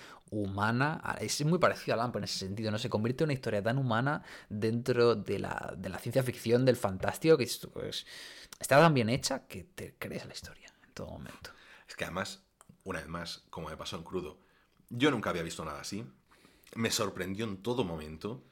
humana. 0.42 1.02
Es 1.20 1.44
muy 1.46 1.60
parecido 1.60 1.96
a 1.96 1.98
Lamp 1.98 2.16
en 2.18 2.26
ese 2.26 2.40
sentido, 2.40 2.72
¿no? 2.72 2.78
Se 2.78 2.90
convierte 2.90 3.24
en 3.24 3.28
una 3.28 3.34
historia 3.34 3.64
tan 3.64 3.78
humana 3.78 4.24
dentro 4.50 5.16
de 5.16 5.40
la, 5.40 5.74
de 5.78 5.90
la 5.90 6.00
ciencia 6.00 6.24
ficción, 6.24 6.66
del 6.66 6.76
fantástico, 6.76 7.38
que 7.38 7.44
es- 7.46 7.68
pues, 7.74 8.06
está 8.60 8.80
tan 8.80 8.94
bien 8.94 9.10
hecha 9.10 9.48
que 9.48 9.64
te 9.64 9.96
crees 9.98 10.26
la 10.26 10.34
historia 10.34 10.72
en 10.86 10.94
todo 10.94 11.08
momento. 11.08 11.52
Es 11.88 11.96
que 11.96 12.04
además, 12.06 12.44
una 12.84 13.00
vez 13.00 13.08
más, 13.08 13.44
como 13.50 13.70
me 13.70 13.78
pasó 13.78 13.96
en 13.98 14.04
crudo, 14.04 14.38
yo 14.90 15.12
nunca 15.12 15.30
había 15.30 15.44
visto 15.44 15.64
nada 15.66 15.82
así. 15.82 16.06
Me 16.76 16.92
sorprendió 16.92 17.46
en 17.46 17.58
todo 17.58 17.84
momento. 17.84 18.44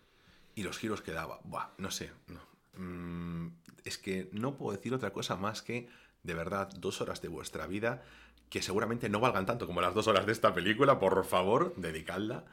Y 0.56 0.62
los 0.62 0.78
giros 0.78 1.02
que 1.02 1.12
daba, 1.12 1.40
buah, 1.44 1.70
no 1.80 1.90
sé, 1.90 2.12
no. 2.28 2.40
Mm, 2.76 3.48
es 3.86 3.98
que 3.98 4.30
no 4.34 4.56
puedo 4.56 4.76
decir 4.76 4.94
otra 4.94 5.12
cosa 5.12 5.36
más 5.36 5.62
que, 5.64 5.90
de 6.22 6.34
verdad, 6.36 6.70
dos 6.78 7.02
horas 7.02 7.22
de 7.22 7.28
vuestra 7.28 7.66
vida 7.66 8.04
que 8.50 8.62
seguramente 8.62 9.10
no 9.10 9.20
valgan 9.20 9.46
tanto 9.46 9.66
como 9.68 9.82
las 9.82 9.94
dos 9.94 10.08
horas 10.08 10.26
de 10.26 10.32
esta 10.32 10.54
película, 10.54 11.00
por 11.00 11.24
favor, 11.26 11.74
dedicadla 11.78 12.44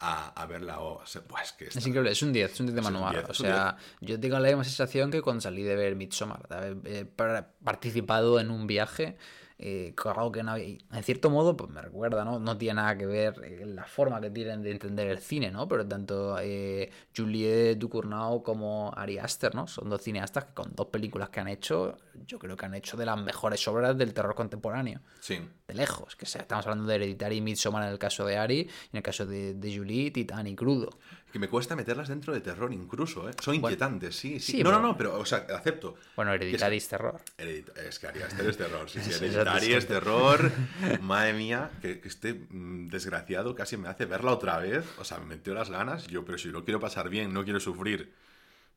a, 0.00 0.28
a 0.40 0.46
verla. 0.46 0.80
O, 0.80 1.02
pues, 1.26 1.52
que 1.52 1.66
Es 1.66 1.76
increíble, 1.86 2.12
es 2.12 2.22
un 2.22 2.32
10, 2.32 2.52
es 2.52 2.60
un 2.60 2.66
10 2.66 2.76
de 2.76 2.82
manual. 2.82 3.14
10, 3.14 3.30
o 3.30 3.34
sea, 3.34 3.76
yo 4.00 4.20
tengo 4.20 4.38
la 4.38 4.48
misma 4.48 4.62
sensación 4.64 5.10
que 5.10 5.20
cuando 5.22 5.40
salí 5.40 5.62
de 5.64 5.74
ver 5.74 5.96
Midsommar, 5.96 6.46
de 6.48 6.54
haber 6.54 6.76
eh, 6.84 7.04
par- 7.04 7.50
participado 7.64 8.38
en 8.40 8.50
un 8.50 8.66
viaje. 8.66 9.16
eh, 9.60 9.92
algo 10.04 10.30
que 10.30 10.44
no 10.44 10.52
había- 10.52 10.78
en 10.92 11.02
cierto 11.02 11.30
modo 11.30 11.56
pues 11.56 11.68
me 11.68 11.82
recuerda 11.82 12.24
no 12.24 12.38
no 12.38 12.56
tiene 12.56 12.74
nada 12.74 12.96
que 12.96 13.06
ver 13.06 13.34
eh, 13.42 13.66
la 13.66 13.82
forma 13.82 14.20
que 14.20 14.30
tienen 14.30 14.62
de 14.62 14.70
entender 14.70 15.08
el 15.10 15.18
cine 15.18 15.50
no 15.50 15.66
pero 15.66 15.84
tanto 15.84 16.38
eh, 16.40 16.92
Juliette 17.16 17.76
Ducournau 17.76 18.44
como 18.44 18.92
Ari 18.96 19.18
Aster 19.18 19.56
no 19.56 19.66
son 19.66 19.90
dos 19.90 20.00
cineastas 20.00 20.44
que 20.44 20.54
con 20.54 20.72
dos 20.76 20.86
películas 20.86 21.30
que 21.30 21.40
han 21.40 21.48
hecho 21.48 21.96
yo 22.26 22.38
creo 22.38 22.56
que 22.56 22.66
han 22.66 22.74
hecho 22.74 22.96
de 22.96 23.06
las 23.06 23.20
mejores 23.20 23.66
obras 23.68 23.96
del 23.96 24.12
terror 24.14 24.34
contemporáneo 24.34 25.00
Sí. 25.20 25.40
de 25.66 25.74
lejos, 25.74 26.16
que 26.16 26.26
sea, 26.26 26.42
estamos 26.42 26.66
hablando 26.66 26.86
de 26.86 26.94
Hereditary 26.96 27.36
y 27.36 27.40
Midsommar 27.40 27.84
en 27.84 27.90
el 27.90 27.98
caso 27.98 28.24
de 28.26 28.36
Ari, 28.38 28.60
en 28.60 28.96
el 28.96 29.02
caso 29.02 29.26
de, 29.26 29.54
de 29.54 29.76
Julie, 29.76 30.10
Titán 30.10 30.46
y 30.46 30.54
Crudo. 30.56 30.90
Que 31.32 31.38
me 31.38 31.48
cuesta 31.48 31.76
meterlas 31.76 32.08
dentro 32.08 32.32
de 32.32 32.40
terror 32.40 32.72
incluso, 32.72 33.28
¿eh? 33.28 33.32
Son 33.42 33.54
inquietantes, 33.54 34.16
sí, 34.16 34.40
sí. 34.40 34.52
sí, 34.52 34.62
no, 34.62 34.70
pero- 34.70 34.80
no, 34.82 34.88
no, 34.88 34.96
pero, 34.96 35.18
o 35.18 35.26
sea, 35.26 35.46
acepto. 35.54 35.96
Bueno, 36.16 36.32
Hereditary 36.32 36.78
es 36.78 36.88
terror. 36.88 37.20
Heredit- 37.36 37.76
es 37.76 37.98
que 37.98 38.06
Ari 38.06 38.22
Aster 38.22 38.46
es 38.48 38.56
terror, 38.56 38.88
sí, 38.88 39.00
sí, 39.02 39.10
es 39.10 39.20
Hereditary 39.20 39.74
es 39.74 39.86
terror. 39.86 40.50
Madre 41.02 41.34
mía, 41.34 41.70
que, 41.82 42.00
que 42.00 42.08
este 42.08 42.32
mm, 42.32 42.88
desgraciado 42.88 43.54
casi 43.54 43.76
me 43.76 43.88
hace 43.88 44.06
verla 44.06 44.32
otra 44.32 44.58
vez. 44.58 44.86
O 44.98 45.04
sea, 45.04 45.18
me 45.18 45.26
metió 45.26 45.52
las 45.52 45.68
ganas. 45.68 46.06
Yo, 46.06 46.24
pero 46.24 46.38
si 46.38 46.48
lo 46.48 46.64
quiero 46.64 46.80
pasar 46.80 47.10
bien, 47.10 47.32
no 47.34 47.44
quiero 47.44 47.60
sufrir. 47.60 48.14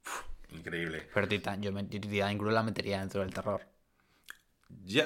Uf, 0.05 0.21
increíble. 0.51 1.07
Pero 1.13 1.27
Titán, 1.27 1.61
yo, 1.61 1.71
me- 1.71 1.87
yo 1.87 1.99
Crudo 2.37 2.51
la 2.51 2.63
metería 2.63 2.99
dentro 2.99 3.21
del 3.21 3.33
terror. 3.33 3.61
Ya, 4.85 5.05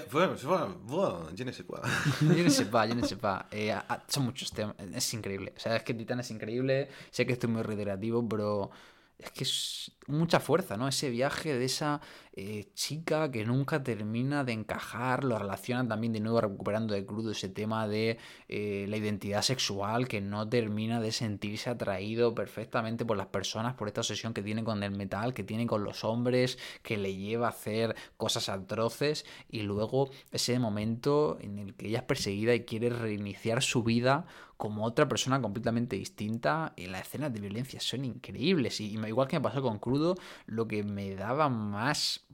sais 1.54 1.66
quoi. 1.66 1.80
Yo 2.28 2.44
no 2.44 2.50
sé, 2.50 2.66
pa, 2.66 2.86
yo 2.88 2.96
no 2.96 3.04
sé, 3.04 3.18
pa. 3.18 3.48
Eh, 3.52 3.72
a- 3.72 3.80
a- 3.90 4.04
son 4.08 4.26
muchos 4.26 4.52
temas. 4.52 4.76
Es 4.94 5.14
increíble. 5.14 5.54
O 5.58 5.60
sea, 5.60 5.76
es 5.76 5.84
que 5.84 5.94
Titán 5.94 6.20
es 6.20 6.32
increíble. 6.32 6.90
Sé 7.12 7.26
que 7.26 7.34
estoy 7.34 7.50
muy 7.50 7.64
reiterativo, 7.64 8.28
pero 8.28 8.70
es 9.18 9.32
que 9.32 9.44
es 9.44 9.92
mucha 10.08 10.40
fuerza, 10.40 10.78
¿no? 10.78 10.88
Ese 10.88 11.10
viaje 11.10 11.58
de 11.58 11.66
esa 11.66 12.02
eh, 12.34 12.70
chica 12.74 13.32
que 13.32 13.46
nunca 13.46 13.82
termina 13.82 14.44
de 14.44 14.52
encajar. 14.52 15.24
Lo 15.24 15.40
relacionan 15.40 15.88
también 15.88 16.14
de 16.14 16.20
nuevo 16.20 16.42
recuperando 16.42 16.94
de 16.94 17.06
crudo 17.06 17.32
ese 17.32 17.50
tema 17.50 17.88
de 17.88 18.18
eh, 18.50 18.86
la 18.90 18.98
identidad 18.98 19.42
sexual 19.42 20.08
que 20.08 20.22
no 20.22 20.48
termina 20.48 21.00
de 21.00 21.12
sentirse 21.12 21.70
atraído 21.70 22.36
perfectamente 22.36 23.06
por 23.06 23.18
las 23.18 23.28
personas, 23.28 23.76
por 23.76 23.88
esta 23.88 24.02
obsesión 24.02 24.34
que 24.34 24.44
tiene 24.44 24.64
con 24.64 24.84
el 24.84 24.92
metal, 24.92 25.34
que 25.34 25.44
tiene 25.44 25.66
con 25.66 25.84
los 25.84 26.04
hombres, 26.04 26.58
que 26.84 26.98
le 26.98 27.16
lleva 27.16 27.48
a 27.48 27.52
hacer 27.52 27.96
cosas 28.18 28.50
atroces 28.50 29.26
y 29.50 29.62
luego 29.62 30.10
ese 30.32 30.60
momento 30.60 31.38
en 31.40 31.58
el 31.58 31.74
que 31.74 31.88
ella 31.88 32.00
es 32.00 32.04
perseguida 32.04 32.54
y 32.54 32.66
quiere 32.66 32.90
reiniciar 32.90 33.64
su 33.64 33.84
vida 33.84 34.26
como 34.58 34.86
otra 34.86 35.08
persona 35.08 35.42
completamente 35.42 35.96
distinta 35.96 36.74
y 36.76 36.88
las 36.88 37.02
escenas 37.02 37.34
de 37.34 37.40
violencia 37.40 37.80
son 37.80 38.06
increíbles. 38.06 38.80
Y, 38.80 38.96
igual 38.96 39.28
que 39.28 39.38
me 39.38 39.44
pasó 39.44 39.62
con 39.62 39.80
Crudo 39.80 40.16
lo 40.46 40.68
que 40.68 40.84
me 40.84 41.16
daba 41.16 41.50
más 41.50 42.26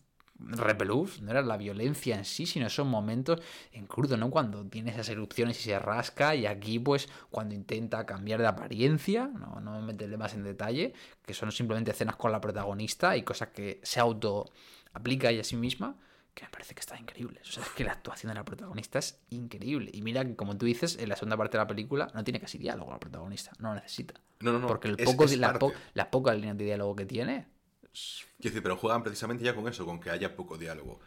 repelús 0.43 1.21
no 1.21 1.29
era 1.29 1.43
la 1.43 1.55
violencia 1.55 2.15
en 2.15 2.25
sí 2.25 2.47
sino 2.47 2.65
esos 2.65 2.87
momentos 2.87 3.39
en 3.73 3.85
Crudo 3.85 4.17
no 4.17 4.31
cuando 4.31 4.65
tiene 4.65 4.89
esas 4.89 5.07
erupciones 5.09 5.59
y 5.59 5.63
se 5.63 5.77
rasca 5.77 6.33
y 6.33 6.47
aquí 6.47 6.79
pues 6.79 7.09
cuando 7.29 7.53
intenta 7.53 8.07
cambiar 8.07 8.41
de 8.41 8.47
apariencia 8.47 9.27
no, 9.27 9.59
no 9.59 9.79
me 9.79 9.85
meteré 9.85 10.17
más 10.17 10.33
en 10.33 10.43
detalle 10.43 10.93
que 11.23 11.35
son 11.35 11.51
simplemente 11.51 11.91
escenas 11.91 12.15
con 12.15 12.31
la 12.31 12.41
protagonista 12.41 13.15
y 13.17 13.21
cosas 13.21 13.49
que 13.49 13.79
se 13.83 13.99
auto 13.99 14.51
aplica 14.93 15.29
ella 15.29 15.41
a 15.41 15.43
sí 15.43 15.57
misma 15.57 15.95
que 16.33 16.43
me 16.43 16.49
parece 16.49 16.73
que 16.73 16.79
está 16.79 16.97
increíble. 16.99 17.41
O 17.41 17.45
sea, 17.45 17.61
es 17.63 17.69
que 17.69 17.83
la 17.83 17.91
actuación 17.91 18.29
de 18.29 18.35
la 18.35 18.45
protagonista 18.45 18.99
es 18.99 19.19
increíble. 19.29 19.91
Y 19.93 20.01
mira 20.01 20.23
que, 20.25 20.35
como 20.35 20.57
tú 20.57 20.65
dices, 20.65 20.97
en 20.97 21.09
la 21.09 21.15
segunda 21.15 21.35
parte 21.37 21.57
de 21.57 21.63
la 21.63 21.67
película 21.67 22.09
no 22.13 22.23
tiene 22.23 22.39
casi 22.39 22.57
diálogo 22.57 22.91
la 22.91 22.99
protagonista. 22.99 23.51
No 23.59 23.69
lo 23.69 23.75
necesita. 23.75 24.13
No, 24.39 24.53
no, 24.53 24.59
no. 24.59 24.67
Porque 24.67 24.87
el 24.87 24.95
es- 24.97 25.05
poco, 25.05 25.25
es 25.25 25.37
la 25.37 25.59
po- 25.59 25.73
las 25.93 26.07
pocas 26.07 26.35
líneas 26.35 26.57
de 26.57 26.63
diálogo 26.65 26.95
que 26.95 27.05
tiene. 27.05 27.47
Quiero 27.91 28.23
decir, 28.39 28.63
pero 28.63 28.77
juegan 28.77 29.03
precisamente 29.03 29.43
ya 29.43 29.53
con 29.55 29.67
eso, 29.67 29.85
con 29.85 29.99
que 29.99 30.09
haya 30.09 30.35
poco 30.35 30.57
diálogo. 30.57 30.99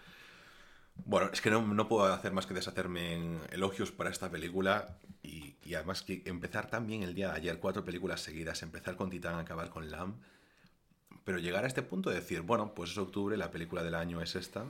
Bueno, 1.06 1.30
es 1.32 1.40
que 1.40 1.50
no, 1.50 1.60
no 1.66 1.88
puedo 1.88 2.04
hacer 2.12 2.32
más 2.32 2.46
que 2.46 2.54
deshacerme 2.54 3.14
en 3.14 3.40
elogios 3.50 3.90
para 3.90 4.10
esta 4.10 4.30
película 4.30 4.98
y, 5.22 5.56
y 5.64 5.74
además 5.74 6.02
que 6.02 6.22
empezar 6.26 6.70
también 6.70 7.02
el 7.02 7.14
día 7.14 7.30
de 7.30 7.36
ayer, 7.38 7.58
cuatro 7.58 7.84
películas 7.84 8.20
seguidas, 8.20 8.62
empezar 8.62 8.94
con 8.96 9.10
Titán, 9.10 9.36
acabar 9.36 9.70
con 9.70 9.90
Lamb, 9.90 10.14
pero 11.24 11.38
llegar 11.38 11.64
a 11.64 11.66
este 11.66 11.82
punto 11.82 12.10
de 12.10 12.16
decir, 12.16 12.42
bueno, 12.42 12.74
pues 12.74 12.90
es 12.90 12.98
octubre, 12.98 13.36
la 13.36 13.50
película 13.50 13.82
del 13.82 13.94
año 13.94 14.20
es 14.20 14.36
esta, 14.36 14.64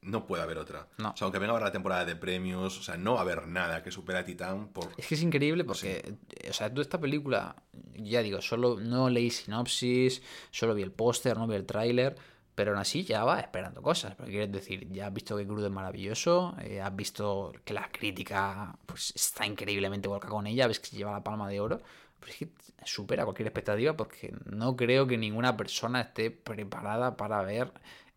no 0.00 0.26
puede 0.26 0.42
haber 0.42 0.58
otra. 0.58 0.86
No. 0.98 1.10
O 1.10 1.16
sea, 1.16 1.24
aunque 1.24 1.38
venga 1.38 1.52
ahora 1.52 1.66
la 1.66 1.72
temporada 1.72 2.04
de 2.04 2.16
premios, 2.16 2.78
o 2.78 2.82
sea, 2.82 2.96
no 2.96 3.14
va 3.14 3.20
a 3.20 3.22
haber 3.22 3.46
nada 3.48 3.82
que 3.82 3.90
supere 3.90 4.18
a 4.18 4.24
Titán 4.24 4.68
por... 4.68 4.90
Es 4.96 5.06
que 5.06 5.14
es 5.14 5.22
increíble 5.22 5.64
porque, 5.64 6.16
eh, 6.36 6.50
o 6.50 6.52
sea, 6.52 6.72
tú 6.72 6.80
esta 6.80 7.00
película, 7.00 7.56
ya 7.94 8.22
digo, 8.22 8.40
solo 8.40 8.78
no 8.78 9.10
leí 9.10 9.30
sinopsis, 9.30 10.22
solo 10.50 10.74
vi 10.74 10.82
el 10.82 10.92
póster, 10.92 11.36
no 11.36 11.46
vi 11.46 11.56
el 11.56 11.66
tráiler, 11.66 12.16
pero 12.54 12.72
aún 12.72 12.80
así 12.80 13.04
ya 13.04 13.24
va 13.24 13.40
esperando 13.40 13.82
cosas. 13.82 14.14
Porque 14.14 14.32
quieres 14.32 14.52
decir, 14.52 14.88
ya 14.90 15.08
has 15.08 15.12
visto 15.12 15.36
que 15.36 15.46
Crudo 15.46 15.66
es 15.66 15.72
maravilloso, 15.72 16.56
eh, 16.60 16.80
has 16.80 16.94
visto 16.94 17.52
que 17.64 17.74
la 17.74 17.88
crítica 17.90 18.76
pues 18.86 19.12
está 19.14 19.46
increíblemente 19.46 20.08
volcada 20.08 20.32
con 20.32 20.46
ella, 20.46 20.68
ves 20.68 20.80
que 20.80 20.86
se 20.88 20.96
lleva 20.96 21.12
la 21.12 21.24
palma 21.24 21.48
de 21.48 21.60
oro. 21.60 21.80
Pero 22.20 22.32
es 22.32 22.38
que 22.38 22.48
supera 22.84 23.24
cualquier 23.24 23.48
expectativa 23.48 23.96
porque 23.96 24.34
no 24.46 24.76
creo 24.76 25.06
que 25.06 25.18
ninguna 25.18 25.56
persona 25.56 26.00
esté 26.00 26.30
preparada 26.30 27.16
para 27.16 27.42
ver 27.42 27.72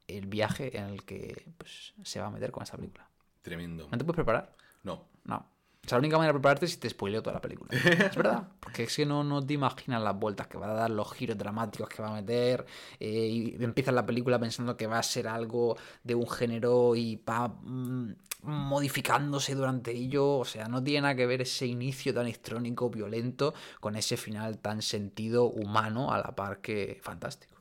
el 0.08 0.28
viaje 0.28 0.78
en 0.78 0.86
el 0.86 1.04
que 1.04 1.46
pues, 1.58 1.94
se 2.04 2.20
va 2.20 2.28
a 2.28 2.32
meter 2.32 2.52
con 2.52 2.64
esta 2.64 2.78
película. 2.78 3.08
Tremendo. 3.42 3.88
¿No 3.92 3.98
te 3.98 4.04
puedes 4.04 4.16
preparar? 4.16 4.56
No. 4.84 5.06
No. 5.24 5.46
O 5.84 5.90
sea, 5.90 5.98
la 5.98 6.00
única 6.00 6.18
manera 6.18 6.34
de 6.34 6.40
prepararte 6.40 6.66
es 6.66 6.72
si 6.74 6.78
te 6.78 6.90
spoileo 6.90 7.24
toda 7.24 7.34
la 7.34 7.42
película. 7.42 7.70
es 7.74 8.16
verdad. 8.16 8.48
Porque 8.60 8.84
es 8.84 8.96
que 8.96 9.06
no, 9.06 9.24
no 9.24 9.46
te 9.46 9.54
imaginas 9.54 10.02
las 10.02 10.18
vueltas 10.18 10.48
que 10.48 10.58
va 10.58 10.70
a 10.70 10.74
dar, 10.74 10.92
los 10.92 11.12
giros 11.14 11.38
dramáticos 11.38 11.90
que 11.90 12.02
va 12.02 12.10
a 12.10 12.14
meter. 12.14 12.66
eh, 13.00 13.28
y 13.28 13.64
empiezas 13.64 13.94
la 13.94 14.06
película 14.06 14.40
pensando 14.40 14.78
que 14.78 14.86
va 14.86 15.00
a 15.00 15.04
ser 15.04 15.28
algo 15.28 15.78
de 16.04 16.14
un 16.14 16.30
género 16.30 16.96
y 16.96 17.16
va 17.28 17.48
mm, 17.48 18.14
modificándose 18.44 19.56
durante 19.56 19.92
ello. 19.92 20.38
O 20.38 20.46
sea, 20.46 20.68
no 20.68 20.84
tiene 20.84 21.02
nada 21.02 21.16
que 21.16 21.26
ver 21.26 21.42
ese 21.42 21.66
inicio 21.66 22.14
tan 22.14 22.24
electrónico, 22.24 22.90
violento, 22.92 23.56
con 23.80 23.96
ese 23.96 24.18
final 24.18 24.60
tan 24.60 24.84
sentido 24.84 25.46
humano 25.46 26.14
a 26.14 26.20
la 26.20 26.36
par 26.36 26.62
que 26.62 27.00
fantástico. 27.02 27.56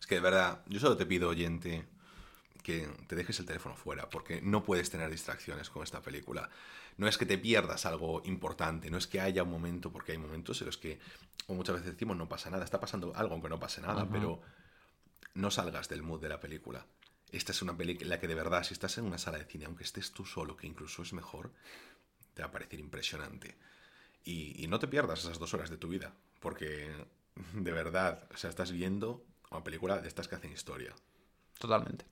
Es 0.00 0.06
que 0.06 0.16
de 0.16 0.20
verdad, 0.20 0.62
yo 0.66 0.80
solo 0.80 0.96
te 0.96 1.06
pido, 1.06 1.28
oyente, 1.28 1.84
que 2.62 2.88
te 3.06 3.14
dejes 3.16 3.38
el 3.40 3.46
teléfono 3.46 3.76
fuera, 3.76 4.08
porque 4.10 4.40
no 4.42 4.64
puedes 4.64 4.90
tener 4.90 5.10
distracciones 5.10 5.70
con 5.70 5.82
esta 5.82 6.00
película. 6.00 6.48
No 7.00 7.08
es 7.08 7.16
que 7.16 7.24
te 7.24 7.38
pierdas 7.38 7.86
algo 7.86 8.20
importante, 8.26 8.90
no 8.90 8.98
es 8.98 9.06
que 9.06 9.22
haya 9.22 9.42
un 9.42 9.50
momento, 9.50 9.90
porque 9.90 10.12
hay 10.12 10.18
momentos 10.18 10.60
en 10.60 10.66
los 10.66 10.76
que, 10.76 10.98
como 11.46 11.56
muchas 11.56 11.76
veces 11.76 11.92
decimos, 11.92 12.14
no 12.14 12.28
pasa 12.28 12.50
nada, 12.50 12.62
está 12.62 12.78
pasando 12.78 13.14
algo 13.16 13.32
aunque 13.32 13.48
no 13.48 13.58
pase 13.58 13.80
nada, 13.80 14.06
pero 14.06 14.42
no 15.32 15.50
salgas 15.50 15.88
del 15.88 16.02
mood 16.02 16.20
de 16.20 16.28
la 16.28 16.40
película. 16.40 16.84
Esta 17.32 17.52
es 17.52 17.62
una 17.62 17.74
película 17.74 18.04
en 18.04 18.10
la 18.10 18.20
que 18.20 18.28
de 18.28 18.34
verdad, 18.34 18.64
si 18.64 18.74
estás 18.74 18.98
en 18.98 19.06
una 19.06 19.16
sala 19.16 19.38
de 19.38 19.46
cine, 19.46 19.64
aunque 19.64 19.82
estés 19.82 20.12
tú 20.12 20.26
solo, 20.26 20.58
que 20.58 20.66
incluso 20.66 21.00
es 21.00 21.14
mejor, 21.14 21.50
te 22.34 22.42
va 22.42 22.48
a 22.48 22.52
parecer 22.52 22.78
impresionante. 22.78 23.56
Y, 24.22 24.62
y 24.62 24.68
no 24.68 24.78
te 24.78 24.86
pierdas 24.86 25.20
esas 25.20 25.38
dos 25.38 25.54
horas 25.54 25.70
de 25.70 25.78
tu 25.78 25.88
vida, 25.88 26.12
porque 26.38 26.94
de 27.54 27.72
verdad, 27.72 28.28
o 28.30 28.36
sea, 28.36 28.50
estás 28.50 28.72
viendo 28.72 29.24
una 29.50 29.64
película 29.64 30.02
de 30.02 30.08
estas 30.08 30.28
que 30.28 30.34
hacen 30.34 30.52
historia. 30.52 30.94
Totalmente. 31.58 32.04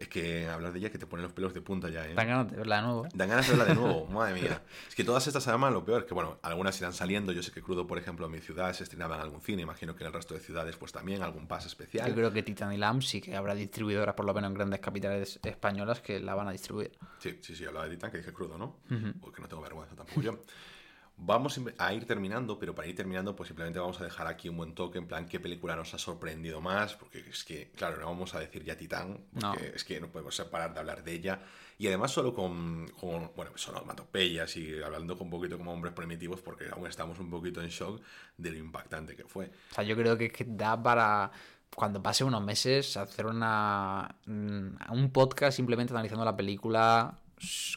Es 0.00 0.08
que 0.08 0.48
hablar 0.48 0.72
de 0.72 0.78
ella 0.78 0.90
que 0.90 0.98
te 0.98 1.06
pone 1.06 1.22
los 1.22 1.32
pelos 1.34 1.52
de 1.52 1.60
punta 1.60 1.90
ya, 1.90 2.08
¿eh? 2.08 2.14
Dan 2.14 2.26
ganas 2.26 2.50
de 2.50 2.56
verla 2.56 2.76
de 2.76 2.82
nuevo. 2.82 3.06
Dan 3.12 3.28
ganas 3.28 3.46
de 3.46 3.54
verla 3.54 3.66
de 3.66 3.74
nuevo, 3.74 4.06
madre 4.10 4.40
mía. 4.40 4.62
Es 4.88 4.94
que 4.94 5.04
todas 5.04 5.26
estas 5.26 5.46
además 5.46 5.74
lo 5.74 5.84
peor 5.84 6.00
es 6.00 6.06
que, 6.06 6.14
bueno, 6.14 6.38
algunas 6.40 6.80
irán 6.80 6.94
saliendo. 6.94 7.32
Yo 7.32 7.42
sé 7.42 7.52
que 7.52 7.60
Crudo, 7.60 7.86
por 7.86 7.98
ejemplo, 7.98 8.24
en 8.24 8.32
mi 8.32 8.40
ciudad 8.40 8.72
se 8.72 8.84
estrenaba 8.84 9.16
en 9.16 9.20
algún 9.20 9.42
cine. 9.42 9.60
Imagino 9.60 9.94
que 9.94 10.02
en 10.02 10.06
el 10.06 10.14
resto 10.14 10.32
de 10.32 10.40
ciudades, 10.40 10.74
pues 10.76 10.90
también, 10.90 11.22
algún 11.22 11.46
pase 11.46 11.68
especial. 11.68 12.08
Yo 12.08 12.14
creo 12.14 12.32
que 12.32 12.42
Titan 12.42 12.72
y 12.72 12.78
Lamb 12.78 13.02
sí 13.02 13.20
que 13.20 13.36
habrá 13.36 13.54
distribuidoras, 13.54 14.14
por 14.14 14.24
lo 14.24 14.32
menos 14.32 14.48
en 14.48 14.54
grandes 14.54 14.80
capitales 14.80 15.38
españolas, 15.42 16.00
que 16.00 16.18
la 16.18 16.34
van 16.34 16.48
a 16.48 16.52
distribuir. 16.52 16.92
Sí, 17.18 17.38
sí, 17.42 17.54
sí, 17.54 17.66
hablaba 17.66 17.86
de 17.86 17.96
Titan, 17.96 18.10
que 18.10 18.16
dije 18.16 18.32
Crudo, 18.32 18.56
¿no? 18.56 18.78
Porque 19.20 19.42
no 19.42 19.48
tengo 19.48 19.60
vergüenza 19.60 19.94
tampoco 19.94 20.22
yo. 20.22 20.40
Vamos 21.22 21.60
a 21.76 21.92
ir 21.92 22.06
terminando, 22.06 22.58
pero 22.58 22.74
para 22.74 22.88
ir 22.88 22.96
terminando, 22.96 23.36
pues 23.36 23.48
simplemente 23.48 23.78
vamos 23.78 24.00
a 24.00 24.04
dejar 24.04 24.26
aquí 24.26 24.48
un 24.48 24.56
buen 24.56 24.74
toque, 24.74 24.96
en 24.98 25.06
plan, 25.06 25.26
qué 25.26 25.38
película 25.38 25.76
nos 25.76 25.92
ha 25.92 25.98
sorprendido 25.98 26.62
más, 26.62 26.94
porque 26.94 27.18
es 27.28 27.44
que, 27.44 27.70
claro, 27.76 28.00
no 28.00 28.06
vamos 28.06 28.34
a 28.34 28.40
decir 28.40 28.64
ya 28.64 28.74
Titán, 28.76 29.20
porque 29.32 29.46
No. 29.46 29.54
es 29.74 29.84
que 29.84 30.00
no 30.00 30.08
podemos 30.08 30.34
separar 30.34 30.72
de 30.72 30.80
hablar 30.80 31.04
de 31.04 31.12
ella. 31.12 31.42
Y 31.78 31.86
además 31.88 32.10
solo 32.10 32.34
con, 32.34 32.88
con 32.98 33.32
bueno, 33.36 33.52
son 33.56 33.76
onomatopeyas 33.76 34.56
y 34.56 34.82
hablando 34.82 35.16
con 35.18 35.26
un 35.26 35.30
poquito 35.30 35.58
como 35.58 35.72
hombres 35.72 35.92
primitivos, 35.92 36.40
porque 36.40 36.68
aún 36.70 36.86
estamos 36.86 37.18
un 37.18 37.28
poquito 37.28 37.60
en 37.60 37.68
shock 37.68 38.00
de 38.38 38.50
lo 38.52 38.56
impactante 38.58 39.14
que 39.14 39.24
fue. 39.24 39.50
O 39.72 39.74
sea, 39.74 39.84
yo 39.84 39.96
creo 39.96 40.16
que, 40.16 40.32
da 40.46 40.82
para, 40.82 41.30
cuando 41.74 42.02
pase 42.02 42.24
unos 42.24 42.42
meses, 42.42 42.96
hacer 42.96 43.26
una 43.26 44.14
mm, 44.24 44.68
un 44.92 45.10
podcast 45.12 45.56
simplemente 45.56 45.92
analizando 45.92 46.24
la 46.24 46.36
película, 46.36 47.18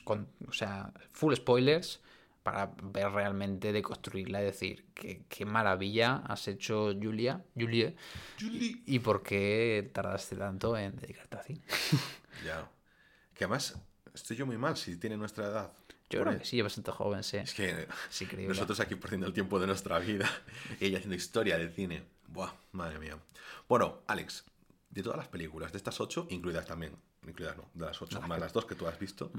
con, 0.05 0.27
o 0.47 0.53
sea, 0.53 0.91
full 1.11 1.33
spoilers, 1.35 1.99
para 2.43 2.73
ver 2.81 3.09
realmente, 3.11 3.71
de 3.71 3.81
construirla 3.81 4.41
y 4.41 4.45
decir 4.45 4.85
qué, 4.93 5.23
qué 5.29 5.45
maravilla 5.45 6.17
has 6.27 6.47
hecho 6.47 6.91
Julia, 6.93 7.43
Julie, 7.55 7.95
Julie. 8.39 8.81
y 8.85 8.99
por 8.99 9.23
qué 9.23 9.89
tardaste 9.93 10.35
tanto 10.35 10.77
en 10.77 10.95
dedicarte 10.97 11.37
al 11.37 11.43
cine. 11.45 11.61
Ya. 12.45 12.69
Que 13.33 13.45
además, 13.45 13.75
estoy 14.13 14.35
yo 14.37 14.45
muy 14.45 14.57
mal 14.57 14.75
si 14.77 14.97
tiene 14.97 15.15
nuestra 15.17 15.45
edad. 15.45 15.71
Yo 16.09 16.21
creo 16.21 16.37
que 16.37 16.45
sí, 16.45 16.59
es 16.59 16.63
bastante 16.63 16.91
joven, 16.91 17.23
sí. 17.23 17.37
Es 17.37 17.53
que 17.55 17.87
Es 18.09 18.21
increíble. 18.21 18.49
nosotros 18.53 18.79
aquí 18.79 18.95
perdiendo 18.95 19.25
el 19.25 19.33
tiempo 19.33 19.59
de 19.59 19.65
nuestra 19.65 19.97
vida 19.99 20.29
y 20.79 20.85
ella 20.85 20.97
haciendo 20.97 21.15
historia 21.15 21.57
del 21.57 21.71
cine. 21.73 22.03
Buah, 22.27 22.51
madre 22.73 22.99
mía. 22.99 23.17
Bueno, 23.67 24.01
Alex, 24.05 24.43
de 24.91 25.01
todas 25.01 25.17
las 25.17 25.27
películas, 25.29 25.71
de 25.71 25.77
estas 25.77 25.99
ocho, 26.01 26.27
incluidas 26.29 26.65
también, 26.67 26.95
incluidas 27.27 27.57
no, 27.57 27.65
de 27.73 27.85
las 27.85 28.01
ocho, 28.01 28.21
más 28.21 28.39
las 28.39 28.53
dos 28.53 28.65
que 28.65 28.75
tú 28.75 28.87
has 28.87 28.97
visto, 28.99 29.31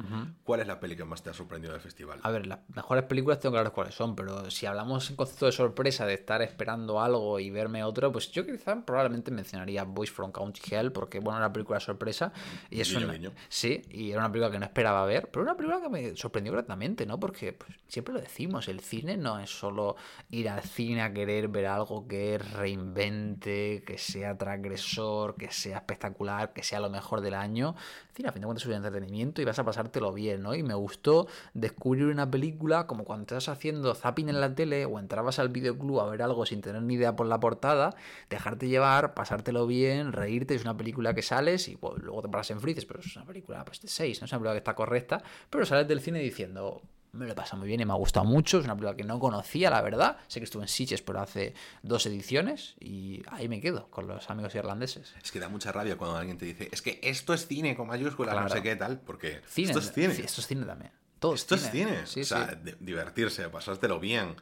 ¿cuál 0.44 0.60
es 0.60 0.66
la 0.66 0.80
peli 0.80 0.96
que 0.96 1.04
más 1.04 1.22
te 1.22 1.30
ha 1.30 1.34
sorprendido 1.34 1.72
del 1.72 1.80
festival? 1.82 2.18
A 2.22 2.30
ver, 2.30 2.46
las 2.46 2.58
mejores 2.74 3.04
películas 3.04 3.40
tengo 3.40 3.54
claro 3.54 3.72
cuáles 3.72 3.94
son, 3.94 4.14
pero 4.16 4.50
si 4.50 4.66
hablamos 4.66 5.10
en 5.10 5.16
concepto 5.16 5.46
de 5.46 5.52
sorpresa, 5.52 6.06
de 6.06 6.14
estar 6.14 6.42
esperando 6.42 7.00
algo 7.00 7.38
y 7.40 7.50
verme 7.50 7.84
otro, 7.84 8.10
pues 8.12 8.30
yo 8.32 8.44
quizá 8.46 8.84
probablemente 8.84 9.30
mencionaría 9.30 9.84
Boys 9.84 10.10
from 10.10 10.32
County 10.32 10.60
Hell, 10.74 10.92
porque 10.92 11.18
bueno, 11.20 11.38
era 11.38 11.46
una 11.46 11.52
película 11.52 11.80
sorpresa 11.80 12.32
y 12.70 12.80
es 12.80 12.88
Guiño, 12.90 13.04
una- 13.06 13.12
guiño. 13.14 13.32
Sí, 13.48 13.82
y 13.90 14.10
era 14.10 14.20
una 14.20 14.30
película 14.32 14.50
que 14.50 14.58
no 14.58 14.64
esperaba 14.64 15.04
ver, 15.06 15.28
pero 15.30 15.42
una 15.42 15.56
película 15.56 15.80
que 15.82 15.88
me 15.88 16.16
sorprendió 16.16 16.52
gratamente, 16.52 17.06
¿no? 17.06 17.18
Porque 17.20 17.52
pues, 17.52 17.70
siempre 17.88 18.14
lo 18.14 18.20
decimos, 18.20 18.68
el 18.68 18.80
cine 18.80 19.16
no 19.16 19.38
es 19.38 19.50
solo 19.50 19.96
ir 20.30 20.48
al 20.48 20.62
cine 20.62 21.02
a 21.02 21.12
querer 21.12 21.48
ver 21.48 21.66
algo 21.66 22.06
que 22.08 22.38
reinvente, 22.38 23.82
que 23.86 23.98
sea 23.98 24.36
transgresor, 24.36 25.36
que 25.36 25.50
sea 25.50 25.78
espectacular, 25.78 26.52
que 26.52 26.62
sea 26.62 26.80
lo 26.80 26.90
mejor 26.90 27.20
del 27.20 27.34
año. 27.34 27.73
Cine, 28.14 28.28
a 28.28 28.32
fin 28.32 28.42
de 28.42 28.46
cuentas, 28.46 28.62
es 28.62 28.68
un 28.68 28.74
entretenimiento 28.74 29.42
y 29.42 29.44
vas 29.44 29.58
a 29.58 29.64
pasártelo 29.64 30.12
bien, 30.12 30.42
¿no? 30.42 30.54
Y 30.54 30.62
me 30.62 30.74
gustó 30.74 31.26
descubrir 31.52 32.06
una 32.06 32.30
película 32.30 32.86
como 32.86 33.04
cuando 33.04 33.22
estás 33.22 33.48
haciendo 33.48 33.94
zapping 33.94 34.28
en 34.28 34.40
la 34.40 34.54
tele 34.54 34.84
o 34.84 34.98
entrabas 34.98 35.38
al 35.38 35.48
videoclub 35.48 36.00
a 36.00 36.10
ver 36.10 36.22
algo 36.22 36.46
sin 36.46 36.60
tener 36.60 36.82
ni 36.82 36.94
idea 36.94 37.16
por 37.16 37.26
la 37.26 37.40
portada, 37.40 37.94
dejarte 38.30 38.68
llevar, 38.68 39.14
pasártelo 39.14 39.66
bien, 39.66 40.12
reírte. 40.12 40.54
Es 40.54 40.62
una 40.62 40.76
película 40.76 41.14
que 41.14 41.22
sales 41.22 41.68
y 41.68 41.78
luego 41.80 42.22
te 42.22 42.28
paras 42.28 42.50
en 42.50 42.60
frices, 42.60 42.84
pero 42.84 43.00
es 43.00 43.16
una 43.16 43.24
película 43.24 43.64
pues, 43.64 43.80
de 43.80 43.88
6, 43.88 44.20
no 44.20 44.26
es 44.26 44.32
una 44.32 44.38
película 44.38 44.52
que 44.52 44.58
está 44.58 44.74
correcta, 44.74 45.22
pero 45.50 45.66
sales 45.66 45.88
del 45.88 46.00
cine 46.00 46.20
diciendo. 46.20 46.82
Me 47.14 47.26
lo 47.26 47.32
he 47.32 47.34
pasado 47.34 47.58
muy 47.58 47.68
bien 47.68 47.80
y 47.80 47.84
me 47.84 47.92
ha 47.92 47.96
gustado 47.96 48.26
mucho. 48.26 48.58
Es 48.58 48.64
una 48.64 48.74
película 48.74 48.96
que 48.96 49.04
no 49.04 49.20
conocía, 49.20 49.70
la 49.70 49.80
verdad. 49.82 50.18
Sé 50.26 50.40
que 50.40 50.44
estuve 50.44 50.62
en 50.64 50.68
Sitges, 50.68 51.00
pero 51.00 51.20
hace 51.20 51.54
dos 51.82 52.04
ediciones. 52.06 52.74
Y 52.80 53.22
ahí 53.30 53.48
me 53.48 53.60
quedo 53.60 53.88
con 53.88 54.08
los 54.08 54.28
amigos 54.30 54.54
irlandeses. 54.54 55.14
Es 55.22 55.30
que 55.30 55.38
da 55.38 55.48
mucha 55.48 55.70
rabia 55.70 55.96
cuando 55.96 56.16
alguien 56.16 56.38
te 56.38 56.44
dice, 56.46 56.68
es 56.72 56.82
que 56.82 56.98
esto 57.02 57.32
es 57.32 57.46
cine 57.46 57.76
con 57.76 57.86
mayúsculas, 57.86 58.34
no 58.34 58.48
sé 58.48 58.62
qué 58.62 58.74
tal, 58.74 59.00
porque 59.00 59.40
Cine, 59.46 59.68
esto 59.68 59.78
es 59.78 59.92
cine. 59.92 60.12
Esto 60.12 60.40
es 60.40 60.46
cine 60.46 60.66
también. 60.66 60.92
Todo 61.20 61.34
Esto 61.34 61.54
es 61.54 61.64
es 61.64 61.70
cine. 61.70 62.06
Sí, 62.06 62.22
o 62.22 62.24
sea, 62.24 62.60
sí. 62.62 62.72
divertirse, 62.80 63.48
pasártelo 63.48 64.00
bien. 64.00 64.34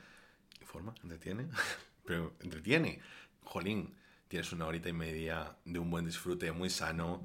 Informa, 0.61 0.95
entretiene. 1.03 1.49
Pero 2.05 2.35
entretiene. 2.41 3.01
Jolín, 3.45 3.95
tienes 4.29 4.51
una 4.53 4.67
horita 4.67 4.89
y 4.89 4.93
media 4.95 5.57
de 5.65 5.79
un 5.79 5.91
buen 5.91 6.07
disfrute, 6.07 6.51
muy 6.53 6.71
sano. 6.71 7.23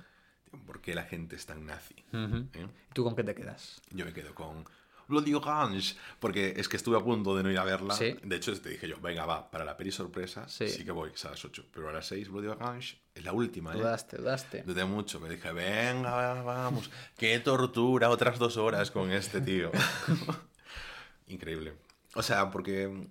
¿Por 0.66 0.82
qué 0.82 0.94
la 0.94 1.04
gente 1.04 1.36
es 1.36 1.46
tan 1.46 1.66
nazi? 1.66 1.96
¿Eh? 2.14 2.68
¿Tú 2.94 3.04
con 3.04 3.16
qué 3.16 3.24
te 3.24 3.34
quedas? 3.34 3.82
Yo 3.92 4.06
me 4.06 4.14
quedo 4.14 4.36
con 4.36 4.66
Bloody 5.08 5.34
Orange, 5.34 5.96
porque 6.20 6.54
es 6.58 6.68
que 6.68 6.78
estuve 6.78 6.98
a 6.98 7.02
punto 7.02 7.36
de 7.36 7.44
no 7.44 7.52
ir 7.52 7.58
a 7.58 7.64
verla. 7.64 7.94
Sí. 7.94 8.16
De 8.24 8.36
hecho, 8.36 8.60
te 8.60 8.70
dije 8.70 8.88
yo, 8.88 9.00
venga, 9.00 9.26
va, 9.26 9.50
para 9.50 9.64
la 9.66 9.78
peli 9.78 9.92
sorpresa, 9.92 10.48
Sí. 10.48 10.68
sí, 10.70 10.84
que 10.84 10.92
voy, 10.92 11.10
a 11.10 11.30
las 11.30 11.46
8. 11.46 11.66
Pero 11.74 11.90
a 11.90 11.94
las 11.94 12.08
6, 12.08 12.30
Bloody 12.30 12.48
Orange 12.48 13.00
es 13.16 13.24
la 13.24 13.34
última, 13.34 13.74
¿eh? 13.74 13.78
Dudaste, 13.78 14.18
dudaste. 14.18 14.64
Dudé 14.64 14.86
mucho, 14.86 15.20
me 15.20 15.30
dije, 15.30 15.52
venga, 15.52 16.12
va, 16.12 16.42
vamos, 16.44 16.90
qué 17.18 17.40
tortura, 17.40 18.10
otras 18.10 18.38
dos 18.38 18.58
horas 18.58 18.92
con 18.92 19.12
este 19.12 19.42
tío. 19.42 19.72
Increíble. 21.28 21.74
O 22.16 22.24
sea, 22.24 22.50
porque 22.52 22.88
mm, 22.88 23.08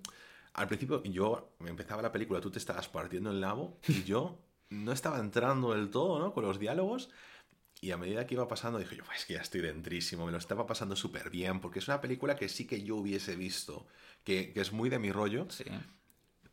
al 0.54 0.68
principio 0.68 1.02
yo 1.04 1.52
me 1.58 1.70
empezaba 1.70 2.02
la 2.02 2.12
película, 2.12 2.40
tú 2.40 2.50
te 2.50 2.58
estabas 2.58 2.88
partiendo 2.88 3.30
el 3.30 3.40
nabo 3.40 3.78
y 3.88 4.04
yo 4.04 4.38
no 4.70 4.92
estaba 4.92 5.18
entrando 5.18 5.72
del 5.72 5.90
todo, 5.90 6.18
¿no? 6.18 6.32
Con 6.32 6.44
los 6.44 6.58
diálogos. 6.58 7.10
Y 7.80 7.90
a 7.90 7.96
medida 7.98 8.26
que 8.26 8.34
iba 8.34 8.48
pasando, 8.48 8.78
dije 8.78 8.96
yo, 8.96 9.04
"Buah, 9.04 9.16
es 9.16 9.24
que 9.26 9.34
ya 9.34 9.40
estoy 9.42 9.60
dentrísimo, 9.60 10.24
me 10.26 10.32
lo 10.32 10.38
estaba 10.38 10.66
pasando 10.66 10.96
súper 10.96 11.30
bien, 11.30 11.60
porque 11.60 11.78
es 11.80 11.88
una 11.88 12.00
película 12.00 12.34
que 12.36 12.48
sí 12.48 12.66
que 12.66 12.82
yo 12.82 12.96
hubiese 12.96 13.36
visto, 13.36 13.86
que, 14.24 14.52
que 14.52 14.60
es 14.60 14.72
muy 14.72 14.88
de 14.88 14.98
mi 14.98 15.12
rollo, 15.12 15.46
Sí. 15.50 15.64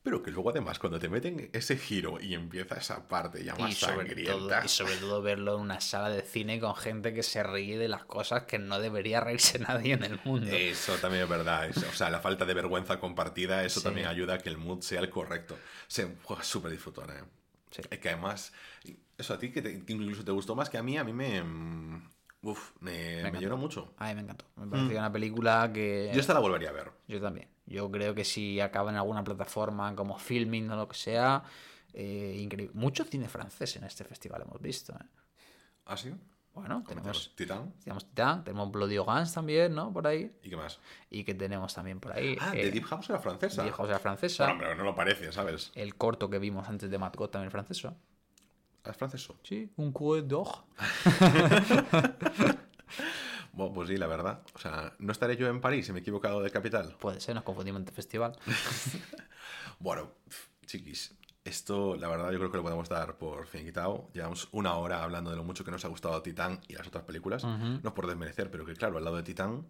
pero 0.03 0.21
que 0.21 0.31
luego 0.31 0.49
además 0.49 0.79
cuando 0.79 0.99
te 0.99 1.07
meten 1.07 1.49
ese 1.53 1.77
giro 1.77 2.19
y 2.19 2.33
empieza 2.33 2.75
esa 2.75 3.07
parte 3.07 3.41
ya 3.41 3.55
más 3.55 3.71
Y 3.71 3.75
sobre, 3.75 3.95
sangrienta... 4.07 4.33
todo, 4.33 4.65
y 4.65 4.67
sobre 4.67 4.97
todo 4.97 5.21
verlo 5.21 5.55
en 5.55 5.61
una 5.61 5.79
sala 5.79 6.09
de 6.09 6.23
cine 6.23 6.59
con 6.59 6.75
gente 6.75 7.13
que 7.13 7.23
se 7.23 7.41
ríe 7.41 7.77
de 7.77 7.87
las 7.87 8.03
cosas 8.03 8.43
que 8.43 8.59
no 8.59 8.79
debería 8.81 9.21
reírse 9.21 9.59
nadie 9.59 9.93
en 9.93 10.03
el 10.03 10.19
mundo. 10.25 10.51
Eso 10.51 10.97
también 10.97 11.23
es 11.23 11.29
verdad. 11.29 11.69
eso. 11.69 11.85
O 11.89 11.93
sea, 11.95 12.09
la 12.09 12.19
falta 12.19 12.43
de 12.43 12.53
vergüenza 12.53 12.99
compartida, 12.99 13.63
eso 13.63 13.79
Sí. 13.79 13.85
también 13.85 14.07
ayuda 14.07 14.33
a 14.33 14.37
que 14.39 14.49
el 14.49 14.57
mood 14.57 14.81
sea 14.81 14.99
el 14.99 15.09
correcto. 15.09 15.57
Se 15.87 16.17
juega 16.21 16.43
súper 16.43 16.71
disfrutona. 16.71 17.13
¿eh? 17.19 17.23
Sí. 17.71 17.81
Es 17.89 17.99
que 17.99 18.09
además, 18.09 18.51
eso 19.17 19.33
a 19.33 19.39
ti 19.39 19.51
que, 19.51 19.61
te- 19.61 19.83
que 19.85 19.93
incluso 19.93 20.23
te 20.23 20.31
gustó 20.31 20.55
más 20.55 20.69
que 20.69 20.77
a 20.77 20.83
mí, 20.83 20.97
a 20.97 21.03
mí 21.03 21.13
me. 21.13 21.41
mm, 21.43 22.09
Uf, 22.45 22.71
me, 22.81 23.23
me 23.31 23.39
llenó 23.39 23.55
mucho. 23.55 23.93
A 23.97 24.09
mí 24.09 24.15
me 24.15 24.21
encantó. 24.21 24.43
Me 24.57 24.67
pareció 24.67 24.97
una 24.99 25.09
película 25.11 25.71
que... 25.73 26.11
Yo 26.13 26.19
esta 26.19 26.33
la 26.33 26.41
volvería 26.41 26.69
a 26.69 26.73
ver. 26.73 26.91
Yo 27.07 27.21
también. 27.21 27.47
Yo 27.65 27.89
creo 27.89 28.13
que 28.13 28.25
si 28.25 28.59
acaba 28.59 28.91
en 28.91 28.97
alguna 28.97 29.23
plataforma 29.23 29.95
como 29.95 30.17
Filming 30.19 30.69
o 30.71 30.75
lo 30.75 30.89
que 30.89 30.95
sea, 30.97 31.41
eh, 31.93 32.35
increíble. 32.37 32.73
Mucho 32.77 33.05
cine 33.05 33.29
francés 33.29 33.77
en 33.77 33.85
este 33.85 34.03
festival 34.03 34.41
hemos 34.41 34.61
visto. 34.61 34.91
¿eh? 34.93 35.05
¿Ah, 35.85 35.95
sí? 35.95 36.13
Bueno, 36.53 36.83
tenemos, 36.85 37.33
Titán. 37.35 37.73
tenemos 37.81 38.05
Titán, 38.09 38.43
tenemos 38.43 38.69
Bloody 38.71 38.97
Guns 38.97 39.33
también, 39.33 39.73
¿no? 39.73 39.93
Por 39.93 40.05
ahí. 40.05 40.29
¿Y 40.43 40.49
qué 40.49 40.57
más? 40.57 40.79
Y 41.09 41.23
que 41.23 41.33
tenemos 41.33 41.73
también 41.73 42.01
por 42.01 42.11
ahí. 42.11 42.37
Ah, 42.41 42.51
eh, 42.55 42.65
de 42.65 42.71
Deep 42.71 42.83
House 42.83 43.09
era 43.09 43.19
francesa. 43.19 43.63
Deep 43.63 43.73
House 43.73 43.89
era 43.89 43.99
francesa. 43.99 44.43
Bueno, 44.47 44.59
pero 44.59 44.75
no 44.75 44.83
lo 44.83 44.93
parece, 44.95 45.31
¿sabes? 45.31 45.71
El 45.75 45.95
corto 45.95 46.29
que 46.29 46.39
vimos 46.39 46.67
antes 46.67 46.89
de 46.91 46.97
Matt 46.97 47.15
God 47.15 47.29
también 47.29 47.51
francesa. 47.51 47.95
Es 48.85 48.97
franceso. 48.97 49.37
Sí, 49.43 49.71
un 49.77 49.91
coup 49.91 50.17
d'or. 50.21 50.65
Bueno, 53.53 53.71
pues 53.71 53.87
sí, 53.87 53.97
la 53.97 54.07
verdad. 54.07 54.41
O 54.55 54.59
sea, 54.59 54.93
no 54.97 55.11
estaré 55.11 55.37
yo 55.37 55.47
en 55.47 55.61
París 55.61 55.85
si 55.85 55.91
me 55.91 55.99
he 55.99 56.01
equivocado 56.01 56.41
de 56.41 56.49
capital. 56.49 56.95
Puede 56.99 57.19
ser, 57.19 57.35
nos 57.35 57.43
confundimos 57.43 57.79
entre 57.79 57.95
festival. 57.95 58.37
Bueno, 59.79 60.11
chiquis, 60.65 61.13
esto 61.43 61.97
la 61.97 62.07
verdad 62.07 62.31
yo 62.31 62.37
creo 62.37 62.49
que 62.51 62.57
lo 62.57 62.63
podemos 62.63 62.87
dar 62.87 63.17
por 63.17 63.47
fin 63.47 63.65
quitado. 63.65 64.09
Llevamos 64.13 64.47
una 64.53 64.75
hora 64.75 65.03
hablando 65.03 65.29
de 65.29 65.35
lo 65.35 65.43
mucho 65.43 65.65
que 65.65 65.71
nos 65.71 65.83
ha 65.83 65.89
gustado 65.89 66.21
Titán 66.21 66.61
y 66.69 66.73
las 66.73 66.87
otras 66.87 67.03
películas. 67.03 67.43
No 67.43 67.81
es 67.83 67.93
por 67.93 68.07
desmerecer, 68.07 68.49
pero 68.49 68.65
que 68.65 68.75
claro, 68.75 68.97
al 68.97 69.03
lado 69.03 69.17
de 69.17 69.23
Titán, 69.23 69.67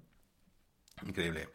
increíble. 1.06 1.50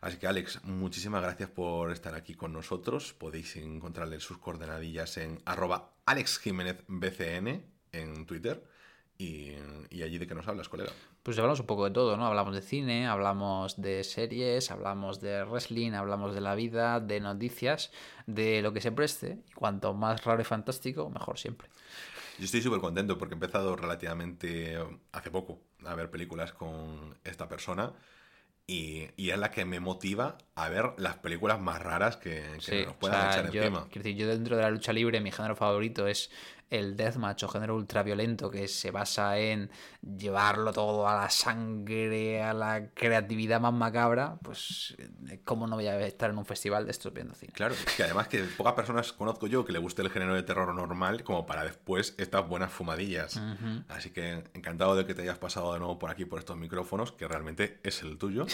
Así 0.00 0.16
que 0.18 0.26
Alex, 0.26 0.64
muchísimas 0.64 1.22
gracias 1.22 1.50
por 1.50 1.90
estar 1.90 2.14
aquí 2.14 2.34
con 2.34 2.52
nosotros. 2.52 3.12
Podéis 3.14 3.56
encontrarle 3.56 4.20
sus 4.20 4.38
coordenadillas 4.38 5.16
en 5.16 5.40
arroba 5.44 5.94
alexjiménezbcn 6.06 7.62
en 7.92 8.26
Twitter. 8.26 8.62
Y, 9.20 9.54
y 9.90 10.02
allí 10.04 10.18
de 10.18 10.28
qué 10.28 10.34
nos 10.36 10.46
hablas, 10.46 10.68
colega. 10.68 10.92
Pues 11.24 11.36
hablamos 11.38 11.58
un 11.58 11.66
poco 11.66 11.86
de 11.86 11.90
todo, 11.90 12.16
¿no? 12.16 12.24
Hablamos 12.24 12.54
de 12.54 12.62
cine, 12.62 13.08
hablamos 13.08 13.80
de 13.82 14.04
series, 14.04 14.70
hablamos 14.70 15.20
de 15.20 15.42
wrestling, 15.44 15.92
hablamos 15.92 16.34
de 16.34 16.40
la 16.40 16.54
vida, 16.54 17.00
de 17.00 17.18
noticias, 17.18 17.90
de 18.26 18.62
lo 18.62 18.72
que 18.72 18.80
se 18.80 18.92
preste. 18.92 19.40
Y 19.50 19.52
cuanto 19.54 19.92
más 19.92 20.24
raro 20.24 20.40
y 20.40 20.44
fantástico, 20.44 21.10
mejor 21.10 21.36
siempre. 21.36 21.68
Yo 22.38 22.44
estoy 22.44 22.62
súper 22.62 22.78
contento 22.78 23.18
porque 23.18 23.34
he 23.34 23.36
empezado 23.36 23.74
relativamente 23.74 24.74
eh, 24.74 24.98
hace 25.10 25.32
poco 25.32 25.60
a 25.84 25.96
ver 25.96 26.08
películas 26.08 26.52
con 26.52 27.18
esta 27.24 27.48
persona 27.48 27.92
y, 28.70 29.08
y 29.16 29.30
es 29.30 29.38
la 29.38 29.50
que 29.50 29.64
me 29.64 29.80
motiva 29.80 30.36
a 30.54 30.68
ver 30.68 30.92
las 30.98 31.16
películas 31.16 31.58
más 31.60 31.80
raras 31.82 32.16
que, 32.18 32.60
que 32.66 32.80
Sí, 32.80 32.84
nos 32.84 32.94
o 32.94 32.98
puedan 32.98 33.22
sea, 33.32 33.40
echar 33.40 33.50
yo, 33.50 33.62
encima. 33.62 33.86
quiero 33.90 34.04
decir, 34.04 34.16
yo 34.16 34.28
dentro 34.28 34.56
de 34.56 34.62
la 34.62 34.70
lucha 34.70 34.92
libre, 34.92 35.20
mi 35.20 35.32
género 35.32 35.56
favorito 35.56 36.06
es 36.06 36.30
el 36.70 36.96
deathmatch 36.96 37.44
o 37.44 37.48
género 37.48 37.76
ultraviolento 37.76 38.50
que 38.50 38.68
se 38.68 38.90
basa 38.90 39.38
en 39.38 39.70
llevarlo 40.02 40.72
todo 40.72 41.08
a 41.08 41.14
la 41.14 41.30
sangre, 41.30 42.42
a 42.42 42.52
la 42.52 42.90
creatividad 42.94 43.60
más 43.60 43.72
macabra, 43.72 44.38
pues 44.42 44.96
eh, 45.28 45.40
cómo 45.44 45.66
no 45.66 45.76
voy 45.76 45.86
a 45.86 45.98
estar 46.06 46.30
en 46.30 46.38
un 46.38 46.44
festival 46.44 46.84
de 46.84 46.90
estos 46.90 47.12
viendo 47.12 47.34
cine. 47.34 47.52
Claro, 47.52 47.74
es 47.74 47.84
que 47.96 48.04
además 48.04 48.28
que 48.28 48.42
pocas 48.42 48.74
personas 48.74 49.12
conozco 49.12 49.46
yo 49.46 49.64
que 49.64 49.72
le 49.72 49.78
guste 49.78 50.02
el 50.02 50.10
género 50.10 50.34
de 50.34 50.42
terror 50.42 50.74
normal 50.74 51.24
como 51.24 51.46
para 51.46 51.64
después 51.64 52.14
estas 52.18 52.46
buenas 52.48 52.72
fumadillas. 52.72 53.40
Así 53.88 54.10
que 54.10 54.44
encantado 54.54 54.94
de 54.96 55.06
que 55.06 55.14
te 55.14 55.22
hayas 55.22 55.38
pasado 55.38 55.72
de 55.72 55.78
nuevo 55.78 55.98
por 55.98 56.10
aquí, 56.10 56.24
por 56.24 56.38
estos 56.38 56.56
micrófonos, 56.56 57.12
que 57.12 57.26
realmente 57.26 57.80
es 57.82 58.02
el 58.02 58.18
tuyo. 58.18 58.46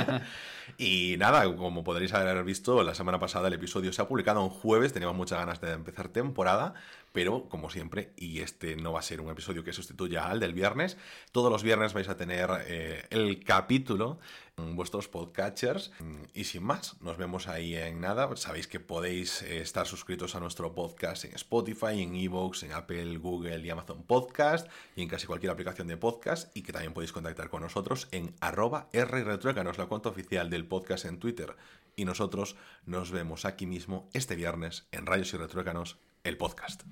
y 0.78 1.16
nada, 1.18 1.44
como 1.56 1.84
podréis 1.84 2.14
haber 2.14 2.42
visto, 2.44 2.82
la 2.82 2.94
semana 2.94 3.18
pasada 3.18 3.48
el 3.48 3.54
episodio 3.54 3.92
se 3.92 4.02
ha 4.02 4.08
publicado 4.08 4.42
un 4.42 4.50
jueves, 4.50 4.92
teníamos 4.92 5.16
muchas 5.16 5.38
ganas 5.38 5.60
de 5.60 5.72
empezar 5.72 6.08
temporada, 6.08 6.74
pero 7.12 7.48
como 7.48 7.70
siempre, 7.70 8.12
y 8.16 8.40
este 8.40 8.76
no 8.76 8.92
va 8.92 9.00
a 9.00 9.02
ser 9.02 9.20
un 9.20 9.30
episodio 9.30 9.64
que 9.64 9.72
sustituya 9.72 10.28
al 10.28 10.40
del 10.40 10.54
viernes, 10.54 10.96
todos 11.32 11.50
los 11.50 11.62
viernes 11.62 11.92
vais 11.92 12.08
a 12.08 12.16
tener 12.16 12.50
eh, 12.66 13.04
el 13.10 13.42
capítulo 13.44 14.18
en 14.56 14.76
vuestros 14.76 15.08
podcatchers. 15.08 15.92
Y 16.34 16.44
sin 16.44 16.62
más, 16.62 17.00
nos 17.00 17.16
vemos 17.16 17.48
ahí 17.48 17.74
en 17.74 18.00
nada. 18.00 18.34
Sabéis 18.36 18.66
que 18.66 18.80
podéis 18.80 19.42
eh, 19.42 19.60
estar 19.60 19.86
suscritos 19.86 20.34
a 20.34 20.40
nuestro 20.40 20.74
podcast 20.74 21.24
en 21.24 21.34
Spotify, 21.34 22.02
en 22.02 22.14
Evox, 22.14 22.62
en 22.62 22.72
Apple, 22.72 23.18
Google 23.18 23.60
y 23.60 23.70
Amazon 23.70 24.02
Podcast 24.02 24.68
y 24.96 25.02
en 25.02 25.08
casi 25.08 25.26
cualquier 25.26 25.52
aplicación 25.52 25.88
de 25.88 25.96
podcast 25.96 26.54
y 26.56 26.62
que 26.62 26.72
también 26.72 26.92
podéis 26.92 27.12
contactar 27.12 27.50
con 27.50 27.62
nosotros 27.62 28.08
en 28.12 28.34
arroba 28.40 28.88
rretruécanos, 28.92 29.78
la 29.78 29.86
cuenta 29.86 30.08
oficial 30.08 30.50
del 30.50 30.66
podcast 30.66 31.04
en 31.04 31.18
Twitter. 31.18 31.56
Y 31.96 32.04
nosotros 32.04 32.56
nos 32.86 33.10
vemos 33.10 33.44
aquí 33.44 33.66
mismo 33.66 34.08
este 34.12 34.36
viernes 34.36 34.86
en 34.92 35.06
Rayos 35.06 35.34
y 35.34 35.36
Retruécanos, 35.36 35.98
el 36.24 36.36
podcast. 36.36 36.82